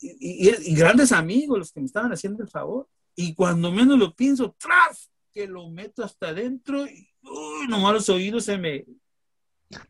y, 0.00 0.74
grandes 0.74 1.12
amigos 1.12 1.58
los 1.58 1.72
que 1.72 1.80
me 1.80 1.86
estaban 1.86 2.12
haciendo 2.12 2.42
el 2.42 2.48
favor. 2.48 2.88
Y 3.14 3.34
cuando 3.34 3.72
menos 3.72 3.98
lo 3.98 4.14
pienso, 4.14 4.54
¡tras! 4.58 5.10
Que 5.32 5.46
lo 5.46 5.70
meto 5.70 6.04
hasta 6.04 6.28
adentro, 6.28 6.84
y 6.84 7.08
uy, 7.22 7.68
nomás 7.68 7.94
los 7.94 8.08
oídos 8.08 8.44
se 8.44 8.58
me, 8.58 8.84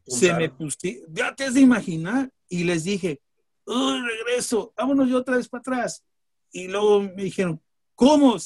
se 0.07 0.35
me 0.35 0.51
pusieron, 0.51 1.15
ya 1.15 1.35
te 1.35 1.45
has 1.45 1.55
de 1.55 1.61
imaginar. 1.61 2.31
Y 2.49 2.65
les 2.65 2.85
dije, 2.85 3.21
uy, 3.65 4.01
regreso, 4.01 4.73
vámonos 4.77 5.09
yo 5.09 5.19
otra 5.19 5.37
vez 5.37 5.49
para 5.49 5.61
atrás. 5.61 6.05
Y 6.53 6.69
luego 6.69 7.01
me 7.01 7.25
dijeron, 7.25 7.63
¿Cómo? 7.99 8.37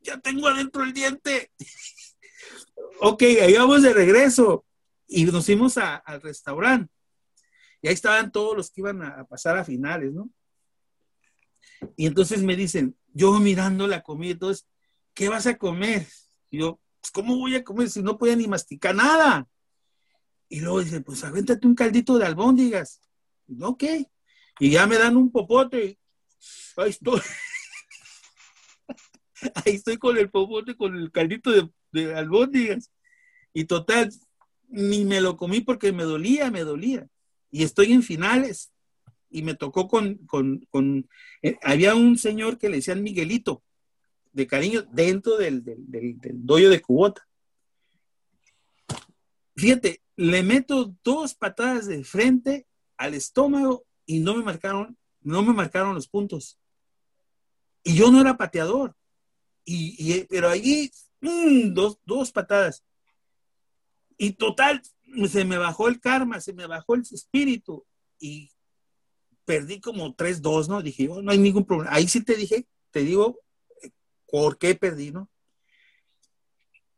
Ya, 0.00 0.18
tengo 0.20 0.48
adentro 0.48 0.84
el 0.84 0.94
diente. 0.94 1.52
ok, 3.02 3.22
ahí 3.42 3.52
vamos 3.58 3.82
de 3.82 3.92
regreso. 3.92 4.64
Y 5.06 5.26
nos 5.26 5.44
fuimos 5.44 5.76
al 5.76 6.22
restaurante. 6.22 6.90
Y 7.84 7.88
ahí 7.88 7.92
estaban 7.92 8.32
todos 8.32 8.56
los 8.56 8.70
que 8.70 8.80
iban 8.80 9.02
a, 9.02 9.26
pasar 9.26 9.58
a 9.58 9.64
finales, 9.64 10.10
¿no? 10.10 10.30
Y 11.98 12.06
entonces 12.06 12.42
me 12.42 12.56
dicen, 12.56 12.96
yo 13.12 13.38
mirando 13.40 13.86
la 13.86 14.02
comida, 14.02 14.32
entonces, 14.32 14.66
¿qué 15.12 15.28
vas 15.28 15.46
a 15.46 15.58
comer? 15.58 16.06
Y 16.48 16.60
yo, 16.60 16.80
pues, 17.02 17.10
¿cómo 17.12 17.36
voy 17.36 17.56
a 17.56 17.62
comer 17.62 17.90
si 17.90 18.00
no 18.02 18.16
podía 18.16 18.36
ni 18.36 18.48
masticar 18.48 18.94
nada? 18.94 19.46
Y 20.48 20.60
luego 20.60 20.82
dicen, 20.82 21.04
pues 21.04 21.24
avéntate 21.24 21.66
un 21.66 21.74
caldito 21.74 22.16
de 22.16 22.24
albóndigas. 22.24 23.02
ok. 23.60 23.84
Y 24.60 24.70
ya 24.70 24.86
me 24.86 24.96
dan 24.96 25.18
un 25.18 25.30
popote. 25.30 25.98
Ahí 26.78 26.88
estoy. 26.88 27.20
ahí 29.56 29.74
estoy 29.74 29.98
con 29.98 30.16
el 30.16 30.30
popote, 30.30 30.74
con 30.74 30.96
el 30.96 31.12
caldito 31.12 31.50
de 31.92 32.14
albóndigas. 32.14 32.90
Y 33.52 33.66
total, 33.66 34.10
ni 34.68 35.04
me 35.04 35.20
lo 35.20 35.36
comí 35.36 35.60
porque 35.60 35.92
me 35.92 36.04
dolía, 36.04 36.50
me 36.50 36.60
dolía. 36.60 37.10
Y 37.54 37.62
estoy 37.62 37.92
en 37.92 38.02
finales. 38.02 38.72
Y 39.30 39.42
me 39.42 39.54
tocó 39.54 39.86
con, 39.86 40.16
con, 40.26 41.08
eh, 41.40 41.56
había 41.62 41.94
un 41.94 42.18
señor 42.18 42.58
que 42.58 42.68
le 42.68 42.78
decían 42.78 43.00
Miguelito, 43.00 43.62
de 44.32 44.48
cariño, 44.48 44.82
dentro 44.90 45.36
del, 45.36 45.62
del, 45.62 45.84
del, 45.86 46.44
doyo 46.44 46.68
de 46.68 46.82
Cubota. 46.82 47.24
Fíjate, 49.54 50.02
le 50.16 50.42
meto 50.42 50.96
dos 51.04 51.36
patadas 51.36 51.86
de 51.86 52.02
frente 52.02 52.66
al 52.96 53.14
estómago 53.14 53.86
y 54.04 54.18
no 54.18 54.34
me 54.34 54.42
marcaron, 54.42 54.98
no 55.20 55.44
me 55.44 55.52
marcaron 55.52 55.94
los 55.94 56.08
puntos. 56.08 56.58
Y 57.84 57.94
yo 57.94 58.10
no 58.10 58.20
era 58.20 58.36
pateador. 58.36 58.96
Y, 59.64 60.24
pero 60.24 60.48
allí, 60.48 60.90
mm, 61.20 61.72
dos, 61.72 62.00
dos 62.04 62.32
patadas. 62.32 62.82
Y 64.18 64.32
total, 64.32 64.82
se 65.28 65.44
me 65.44 65.58
bajó 65.58 65.88
el 65.88 66.00
karma, 66.00 66.40
se 66.40 66.52
me 66.52 66.66
bajó 66.66 66.94
el 66.94 67.02
espíritu 67.02 67.86
y 68.18 68.50
perdí 69.44 69.80
como 69.80 70.16
3-2, 70.16 70.68
¿no? 70.68 70.82
Dije, 70.82 71.08
oh, 71.08 71.22
no 71.22 71.30
hay 71.30 71.38
ningún 71.38 71.64
problema. 71.64 71.92
Ahí 71.92 72.08
sí 72.08 72.22
te 72.22 72.36
dije, 72.36 72.66
te 72.90 73.00
digo, 73.00 73.40
¿por 74.26 74.58
qué 74.58 74.74
perdí, 74.74 75.10
no? 75.10 75.30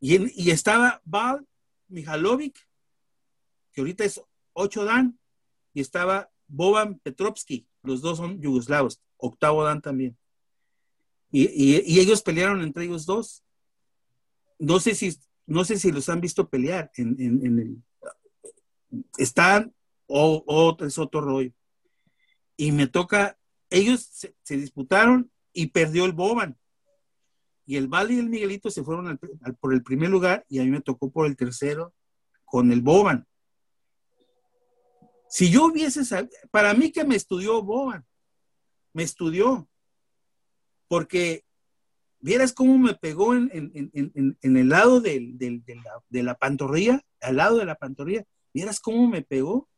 Y, 0.01 0.43
y 0.43 0.51
estaba 0.51 1.01
Val 1.05 1.47
Mihalovic, 1.89 2.59
que 3.73 3.81
ahorita 3.81 4.05
es 4.05 4.21
8 4.53 4.85
Dan, 4.85 5.19
y 5.73 5.81
estaba 5.81 6.31
Boban 6.47 6.99
Petrovsky, 7.01 7.69
los 7.83 8.01
dos 8.01 8.19
son 8.19 8.41
yugoslavos, 8.41 9.03
octavo 9.17 9.65
Dan 9.65 9.83
también. 9.83 10.17
Y, 11.31 11.99
ellos 12.01 12.23
pelearon 12.23 12.63
entre 12.63 12.85
ellos 12.85 13.05
dos. 13.05 13.45
No 14.59 14.81
sé 14.81 14.95
si, 14.95 15.19
no 15.47 15.65
sé 15.65 15.79
si 15.79 15.93
los 15.93 16.09
han 16.09 16.21
visto 16.21 16.49
pelear 16.49 16.91
en, 16.95 17.19
el. 17.59 17.83
Están, 19.17 19.75
o, 20.07 20.43
otro 20.47 20.87
es 20.87 20.99
otro 20.99 21.21
rollo. 21.21 21.53
Y 22.57 22.73
me 22.73 22.87
toca, 22.87 23.39
ellos 23.71 24.09
se, 24.43 24.57
disputaron 24.57 25.31
y 25.53 25.69
perdió 25.69 26.05
el 26.05 26.13
Boban. 26.13 26.59
Y 27.65 27.77
el 27.77 27.89
Valle 27.89 28.15
y 28.15 28.19
el 28.19 28.29
Miguelito 28.29 28.71
se 28.71 28.85
fueron 28.85 29.19
por 29.61 29.75
el 29.75 29.83
primer 29.83 30.09
lugar 30.09 30.45
y 30.49 30.61
a 30.61 30.65
mí 30.65 30.71
me 30.71 30.81
tocó 30.81 31.11
por 31.11 31.27
el 31.27 31.37
tercero 31.37 31.93
con 32.45 32.71
el 32.71 32.81
Boban. 32.81 33.27
Si 35.29 35.51
yo 35.51 35.67
hubiese 35.67 36.05
sabido, 36.05 36.33
para 36.51 36.73
mí 36.75 36.93
que 36.93 37.05
me 37.05 37.17
estudió 37.17 37.63
Boban, 37.63 38.07
me 38.93 39.03
estudió, 39.03 39.69
porque 40.89 41.45
vieras 42.21 42.53
cómo 42.53 42.79
me 42.79 42.95
pegó 42.95 43.35
en, 43.35 43.51
el 44.43 44.69
lado 44.69 45.01
de, 45.01 45.63
la, 46.11 46.35
pantorrilla, 46.35 47.05
al 47.21 47.37
lado 47.37 47.59
de 47.59 47.65
la 47.65 47.75
pantorrilla, 47.75 48.25
vieras 48.57 48.81
cómo 48.81 49.07
me 49.07 49.21
pegó, 49.21 49.69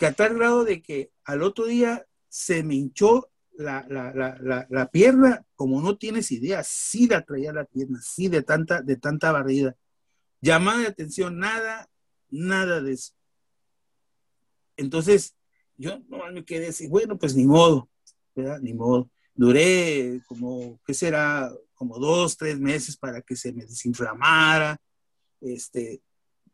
que 0.00 0.06
a 0.06 0.12
tal 0.12 0.34
grado 0.34 0.64
de 0.64 0.82
que 0.82 1.12
al 1.24 1.44
otro 1.44 1.66
día 1.66 2.04
se 2.28 2.64
me 2.64 2.74
hinchó 2.74 3.30
la, 3.56 4.88
pierna, 4.92 5.44
como 5.54 5.80
no 5.80 5.96
tienes 5.96 6.32
idea, 6.32 6.64
sí 6.64 7.06
la 7.06 7.22
traía 7.22 7.52
la 7.52 7.64
pierna, 7.64 8.00
sí 8.02 8.26
de 8.26 8.42
tanta, 8.42 8.82
de 8.82 8.96
tanta 8.96 9.30
barrida. 9.30 9.76
Llamada 10.40 10.80
de 10.80 10.86
atención, 10.88 11.38
nada, 11.38 11.88
nada 12.30 12.80
de 12.80 12.92
eso. 12.94 13.12
Entonces, 14.76 15.36
yo 15.76 16.00
no 16.08 16.18
me 16.32 16.44
quedé 16.44 16.68
así, 16.68 16.88
bueno, 16.88 17.16
pues 17.16 17.36
ni 17.36 17.46
modo. 17.46 17.88
Ni 18.60 18.74
modo 18.74 19.08
duré 19.38 20.20
como, 20.26 20.80
¿qué 20.84 20.92
será? 20.94 21.48
Como 21.74 22.00
dos, 22.00 22.36
tres 22.36 22.58
meses 22.58 22.96
para 22.96 23.22
que 23.22 23.36
se 23.36 23.52
me 23.52 23.64
desinflamara, 23.64 24.80
este, 25.40 26.02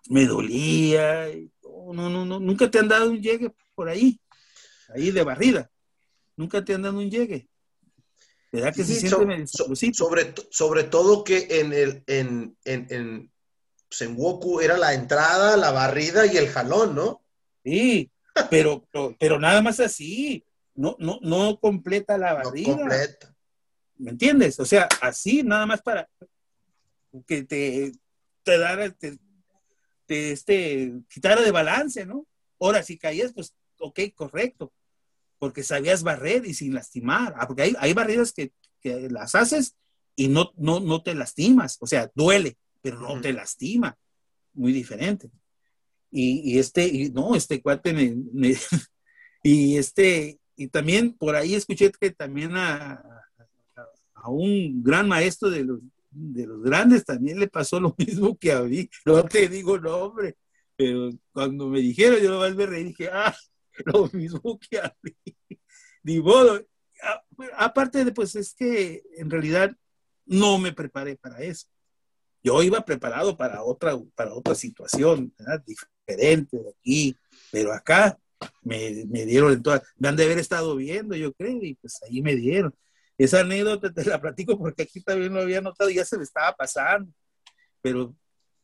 me 0.08 0.26
dolía, 0.26 1.28
no, 1.62 2.10
no, 2.10 2.24
no, 2.24 2.40
nunca 2.40 2.70
te 2.70 2.78
han 2.78 2.88
dado 2.88 3.10
un 3.10 3.20
llegue 3.20 3.52
por 3.74 3.88
ahí, 3.88 4.20
ahí 4.94 5.10
de 5.10 5.22
barrida, 5.22 5.70
nunca 6.36 6.64
te 6.64 6.74
han 6.74 6.82
dado 6.82 6.98
un 6.98 7.10
llegue. 7.10 7.48
¿Verdad 8.52 8.72
que 8.72 8.84
se 8.84 8.94
siente 9.00 9.46
sobre, 9.92 10.32
sobre 10.50 10.84
todo 10.84 11.24
que 11.24 11.60
en 11.60 11.72
el, 11.72 12.04
en, 12.06 12.56
en, 12.64 12.86
en, 12.90 13.32
en 13.98 14.16
Woku 14.16 14.60
era 14.60 14.78
la 14.78 14.94
entrada, 14.94 15.56
la 15.56 15.72
barrida 15.72 16.24
y 16.26 16.36
el 16.36 16.48
jalón, 16.48 16.94
¿no? 16.94 17.24
Sí, 17.64 18.12
pero, 18.50 18.86
pero, 18.92 19.16
pero 19.18 19.40
nada 19.40 19.60
más 19.60 19.80
así 19.80 20.44
no, 20.74 20.96
no, 20.98 21.18
no 21.22 21.58
completa 21.58 22.18
la 22.18 22.34
barriga. 22.34 22.76
completa. 22.76 23.34
¿Me 23.96 24.10
entiendes? 24.10 24.58
O 24.58 24.64
sea, 24.64 24.88
así 25.00 25.42
nada 25.42 25.66
más 25.66 25.82
para 25.82 26.08
que 27.26 27.44
te, 27.44 27.92
te 28.42 28.90
te, 28.98 29.18
este, 30.08 30.92
quitara 31.08 31.42
de 31.42 31.50
balance, 31.50 32.06
¿no? 32.06 32.26
Ahora, 32.60 32.82
si 32.82 32.98
caías, 32.98 33.32
pues 33.32 33.54
ok, 33.78 34.00
correcto, 34.14 34.72
porque 35.38 35.62
sabías 35.62 36.02
barrer 36.02 36.46
y 36.46 36.54
sin 36.54 36.74
lastimar. 36.74 37.34
Ah, 37.36 37.46
porque 37.46 37.62
hay, 37.62 37.74
hay 37.78 37.92
barridas 37.92 38.32
que, 38.32 38.52
que, 38.80 39.08
las 39.10 39.34
haces 39.34 39.76
y 40.16 40.28
no, 40.28 40.52
no, 40.56 40.80
no 40.80 41.02
te 41.02 41.14
lastimas, 41.14 41.76
o 41.80 41.86
sea, 41.86 42.10
duele, 42.14 42.56
pero 42.80 43.00
no 43.00 43.20
te 43.20 43.32
lastima. 43.32 43.96
Muy 44.52 44.72
diferente. 44.72 45.30
Y, 46.10 46.52
y 46.52 46.58
este, 46.58 46.86
y 46.86 47.10
no, 47.10 47.34
este 47.34 47.60
cuate 47.60 47.92
me, 47.92 48.14
me 48.32 48.54
y 49.42 49.76
este, 49.76 50.38
y 50.56 50.68
también 50.68 51.12
por 51.12 51.34
ahí 51.34 51.54
escuché 51.54 51.90
que 51.90 52.10
también 52.12 52.56
a, 52.56 53.02
a 54.14 54.30
un 54.30 54.82
gran 54.82 55.08
maestro 55.08 55.50
de 55.50 55.64
los, 55.64 55.80
de 56.14 56.46
los 56.46 56.62
grandes 56.62 57.04
también 57.04 57.38
le 57.38 57.48
pasó 57.48 57.80
lo 57.80 57.94
mismo 57.98 58.36
que 58.38 58.52
a 58.52 58.62
mí. 58.62 58.88
No 59.04 59.24
te 59.24 59.48
digo 59.48 59.78
nombre, 59.78 60.36
pero 60.76 61.10
cuando 61.32 61.68
me 61.68 61.80
dijeron, 61.80 62.20
yo 62.20 62.40
me 62.54 62.66
reí 62.66 62.84
dije, 62.84 63.08
ah, 63.12 63.34
lo 63.86 64.08
mismo 64.12 64.58
que 64.58 64.78
a 64.78 64.94
mí. 65.02 65.12
Ni 66.02 66.20
modo. 66.20 66.64
Aparte 67.56 68.04
de, 68.04 68.12
pues 68.12 68.36
es 68.36 68.54
que 68.54 69.02
en 69.16 69.30
realidad 69.30 69.76
no 70.26 70.58
me 70.58 70.72
preparé 70.72 71.16
para 71.16 71.40
eso. 71.40 71.66
Yo 72.42 72.62
iba 72.62 72.84
preparado 72.84 73.36
para 73.36 73.62
otra, 73.62 73.98
para 74.14 74.34
otra 74.34 74.54
situación, 74.54 75.34
diferente 75.66 76.58
de 76.58 76.70
aquí, 76.70 77.16
pero 77.50 77.72
acá 77.72 78.18
me, 78.62 79.06
me 79.06 79.24
dieron 79.24 79.52
en 79.52 79.62
todas, 79.62 79.82
me 79.96 80.08
han 80.08 80.16
de 80.16 80.24
haber 80.24 80.38
estado 80.38 80.76
viendo, 80.76 81.16
yo 81.16 81.32
creo, 81.32 81.62
y 81.62 81.74
pues 81.74 82.02
ahí 82.02 82.20
me 82.20 82.36
dieron. 82.36 82.74
Esa 83.16 83.40
anécdota 83.40 83.92
te 83.92 84.04
la 84.04 84.20
platico 84.20 84.58
porque 84.58 84.82
aquí 84.82 85.00
también 85.02 85.32
lo 85.32 85.40
había 85.40 85.60
notado 85.60 85.90
y 85.90 85.94
ya 85.94 86.04
se 86.04 86.16
me 86.16 86.24
estaba 86.24 86.54
pasando. 86.54 87.12
Pero 87.80 88.14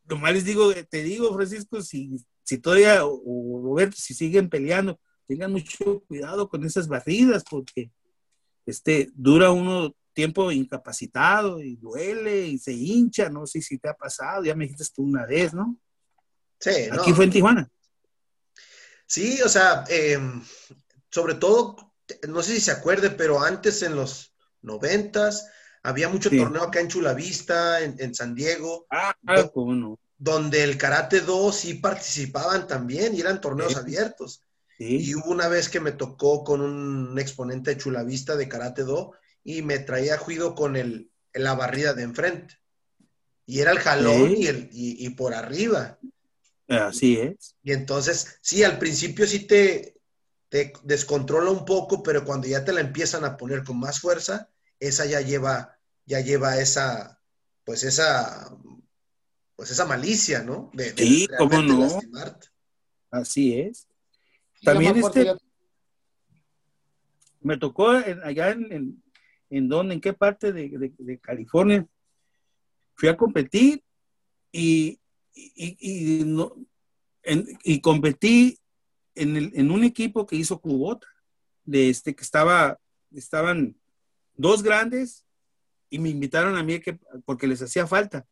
nomás 0.04 0.32
les 0.32 0.44
digo, 0.44 0.72
te 0.88 1.02
digo, 1.02 1.32
Francisco, 1.34 1.82
si, 1.82 2.24
si 2.42 2.58
todavía, 2.58 3.04
o 3.04 3.62
Roberto, 3.62 3.96
si 3.96 4.14
siguen 4.14 4.48
peleando, 4.48 5.00
tengan 5.26 5.52
mucho 5.52 6.00
cuidado 6.08 6.48
con 6.48 6.64
esas 6.64 6.88
barridas 6.88 7.44
porque 7.48 7.92
este, 8.66 9.10
dura 9.14 9.50
uno 9.50 9.94
tiempo 10.12 10.50
incapacitado 10.50 11.62
y 11.62 11.76
duele 11.76 12.46
y 12.46 12.58
se 12.58 12.72
hincha, 12.72 13.28
no 13.30 13.46
sé 13.46 13.62
si 13.62 13.78
te 13.78 13.88
ha 13.88 13.94
pasado, 13.94 14.44
ya 14.44 14.54
me 14.54 14.64
dijiste 14.64 14.92
tú 14.94 15.04
una 15.04 15.24
vez, 15.24 15.54
¿no? 15.54 15.78
Sí. 16.58 16.88
Aquí 16.90 17.12
fue 17.12 17.24
en 17.26 17.30
Tijuana. 17.30 17.70
Sí, 19.06 19.40
o 19.42 19.48
sea, 19.48 19.84
em, 19.88 20.42
sobre 21.10 21.34
todo, 21.34 21.94
no 22.28 22.42
sé 22.42 22.54
si 22.54 22.60
se 22.60 22.70
acuerde, 22.72 23.10
pero 23.10 23.40
antes 23.40 23.82
en 23.82 23.96
los 23.96 24.29
noventas. 24.62 25.48
Había 25.82 26.08
mucho 26.08 26.30
torneo 26.30 26.62
acá 26.62 26.80
en 26.80 26.88
Chulavista, 26.88 27.80
en, 27.80 27.96
en 27.98 28.14
San 28.14 28.34
Diego. 28.34 28.86
Ah, 28.90 29.14
cómo 29.52 29.74
no. 29.74 29.98
Donde 30.18 30.62
el 30.62 30.76
Karate 30.76 31.20
2 31.20 31.54
sí 31.56 31.74
participaban 31.74 32.66
también 32.66 33.14
y 33.14 33.20
eran 33.20 33.40
torneos 33.40 33.76
abiertos. 33.76 34.42
Y 34.78 35.14
hubo 35.14 35.30
una 35.30 35.48
vez 35.48 35.68
que 35.68 35.78
me 35.78 35.92
tocó 35.92 36.42
con 36.42 36.62
un 36.62 37.18
exponente 37.18 37.70
de 37.70 37.80
Chulavista 37.80 38.34
de 38.36 38.48
Karate 38.48 38.82
2 38.82 39.10
y 39.44 39.60
me 39.60 39.78
traía 39.78 40.16
juido 40.16 40.54
con 40.54 40.74
el, 40.76 41.10
la 41.34 41.54
barrida 41.54 41.92
de 41.92 42.02
enfrente. 42.02 42.54
Y 43.44 43.60
era 43.60 43.72
el 43.72 43.78
jalón 43.78 44.36
y, 44.36 44.46
el, 44.46 44.70
y, 44.72 45.04
y, 45.04 45.10
por 45.10 45.34
arriba. 45.34 45.98
Así 46.68 47.18
es. 47.18 47.56
Y 47.62 47.72
entonces, 47.72 48.38
sí, 48.40 48.62
al 48.62 48.78
principio 48.78 49.26
sí 49.26 49.40
te, 49.40 49.99
te 50.50 50.72
descontrola 50.82 51.50
un 51.50 51.64
poco, 51.64 52.02
pero 52.02 52.24
cuando 52.24 52.48
ya 52.48 52.64
te 52.64 52.72
la 52.72 52.80
empiezan 52.80 53.24
a 53.24 53.36
poner 53.36 53.62
con 53.62 53.78
más 53.78 54.00
fuerza, 54.00 54.50
esa 54.80 55.06
ya 55.06 55.20
lleva, 55.20 55.78
ya 56.04 56.20
lleva 56.20 56.58
esa, 56.58 57.20
pues 57.64 57.84
esa, 57.84 58.50
pues 59.54 59.70
esa 59.70 59.86
malicia, 59.86 60.42
¿no? 60.42 60.70
De, 60.74 60.90
sí, 60.90 61.28
cómo 61.38 61.62
no. 61.62 62.00
Así 63.12 63.60
es. 63.60 63.86
También 64.62 64.96
este, 64.96 65.32
me 67.40 67.56
tocó 67.56 67.90
allá 67.90 68.50
en, 68.50 69.02
en, 69.50 69.68
dónde, 69.68 69.94
en 69.94 70.00
qué 70.00 70.12
parte 70.12 70.52
de, 70.52 71.20
California, 71.22 71.86
fui 72.94 73.08
a 73.08 73.16
competir 73.16 73.84
y, 74.50 75.00
y, 75.32 76.24
no, 76.24 76.56
y 77.62 77.80
competí 77.80 78.59
en, 79.14 79.36
el, 79.36 79.52
en, 79.54 79.70
un 79.70 79.84
equipo 79.84 80.26
que 80.26 80.36
hizo 80.36 80.60
Cubota, 80.60 81.06
de 81.64 81.90
este 81.90 82.14
que 82.14 82.22
estaba, 82.22 82.78
estaban 83.14 83.76
dos 84.34 84.62
grandes 84.62 85.24
y 85.88 85.98
me 85.98 86.08
invitaron 86.08 86.56
a 86.56 86.62
mí 86.62 86.80
que, 86.80 86.98
porque 87.24 87.46
les 87.46 87.62
hacía 87.62 87.86
falta, 87.86 88.26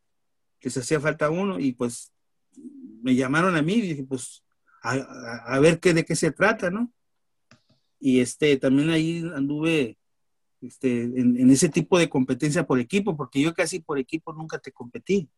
les 0.61 0.75
hacía 0.77 0.99
falta 0.99 1.29
uno 1.29 1.59
y 1.59 1.73
pues 1.73 2.11
me 3.01 3.15
llamaron 3.15 3.55
a 3.55 3.61
mí 3.61 3.75
y 3.75 3.81
dije, 3.81 4.03
pues 4.03 4.43
a, 4.81 5.59
ver 5.59 5.79
qué, 5.79 5.93
de 5.93 6.05
qué 6.05 6.15
se 6.15 6.31
trata, 6.31 6.69
¿no? 6.69 6.91
Y 7.99 8.21
este, 8.21 8.57
también 8.57 8.89
ahí 8.89 9.23
anduve 9.35 9.97
este, 10.61 11.03
en, 11.03 11.37
en, 11.37 11.49
ese 11.49 11.69
tipo 11.69 11.99
de 11.99 12.09
competencia 12.09 12.65
por 12.65 12.79
equipo, 12.79 13.15
porque 13.17 13.41
yo 13.41 13.53
casi 13.53 13.79
por 13.79 13.99
equipo 13.99 14.33
nunca 14.33 14.57
te 14.57 14.71
competí. 14.71 15.29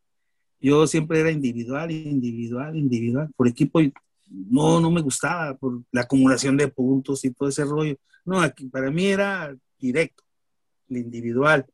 Yo 0.60 0.86
siempre 0.86 1.20
era 1.20 1.32
individual, 1.32 1.90
individual, 1.90 2.76
individual. 2.76 3.32
Por 3.36 3.48
equipo 3.48 3.80
no, 4.32 4.80
no 4.80 4.90
me 4.90 5.02
gustaba 5.02 5.56
por 5.58 5.84
la 5.92 6.02
acumulación 6.02 6.58
de 6.58 6.68
puntos 6.68 7.24
y 7.26 7.32
todo 7.32 7.50
ese 7.50 7.66
rollo. 7.66 7.98
No, 8.26 8.40
aquí 8.42 8.68
para 8.68 8.90
mí 8.92 9.08
era 9.08 9.56
directo, 9.78 10.24
el 10.90 10.98
individual. 10.98 11.66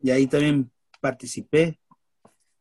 Y 0.00 0.10
ahí 0.10 0.26
también 0.26 0.70
participé. 1.00 1.78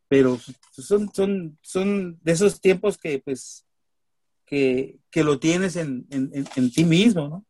Pero 0.10 0.40
son, 0.72 1.14
son, 1.14 1.58
son 1.62 2.20
de 2.22 2.32
esos 2.32 2.62
tiempos 2.62 2.98
que 2.98 3.20
pues 3.20 3.68
que, 4.46 5.00
que 5.12 5.24
lo 5.24 5.38
tienes 5.40 5.76
en, 5.76 6.08
en, 6.10 6.32
en, 6.34 6.72
ti 6.72 6.86
mismo, 6.86 7.28
¿no? 7.28 7.46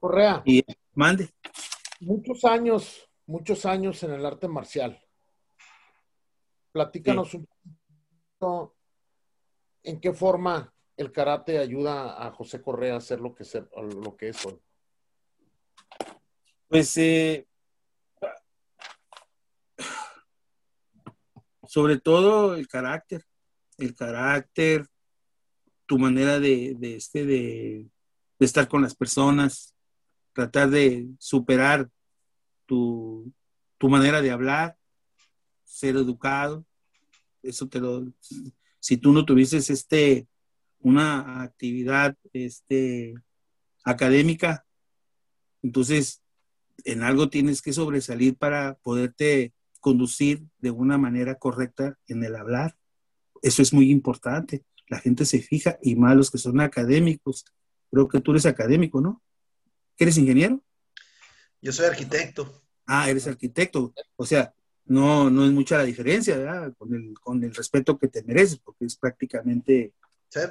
Correa. 0.00 0.42
Y 0.44 0.64
mande. 0.92 1.30
Muchos 2.00 2.44
años, 2.44 3.08
muchos 3.26 3.64
años 3.64 4.02
en 4.02 4.10
el 4.12 4.26
arte 4.26 4.48
marcial. 4.48 5.00
Platícanos 6.72 7.34
un 7.34 7.46
poquito 7.46 8.76
en 9.84 10.00
qué 10.00 10.12
forma 10.12 10.73
el 10.96 11.12
karate 11.12 11.58
ayuda 11.58 12.24
a 12.24 12.30
José 12.30 12.62
Correa 12.62 12.96
a 12.96 13.00
ser 13.00 13.20
lo 13.20 13.34
que, 13.34 13.44
lo 14.02 14.16
que 14.16 14.28
es 14.28 14.46
hoy? 14.46 14.58
Pues 16.68 16.96
eh, 16.96 17.46
sobre 21.66 21.98
todo 21.98 22.54
el 22.54 22.68
carácter, 22.68 23.24
el 23.78 23.94
carácter, 23.94 24.86
tu 25.86 25.98
manera 25.98 26.38
de, 26.38 26.76
este, 26.80 27.24
de, 27.24 27.88
estar 28.38 28.68
con 28.68 28.82
las 28.82 28.94
personas, 28.94 29.74
tratar 30.32 30.70
de 30.70 31.08
superar 31.18 31.88
tu, 32.66 33.32
tu 33.78 33.88
manera 33.88 34.20
de 34.20 34.30
hablar, 34.30 34.76
ser 35.64 35.96
educado, 35.96 36.64
eso 37.42 37.68
te 37.68 37.80
lo, 37.80 38.06
si 38.80 38.96
tú 38.96 39.12
no 39.12 39.24
tuvieses 39.24 39.70
este, 39.70 40.26
una 40.84 41.42
actividad 41.42 42.14
este, 42.34 43.14
académica, 43.84 44.66
entonces 45.62 46.22
en 46.84 47.02
algo 47.02 47.30
tienes 47.30 47.62
que 47.62 47.72
sobresalir 47.72 48.36
para 48.36 48.74
poderte 48.82 49.54
conducir 49.80 50.44
de 50.58 50.70
una 50.70 50.98
manera 50.98 51.36
correcta 51.36 51.98
en 52.06 52.22
el 52.22 52.36
hablar. 52.36 52.76
Eso 53.40 53.62
es 53.62 53.72
muy 53.72 53.90
importante. 53.90 54.62
La 54.88 54.98
gente 54.98 55.24
se 55.24 55.40
fija 55.40 55.78
y 55.82 55.96
más 55.96 56.16
los 56.16 56.30
que 56.30 56.36
son 56.36 56.60
académicos. 56.60 57.46
Creo 57.90 58.06
que 58.06 58.20
tú 58.20 58.32
eres 58.32 58.44
académico, 58.44 59.00
¿no? 59.00 59.22
¿Eres 59.96 60.18
ingeniero? 60.18 60.62
Yo 61.62 61.72
soy 61.72 61.86
arquitecto. 61.86 62.62
Ah, 62.86 63.08
eres 63.08 63.26
arquitecto. 63.26 63.94
O 64.16 64.26
sea, 64.26 64.54
no, 64.84 65.30
no 65.30 65.46
es 65.46 65.52
mucha 65.52 65.78
la 65.78 65.84
diferencia, 65.84 66.36
¿verdad? 66.36 66.74
Con 66.76 66.92
el, 66.94 67.14
con 67.14 67.42
el 67.42 67.54
respeto 67.54 67.98
que 67.98 68.08
te 68.08 68.22
mereces, 68.22 68.58
porque 68.58 68.84
es 68.84 68.96
prácticamente 68.96 69.94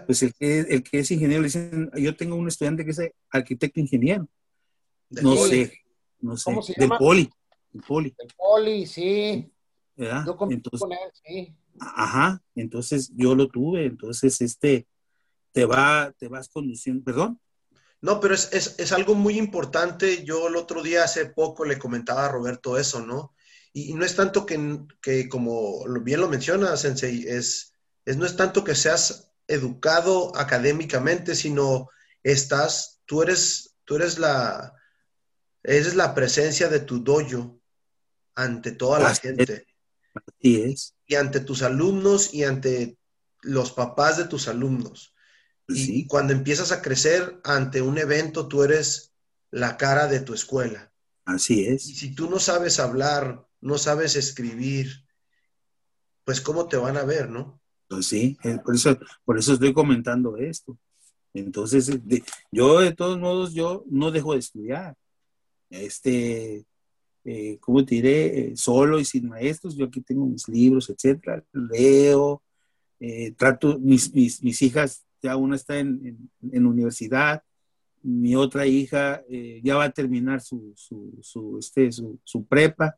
pues 0.05 0.23
el 0.23 0.33
que, 0.33 0.59
el 0.59 0.83
que 0.83 0.99
es 0.99 1.11
ingeniero, 1.11 1.41
le 1.41 1.47
dicen, 1.47 1.91
yo 1.95 2.15
tengo 2.15 2.35
un 2.35 2.47
estudiante 2.47 2.85
que 2.85 2.91
es 2.91 3.01
arquitecto 3.29 3.79
ingeniero. 3.79 4.27
No 5.09 5.35
sé, 5.35 5.81
no 6.19 6.37
sé. 6.37 6.43
¿Cómo 6.45 6.61
se 6.61 6.73
del 6.77 6.89
poli. 6.89 7.29
El 7.73 7.81
poli. 7.81 8.15
El 8.17 8.27
poli, 8.35 8.85
sí. 8.87 9.51
¿verdad? 9.95 10.25
Yo 10.25 10.37
entonces, 10.49 10.79
con 10.79 10.91
él, 10.91 10.97
sí. 11.23 11.55
Ajá, 11.79 12.41
entonces 12.55 13.11
yo 13.15 13.35
lo 13.35 13.47
tuve, 13.47 13.85
entonces 13.85 14.39
este, 14.41 14.87
te 15.51 15.65
va, 15.65 16.13
te 16.17 16.27
vas 16.27 16.49
conduciendo, 16.49 17.03
perdón. 17.03 17.39
No, 18.01 18.19
pero 18.19 18.33
es, 18.33 18.51
es, 18.51 18.75
es, 18.79 18.91
algo 18.91 19.15
muy 19.15 19.37
importante. 19.37 20.25
Yo 20.25 20.49
el 20.49 20.57
otro 20.57 20.83
día, 20.83 21.05
hace 21.05 21.25
poco, 21.27 21.63
le 21.63 21.79
comentaba 21.79 22.25
a 22.25 22.29
Roberto 22.29 22.77
eso, 22.77 23.05
¿no? 23.05 23.33
Y, 23.71 23.91
y 23.91 23.93
no 23.93 24.03
es 24.03 24.15
tanto 24.15 24.45
que, 24.45 24.79
que, 25.01 25.29
como 25.29 25.85
bien 26.01 26.19
lo 26.19 26.27
menciona, 26.27 26.75
Sensei, 26.75 27.23
es, 27.27 27.73
es, 28.05 28.17
no 28.17 28.25
es 28.25 28.35
tanto 28.35 28.63
que 28.63 28.75
seas 28.75 29.32
educado 29.47 30.35
académicamente, 30.35 31.35
sino 31.35 31.89
estás, 32.23 33.01
tú 33.05 33.21
eres, 33.21 33.75
tú 33.83 33.95
eres 33.95 34.17
la, 34.17 34.73
eres 35.63 35.95
la 35.95 36.13
presencia 36.15 36.67
de 36.69 36.79
tu 36.79 37.03
dojo 37.03 37.59
ante 38.35 38.71
toda 38.71 38.99
la 38.99 39.15
gente. 39.15 39.65
Así 40.13 40.61
es. 40.61 40.95
Y 41.05 41.15
ante 41.15 41.39
tus 41.39 41.63
alumnos 41.63 42.33
y 42.33 42.43
ante 42.43 42.97
los 43.41 43.71
papás 43.71 44.17
de 44.17 44.25
tus 44.25 44.47
alumnos. 44.47 45.13
Pues 45.65 45.79
y 45.79 46.07
cuando 46.07 46.33
empiezas 46.33 46.71
a 46.71 46.81
crecer 46.81 47.39
ante 47.43 47.81
un 47.81 47.97
evento, 47.97 48.47
tú 48.47 48.63
eres 48.63 49.13
la 49.51 49.77
cara 49.77 50.07
de 50.07 50.19
tu 50.19 50.33
escuela. 50.33 50.91
Así 51.25 51.65
es. 51.65 51.85
Y 51.87 51.95
si 51.95 52.15
tú 52.15 52.29
no 52.29 52.39
sabes 52.39 52.79
hablar, 52.79 53.47
no 53.61 53.77
sabes 53.77 54.15
escribir, 54.15 55.05
pues 56.25 56.41
cómo 56.41 56.67
te 56.67 56.77
van 56.77 56.97
a 56.97 57.03
ver, 57.03 57.29
¿no? 57.29 57.61
Pues 57.93 58.07
sí, 58.07 58.39
eh, 58.43 58.57
por 58.65 58.73
eso, 58.73 58.97
por 59.23 59.37
eso 59.37 59.53
estoy 59.53 59.71
comentando 59.71 60.35
esto. 60.37 60.75
Entonces, 61.31 61.91
yo 62.51 62.79
de 62.79 62.91
todos 62.91 63.19
modos, 63.19 63.53
yo 63.53 63.83
no 63.87 64.09
dejo 64.09 64.33
de 64.33 64.39
estudiar. 64.39 64.95
Este, 65.69 66.65
eh, 67.23 67.57
¿cómo 67.59 67.85
te 67.85 67.93
diré? 67.93 68.39
Eh, 68.39 68.57
solo 68.57 68.99
y 68.99 69.05
sin 69.05 69.29
maestros, 69.29 69.77
yo 69.77 69.85
aquí 69.85 70.01
tengo 70.01 70.25
mis 70.25 70.47
libros, 70.47 70.89
etcétera, 70.89 71.43
leo, 71.51 72.41
trato, 73.37 73.77
mis, 73.77 74.11
mis, 74.11 74.61
hijas, 74.63 75.05
ya 75.21 75.35
una 75.35 75.55
está 75.55 75.77
en, 75.77 76.31
en, 76.51 76.65
universidad, 76.65 77.43
mi 78.01 78.35
otra 78.35 78.65
hija 78.65 79.21
ya 79.61 79.75
va 79.75 79.83
a 79.83 79.91
terminar 79.91 80.41
su, 80.41 80.73
su, 80.75 81.19
su, 81.21 81.59
este, 81.59 81.91
su, 81.91 82.19
su 82.23 82.43
prepa, 82.43 82.97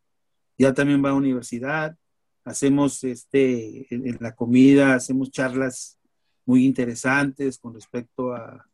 ya 0.57 0.73
también 0.73 1.03
va 1.03 1.09
a 1.09 1.15
universidad, 1.15 1.97
hacemos 2.45 3.03
este, 3.03 3.87
en, 3.93 4.17
la 4.21 4.33
comida, 4.35 4.95
hacemos 4.95 5.31
charlas 5.31 5.99
muy 6.45 6.65
interesantes 6.65 7.57
con 7.57 7.73
respecto 7.73 8.33
a, 8.33 8.65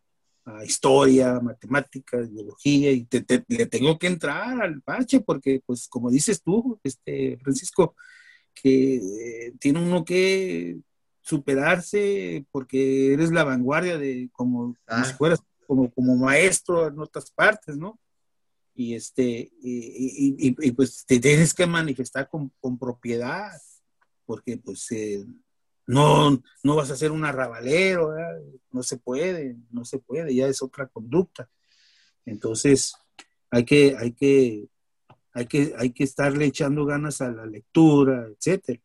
historia, 0.65 1.39
matemáticas, 1.39 2.29
biología, 2.29 2.91
y 2.91 3.07
le 3.47 3.65
tengo 3.67 3.97
que 3.97 4.07
entrar 4.07 4.61
al 4.61 4.81
parche 4.81 5.21
porque, 5.21 5.61
pues, 5.65 5.87
como 5.87 6.09
dices 6.09 6.41
tú, 6.41 6.77
este, 6.83 7.37
Francisco, 7.37 7.95
que 8.53 8.95
eh, 8.95 9.53
tiene 9.59 9.81
uno 9.81 10.03
que 10.03 10.77
superarse 11.21 12.43
porque 12.51 13.13
eres 13.13 13.31
la 13.31 13.43
vanguardia 13.45 13.97
de 13.97 14.29
como, 14.33 14.75
como 14.85 15.05
si 15.05 15.13
fueras 15.13 15.39
como, 15.67 15.89
como 15.91 16.17
maestro 16.17 16.87
en 16.87 16.99
otras 16.99 17.31
partes, 17.31 17.77
¿no? 17.77 17.97
Y 18.73 18.95
este 18.95 19.51
y, 19.61 20.71
pues 20.71 21.05
te 21.05 21.19
tienes 21.19 21.53
que 21.53 21.65
manifestar 21.65 22.29
con, 22.29 22.51
propiedad 22.79 23.51
porque 24.25 24.57
pues 24.57 24.89
eh, 24.91 25.25
no 25.85 26.41
no 26.63 26.75
vas 26.75 26.89
a 26.91 26.95
ser 26.95 27.11
un 27.11 27.25
arrabalero 27.25 28.13
no 28.71 28.83
se 28.83 28.97
puede 28.97 29.57
no 29.71 29.85
se 29.85 29.99
puede 29.99 30.33
ya 30.33 30.47
es 30.47 30.61
otra 30.61 30.87
conducta. 30.87 31.49
Entonces 32.25 32.93
hay 33.49 33.65
que 33.65 33.95
hay 33.97 34.13
que 34.13 34.67
hay 35.33 35.45
que 35.47 35.73
hay 35.77 35.91
que 35.91 36.03
estarle 36.03 36.45
echando 36.45 36.85
ganas 36.85 37.21
a 37.21 37.31
la 37.31 37.45
lectura 37.45 38.27
etcétera. 38.27 38.81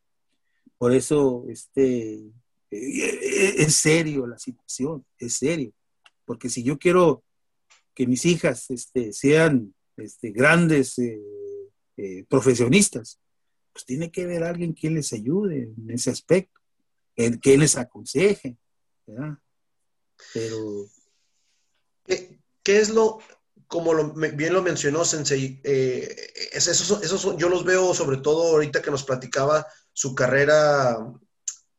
Por 0.78 0.92
eso 0.92 1.44
este 1.48 2.16
e, 2.70 2.78
e, 2.78 3.62
es 3.62 3.74
serio 3.74 4.26
la 4.26 4.38
situación 4.38 5.06
es 5.18 5.34
serio 5.34 5.72
porque 6.26 6.50
si 6.50 6.62
yo 6.62 6.76
quiero 6.76 7.22
que 7.94 8.06
mis 8.06 8.26
hijas 8.26 8.70
este, 8.70 9.12
sean 9.14 9.74
este, 9.96 10.30
grandes 10.30 10.98
eh, 10.98 11.20
eh, 11.96 12.24
profesionistas, 12.28 13.18
pues 13.72 13.84
tiene 13.84 14.10
que 14.10 14.24
haber 14.24 14.44
alguien 14.44 14.74
que 14.74 14.90
les 14.90 15.12
ayude 15.12 15.70
en 15.76 15.90
ese 15.90 16.10
aspecto, 16.10 16.60
que 17.14 17.58
les 17.58 17.76
aconseje, 17.76 18.56
¿verdad? 19.06 19.38
Pero... 20.32 20.86
¿Qué, 22.06 22.80
es 22.80 22.90
lo, 22.90 23.18
como 23.66 24.12
bien 24.14 24.52
lo 24.52 24.62
mencionó 24.62 25.04
Sensei, 25.04 25.60
eh, 25.64 26.32
esos, 26.52 27.36
yo 27.36 27.48
los 27.48 27.64
veo 27.64 27.94
sobre 27.94 28.18
todo 28.18 28.52
ahorita 28.52 28.82
que 28.82 28.90
nos 28.90 29.04
platicaba 29.04 29.66
su 29.92 30.14
carrera 30.14 30.96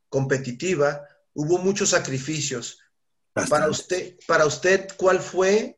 competitiva, 0.09 1.05
hubo 1.33 1.59
muchos 1.59 1.89
sacrificios. 1.89 2.79
Para 3.33 3.69
usted, 3.69 4.17
para 4.25 4.45
usted, 4.45 4.87
¿cuál 4.97 5.19
fue 5.19 5.76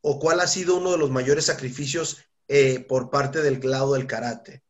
o 0.00 0.18
cuál 0.18 0.40
ha 0.40 0.46
sido 0.46 0.76
uno 0.76 0.92
de 0.92 0.98
los 0.98 1.10
mayores 1.10 1.46
sacrificios 1.46 2.18
eh, 2.48 2.80
por 2.80 3.10
parte 3.10 3.42
del 3.42 3.60
lado 3.62 3.94
del 3.94 4.06
karate. 4.06 4.62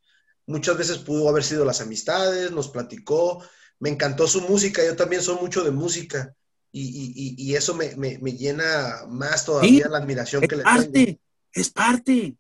Muchas 0.47 0.79
veces 0.79 0.99
pudo 0.99 1.29
haber 1.29 1.45
sido 1.45 1.65
las 1.65 1.81
amistades, 1.81 2.53
nos 2.53 2.69
platicó, 2.69 3.45
me 3.79 3.91
encantó 3.91 4.27
su 4.27 4.41
música, 4.43 4.85
yo 4.85 4.97
también 4.97 5.23
soy 5.23 5.37
mucho 5.41 5.63
de 5.65 5.73
música 5.73 6.35
y, 6.73 7.55
eso 7.55 7.75
me, 7.75 7.89
llena 8.33 9.07
más 9.09 9.45
todavía 9.45 9.89
la 9.89 9.99
admiración 9.99 10.43
que 10.47 10.57
le 10.57 10.63
tengo. 10.65 11.19
Es 11.53 11.71
parte. 11.71 12.37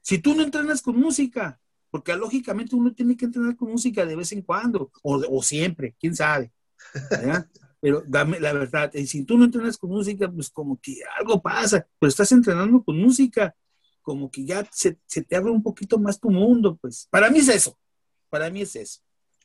Si 0.00 0.18
tú 0.18 0.34
no 0.34 0.44
entrenas 0.44 0.80
con 0.80 0.96
música, 0.96 1.58
porque 1.90 2.14
lógicamente 2.14 2.76
uno 2.76 2.94
tiene 2.94 3.16
que 3.16 3.24
entrenar 3.24 3.56
con 3.56 3.70
música 3.70 4.06
de 4.06 4.14
vez 4.14 4.30
en 4.32 4.42
cuando, 4.42 4.92
o, 5.02 5.16
o 5.28 5.42
siempre, 5.42 5.96
quién 5.98 6.14
sabe. 6.14 6.52
pero 7.84 8.02
dame 8.06 8.40
la 8.40 8.54
verdad, 8.54 8.90
y 8.94 9.06
si 9.06 9.24
tú 9.24 9.36
no 9.36 9.44
entrenas 9.44 9.76
con 9.76 9.90
música, 9.90 10.26
pues 10.32 10.48
como 10.48 10.80
que 10.80 11.00
algo 11.18 11.42
pasa, 11.42 11.86
pero 11.98 12.08
estás 12.08 12.32
entrenando 12.32 12.82
con 12.82 12.96
música, 12.96 13.54
como 14.00 14.30
que 14.30 14.46
ya 14.46 14.66
se, 14.72 14.96
te 15.06 15.36
abre 15.36 15.50
un 15.50 15.62
poquito 15.62 15.98
más 15.98 16.18
tu 16.18 16.30
mundo, 16.30 16.78
pues 16.80 17.06
para 17.10 17.28
mí 17.28 17.40
es 17.40 17.48
eso, 17.48 17.78
para 18.30 18.48
mí 18.48 18.62
es 18.62 18.74
eso. 18.74 19.02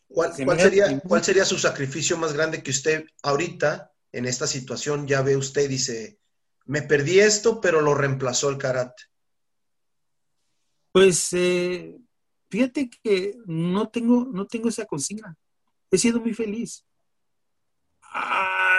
¿Cuál, 0.07 0.34
sería, 0.57 1.02
¿Cuál 1.02 1.22
sería 1.22 1.44
su 1.44 1.57
sacrificio 1.57 2.18
más 2.18 2.32
grande 2.32 2.64
que 2.64 2.72
usted 2.72 3.03
ahorita, 3.24 3.91
en 4.14 4.26
esta 4.26 4.48
situación, 4.48 5.06
ya 5.06 5.22
ve 5.22 5.36
usted 5.36 5.64
y 5.64 5.68
dice, 5.68 6.20
me 6.64 6.82
perdí 6.82 7.20
esto, 7.20 7.60
pero 7.60 7.82
lo 7.82 7.94
reemplazó 7.94 8.48
el 8.49 8.57
karate? 8.57 9.03
Pues 10.94 11.34
eh, 11.34 11.99
fíjate 12.49 12.90
que 13.03 13.36
no 13.48 13.90
tengo, 13.90 14.30
no 14.32 14.48
tengo 14.48 14.70
esa 14.70 14.86
consigna. 14.86 15.36
He 15.91 15.98
sido 15.98 16.22
muy 16.22 16.34
feliz 16.34 16.86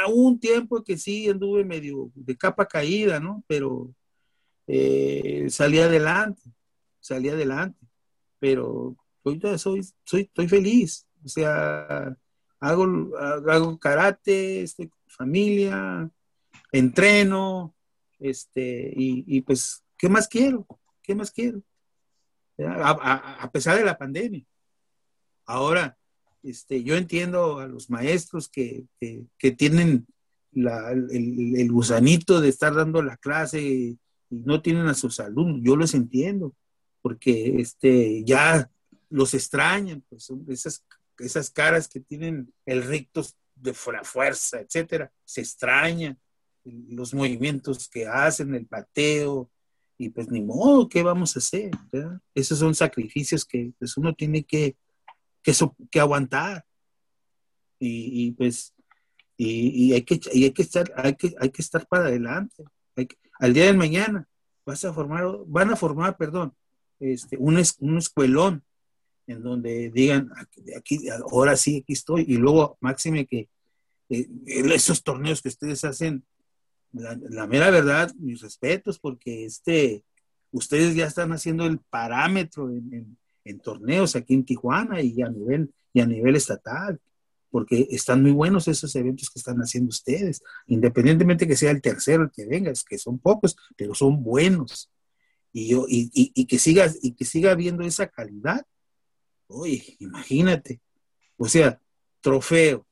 un 0.09 0.39
tiempo 0.39 0.83
que 0.83 0.97
sí 0.97 1.29
anduve 1.29 1.65
medio 1.65 2.11
de 2.15 2.37
capa 2.37 2.67
caída, 2.67 3.21
¿no? 3.21 3.45
Pero 3.47 3.95
eh, 4.67 5.47
salí 5.51 5.79
adelante, 5.79 6.43
salí 7.01 7.29
adelante. 7.29 7.79
Pero 8.39 8.97
ahorita 9.25 9.59
soy, 9.59 9.87
soy, 10.05 10.23
estoy 10.23 10.49
feliz. 10.49 11.07
O 11.25 11.29
sea, 11.29 12.17
hago, 12.59 13.11
hago 13.19 13.79
karate, 13.79 14.63
estoy 14.63 14.89
con 14.89 15.01
familia, 15.09 16.11
entreno, 16.73 17.75
este, 18.19 18.93
y, 18.97 19.41
pues, 19.43 19.85
¿qué 19.97 20.09
más 20.09 20.29
quiero? 20.29 20.67
¿Qué 21.03 21.15
más 21.15 21.31
quiero? 21.31 21.63
a 22.63 23.51
pesar 23.51 23.79
de 23.79 23.85
la 23.85 23.97
pandemia. 23.97 24.45
Ahora, 25.47 25.97
este, 26.43 26.83
yo 26.83 26.97
entiendo 26.97 27.59
a 27.59 27.67
los 27.67 27.91
maestros 27.91 28.49
que, 28.49 28.87
tienen 29.57 30.07
el, 30.53 31.73
gusanito 31.73 32.41
de 32.41 32.49
estar 32.49 32.75
dando 32.75 33.03
la 33.03 33.17
clase 33.17 33.63
y 33.63 33.99
no 34.31 34.63
tienen 34.63 34.87
a 34.87 34.95
sus 34.95 35.21
alumnos. 35.21 35.61
Yo 35.63 35.77
los 35.77 35.95
entiendo, 35.95 36.55
porque 37.03 37.61
este, 37.61 38.25
ya 38.25 38.71
los 39.09 39.35
extrañan, 39.35 40.03
pues 40.09 40.25
son 40.25 40.45
esas, 40.49 40.85
esas 41.19 41.51
caras 41.51 41.89
que 41.89 42.01
tienen 42.01 42.53
el 42.65 42.83
rictus 42.83 43.35
de 43.55 43.75
fuerza, 43.75 44.61
etcétera, 44.61 45.13
se 45.25 45.43
extrañan 45.43 46.19
los 46.65 47.15
movimientos 47.15 47.89
que 47.89 48.07
hacen, 48.07 48.55
el 48.55 48.67
pateo, 48.67 49.51
y 49.99 50.09
pues 50.09 50.31
ni 50.31 50.41
modo, 50.41 50.89
¿qué 50.89 51.03
vamos 51.03 51.37
a 51.37 51.41
hacer? 51.41 51.71
Esos 52.35 52.59
son 52.59 52.75
sacrificios 52.75 53.45
que 53.45 53.73
pues, 53.79 53.97
uno 53.97 54.15
tiene 54.15 54.45
que, 54.45 54.77
que, 55.43 55.53
que 55.91 56.01
aguantar. 56.01 56.65
Y, 57.79 58.33
pues, 58.33 58.75
y, 59.37 59.95
hay 59.95 60.03
que, 60.03 60.21
hay 60.33 60.51
que 60.51 60.63
estar, 60.63 60.93
hay 60.97 61.15
que, 61.15 61.35
hay 61.41 61.51
que 61.51 61.63
estar 61.63 61.87
para 61.87 62.07
adelante. 62.07 62.65
al 63.39 63.55
día 63.55 63.65
de 63.65 63.73
mañana 63.73 64.29
vas 64.67 64.85
a 64.85 64.93
formar, 64.93 65.25
van 65.47 65.71
a 65.71 65.77
formar, 65.77 66.17
perdón, 66.17 66.55
este, 66.99 67.37
un, 67.39 67.61
un 67.79 67.99
escuelón 67.99 68.63
en 69.27 69.43
donde 69.43 69.91
digan, 69.91 70.31
aquí, 70.77 71.09
ahora 71.31 71.57
sí, 71.57 71.81
aquí 71.83 71.93
estoy, 71.93 72.25
y 72.29 72.37
luego 72.37 72.77
máxime 72.81 73.27
que 73.27 73.49
eh, 74.09 74.29
esos 74.47 75.03
torneos 75.03 75.41
que 75.41 75.49
ustedes 75.49 75.85
hacen, 75.85 76.25
la, 76.93 77.47
mera 77.47 77.71
verdad, 77.71 78.13
mis 78.17 78.41
respetos, 78.41 78.99
porque 78.99 79.45
este, 79.45 80.05
ustedes 80.51 80.97
ya 80.97 81.07
están 81.07 81.33
haciendo 81.33 81.65
el 81.65 81.79
parámetro 81.79 82.71
en, 82.71 82.93
en 82.93 83.19
torneos 83.61 84.17
aquí 84.17 84.35
en 84.35 84.45
Tijuana 84.45 85.01
y 85.01 85.23
a 85.23 85.29
nivel, 85.29 85.73
y 85.93 86.01
a 86.01 86.07
nivel 86.07 86.37
estatal, 86.37 87.01
porque 87.51 87.89
están 87.91 88.23
muy 88.23 88.31
buenos 88.31 88.69
esos 88.69 88.95
eventos 88.95 89.31
que 89.31 89.39
están 89.39 89.59
haciendo 89.59 89.89
ustedes, 89.89 90.43
independientemente 90.67 91.47
que 91.47 91.57
sea 91.57 91.71
el 91.71 91.83
tercero 91.83 92.25
el 92.25 92.31
que 92.31 92.47
venga, 92.47 92.71
es 92.71 92.85
que 92.85 92.99
son 92.99 93.19
pocos, 93.19 93.57
pero 93.77 93.95
son 93.95 94.23
buenos. 94.23 94.91
Y, 95.53 95.69
yo, 95.69 95.85
y, 95.89 96.47
que 96.47 96.59
siga, 96.59 96.89
y 97.03 97.13
que 97.13 97.25
siga 97.25 97.51
habiendo 97.51 97.83
esa 97.83 98.07
calidad. 98.07 98.65
Oye, 99.49 99.97
imagínate. 99.99 100.81
O 101.37 101.49
sea, 101.49 101.81
trofeo, 102.21 102.87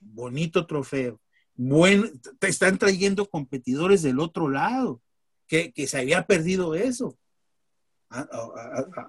bonito 0.00 0.66
trofeo. 0.66 1.18
Bueno, 1.54 2.10
te 2.38 2.48
están 2.48 2.76
trayendo 2.76 3.30
competidores 3.30 4.02
del 4.02 4.20
otro 4.20 4.50
lado, 4.50 5.00
que, 5.46 5.72
que 5.72 5.86
se 5.86 5.98
había 5.98 6.26
perdido 6.26 6.74
eso 6.74 7.16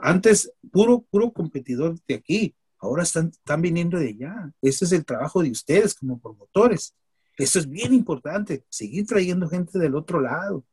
antes 0.02 0.52
puro, 0.72 1.02
puro 1.10 1.32
competidor 1.32 1.99
de 2.07 2.15
aquí, 2.15 2.56
ahora 2.80 3.03
están, 3.03 3.27
están 3.27 3.61
viniendo 3.61 3.98
de 3.98 4.10
allá. 4.10 4.52
Ese 4.61 4.86
es 4.86 4.91
el 4.91 5.06
trabajo 5.06 5.44
de 5.44 5.52
ustedes 5.52 5.94
como 5.94 6.19
promotores. 6.19 6.95
Eso 7.38 7.60
es 7.60 7.69
bien 7.69 7.94
importante, 7.94 8.64
seguir 8.69 9.06
trayendo 9.06 9.49
gente 9.49 9.77
del 9.77 9.95
otro 9.95 10.22
lado, 10.22 10.64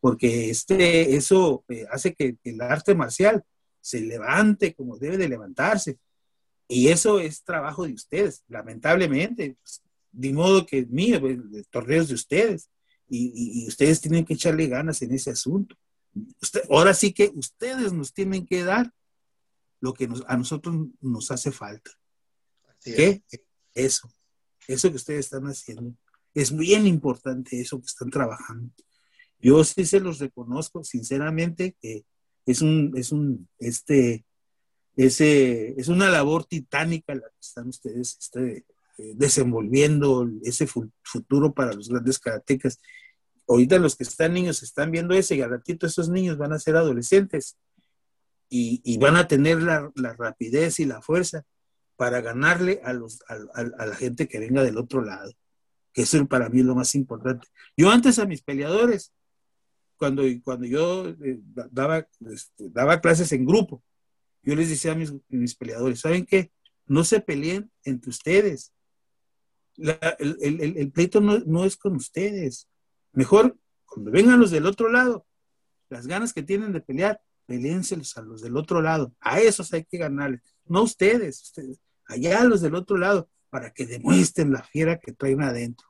porque 0.00 0.50
este, 0.50 1.14
eso 1.14 1.64
eh, 1.68 1.86
hace 1.90 2.12
que 2.14 2.36
el 2.42 2.60
arte 2.60 2.94
marcial 2.94 3.44
se 3.80 4.00
levante 4.00 4.74
como 4.74 4.98
debe 4.98 5.16
de 5.18 5.28
levantarse. 5.28 5.98
Y 6.68 6.88
eso 6.88 7.20
es 7.20 7.44
trabajo 7.44 7.86
de 7.86 7.92
ustedes, 7.92 8.42
lamentablemente. 8.48 9.56
Pues, 9.62 9.82
de 10.10 10.32
modo 10.32 10.66
que 10.66 10.80
es 10.80 10.88
mío, 10.88 11.20
pues, 11.20 11.38
torneos 11.70 12.08
de 12.08 12.14
ustedes. 12.14 12.68
Y, 13.08 13.66
ustedes 13.68 14.00
tienen 14.00 14.24
que 14.24 14.34
echarle 14.34 14.68
ganas 14.68 15.02
en 15.02 15.12
ese 15.12 15.30
asunto. 15.30 15.76
Ahora 16.70 16.94
sí 16.94 17.12
que 17.12 17.32
ustedes 17.34 17.92
nos 17.92 18.12
tienen 18.12 18.46
que 18.46 18.64
dar 18.64 18.92
lo 19.80 19.94
que 19.94 20.08
a 20.26 20.36
nosotros 20.36 20.88
nos 21.00 21.30
hace 21.30 21.50
falta. 21.50 21.90
¿Qué? 22.82 23.22
Eso, 23.74 24.12
eso 24.66 24.90
que 24.90 24.96
ustedes 24.96 25.26
están 25.26 25.44
haciendo. 25.44 25.96
Es 26.34 26.56
bien 26.56 26.86
importante 26.86 27.60
eso 27.60 27.80
que 27.80 27.86
están 27.86 28.10
trabajando. 28.10 28.72
Yo 29.38 29.62
sí 29.64 29.84
se 29.84 30.00
los 30.00 30.18
reconozco, 30.18 30.84
sinceramente, 30.84 31.76
que 31.80 32.04
es 32.46 32.62
un, 32.62 32.92
es 32.96 33.12
un, 33.12 33.48
este, 33.58 34.24
ese, 34.96 35.74
es 35.78 35.88
una 35.88 36.08
labor 36.10 36.44
titánica 36.44 37.14
la 37.14 37.22
que 37.22 37.40
están 37.40 37.68
ustedes 37.68 38.16
este, 38.20 38.64
eh, 38.98 39.12
desenvolviendo 39.16 40.28
ese 40.44 40.66
futuro 40.66 41.52
para 41.52 41.72
los 41.72 41.88
grandes 41.88 42.18
karatecas. 42.18 42.78
Ahorita 43.48 43.78
los 43.78 43.96
que 43.96 44.04
están 44.04 44.34
niños 44.34 44.62
están 44.62 44.90
viendo 44.90 45.14
ese 45.14 45.36
y 45.36 45.42
al 45.42 45.50
ratito 45.50 45.86
esos 45.86 46.08
niños 46.08 46.38
van 46.38 46.52
a 46.52 46.58
ser 46.58 46.76
adolescentes 46.76 47.56
y, 48.48 48.98
van 48.98 49.16
a 49.16 49.26
tener 49.26 49.62
la, 49.62 49.90
rapidez 50.18 50.78
y 50.78 50.84
la 50.84 51.00
fuerza 51.00 51.44
para 51.96 52.20
ganarle 52.20 52.80
a, 52.84 52.92
los, 52.92 53.20
la 53.28 53.94
gente 53.94 54.28
que 54.28 54.38
venga 54.38 54.62
del 54.62 54.76
otro 54.76 55.02
lado, 55.02 55.32
que 55.92 56.02
eso 56.02 56.24
para 56.26 56.50
mí 56.50 56.60
es 56.60 56.66
lo 56.66 56.74
más 56.74 56.94
importante. 56.94 57.48
Yo 57.76 57.90
antes 57.90 58.18
a 58.18 58.26
mis 58.26 58.42
peleadores, 58.42 59.12
cuando, 59.96 60.24
cuando 60.44 60.66
yo 60.66 61.08
eh, 61.08 61.38
daba, 61.70 62.06
este, 62.30 62.68
daba 62.70 63.00
clases 63.00 63.32
en 63.32 63.46
grupo, 63.46 63.82
yo 64.42 64.56
les 64.56 64.68
decía 64.68 64.92
a 64.92 64.96
mis, 64.96 65.54
peleadores, 65.54 66.00
¿saben 66.00 66.26
qué? 66.26 66.50
No 66.86 67.04
se 67.04 67.20
peleen 67.20 67.70
entre 67.84 68.10
ustedes. 68.10 68.72
el, 69.76 70.90
pleito 70.92 71.20
no, 71.20 71.64
es 71.64 71.76
con 71.76 71.94
ustedes. 71.94 72.68
Mejor, 73.12 73.56
cuando 73.84 74.10
vengan 74.10 74.40
los 74.40 74.50
del 74.50 74.66
otro 74.66 74.90
lado, 74.90 75.26
las 75.88 76.06
ganas 76.06 76.32
que 76.32 76.42
tienen 76.42 76.72
de 76.72 76.80
pelear, 76.80 77.20
peleenselos 77.46 78.16
a 78.16 78.22
los 78.22 78.40
del 78.40 78.56
otro 78.56 78.80
lado. 78.80 79.14
A 79.20 79.40
esos 79.40 79.72
hay 79.72 79.84
que 79.84 79.98
ganarles. 79.98 80.40
No 80.64 80.82
ustedes, 80.82 81.42
ustedes, 81.42 81.80
allá 82.06 82.44
los 82.44 82.60
del 82.62 82.74
otro 82.74 82.96
lado, 82.96 83.28
para 83.50 83.70
que 83.72 83.86
demuestren 83.86 84.52
la 84.52 84.62
fiera 84.62 84.98
que 84.98 85.12
traen 85.12 85.42
adentro. 85.42 85.86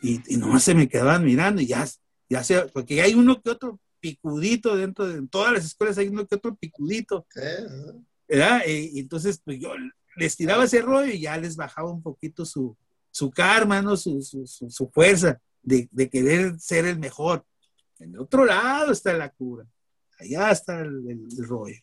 Y, 0.00 0.22
y 0.32 0.36
nomás 0.36 0.62
se 0.62 0.74
me 0.74 0.88
quedaban 0.88 1.24
mirando 1.24 1.60
y 1.60 1.66
ya, 1.66 1.86
ya 2.28 2.42
sea, 2.42 2.66
porque 2.68 3.00
hay 3.02 3.14
uno 3.14 3.40
que 3.40 3.50
otro 3.50 3.80
picudito 4.00 4.76
dentro 4.76 5.06
de 5.06 5.16
en 5.16 5.28
todas 5.28 5.50
las 5.52 5.64
escuelas 5.64 5.96
hay 5.96 6.08
uno 6.08 6.26
que 6.26 6.34
otro 6.34 6.54
picudito. 6.54 7.26
¿verdad? 8.28 8.60
Y, 8.66 9.00
entonces 9.00 9.40
pues 9.42 9.58
yo 9.58 9.70
les 10.16 10.36
tiraba 10.36 10.64
ese 10.64 10.82
rollo 10.82 11.10
y 11.10 11.20
ya 11.20 11.38
les 11.38 11.56
bajaba 11.56 11.90
un 11.90 12.02
poquito 12.02 12.44
su, 12.44 12.76
su 13.10 13.30
karma, 13.30 13.80
¿no? 13.80 13.96
Su, 13.96 14.20
su, 14.20 14.46
su, 14.46 14.88
fuerza 14.90 15.40
de, 15.64 15.88
de, 15.90 16.10
querer 16.10 16.58
ser 16.58 16.84
el 16.84 16.98
mejor. 16.98 17.44
En 17.98 18.14
el 18.14 18.20
otro 18.20 18.44
lado 18.44 18.92
está 18.92 19.12
la 19.12 19.30
cura. 19.30 19.66
Allá 20.18 20.50
está 20.50 20.80
el, 20.80 21.26
rollo. 21.46 21.80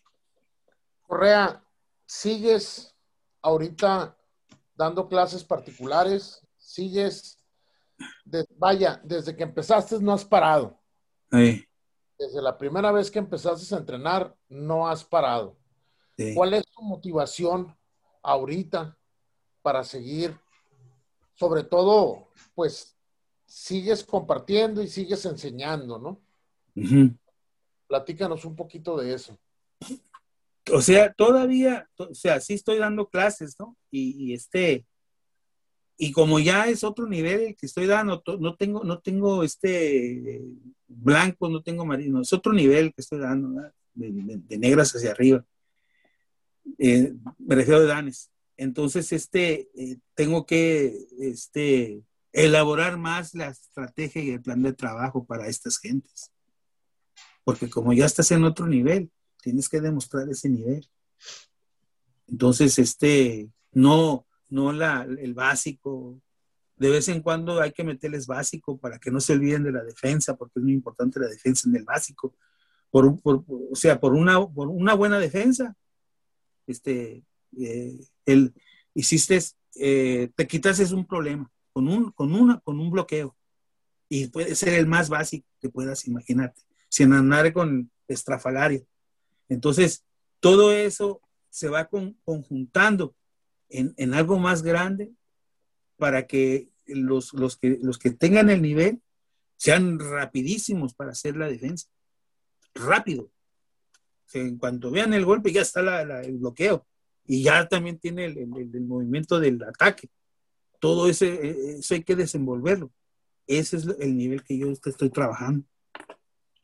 Correa, 1.03 1.64
¿sigues 2.06 2.95
ahorita 3.41 4.18
dando 4.76 5.08
clases 5.08 5.44
particulares? 5.44 6.45
¿Sigues? 6.58 7.38
vaya, 8.58 8.99
desde 9.03 9.36
que 9.36 9.44
empezaste 9.44 9.99
no 9.99 10.14
has 10.14 10.26
parado. 10.26 10.80
Sí 11.32 11.68
desde 12.22 12.40
la 12.40 12.56
primera 12.56 12.91
vez 12.91 13.10
que 13.10 13.18
empezaste 13.18 13.74
a 13.74 13.80
entrenar, 13.80 14.36
no 14.48 14.88
has 14.88 15.03
parado. 15.03 15.58
¿Cuál 16.36 16.53
es 16.53 16.64
tu 16.68 16.84
motivación 16.84 17.76
ahorita 18.22 18.95
para 19.64 19.84
seguir? 19.84 20.40
Sobre 21.34 21.64
todo, 21.64 22.28
pues, 22.53 22.95
sigues 23.52 24.03
compartiendo 24.03 24.82
y 24.82 24.88
sigues 24.88 25.26
enseñando, 25.26 25.99
¿no? 25.99 26.22
Platícanos 27.88 28.45
un 28.45 28.56
poquito 28.56 28.98
de 28.98 29.14
eso. 29.14 29.38
O 30.72 30.82
sea, 30.82 31.11
todavía, 31.14 31.90
o 31.98 32.14
sea, 32.14 32.40
sí 32.40 32.53
estoy 32.53 32.78
dando 32.78 33.10
clases, 33.10 33.56
¿no? 33.60 33.76
y 33.91 34.34
este, 34.34 34.86
y 36.03 36.11
como 36.11 36.40
ya 36.40 36.68
es 36.68 36.84
otro 36.84 37.07
nivel 37.07 37.56
que 37.56 37.68
estoy 37.68 37.86
dando, 37.86 38.23
no 38.40 38.56
tengo, 38.56 38.84
no 38.84 38.98
tengo 38.98 39.44
este 39.44 40.41
blanco, 40.88 41.48
no 41.48 41.61
tengo 41.61 41.86
marino, 41.86 42.22
es 42.22 42.34
otro 42.34 42.53
nivel 42.53 42.91
que 42.91 43.02
estoy 43.02 43.19
dando, 43.19 43.72
de, 43.94 44.57
negras 44.57 44.95
hacia 44.95 45.11
arriba. 45.11 45.45
Eh, 46.80 47.14
me 47.38 47.53
refiero 47.53 47.82
a 47.82 47.86
danes. 47.86 48.32
Entonces, 48.57 49.11
este, 49.11 49.69
eh, 49.76 49.99
tengo 50.15 50.48
que 50.48 51.06
este, 51.19 52.02
elaborar 52.34 52.98
más 52.98 53.34
la 53.34 53.48
estrategia 53.48 54.24
y 54.24 54.32
el 54.32 54.41
plan 54.41 54.62
de 54.62 54.74
trabajo 54.74 55.26
para 55.26 55.48
estas 55.48 55.78
gentes. 55.78 56.32
Porque 57.44 57.70
como 57.70 57.94
ya 57.94 58.06
estás 58.06 58.32
en 58.32 58.44
otro 58.44 58.68
nivel, 58.68 59.12
tienes 59.41 59.68
que 59.68 59.82
demostrar 59.82 60.30
ese 60.30 60.49
nivel. 60.49 60.88
Entonces, 62.28 62.78
este, 62.80 63.49
no, 63.72 64.26
no 64.49 64.72
la, 64.72 65.03
el 65.03 65.34
básico. 65.34 66.22
De 66.78 66.90
vez 66.90 67.10
en 67.10 67.22
cuando 67.22 67.60
hay 67.60 67.72
que 67.74 67.84
meterles 67.84 68.28
básico 68.28 68.78
para 68.78 68.99
que 68.99 69.12
no 69.12 69.20
se 69.20 69.34
olviden 69.34 69.64
de 69.64 69.72
la 69.72 69.84
defensa, 69.84 70.36
porque 70.38 70.60
es 70.60 70.64
muy 70.64 70.74
importante 70.74 71.20
la 71.20 71.28
defensa 71.28 71.68
en 71.68 71.76
el 71.76 71.84
básico. 71.84 72.36
Por, 72.90 73.18
o 73.24 73.76
sea, 73.76 73.99
por 73.99 74.14
una, 74.14 74.45
por 74.48 74.68
una 74.68 74.94
buena 74.94 75.20
defensa, 75.20 75.76
este, 76.68 77.24
eh, 77.58 77.99
el, 78.26 78.53
hiciste, 78.94 79.40
eh, 79.76 80.30
te 80.36 80.48
quitas 80.48 80.91
un 80.91 81.06
problema 81.06 81.52
con 81.73 81.88
un, 81.88 82.11
con, 82.11 82.34
una, 82.34 82.60
con 82.60 82.80
un 82.80 82.91
bloqueo. 82.91 83.35
Y 84.10 84.27
puede 84.27 84.56
ser 84.56 84.73
el 84.73 84.88
más 84.88 85.10
básico 85.10 85.48
que 85.60 85.69
puedas 85.69 86.07
imaginarte, 86.07 86.61
sin 86.89 87.14
andar 87.14 87.53
con 87.53 87.91
estrafalario. 88.07 88.85
Entonces, 89.48 90.03
todo 90.39 90.73
eso 90.73 91.22
se 91.49 91.69
va 91.69 91.89
conjuntando 92.26 93.15
en, 93.69 94.14
algo 94.14 94.38
más 94.38 94.64
grande 94.64 95.11
para 95.98 96.27
que 96.27 96.69
los, 96.85 97.34
los 97.34 97.57
que 97.57 97.80
los 97.81 97.98
que 97.98 98.11
tengan 98.11 98.49
el 98.49 98.61
nivel 98.61 99.02
sean 99.61 99.99
rapidísimos 99.99 100.95
para 100.95 101.11
hacer 101.11 101.38
la 101.38 101.48
defensa. 101.48 101.88
Rápido. 102.73 103.30
en 104.34 104.57
cuanto 104.57 104.89
vean 104.89 105.14
el 105.14 105.23
golpe, 105.23 105.52
ya 105.52 105.61
está 105.61 106.02
el 106.23 106.38
bloqueo. 106.38 106.88
Y 107.26 107.43
ya 107.43 107.68
también 107.68 107.99
tiene 107.99 108.26
el, 108.26 108.48
movimiento 108.48 109.39
del 109.39 109.61
ataque. 109.61 110.10
Todo 110.82 111.08
ese, 111.08 111.28
e, 111.30 111.80
eso 111.80 111.94
hay 111.94 112.03
que 112.03 112.18
desenvolverlo. 112.18 112.91
Ese 113.48 113.78
es 113.78 113.88
el 113.99 114.18
nivel 114.18 114.44
que 114.44 114.58
yo 114.58 114.68
estoy 114.70 115.10
trabajando. 115.10 115.66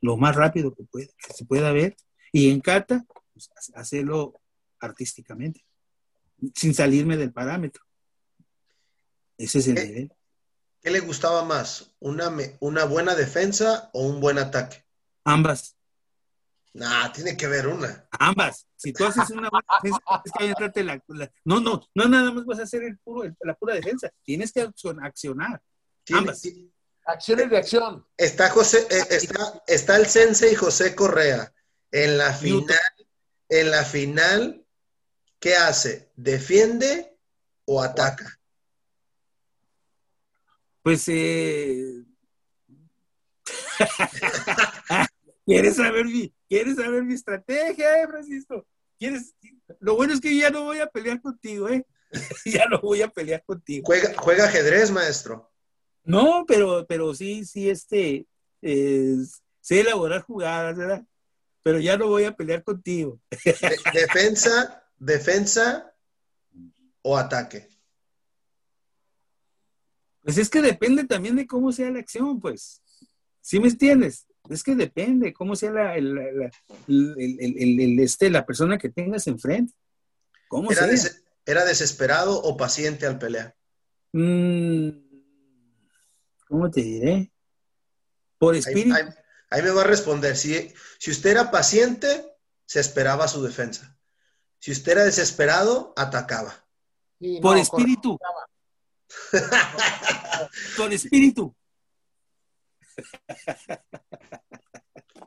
Lo 0.02 0.18
más 0.18 0.36
rápido 0.36 0.76
que, 0.76 0.84
pueda, 0.84 1.08
que 1.26 1.34
se 1.34 1.46
pueda 1.46 1.72
ver. 1.72 1.96
Y 2.34 2.50
en 2.50 2.60
kata, 2.60 3.06
pues, 3.32 3.50
hacerlo 3.74 4.42
artísticamente 4.80 5.64
sin 6.56 6.74
salirme 6.74 7.18
del 7.18 7.32
parámetro. 7.32 7.84
Ese 9.38 9.60
es 9.60 9.68
el 9.68 9.76
nivel. 9.76 10.14
¿Qué 10.82 10.92
le 10.92 11.00
gustaba 11.00 11.44
más? 11.44 11.92
¿Una, 12.00 12.36
¿Una 12.60 12.86
buena 12.86 13.16
defensa 13.16 13.90
o 13.94 14.08
un 14.08 14.20
buen 14.20 14.38
ataque? 14.38 14.84
Ambas. 15.24 15.77
Nah, 16.78 17.12
tiene 17.12 17.36
que 17.36 17.48
haber 17.48 17.68
una. 17.68 18.08
Ambas. 18.12 18.68
Si 18.76 18.94
tú 18.94 19.04
haces 19.06 19.32
una 19.32 19.50
buena 19.50 19.68
defensa, 19.82 20.22
tienes 20.38 20.72
que 20.72 20.84
la, 20.84 21.02
No, 21.44 21.60
no, 21.60 21.82
no 21.96 22.08
nada 22.08 22.32
más 22.32 22.46
vas 22.46 22.60
a 22.60 22.64
hacer 22.64 22.84
el 22.84 23.00
puro, 23.00 23.34
la 23.42 23.56
pura 23.56 23.74
defensa. 23.74 24.12
Tienes 24.24 24.52
que 24.52 24.62
accionar. 24.62 25.62
Ambas. 26.14 26.44
Acción 27.04 27.40
y 27.40 27.44
reacción. 27.44 28.06
Está 28.16 28.52
José, 28.52 28.86
eh, 28.92 29.08
está, 29.10 29.64
está 29.66 29.98
el 29.98 30.06
sensei 30.06 30.54
José 30.54 30.94
Correa. 30.94 31.52
En 31.90 32.18
la 32.18 32.32
final, 32.34 32.78
en 33.50 33.72
la 33.72 33.84
final 33.84 34.66
¿qué 35.40 35.56
hace? 35.56 36.12
¿Defiende 36.16 37.18
o 37.66 37.82
ataca? 37.82 38.40
Pues, 40.84 41.06
eh... 41.08 42.04
¿Quieres 45.46 45.78
saber 45.78 46.06
mi, 46.06 46.34
¿Quieres 46.50 46.78
saber 46.78 47.04
mi 47.04 47.14
estrategia, 47.14 48.02
eh, 48.02 48.08
Francisco? 48.08 48.66
¿Quieres? 48.98 49.36
Lo 49.80 49.96
bueno 49.96 50.14
es 50.14 50.22
que 50.22 50.36
ya 50.36 50.50
no 50.50 50.64
voy 50.64 50.80
a 50.80 50.88
pelear 50.88 51.22
contigo, 51.22 51.70
¿eh? 51.70 51.86
ya 52.46 52.66
no 52.68 52.80
voy 52.80 53.02
a 53.02 53.10
pelear 53.10 53.44
contigo. 53.44 53.84
Juega, 53.86 54.14
juega 54.18 54.46
ajedrez, 54.46 54.92
maestro. 54.92 55.52
No, 56.04 56.46
pero, 56.48 56.86
pero 56.88 57.14
sí, 57.14 57.44
sí, 57.46 57.70
este, 57.70 58.26
sé 58.62 59.82
elaborar 59.82 60.22
jugadas, 60.22 60.78
¿verdad? 60.78 61.06
Pero 61.64 61.80
ya 61.80 61.98
no 61.98 62.08
voy 62.08 62.24
a 62.24 62.36
pelear 62.36 62.64
contigo. 62.64 63.20
defensa, 63.94 64.86
defensa 64.98 65.94
o 67.02 67.18
ataque? 67.18 67.68
Pues 70.22 70.38
es 70.38 70.50
que 70.50 70.62
depende 70.62 71.06
también 71.06 71.36
de 71.36 71.48
cómo 71.48 71.72
sea 71.72 71.90
la 71.90 72.00
acción, 72.00 72.40
pues. 72.40 72.82
¿Sí 73.42 73.60
me 73.60 73.68
entiendes? 73.70 74.27
Es 74.50 74.64
que 74.64 74.76
depende 74.76 75.34
cómo 75.34 75.56
sea 75.56 75.72
la, 75.72 75.96
el, 75.96 76.50
este, 78.00 78.30
la 78.30 78.46
persona 78.46 78.78
que 78.78 78.90
tengas 78.90 79.28
enfrente. 79.28 79.74
¿Cómo 80.48 80.72
¿Era, 80.72 80.88
¿Era 81.46 81.66
desesperado 81.66 82.42
o 82.42 82.56
paciente 82.58 83.06
al 83.06 83.20
pelear? 83.20 83.56
Mm, 84.14 84.90
¿Cómo 86.48 86.72
te 86.72 86.82
diré? 86.82 87.32
Por 88.38 88.56
espíritu. 88.56 88.96
Ahí, 89.50 89.62
me 89.62 89.72
va 89.72 89.82
a 89.82 89.86
responder. 89.86 90.36
Si, 90.36 90.74
si 90.98 91.12
usted 91.12 91.32
era 91.32 91.52
paciente, 91.52 92.38
se 92.66 92.80
esperaba 92.80 93.28
su 93.28 93.44
defensa. 93.44 93.98
Si 94.60 94.72
usted 94.72 94.94
era 94.94 95.06
desesperado, 95.06 95.94
atacaba. 95.96 96.66
Por 97.42 97.58
espíritu. 97.58 98.18
Por 100.78 100.94
espíritu. 100.94 101.56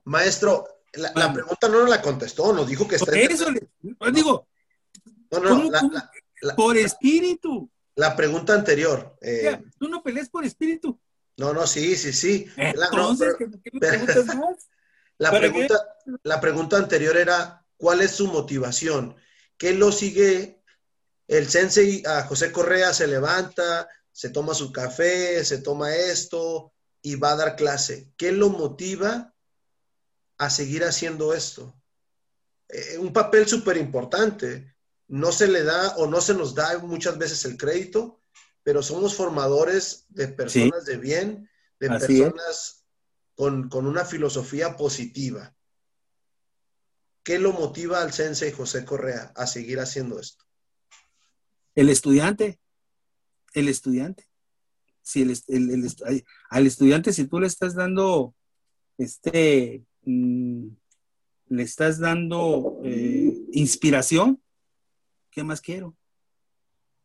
Maestro, 0.05 0.81
la, 0.95 1.33
pregunta 1.33 1.69
no 1.69 1.81
nos 1.81 1.91
la 1.91 2.03
contestó, 2.03 2.53
nos 2.53 2.67
dijo 2.67 2.87
que 2.89 2.97
está. 2.97 3.17
eso 3.19 3.47
digo. 4.13 4.49
por 6.57 6.77
espíritu. 6.77 7.71
La 7.95 8.17
pregunta 8.17 8.55
anterior. 8.55 9.17
Eh, 9.21 9.61
tú 9.79 9.89
no 9.89 10.03
peleas 10.03 10.29
por 10.29 10.45
espíritu. 10.45 10.99
No, 11.37 11.53
no, 11.53 11.67
sí, 11.67 11.97
sí, 11.97 12.13
sí. 12.13 12.47
Entonces, 12.57 13.35
la, 15.19 15.31
pregunta, 15.31 15.97
la 16.23 16.41
pregunta 16.41 16.77
anterior 16.77 17.17
era: 17.17 17.65
¿cuál 17.77 18.01
es 18.01 18.13
su 18.13 18.27
motivación? 18.27 19.17
¿Qué 19.57 19.75
lo 19.75 19.93
sigue? 19.93 20.63
El 21.29 21.49
sensei 21.49 22.03
a 22.07 22.23
José 22.23 22.51
Correa 22.51 22.93
se 22.93 23.07
levanta, 23.07 23.89
se 24.11 24.31
toma 24.31 24.55
su 24.55 24.73
café, 24.73 25.45
se 25.45 25.59
toma 25.59 25.95
esto, 25.95 26.73
y 27.03 27.17
va 27.17 27.33
a 27.33 27.37
dar 27.37 27.57
clase. 27.57 28.13
¿Qué 28.17 28.33
lo 28.33 28.51
motiva 28.51 29.35
a 30.39 30.51
seguir 30.51 30.85
haciendo 30.85 31.35
esto? 31.35 31.75
Eh, 32.69 32.99
un 32.99 33.13
papel 33.13 33.47
súper 33.47 33.77
importante. 33.77 34.75
No 35.09 35.33
se 35.33 35.49
le 35.49 35.65
da 35.65 35.97
o 35.97 36.07
no 36.07 36.21
se 36.21 36.35
nos 36.35 36.55
da 36.55 36.79
muchas 36.79 37.19
veces 37.19 37.45
el 37.45 37.57
crédito, 37.57 38.23
pero 38.63 38.83
somos 38.83 39.15
formadores 39.15 40.07
de 40.09 40.29
personas 40.29 40.85
de 40.85 40.97
bien, 40.99 41.51
de 41.81 41.89
personas 41.89 42.85
con, 43.35 43.69
con, 43.69 43.87
una 43.87 44.05
filosofía 44.05 44.77
positiva. 44.77 45.57
¿Qué 47.23 47.39
lo 47.39 47.53
motiva 47.53 48.03
al 48.03 48.13
sensei 48.13 48.53
José 48.53 48.85
Correa 48.85 49.33
a 49.35 49.47
seguir 49.47 49.81
haciendo 49.81 50.21
esto? 50.21 50.45
El 51.75 51.89
estudiante, 51.89 52.61
el 53.53 53.69
estudiante 53.69 54.30
si 55.11 55.23
el, 55.23 55.91
al 56.51 56.67
estudiante, 56.67 57.13
si 57.13 57.27
tú 57.27 57.41
le 57.41 57.49
estás 57.49 57.75
dando, 57.75 58.35
este, 58.97 59.85
mm, 60.05 60.69
le 61.49 61.63
estás 61.63 61.99
dando 61.99 62.81
eh, 62.85 63.33
inspiración, 63.53 64.41
¿qué 65.31 65.43
más 65.43 65.61
quiero? 65.61 65.97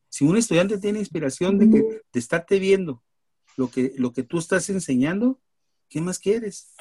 Si 0.10 0.24
un 0.24 0.38
estudiante 0.38 0.78
tiene 0.78 1.00
inspiración 1.00 1.58
de 1.58 1.70
que 1.70 2.02
te 2.12 2.20
estarte 2.20 2.60
viendo 2.60 3.04
lo 3.58 3.72
que, 3.72 3.94
lo 3.98 4.14
que 4.14 4.24
tú 4.24 4.38
estás 4.38 4.70
enseñando, 4.70 5.42
¿qué 5.90 6.00
más 6.00 6.20
quieres? 6.20 6.76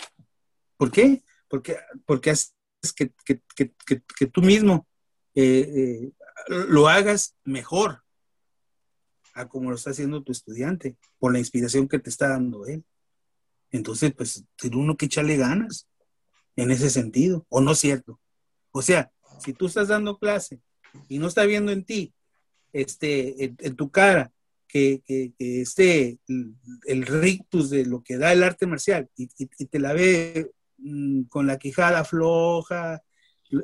¿Por 0.77 0.91
qué? 0.91 1.25
Porque, 1.49 1.77
porque 2.05 2.31
haces 2.31 2.55
que, 2.95 3.13
que, 3.25 4.27
tú 4.27 4.43
mismo 4.43 4.87
eh, 5.35 5.73
eh, 5.75 6.13
lo 6.69 6.89
hagas 6.89 7.35
mejor 7.45 8.04
a 9.35 9.49
como 9.49 9.71
lo 9.71 9.77
está 9.77 9.91
haciendo 9.91 10.23
tu 10.23 10.33
estudiante, 10.33 10.97
por 11.19 11.33
la 11.33 11.39
inspiración 11.39 11.89
que 11.89 11.99
te 11.99 12.09
está 12.09 12.29
dando 12.29 12.67
él. 12.67 12.85
Entonces, 13.71 14.15
pues, 14.15 14.45
tiene 14.57 14.77
uno 14.77 14.97
que 14.97 15.07
echarle 15.07 15.37
ganas 15.37 15.89
en 16.57 16.71
ese 16.71 16.89
sentido, 16.91 17.45
¿o 17.49 17.61
no 17.61 17.73
es 17.73 17.79
cierto? 17.79 18.21
O 18.71 18.83
sea, 18.83 19.11
si 19.41 19.53
tú 19.53 19.67
estás 19.67 19.89
dando 19.89 20.19
clase 20.19 20.61
y 21.09 21.19
no 21.19 21.27
está 21.27 21.45
viendo 21.45 21.73
en 21.73 21.85
ti, 21.85 22.15
este, 22.73 23.45
en, 23.45 23.77
tu 23.77 23.91
cara, 23.91 24.33
que, 24.69 25.03
que, 25.05 25.33
esté 25.39 26.19
el, 26.27 27.07
rictus 27.07 27.71
de 27.71 27.87
lo 27.87 28.03
que 28.03 28.17
da 28.17 28.33
el 28.33 28.43
arte 28.43 28.67
marcial 28.67 29.09
y, 29.17 29.27
te 29.47 29.79
la 29.79 29.93
ve 29.93 30.51
mm, 30.79 31.25
con 31.25 31.47
la 31.47 31.59
quijada 31.59 32.05
floja, 32.05 33.03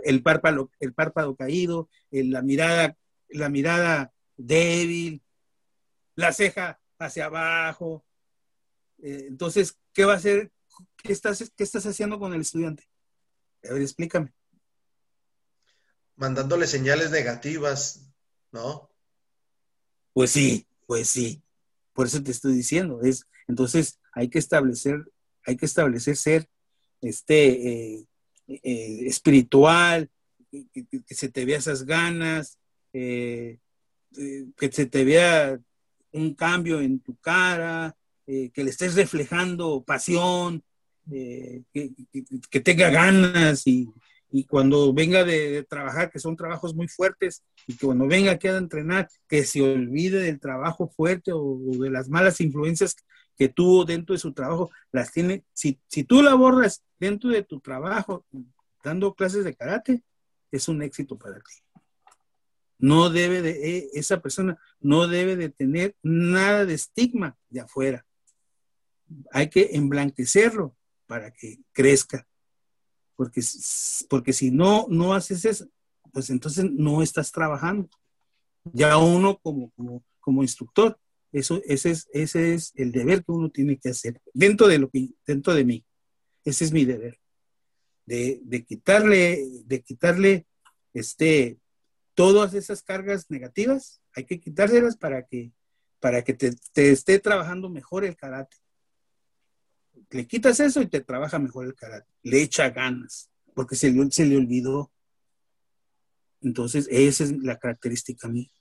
el 0.04 0.22
párpado, 0.22 0.70
el 0.78 0.92
párpado 0.92 1.34
caído, 1.34 1.88
la 2.10 2.42
mirada, 2.42 2.96
la 3.28 3.48
mirada 3.48 4.12
débil, 4.36 5.22
la 6.14 6.32
ceja 6.32 6.80
hacia 6.98 7.26
abajo. 7.26 8.04
Eh, 9.02 9.26
entonces, 9.28 9.78
¿qué 9.92 10.04
va 10.04 10.14
a 10.14 10.16
hacer? 10.16 10.52
¿Qué 10.96 11.12
estás, 11.12 11.50
¿Qué 11.56 11.64
estás 11.64 11.86
haciendo 11.86 12.18
con 12.18 12.32
el 12.34 12.42
estudiante? 12.42 12.84
A 13.68 13.72
ver, 13.72 13.82
explícame. 13.82 14.32
Mandándole 16.16 16.66
señales 16.66 17.10
negativas, 17.10 18.10
¿no? 18.52 18.90
Pues 20.12 20.30
sí, 20.30 20.66
pues 20.86 21.08
sí. 21.08 21.42
Por 21.92 22.06
eso 22.06 22.22
te 22.22 22.30
estoy 22.30 22.54
diciendo. 22.54 23.00
Es, 23.02 23.26
entonces, 23.48 23.98
hay 24.12 24.28
que 24.28 24.38
establecer, 24.38 25.10
hay 25.44 25.56
que 25.56 25.66
establecer 25.66 26.16
ser 26.16 26.48
este, 27.00 27.94
eh, 27.96 28.06
eh, 28.46 29.06
espiritual, 29.06 30.10
que, 30.50 31.14
se 31.14 31.28
te 31.28 31.44
vea 31.44 31.58
esas 31.58 31.84
ganas, 31.84 32.58
que 32.92 33.60
se 34.72 34.86
te 34.86 35.04
vea 35.04 35.60
un 36.12 36.34
cambio 36.34 36.80
en 36.80 37.00
tu 37.00 37.16
cara, 37.16 37.96
eh, 38.26 38.50
que 38.52 38.64
le 38.64 38.70
estés 38.70 38.94
reflejando 38.94 39.82
pasión, 39.82 40.62
eh, 41.10 41.62
que, 41.72 42.60
tenga 42.60 42.90
ganas 42.90 43.66
y, 43.66 43.88
cuando 44.48 44.94
venga 44.94 45.24
de, 45.24 45.66
trabajar, 45.68 46.10
que 46.10 46.20
son 46.20 46.36
trabajos 46.36 46.74
muy 46.74 46.86
fuertes, 46.86 47.42
y 47.66 47.76
que 47.76 47.86
cuando 47.86 48.06
venga 48.06 48.32
aquí 48.32 48.46
a 48.46 48.56
entrenar, 48.56 49.08
que 49.28 49.44
se 49.44 49.60
olvide 49.60 50.20
del 50.20 50.38
trabajo 50.38 50.88
fuerte 50.88 51.32
o, 51.34 51.58
de 51.80 51.90
las 51.90 52.08
malas 52.08 52.40
influencias 52.40 52.94
que 53.36 53.48
tuvo 53.48 53.84
dentro 53.84 54.12
de 54.12 54.20
su 54.20 54.32
trabajo, 54.32 54.70
las 54.92 55.10
tiene, 55.10 55.44
si, 55.52 55.80
si 55.88 56.04
tú 56.04 56.22
la 56.22 56.34
borras 56.34 56.84
dentro 57.00 57.30
de 57.30 57.42
tu 57.42 57.58
trabajo, 57.60 58.24
dando 58.84 59.14
clases 59.14 59.44
de 59.44 59.54
karate, 59.54 60.04
es 60.52 60.68
un 60.68 60.82
éxito 60.82 61.18
para 61.18 61.38
ti. 61.40 61.69
No 62.80 63.10
debe 63.10 63.42
de, 63.42 63.78
eh, 63.78 63.90
esa 63.92 64.20
persona 64.20 64.58
no 64.80 65.06
debe 65.06 65.36
de 65.36 65.50
tener 65.50 65.96
nada 66.02 66.64
de 66.64 66.74
estigma 66.74 67.36
de 67.50 67.60
afuera. 67.60 68.06
Hay 69.32 69.50
que 69.50 69.70
emblanquecerlo 69.72 70.76
para 71.06 71.30
que 71.30 71.58
crezca. 71.72 72.26
Porque, 73.16 73.42
porque 74.08 74.32
si 74.32 74.50
no, 74.50 74.86
no 74.88 75.12
haces 75.12 75.44
eso, 75.44 75.68
pues 76.12 76.30
entonces 76.30 76.64
no 76.70 77.02
estás 77.02 77.30
trabajando. 77.30 77.90
Ya 78.64 78.96
uno 78.96 79.38
como, 79.38 79.72
como, 80.20 80.42
instructor, 80.42 80.98
eso, 81.32 81.60
ese, 81.66 81.90
es, 81.90 82.08
ese 82.12 82.54
es 82.54 82.72
el 82.76 82.92
deber 82.92 83.24
que 83.24 83.32
uno 83.32 83.50
tiene 83.50 83.78
que 83.78 83.90
hacer 83.90 84.20
dentro 84.32 84.68
de 84.68 84.78
lo 84.78 84.88
que, 84.88 85.10
dentro 85.26 85.54
de 85.54 85.64
mí. 85.64 85.84
Ese 86.44 86.64
es 86.64 86.72
mi 86.72 86.84
deber. 86.84 87.18
De, 88.06 88.40
de 88.42 88.64
quitarle, 88.64 89.44
de 89.66 89.82
quitarle 89.82 90.46
este, 90.94 91.59
todas 92.20 92.52
esas 92.52 92.82
cargas 92.82 93.30
negativas 93.30 94.02
hay 94.14 94.26
que 94.26 94.38
quitárselas 94.38 94.94
para 94.94 95.26
que, 95.26 95.54
para 96.00 96.22
que 96.22 96.34
te, 96.34 96.52
esté 96.74 97.18
trabajando 97.18 97.70
mejor 97.70 98.04
el 98.04 98.14
karate. 98.14 98.58
Le 100.10 100.26
quitas 100.26 100.60
eso 100.60 100.82
y 100.82 100.86
te 100.86 101.00
trabaja 101.00 101.38
mejor 101.38 101.64
el 101.64 101.74
karate. 101.74 102.12
Le 102.22 102.42
echa 102.42 102.68
ganas, 102.68 103.30
porque 103.54 103.74
se 103.74 103.90
le, 103.90 104.10
se 104.10 104.26
le 104.26 104.36
olvidó. 104.36 104.92
Entonces, 106.42 106.86
esa 106.90 107.24
es 107.24 107.32
la 107.42 107.58
característica 107.58 108.28
mía. 108.28 108.52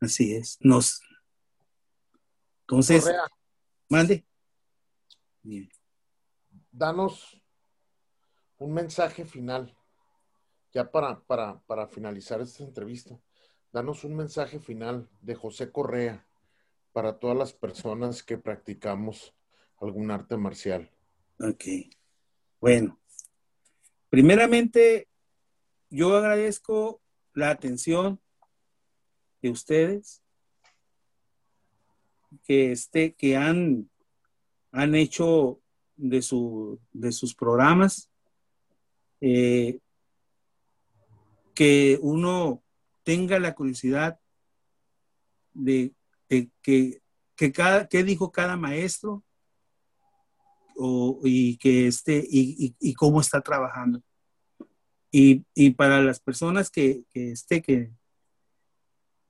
Así 0.00 0.34
es. 0.34 0.58
Nos. 0.58 1.00
Entonces, 2.62 3.04
mande. 3.88 4.26
Danos 6.72 7.40
un 8.56 8.74
mensaje 8.74 9.24
final 9.24 9.77
ya 10.78 10.92
para, 10.92 11.18
para, 11.66 11.88
finalizar 11.88 12.40
esta 12.40 12.62
entrevista, 12.62 13.18
danos 13.72 14.04
un 14.04 14.14
mensaje 14.14 14.60
final 14.60 15.08
de 15.22 15.34
José 15.34 15.72
Correa 15.72 16.24
para 16.92 17.18
todas 17.18 17.36
las 17.36 17.52
personas 17.52 18.22
que 18.22 18.38
practicamos 18.38 19.34
algún 19.80 20.12
arte 20.12 20.36
marcial. 20.36 20.88
Ok. 21.40 21.64
Bueno, 22.60 22.96
primeramente, 24.08 25.08
yo 25.90 26.16
agradezco 26.16 27.00
la 27.34 27.50
atención 27.50 28.20
de 29.42 29.50
ustedes 29.50 30.22
que, 32.44 32.70
este, 32.70 33.14
que 33.14 33.36
han, 33.36 33.90
han 34.70 34.94
hecho 34.94 35.60
de, 35.96 36.22
su, 36.22 36.78
de 36.92 37.10
sus 37.10 37.34
programas. 37.34 38.08
Eh, 39.20 39.80
que 41.58 41.98
uno 42.02 42.62
tenga 43.02 43.40
la 43.40 43.56
curiosidad 43.56 44.20
de 45.52 45.92
que, 46.28 47.02
que 47.34 47.52
cada, 47.52 47.88
qué 47.88 48.04
dijo 48.04 48.30
cada 48.30 48.56
maestro 48.56 49.24
o, 50.76 51.18
y, 51.24 51.56
que 51.56 51.88
este, 51.88 52.24
y, 52.30 52.76
y, 52.78 52.94
cómo 52.94 53.20
está 53.20 53.40
trabajando. 53.40 54.00
Y, 55.10 55.44
y 55.52 55.70
para 55.70 56.00
las 56.00 56.20
personas 56.20 56.70
que, 56.70 57.02
que, 57.10 57.32
este, 57.32 57.60
que, 57.60 57.90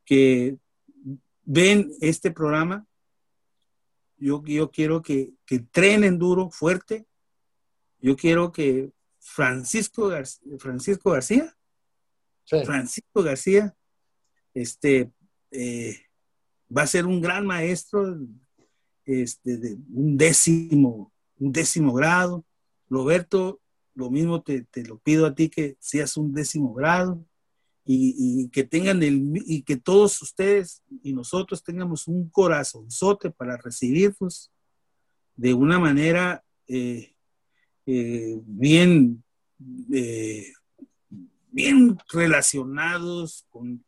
que 0.04 0.58
ven 1.44 1.90
este 2.02 2.30
programa, 2.30 2.86
yo, 4.18 4.44
yo 4.44 4.70
quiero 4.70 5.00
que, 5.00 5.32
que 5.46 5.54
entrenen 5.54 6.18
duro, 6.18 6.50
fuerte. 6.50 7.06
Yo 8.00 8.16
quiero 8.16 8.52
que 8.52 8.92
Francisco, 9.18 10.12
Francisco 10.58 11.12
García, 11.12 11.54
Francisco 12.48 13.22
García, 13.22 13.74
este, 14.54 15.12
eh, 15.50 15.98
va 16.74 16.82
a 16.82 16.86
ser 16.86 17.06
un 17.06 17.20
gran 17.20 17.46
maestro, 17.46 18.18
este, 19.04 19.56
de 19.56 19.78
un 19.92 20.16
décimo, 20.16 21.12
un 21.38 21.52
décimo 21.52 21.92
grado. 21.92 22.44
Roberto, 22.88 23.60
lo 23.94 24.10
mismo 24.10 24.42
te, 24.42 24.62
te 24.64 24.84
lo 24.84 24.98
pido 24.98 25.26
a 25.26 25.34
ti 25.34 25.48
que 25.48 25.76
seas 25.80 26.16
un 26.16 26.32
décimo 26.32 26.72
grado 26.74 27.24
y, 27.90 28.48
que 28.50 28.64
tengan 28.64 29.02
el, 29.02 29.32
y 29.46 29.62
que 29.62 29.78
todos 29.78 30.20
ustedes 30.20 30.82
y 31.02 31.14
nosotros 31.14 31.62
tengamos 31.62 32.06
un 32.06 32.28
corazonzote 32.28 33.30
para 33.30 33.56
recibirlos 33.56 34.52
de 35.36 35.54
una 35.54 35.78
manera 35.78 36.44
eh, 36.66 37.14
eh, 37.86 38.38
bien, 38.44 39.24
bien 41.50 41.98
relacionados 42.12 43.46
con, 43.50 43.84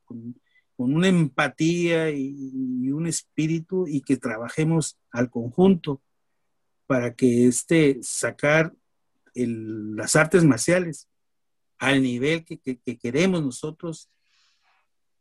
una 0.77 1.09
empatía 1.09 2.11
y, 2.11 2.91
un 2.91 3.07
espíritu 3.07 3.87
y 3.87 4.01
que 4.01 4.16
trabajemos 4.16 4.99
al 5.11 5.31
conjunto 5.31 6.03
para 6.87 7.15
que 7.15 7.47
este 7.47 7.99
sacar 8.03 8.74
las 9.35 10.16
artes 10.16 10.43
marciales 10.43 11.09
al 11.78 12.03
nivel 12.03 12.45
que, 12.45 12.59
queremos 12.99 13.43
nosotros, 13.43 14.11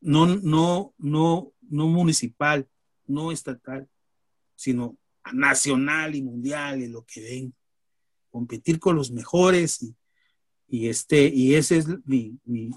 no, 0.02 0.26
no, 0.26 0.94
no, 0.98 1.54
no 1.62 1.88
municipal, 1.88 2.68
no 3.06 3.32
estatal, 3.32 3.88
sino 4.56 4.98
nacional 5.34 6.16
y 6.16 6.22
mundial 6.22 6.82
y 6.82 6.88
lo 6.88 7.06
que 7.06 7.22
ven, 7.22 7.56
competir 8.30 8.80
con 8.80 8.96
los 8.96 9.12
mejores 9.12 9.84
y, 9.84 9.96
este, 10.72 11.28
y 11.28 11.56
ese 11.56 11.78
es 11.78 11.88
mi, 12.06 12.40
mi, 12.46 12.72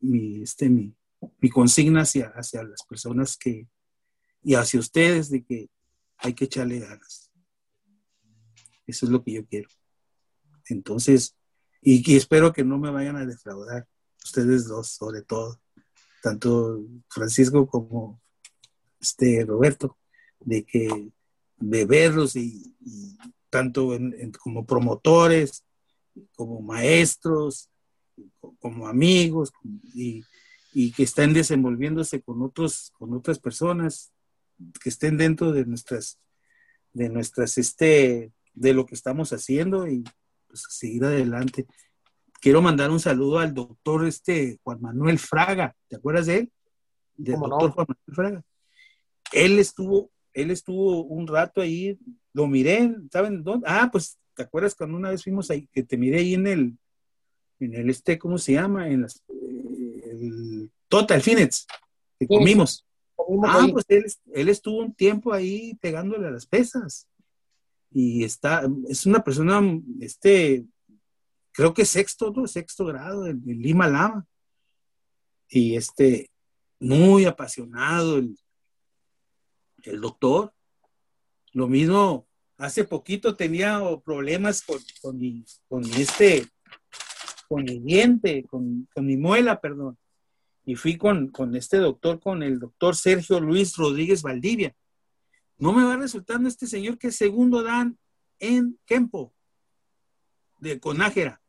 mi, 0.00 0.42
este, 0.42 0.68
mi, 0.68 0.94
mi 1.38 1.48
consigna 1.48 2.02
hacia, 2.02 2.28
hacia 2.28 2.62
las 2.62 2.82
personas 2.82 3.36
que, 3.36 3.66
y 4.42 4.54
hacia 4.54 4.80
ustedes 4.80 5.30
de 5.30 5.44
que 5.44 5.70
hay 6.18 6.34
que 6.34 6.44
echarle 6.44 6.80
ganas. 6.80 7.32
Eso 8.86 9.06
es 9.06 9.12
lo 9.12 9.22
que 9.24 9.32
yo 9.32 9.46
quiero. 9.46 9.68
Entonces, 10.68 11.36
y, 11.80 12.16
espero 12.16 12.52
que 12.52 12.64
no 12.64 12.78
me 12.78 12.90
vayan 12.90 13.16
a 13.16 13.26
defraudar, 13.26 13.88
ustedes 14.24 14.68
dos, 14.68 14.88
sobre 14.88 15.22
todo, 15.22 15.60
tanto 16.22 16.84
Francisco 17.08 17.66
como 17.66 18.20
este 19.00 19.44
Roberto, 19.44 19.98
de 20.38 20.64
que 20.64 21.10
de 21.56 21.84
verlos 21.84 22.36
y, 22.36 22.76
tanto 23.50 23.90
como 24.42 24.64
promotores, 24.64 25.64
como 26.34 26.60
maestros, 26.60 27.70
como 28.58 28.88
amigos, 28.88 29.52
y, 29.94 30.24
que 30.92 31.02
estén 31.02 31.34
desenvolviéndose 31.34 32.22
con 32.22 32.42
otros, 32.42 32.92
con 32.98 33.12
otras 33.12 33.38
personas 33.38 34.12
que 34.82 34.88
estén 34.88 35.18
dentro 35.18 35.52
de 35.52 35.66
nuestras, 35.66 36.18
de 36.92 37.08
nuestras, 37.08 37.58
este, 37.58 38.32
de 38.54 38.74
lo 38.74 38.86
que 38.86 38.94
estamos 38.94 39.32
haciendo 39.32 39.86
y 39.86 40.04
pues, 40.46 40.64
seguir 40.70 41.04
adelante. 41.04 41.66
Quiero 42.40 42.62
mandar 42.62 42.90
un 42.90 43.00
saludo 43.00 43.38
al 43.38 43.54
doctor 43.54 44.06
este 44.06 44.58
Juan 44.62 44.80
Manuel 44.80 45.18
Fraga, 45.18 45.76
¿te 45.88 45.96
acuerdas 45.96 46.26
de 46.26 46.38
él? 46.38 46.52
Del 47.16 47.38
doctor 47.38 47.70
Juan 47.72 47.86
Manuel 47.88 48.14
Fraga. 48.14 48.44
Él 49.32 49.58
estuvo, 49.58 50.10
él 50.32 50.50
estuvo 50.50 51.04
un 51.04 51.26
rato 51.26 51.60
ahí, 51.60 51.98
lo 52.32 52.46
miré, 52.46 52.94
¿saben 53.10 53.42
dónde? 53.42 53.66
Ah, 53.68 53.88
pues, 53.92 54.18
¿te 54.34 54.42
acuerdas 54.42 54.74
cuando 54.74 54.96
una 54.96 55.10
vez 55.10 55.22
fuimos 55.22 55.50
ahí, 55.50 55.68
que 55.72 55.82
te 55.82 55.96
miré 55.96 56.18
ahí 56.18 56.34
en 56.34 56.46
el, 56.46 56.78
en 57.60 57.74
el 57.74 57.90
este, 57.90 58.18
¿cómo 58.18 58.38
se 58.38 58.52
llama? 58.52 58.88
En 58.88 59.02
las, 59.02 59.22
el 59.28 60.70
Total 60.88 61.22
Finets, 61.22 61.66
que 62.18 62.26
comimos. 62.26 62.86
ah, 63.44 63.66
pues 63.70 63.84
él, 63.88 64.04
él, 64.34 64.48
estuvo 64.48 64.78
un 64.78 64.94
tiempo 64.94 65.32
ahí 65.32 65.74
pegándole 65.80 66.26
a 66.26 66.30
las 66.30 66.46
pesas 66.46 67.08
y 67.94 68.24
está, 68.24 68.68
es 68.88 69.06
una 69.06 69.22
persona, 69.22 69.60
este, 70.00 70.64
creo 71.52 71.74
que 71.74 71.84
sexto, 71.84 72.32
¿no? 72.32 72.46
Sexto 72.46 72.86
grado 72.86 73.26
en, 73.26 73.42
Lima 73.44 73.86
Lama. 73.86 74.26
Y 75.48 75.76
este, 75.76 76.30
muy 76.80 77.26
apasionado 77.26 78.16
el, 78.16 78.38
el 79.82 80.00
doctor. 80.00 80.54
Lo 81.52 81.68
mismo, 81.68 82.26
hace 82.64 82.84
poquito 82.84 83.36
tenía 83.36 83.80
problemas 84.04 84.62
con, 84.62 84.78
con, 85.00 85.18
mi, 85.18 85.44
con 85.68 85.84
este, 85.94 86.46
con 87.48 87.64
mi 87.64 87.80
diente, 87.80 88.44
con, 88.44 88.88
con, 88.94 89.06
mi 89.06 89.16
muela, 89.16 89.60
perdón. 89.60 89.98
Y 90.64 90.76
fui 90.76 90.96
con, 90.96 91.28
con 91.28 91.56
este 91.56 91.78
doctor, 91.78 92.20
con 92.20 92.42
el 92.42 92.60
doctor 92.60 92.94
Sergio 92.96 93.40
Luis 93.40 93.76
Rodríguez 93.76 94.22
Valdivia 94.22 94.74
no 95.62 95.72
me 95.72 95.84
va 95.84 95.96
resultando 95.96 96.48
este 96.48 96.66
señor 96.66 96.98
que 96.98 97.12
segundo 97.12 97.62
dan 97.62 97.96
en 98.40 98.80
Kempo, 98.84 99.32
de 100.58 100.80
Conájera. 100.80 101.40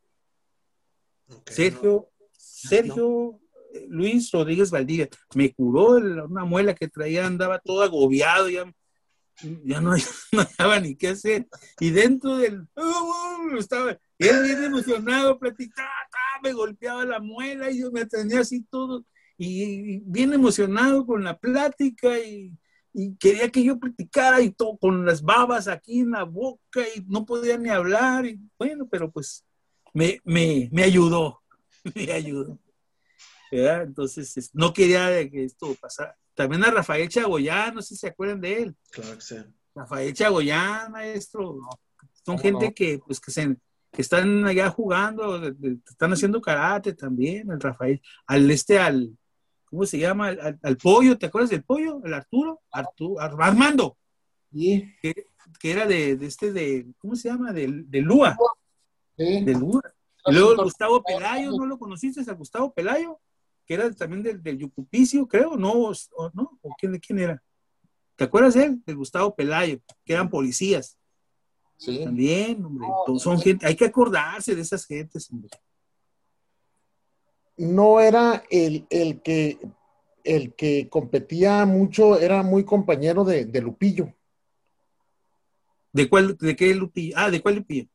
Sergio, 1.47 2.11
Sergio 2.31 3.39
Luis 3.87 4.29
Rodríguez 4.29 4.69
Valdivia, 4.69 5.09
me 5.33 5.51
curó 5.51 5.97
una 6.27 6.45
muela 6.45 6.75
que 6.75 6.87
traía, 6.87 7.25
andaba 7.25 7.57
todo 7.57 7.81
agobiado, 7.81 8.49
ya, 8.51 8.71
ya 9.63 9.81
no, 9.81 9.91
no 10.31 10.41
hallaba 10.41 10.79
ni 10.79 10.95
qué 10.95 11.09
hacer. 11.09 11.47
Y 11.79 11.89
dentro 11.91 12.37
del, 12.37 12.61
uh, 12.75 13.57
estaba, 13.57 13.91
él 14.17 14.43
bien 14.43 14.63
emocionado, 14.63 15.39
platicaba, 15.39 15.89
me 16.41 16.53
golpeaba 16.53 17.05
la 17.05 17.19
muela 17.19 17.71
y 17.71 17.79
yo 17.79 17.91
me 17.91 18.01
atendía 18.01 18.41
así 18.41 18.63
todo, 18.69 19.05
y 19.37 19.99
bien 20.05 20.33
emocionado 20.33 21.05
con 21.05 21.23
la 21.23 21.37
plática 21.37 22.19
y 22.19 22.53
quería 23.19 23.49
que 23.49 23.63
yo 23.63 23.79
practicara 23.79 24.41
y 24.41 24.51
todo 24.51 24.77
con 24.77 25.05
las 25.05 25.23
babas 25.23 25.67
aquí 25.67 26.01
en 26.01 26.11
la 26.11 26.23
boca 26.23 26.81
y 26.95 27.01
no 27.07 27.25
podía 27.25 27.57
ni 27.57 27.69
hablar. 27.69 28.25
Y 28.25 28.39
bueno, 28.57 28.87
pero 28.89 29.11
pues 29.11 29.43
me, 29.93 30.19
me, 30.23 30.69
me 30.71 30.83
ayudó, 30.83 31.41
me 31.95 32.11
ayudó. 32.11 32.59
Entonces, 33.51 34.49
no 34.53 34.73
quería 34.73 35.29
que 35.29 35.43
esto 35.43 35.75
pasara. 35.79 36.17
También 36.33 36.63
a 36.63 36.71
Rafael 36.71 37.09
Chagoyán, 37.09 37.75
no 37.75 37.81
sé 37.81 37.89
si 37.89 38.01
se 38.01 38.07
acuerdan 38.07 38.41
de 38.41 38.63
él. 38.63 38.75
Claro 38.91 39.15
que 39.15 39.21
sí. 39.21 39.35
Rafael 39.75 40.13
Chagoyán, 40.13 40.91
maestro. 40.91 41.59
Son 42.25 42.37
gente 42.39 42.73
que, 42.73 42.99
pues, 42.99 43.19
que, 43.19 43.31
se, 43.31 43.55
que 43.91 44.01
están 44.01 44.45
allá 44.45 44.69
jugando, 44.69 45.45
están 45.87 46.13
haciendo 46.13 46.41
karate 46.41 46.93
también, 46.93 47.51
el 47.51 47.59
Rafael. 47.59 48.01
Al 48.27 48.49
este, 48.49 48.79
al, 48.79 49.17
¿cómo 49.65 49.85
se 49.85 49.99
llama? 49.99 50.35
Al, 50.61 50.77
pollo, 50.77 51.17
¿te 51.17 51.25
acuerdas 51.25 51.49
del 51.49 51.63
pollo? 51.63 52.01
El 52.03 52.13
Arturo, 52.13 52.61
Arturo 52.71 53.19
Armando. 53.19 53.97
Que, 54.51 55.27
era 55.63 55.85
de, 55.85 56.11
este, 56.21 56.51
de, 56.51 56.87
¿cómo 56.97 57.15
se 57.15 57.29
llama? 57.29 57.51
De, 57.51 57.67
de 57.67 58.01
Lua. 58.01 58.37
De 59.17 59.53
Lua. 59.53 59.81
Y 60.25 60.33
luego 60.33 60.63
Gustavo 60.63 61.03
Pelayo, 61.03 61.51
¿no 61.51 61.65
lo 61.65 61.77
conociste 61.77 62.21
a 62.29 62.33
Gustavo 62.33 62.73
Pelayo? 62.73 63.19
Que 63.65 63.75
era 63.75 63.91
también 63.91 64.23
del, 64.23 64.43
del 64.43 64.57
Yucupicio, 64.57 65.27
creo, 65.27 65.55
¿no? 65.55 65.71
¿O, 65.71 66.31
no? 66.33 66.59
¿O 66.61 66.75
quién, 66.77 66.97
quién 66.99 67.19
era? 67.19 67.41
¿Te 68.15 68.25
acuerdas 68.25 68.53
de 68.53 68.65
él? 68.65 68.83
De 68.85 68.93
Gustavo 68.93 69.33
Pelayo, 69.35 69.79
que 70.05 70.13
eran 70.13 70.29
policías. 70.29 70.97
Sí. 71.77 72.03
También, 72.03 72.63
hombre. 72.63 72.87
son 73.19 73.39
gente, 73.39 73.65
hay 73.65 73.75
que 73.75 73.85
acordarse 73.85 74.55
de 74.55 74.61
esas 74.61 74.85
gentes, 74.85 75.29
hombre 75.31 75.49
no 77.57 77.99
era 77.99 78.43
el, 78.49 78.85
que, 79.21 79.59
el 80.23 80.53
que 80.53 80.89
competía 80.89 81.65
mucho, 81.65 82.19
era 82.19 82.43
muy 82.43 82.63
compañero 82.63 83.23
de, 83.23 83.61
Lupillo. 83.61 84.13
¿De 85.91 86.09
cuál, 86.09 86.37
de 86.37 86.55
qué 86.55 86.73
Lupillo? 86.73 87.15
Ah, 87.17 87.29
¿de 87.29 87.41
cuál 87.41 87.55
Lupillo? 87.55 87.87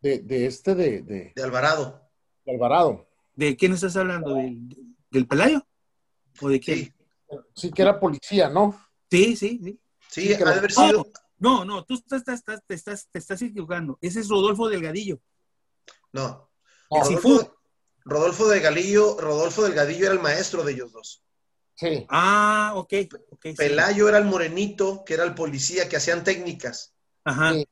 De, 0.00 0.46
este 0.46 0.74
de, 0.74 1.02
de, 1.02 1.42
Alvarado. 1.42 2.00
De 2.44 2.52
Alvarado. 2.52 3.06
¿De 3.34 3.56
quién 3.56 3.72
estás 3.72 3.96
hablando? 3.96 4.36
¿Del, 5.14 5.28
Pelayo? 5.28 5.64
¿O 6.40 6.48
de 6.48 6.58
quién? 6.58 6.92
Sí. 7.54 7.70
que 7.70 7.82
era 7.82 8.00
policía, 8.00 8.48
¿no? 8.48 8.76
Sí, 9.08 9.36
sí, 9.36 9.60
sí. 9.62 9.80
Sí, 10.08 10.34
haber 10.34 10.72
sido. 10.72 11.06
No, 11.38 11.64
no, 11.64 11.84
tú 11.84 11.94
estás, 11.94 12.24
te, 12.24 12.74
estás, 12.74 13.08
te 13.10 13.18
estás 13.18 13.42
equivocando. 13.42 13.96
Ese 14.00 14.20
es 14.20 14.28
Rodolfo 14.28 14.68
Delgadillo. 14.68 15.20
No. 16.12 16.50
no 16.90 17.00
Rodolfo, 17.00 17.56
Rodolfo 18.04 18.48
de 18.48 18.60
Galillo, 18.60 19.16
Rodolfo 19.20 19.62
Delgadillo 19.62 20.06
era 20.06 20.14
el 20.14 20.20
maestro 20.20 20.64
de 20.64 20.72
ellos 20.72 20.92
dos. 20.92 21.22
Sí. 21.76 22.06
Ah, 22.08 22.72
ok. 22.74 22.92
okay 23.30 23.52
sí. 23.52 23.56
Pelayo 23.56 24.08
era 24.08 24.18
el 24.18 24.24
morenito, 24.24 25.04
que 25.04 25.14
era 25.14 25.24
el 25.24 25.34
policía, 25.34 25.88
que 25.88 25.96
hacían 25.96 26.24
técnicas. 26.24 26.92
Ajá. 27.24 27.52
Sí. 27.52 27.68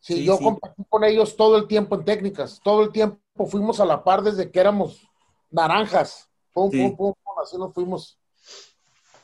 Sí, 0.00 0.14
Sí, 0.14 0.24
yo 0.24 0.36
sí. 0.36 0.44
compartí 0.44 0.82
con 0.88 1.04
ellos 1.04 1.36
todo 1.36 1.56
el 1.56 1.66
tiempo 1.66 1.96
en 1.96 2.04
técnicas, 2.04 2.60
todo 2.62 2.82
el 2.82 2.92
tiempo 2.92 3.18
fuimos 3.46 3.80
a 3.80 3.84
la 3.84 4.04
par 4.04 4.22
desde 4.22 4.50
que 4.50 4.60
éramos 4.60 5.07
naranjas. 5.50 6.28
Pum, 6.52 6.70
Sí. 6.70 6.78
pum, 6.82 6.96
pum, 6.96 7.14
pum, 7.22 7.34
así 7.42 7.56
nos 7.56 7.72
fuimos. 7.74 8.18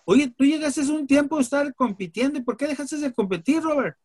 Oye, 0.05 0.29
tú 0.37 0.45
llegaste 0.45 0.81
un 0.83 1.07
tiempo 1.07 1.39
a 1.39 1.41
estar 1.41 1.75
compitiendo. 1.75 2.39
¿y 2.39 2.43
¿Por 2.43 2.57
qué 2.57 2.67
dejaste 2.67 2.99
de 2.99 3.13
competir, 3.13 3.63
Robert? 3.63 3.97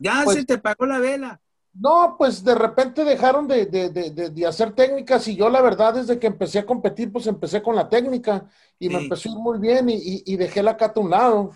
Ya 0.00 0.22
Pues- 0.24 0.38
se 0.38 0.44
te 0.44 0.58
pagó 0.58 0.86
la 0.86 0.98
vela. 0.98 1.40
No, 1.74 2.16
pues 2.18 2.44
de 2.44 2.54
repente 2.54 3.02
dejaron 3.02 3.48
de, 3.48 3.64
de- 3.64 3.88
de- 3.88 4.10
de- 4.30 4.46
hacer 4.46 4.74
técnicas 4.74 5.26
y 5.28 5.36
yo 5.36 5.48
la 5.48 5.62
verdad 5.62 5.94
desde 5.94 6.18
que 6.18 6.26
empecé 6.26 6.58
a 6.58 6.66
competir, 6.66 7.10
pues 7.10 7.26
empecé 7.26 7.62
con 7.62 7.74
la 7.74 7.88
técnica 7.88 8.46
y 8.78 8.90
me 8.90 8.98
empezó 8.98 9.30
a 9.30 9.32
ir 9.32 9.38
muy 9.38 9.58
bien 9.58 9.88
y, 9.88 9.94
y- 9.94 10.22
y 10.26 10.36
dejé 10.36 10.62
la 10.62 10.76
cata 10.76 11.00
a 11.00 11.02
un 11.02 11.08
lado. 11.10 11.50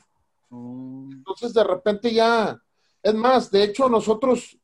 Oh, 0.48 1.06
Entonces 1.12 1.52
de 1.52 1.62
repente 1.64 2.14
ya, 2.14 2.59
es 3.02 3.14
más, 3.14 3.51
de 3.51 3.64
hecho 3.64 3.90
nosotros 3.90 4.59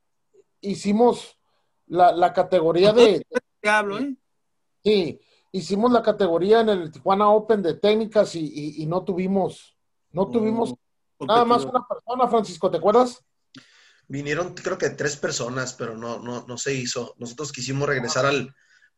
hicimos 0.63 1.39
la, 1.87 2.13
la 2.13 2.33
categoría 2.33 2.95
de, 2.95 3.27
Te 3.61 3.69
hablo, 3.69 3.99
¿eh? 3.99 4.17
Sí, 4.85 5.21
hicimos 5.53 5.93
la 5.93 6.03
categoría 6.03 6.61
en 6.61 6.69
el 6.71 6.91
Tijuana 6.91 7.29
Open 7.31 7.63
de 7.63 7.75
técnicas 7.75 8.35
y, 8.35 8.41
y- 8.41 8.83
y 8.83 8.87
no 8.87 9.05
tuvimos, 9.05 9.77
no 10.13 10.29
tuvimos 10.31 10.75
Oh, 11.19 11.27
nada 11.27 11.45
más 11.45 11.65
una 11.65 11.87
persona, 11.87 12.27
Francisco, 12.29 12.69
¿te 12.69 12.79
acuerdas? 12.79 13.23
Vinieron, 14.09 14.55
creo 14.55 14.77
que 14.77 14.91
tres 14.91 15.17
personas, 15.17 15.73
pero 15.75 15.97
no, 15.97 16.19
no, 16.19 16.45
no 16.49 16.59
se 16.59 16.75
hizo. 16.75 17.15
Nosotros 17.19 17.53
quisimos 17.53 17.89
regresar 17.89 18.27
al, 18.27 18.53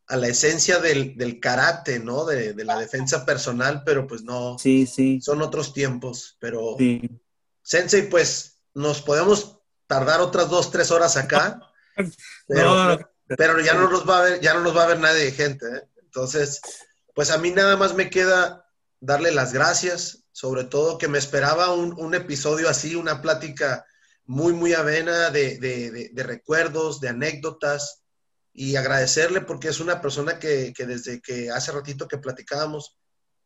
a 0.07 0.17
la 0.17 0.29
esencia 0.29 0.79
del, 0.79 1.17
del 1.19 1.39
karate, 1.39 1.99
¿no? 2.01 2.25
De, 2.25 2.55
de 2.55 2.65
la 2.65 2.79
defensa 2.79 3.27
personal, 3.27 3.83
pero 3.85 4.07
pues 4.07 4.23
no, 4.23 4.59
Sí, 4.59 4.87
sí. 4.87 5.21
son 5.21 5.43
otros 5.43 5.75
tiempos. 5.75 6.37
Pero, 6.41 6.77
sí. 6.79 7.03
Sensei, 7.63 8.09
pues 8.09 8.59
nos 8.73 9.03
podemos 9.03 9.61
tardar 9.87 10.21
otras 10.23 10.49
dos, 10.49 10.71
tres 10.71 10.91
horas 10.91 11.17
acá, 11.19 11.61
pero, 12.49 12.75
No, 12.75 12.97
no, 12.97 13.11
pero 13.37 13.61
ya 13.61 13.75
no 13.75 13.89
nos 13.91 14.09
va 14.09 14.19
a 14.19 14.23
ver, 14.23 14.41
ya 14.41 14.55
no 14.55 14.61
nos 14.61 14.77
va 14.77 14.85
a 14.85 14.89
ver 14.89 14.99
nadie 15.01 15.25
de 15.25 15.33
gente, 15.33 15.67
¿eh? 15.67 15.83
Entonces, 16.03 16.61
pues 17.15 17.31
a 17.31 17.39
mí 17.39 17.51
nada 17.51 17.77
más 17.77 17.95
me 17.95 18.11
queda 18.11 18.67
darle 19.01 19.31
las 19.33 19.53
gracias, 19.53 20.25
sobre 20.33 20.65
todo 20.65 20.99
que 20.99 21.09
me 21.09 21.19
esperaba 21.19 21.73
un, 21.75 21.95
un 21.99 22.15
episodio 22.15 22.69
así, 22.69 22.95
una 22.97 23.21
plática 23.23 23.85
muy, 24.27 24.53
muy 24.53 24.73
avena 24.73 25.31
de, 25.31 25.59
de- 25.59 26.11
de- 26.13 26.23
recuerdos, 26.23 27.01
de 27.01 27.09
anécdotas, 27.11 28.03
y 28.53 28.77
agradecerle 28.77 29.41
porque 29.41 29.69
es 29.69 29.81
una 29.81 30.01
persona 30.01 30.39
que, 30.39 30.73
que 30.77 30.87
desde 30.87 31.21
que 31.21 31.51
hace 31.51 31.73
ratito 31.73 32.07
que 32.09 32.19
platicábamos, 32.19 32.97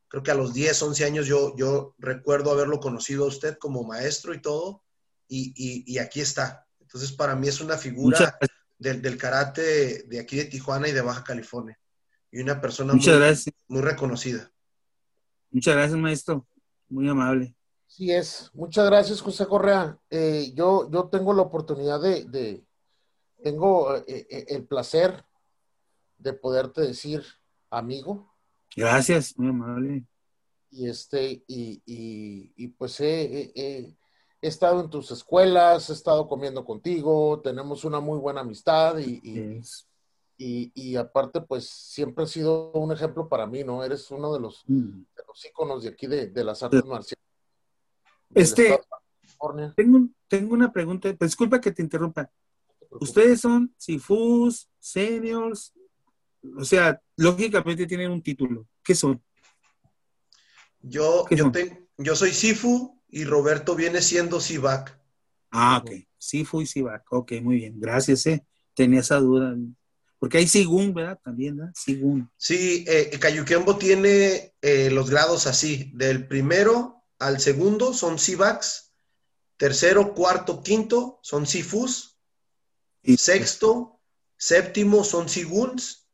creo 0.08 0.22
que 0.22 0.30
a 0.30 0.34
los 0.34 0.52
10, 0.54 0.80
11 0.82 1.04
años 1.04 1.26
yo, 1.26 1.54
yo 1.56 1.94
recuerdo 1.98 2.50
haberlo 2.52 2.78
conocido 2.78 3.24
a 3.24 3.28
usted 3.28 3.56
como 3.58 3.84
maestro 3.84 4.34
y 4.34 4.40
todo, 4.42 4.82
y, 5.26 5.52
y- 5.56 5.84
y 5.92 5.98
aquí 5.98 6.20
está. 6.20 6.66
Entonces, 6.80 7.12
para 7.12 7.34
mí 7.36 7.48
es 7.48 7.60
una 7.60 7.76
figura. 7.76 8.18
Del, 8.78 9.02
del 9.02 9.18
karate 9.18 10.04
de 10.04 10.20
aquí 10.20 10.36
de 10.36 10.44
Tijuana 10.46 10.88
y 10.88 10.92
de 10.92 11.00
Baja 11.02 11.24
California. 11.24 11.78
Y 12.30 12.40
una 12.40 12.60
persona 12.60 12.92
Muchas 12.94 13.14
muy, 13.16 13.24
gracias. 13.24 13.54
muy 13.68 13.80
reconocida. 13.82 14.52
Muchas 15.50 15.74
gracias, 15.74 15.98
maestro. 15.98 16.46
Muy 16.88 17.08
amable. 17.08 17.54
Sí 17.86 18.12
es. 18.12 18.50
Muchas 18.54 18.86
gracias, 18.86 19.20
José 19.20 19.46
Correa. 19.46 19.98
Eh, 20.10 20.52
yo, 20.54 20.90
yo 20.90 21.08
tengo 21.08 21.32
la 21.32 21.42
oportunidad 21.42 22.00
de, 22.00 22.24
de- 22.24 22.64
tengo 23.42 23.94
eh, 23.96 24.04
eh, 24.28 24.44
el 24.48 24.66
placer 24.66 25.24
de 26.18 26.32
poderte 26.32 26.80
decir 26.82 27.22
amigo 27.70 28.34
Gracias, 28.76 29.38
muy 29.38 29.48
amable. 29.48 30.04
y 30.70 30.88
este 30.88 31.44
y, 31.46 31.80
y- 31.86 32.52
y, 32.56 32.68
pues 32.68 33.00
he, 33.00 33.52
he- 33.54 33.96
he- 34.40 34.48
estado 34.48 34.80
en 34.80 34.90
tus 34.90 35.10
escuelas, 35.10 35.90
he 35.90 35.92
estado 35.92 36.26
comiendo 36.28 36.64
contigo, 36.64 37.40
tenemos 37.42 37.84
una 37.84 38.00
muy 38.00 38.18
buena 38.18 38.40
amistad 38.42 38.98
y, 38.98 39.20
y- 39.22 39.60
y- 40.40 40.70
y 40.74 40.96
aparte 40.96 41.40
pues 41.40 41.68
siempre 41.68 42.24
has 42.24 42.30
sido 42.30 42.70
un 42.72 42.92
ejemplo 42.92 43.28
para 43.28 43.46
mí, 43.46 43.64
¿no? 43.64 43.82
Eres 43.84 44.10
uno 44.10 44.32
de 44.32 44.40
los, 44.40 44.62
Mm. 44.66 45.00
de 45.16 45.22
los 45.26 45.44
íconos 45.44 45.82
de 45.82 45.88
aquí 45.90 46.06
de, 46.06 46.28
de 46.28 46.44
las 46.44 46.62
artes 46.62 46.84
marciales. 46.84 47.24
Este-. 48.34 48.80
Tengo, 49.76 50.08
tengo 50.26 50.54
una 50.54 50.72
pregunta. 50.72 51.12
pues, 51.16 51.30
Disculpa 51.30 51.60
que 51.60 51.70
te 51.70 51.82
interrumpa. 51.82 52.28
Ustedes 53.00 53.40
son 53.40 53.72
Sifus, 53.76 54.68
Seniors, 54.78 55.72
o 56.58 56.64
sea, 56.64 57.00
lógicamente 57.16 57.86
tienen 57.86 58.10
un 58.10 58.22
título. 58.22 58.66
¿Qué 58.82 58.94
son? 58.94 59.22
Yo, 60.80 61.24
¿Qué 61.28 61.36
yo, 61.36 61.44
son? 61.44 61.88
yo 61.98 62.16
soy 62.16 62.32
Sifu 62.32 62.97
y 63.08 63.24
Roberto 63.24 63.74
viene 63.74 64.02
siendo 64.02 64.40
Sivac. 64.40 64.98
Ah, 65.50 65.78
ok. 65.82 65.92
Sifu 66.18 66.60
y 66.60 66.66
Sivac. 66.66 67.10
Ok, 67.12 67.32
muy 67.42 67.56
bien. 67.56 67.80
Gracias, 67.80 68.26
eh. 68.26 68.44
Tenía 68.74 69.00
esa 69.00 69.16
duda. 69.16 69.56
Porque 70.18 70.38
hay 70.38 70.48
Sigun, 70.48 70.92
¿verdad? 70.92 71.18
También, 71.22 71.56
¿verdad? 71.56 71.72
Sigun. 71.74 72.30
Sí, 72.36 72.84
eh, 72.88 73.16
Kayukembo 73.20 73.76
tiene 73.76 74.54
eh, 74.60 74.90
los 74.90 75.08
grados 75.10 75.46
así, 75.46 75.90
del 75.94 76.26
primero 76.26 77.04
al 77.18 77.40
segundo 77.40 77.94
son 77.94 78.18
Sivacs, 78.18 78.92
tercero, 79.56 80.14
cuarto, 80.14 80.62
quinto 80.62 81.18
son 81.22 81.46
Sifus, 81.46 82.18
Y- 83.02 83.16
sexto, 83.16 84.00
séptimo 84.36 85.02
son 85.04 85.28
Siguns, 85.28 86.08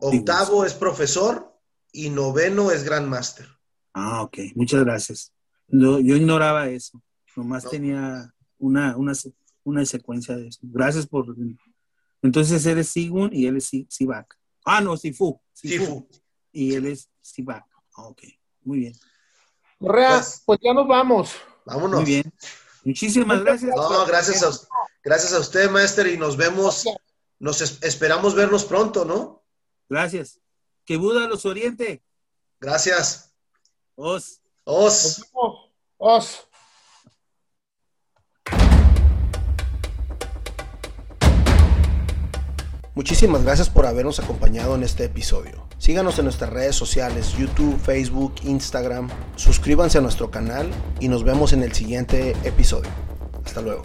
octavo 0.00 0.64
es 0.64 0.74
profesor 0.74 1.56
y 1.92 2.10
noveno 2.10 2.70
es 2.70 2.84
Grandmaster. 2.84 3.46
Ah, 3.92 4.22
ok. 4.22 4.38
Muchas 4.54 4.84
gracias. 4.84 5.32
No, 5.72 5.98
yo 5.98 6.14
ignoraba 6.16 6.68
eso. 6.68 7.02
Nomás 7.34 7.64
No. 7.64 7.70
tenía 7.70 8.32
una, 8.58 8.96
una, 8.96 9.12
una 9.64 9.84
secuencia 9.86 10.36
de 10.36 10.46
eso. 10.48 10.60
Gracias 10.62 11.06
por... 11.06 11.34
Entonces 12.22 12.64
él 12.66 12.78
es 12.78 12.88
Sigun 12.90 13.30
y 13.32 13.46
él 13.46 13.56
es 13.56 13.64
Si- 13.64 13.86
Sivac. 13.90 14.38
Ah, 14.64 14.80
no, 14.80 14.96
Sifu. 14.96 15.40
Sifu. 15.52 16.06
Y 16.52 16.74
él 16.74 16.86
es 16.86 17.08
Sivac. 17.20 17.64
Ah, 17.96 18.04
ok. 18.04 18.22
Muy 18.62 18.78
bien. 18.78 18.92
Correa, 19.78 20.10
Pues- 20.18 20.42
pues 20.46 20.60
ya 20.62 20.72
nos 20.72 20.86
vamos. 20.86 21.32
Vámonos. 21.66 22.00
Muy 22.02 22.04
bien. 22.10 22.32
Muchísimas 22.84 23.40
gracias. 23.42 23.74
No, 23.74 24.06
gracias 24.06 24.42
a, 24.42 24.50
gracias 25.02 25.32
a 25.32 25.38
usted, 25.40 25.70
Master, 25.70 26.06
y 26.08 26.16
nos 26.16 26.36
vemos, 26.36 26.84
nos 27.38 27.60
es- 27.60 27.82
esperamos 27.82 28.34
vernos 28.34 28.64
pronto, 28.64 29.04
¿no? 29.04 29.42
Gracias. 29.88 30.38
Que 30.84 30.96
Buda 30.96 31.26
los 31.28 31.44
oriente. 31.46 32.02
Gracias. 32.60 33.32
Os. 33.94 34.41
Os. 34.64 35.20
Os. 35.98 36.48
Muchísimas 42.94 43.42
gracias 43.42 43.70
por 43.70 43.86
habernos 43.86 44.20
acompañado 44.20 44.74
en 44.74 44.82
este 44.84 45.04
episodio. 45.04 45.66
Síganos 45.78 46.18
en 46.18 46.26
nuestras 46.26 46.50
redes 46.50 46.76
sociales, 46.76 47.32
YouTube, 47.36 47.76
Facebook, 47.80 48.34
Instagram. 48.44 49.08
Suscríbanse 49.34 49.98
a 49.98 50.00
nuestro 50.00 50.30
canal 50.30 50.70
y 51.00 51.08
nos 51.08 51.24
vemos 51.24 51.52
en 51.52 51.62
el 51.62 51.72
siguiente 51.72 52.36
episodio. 52.44 52.90
Hasta 53.44 53.62
luego. 53.62 53.82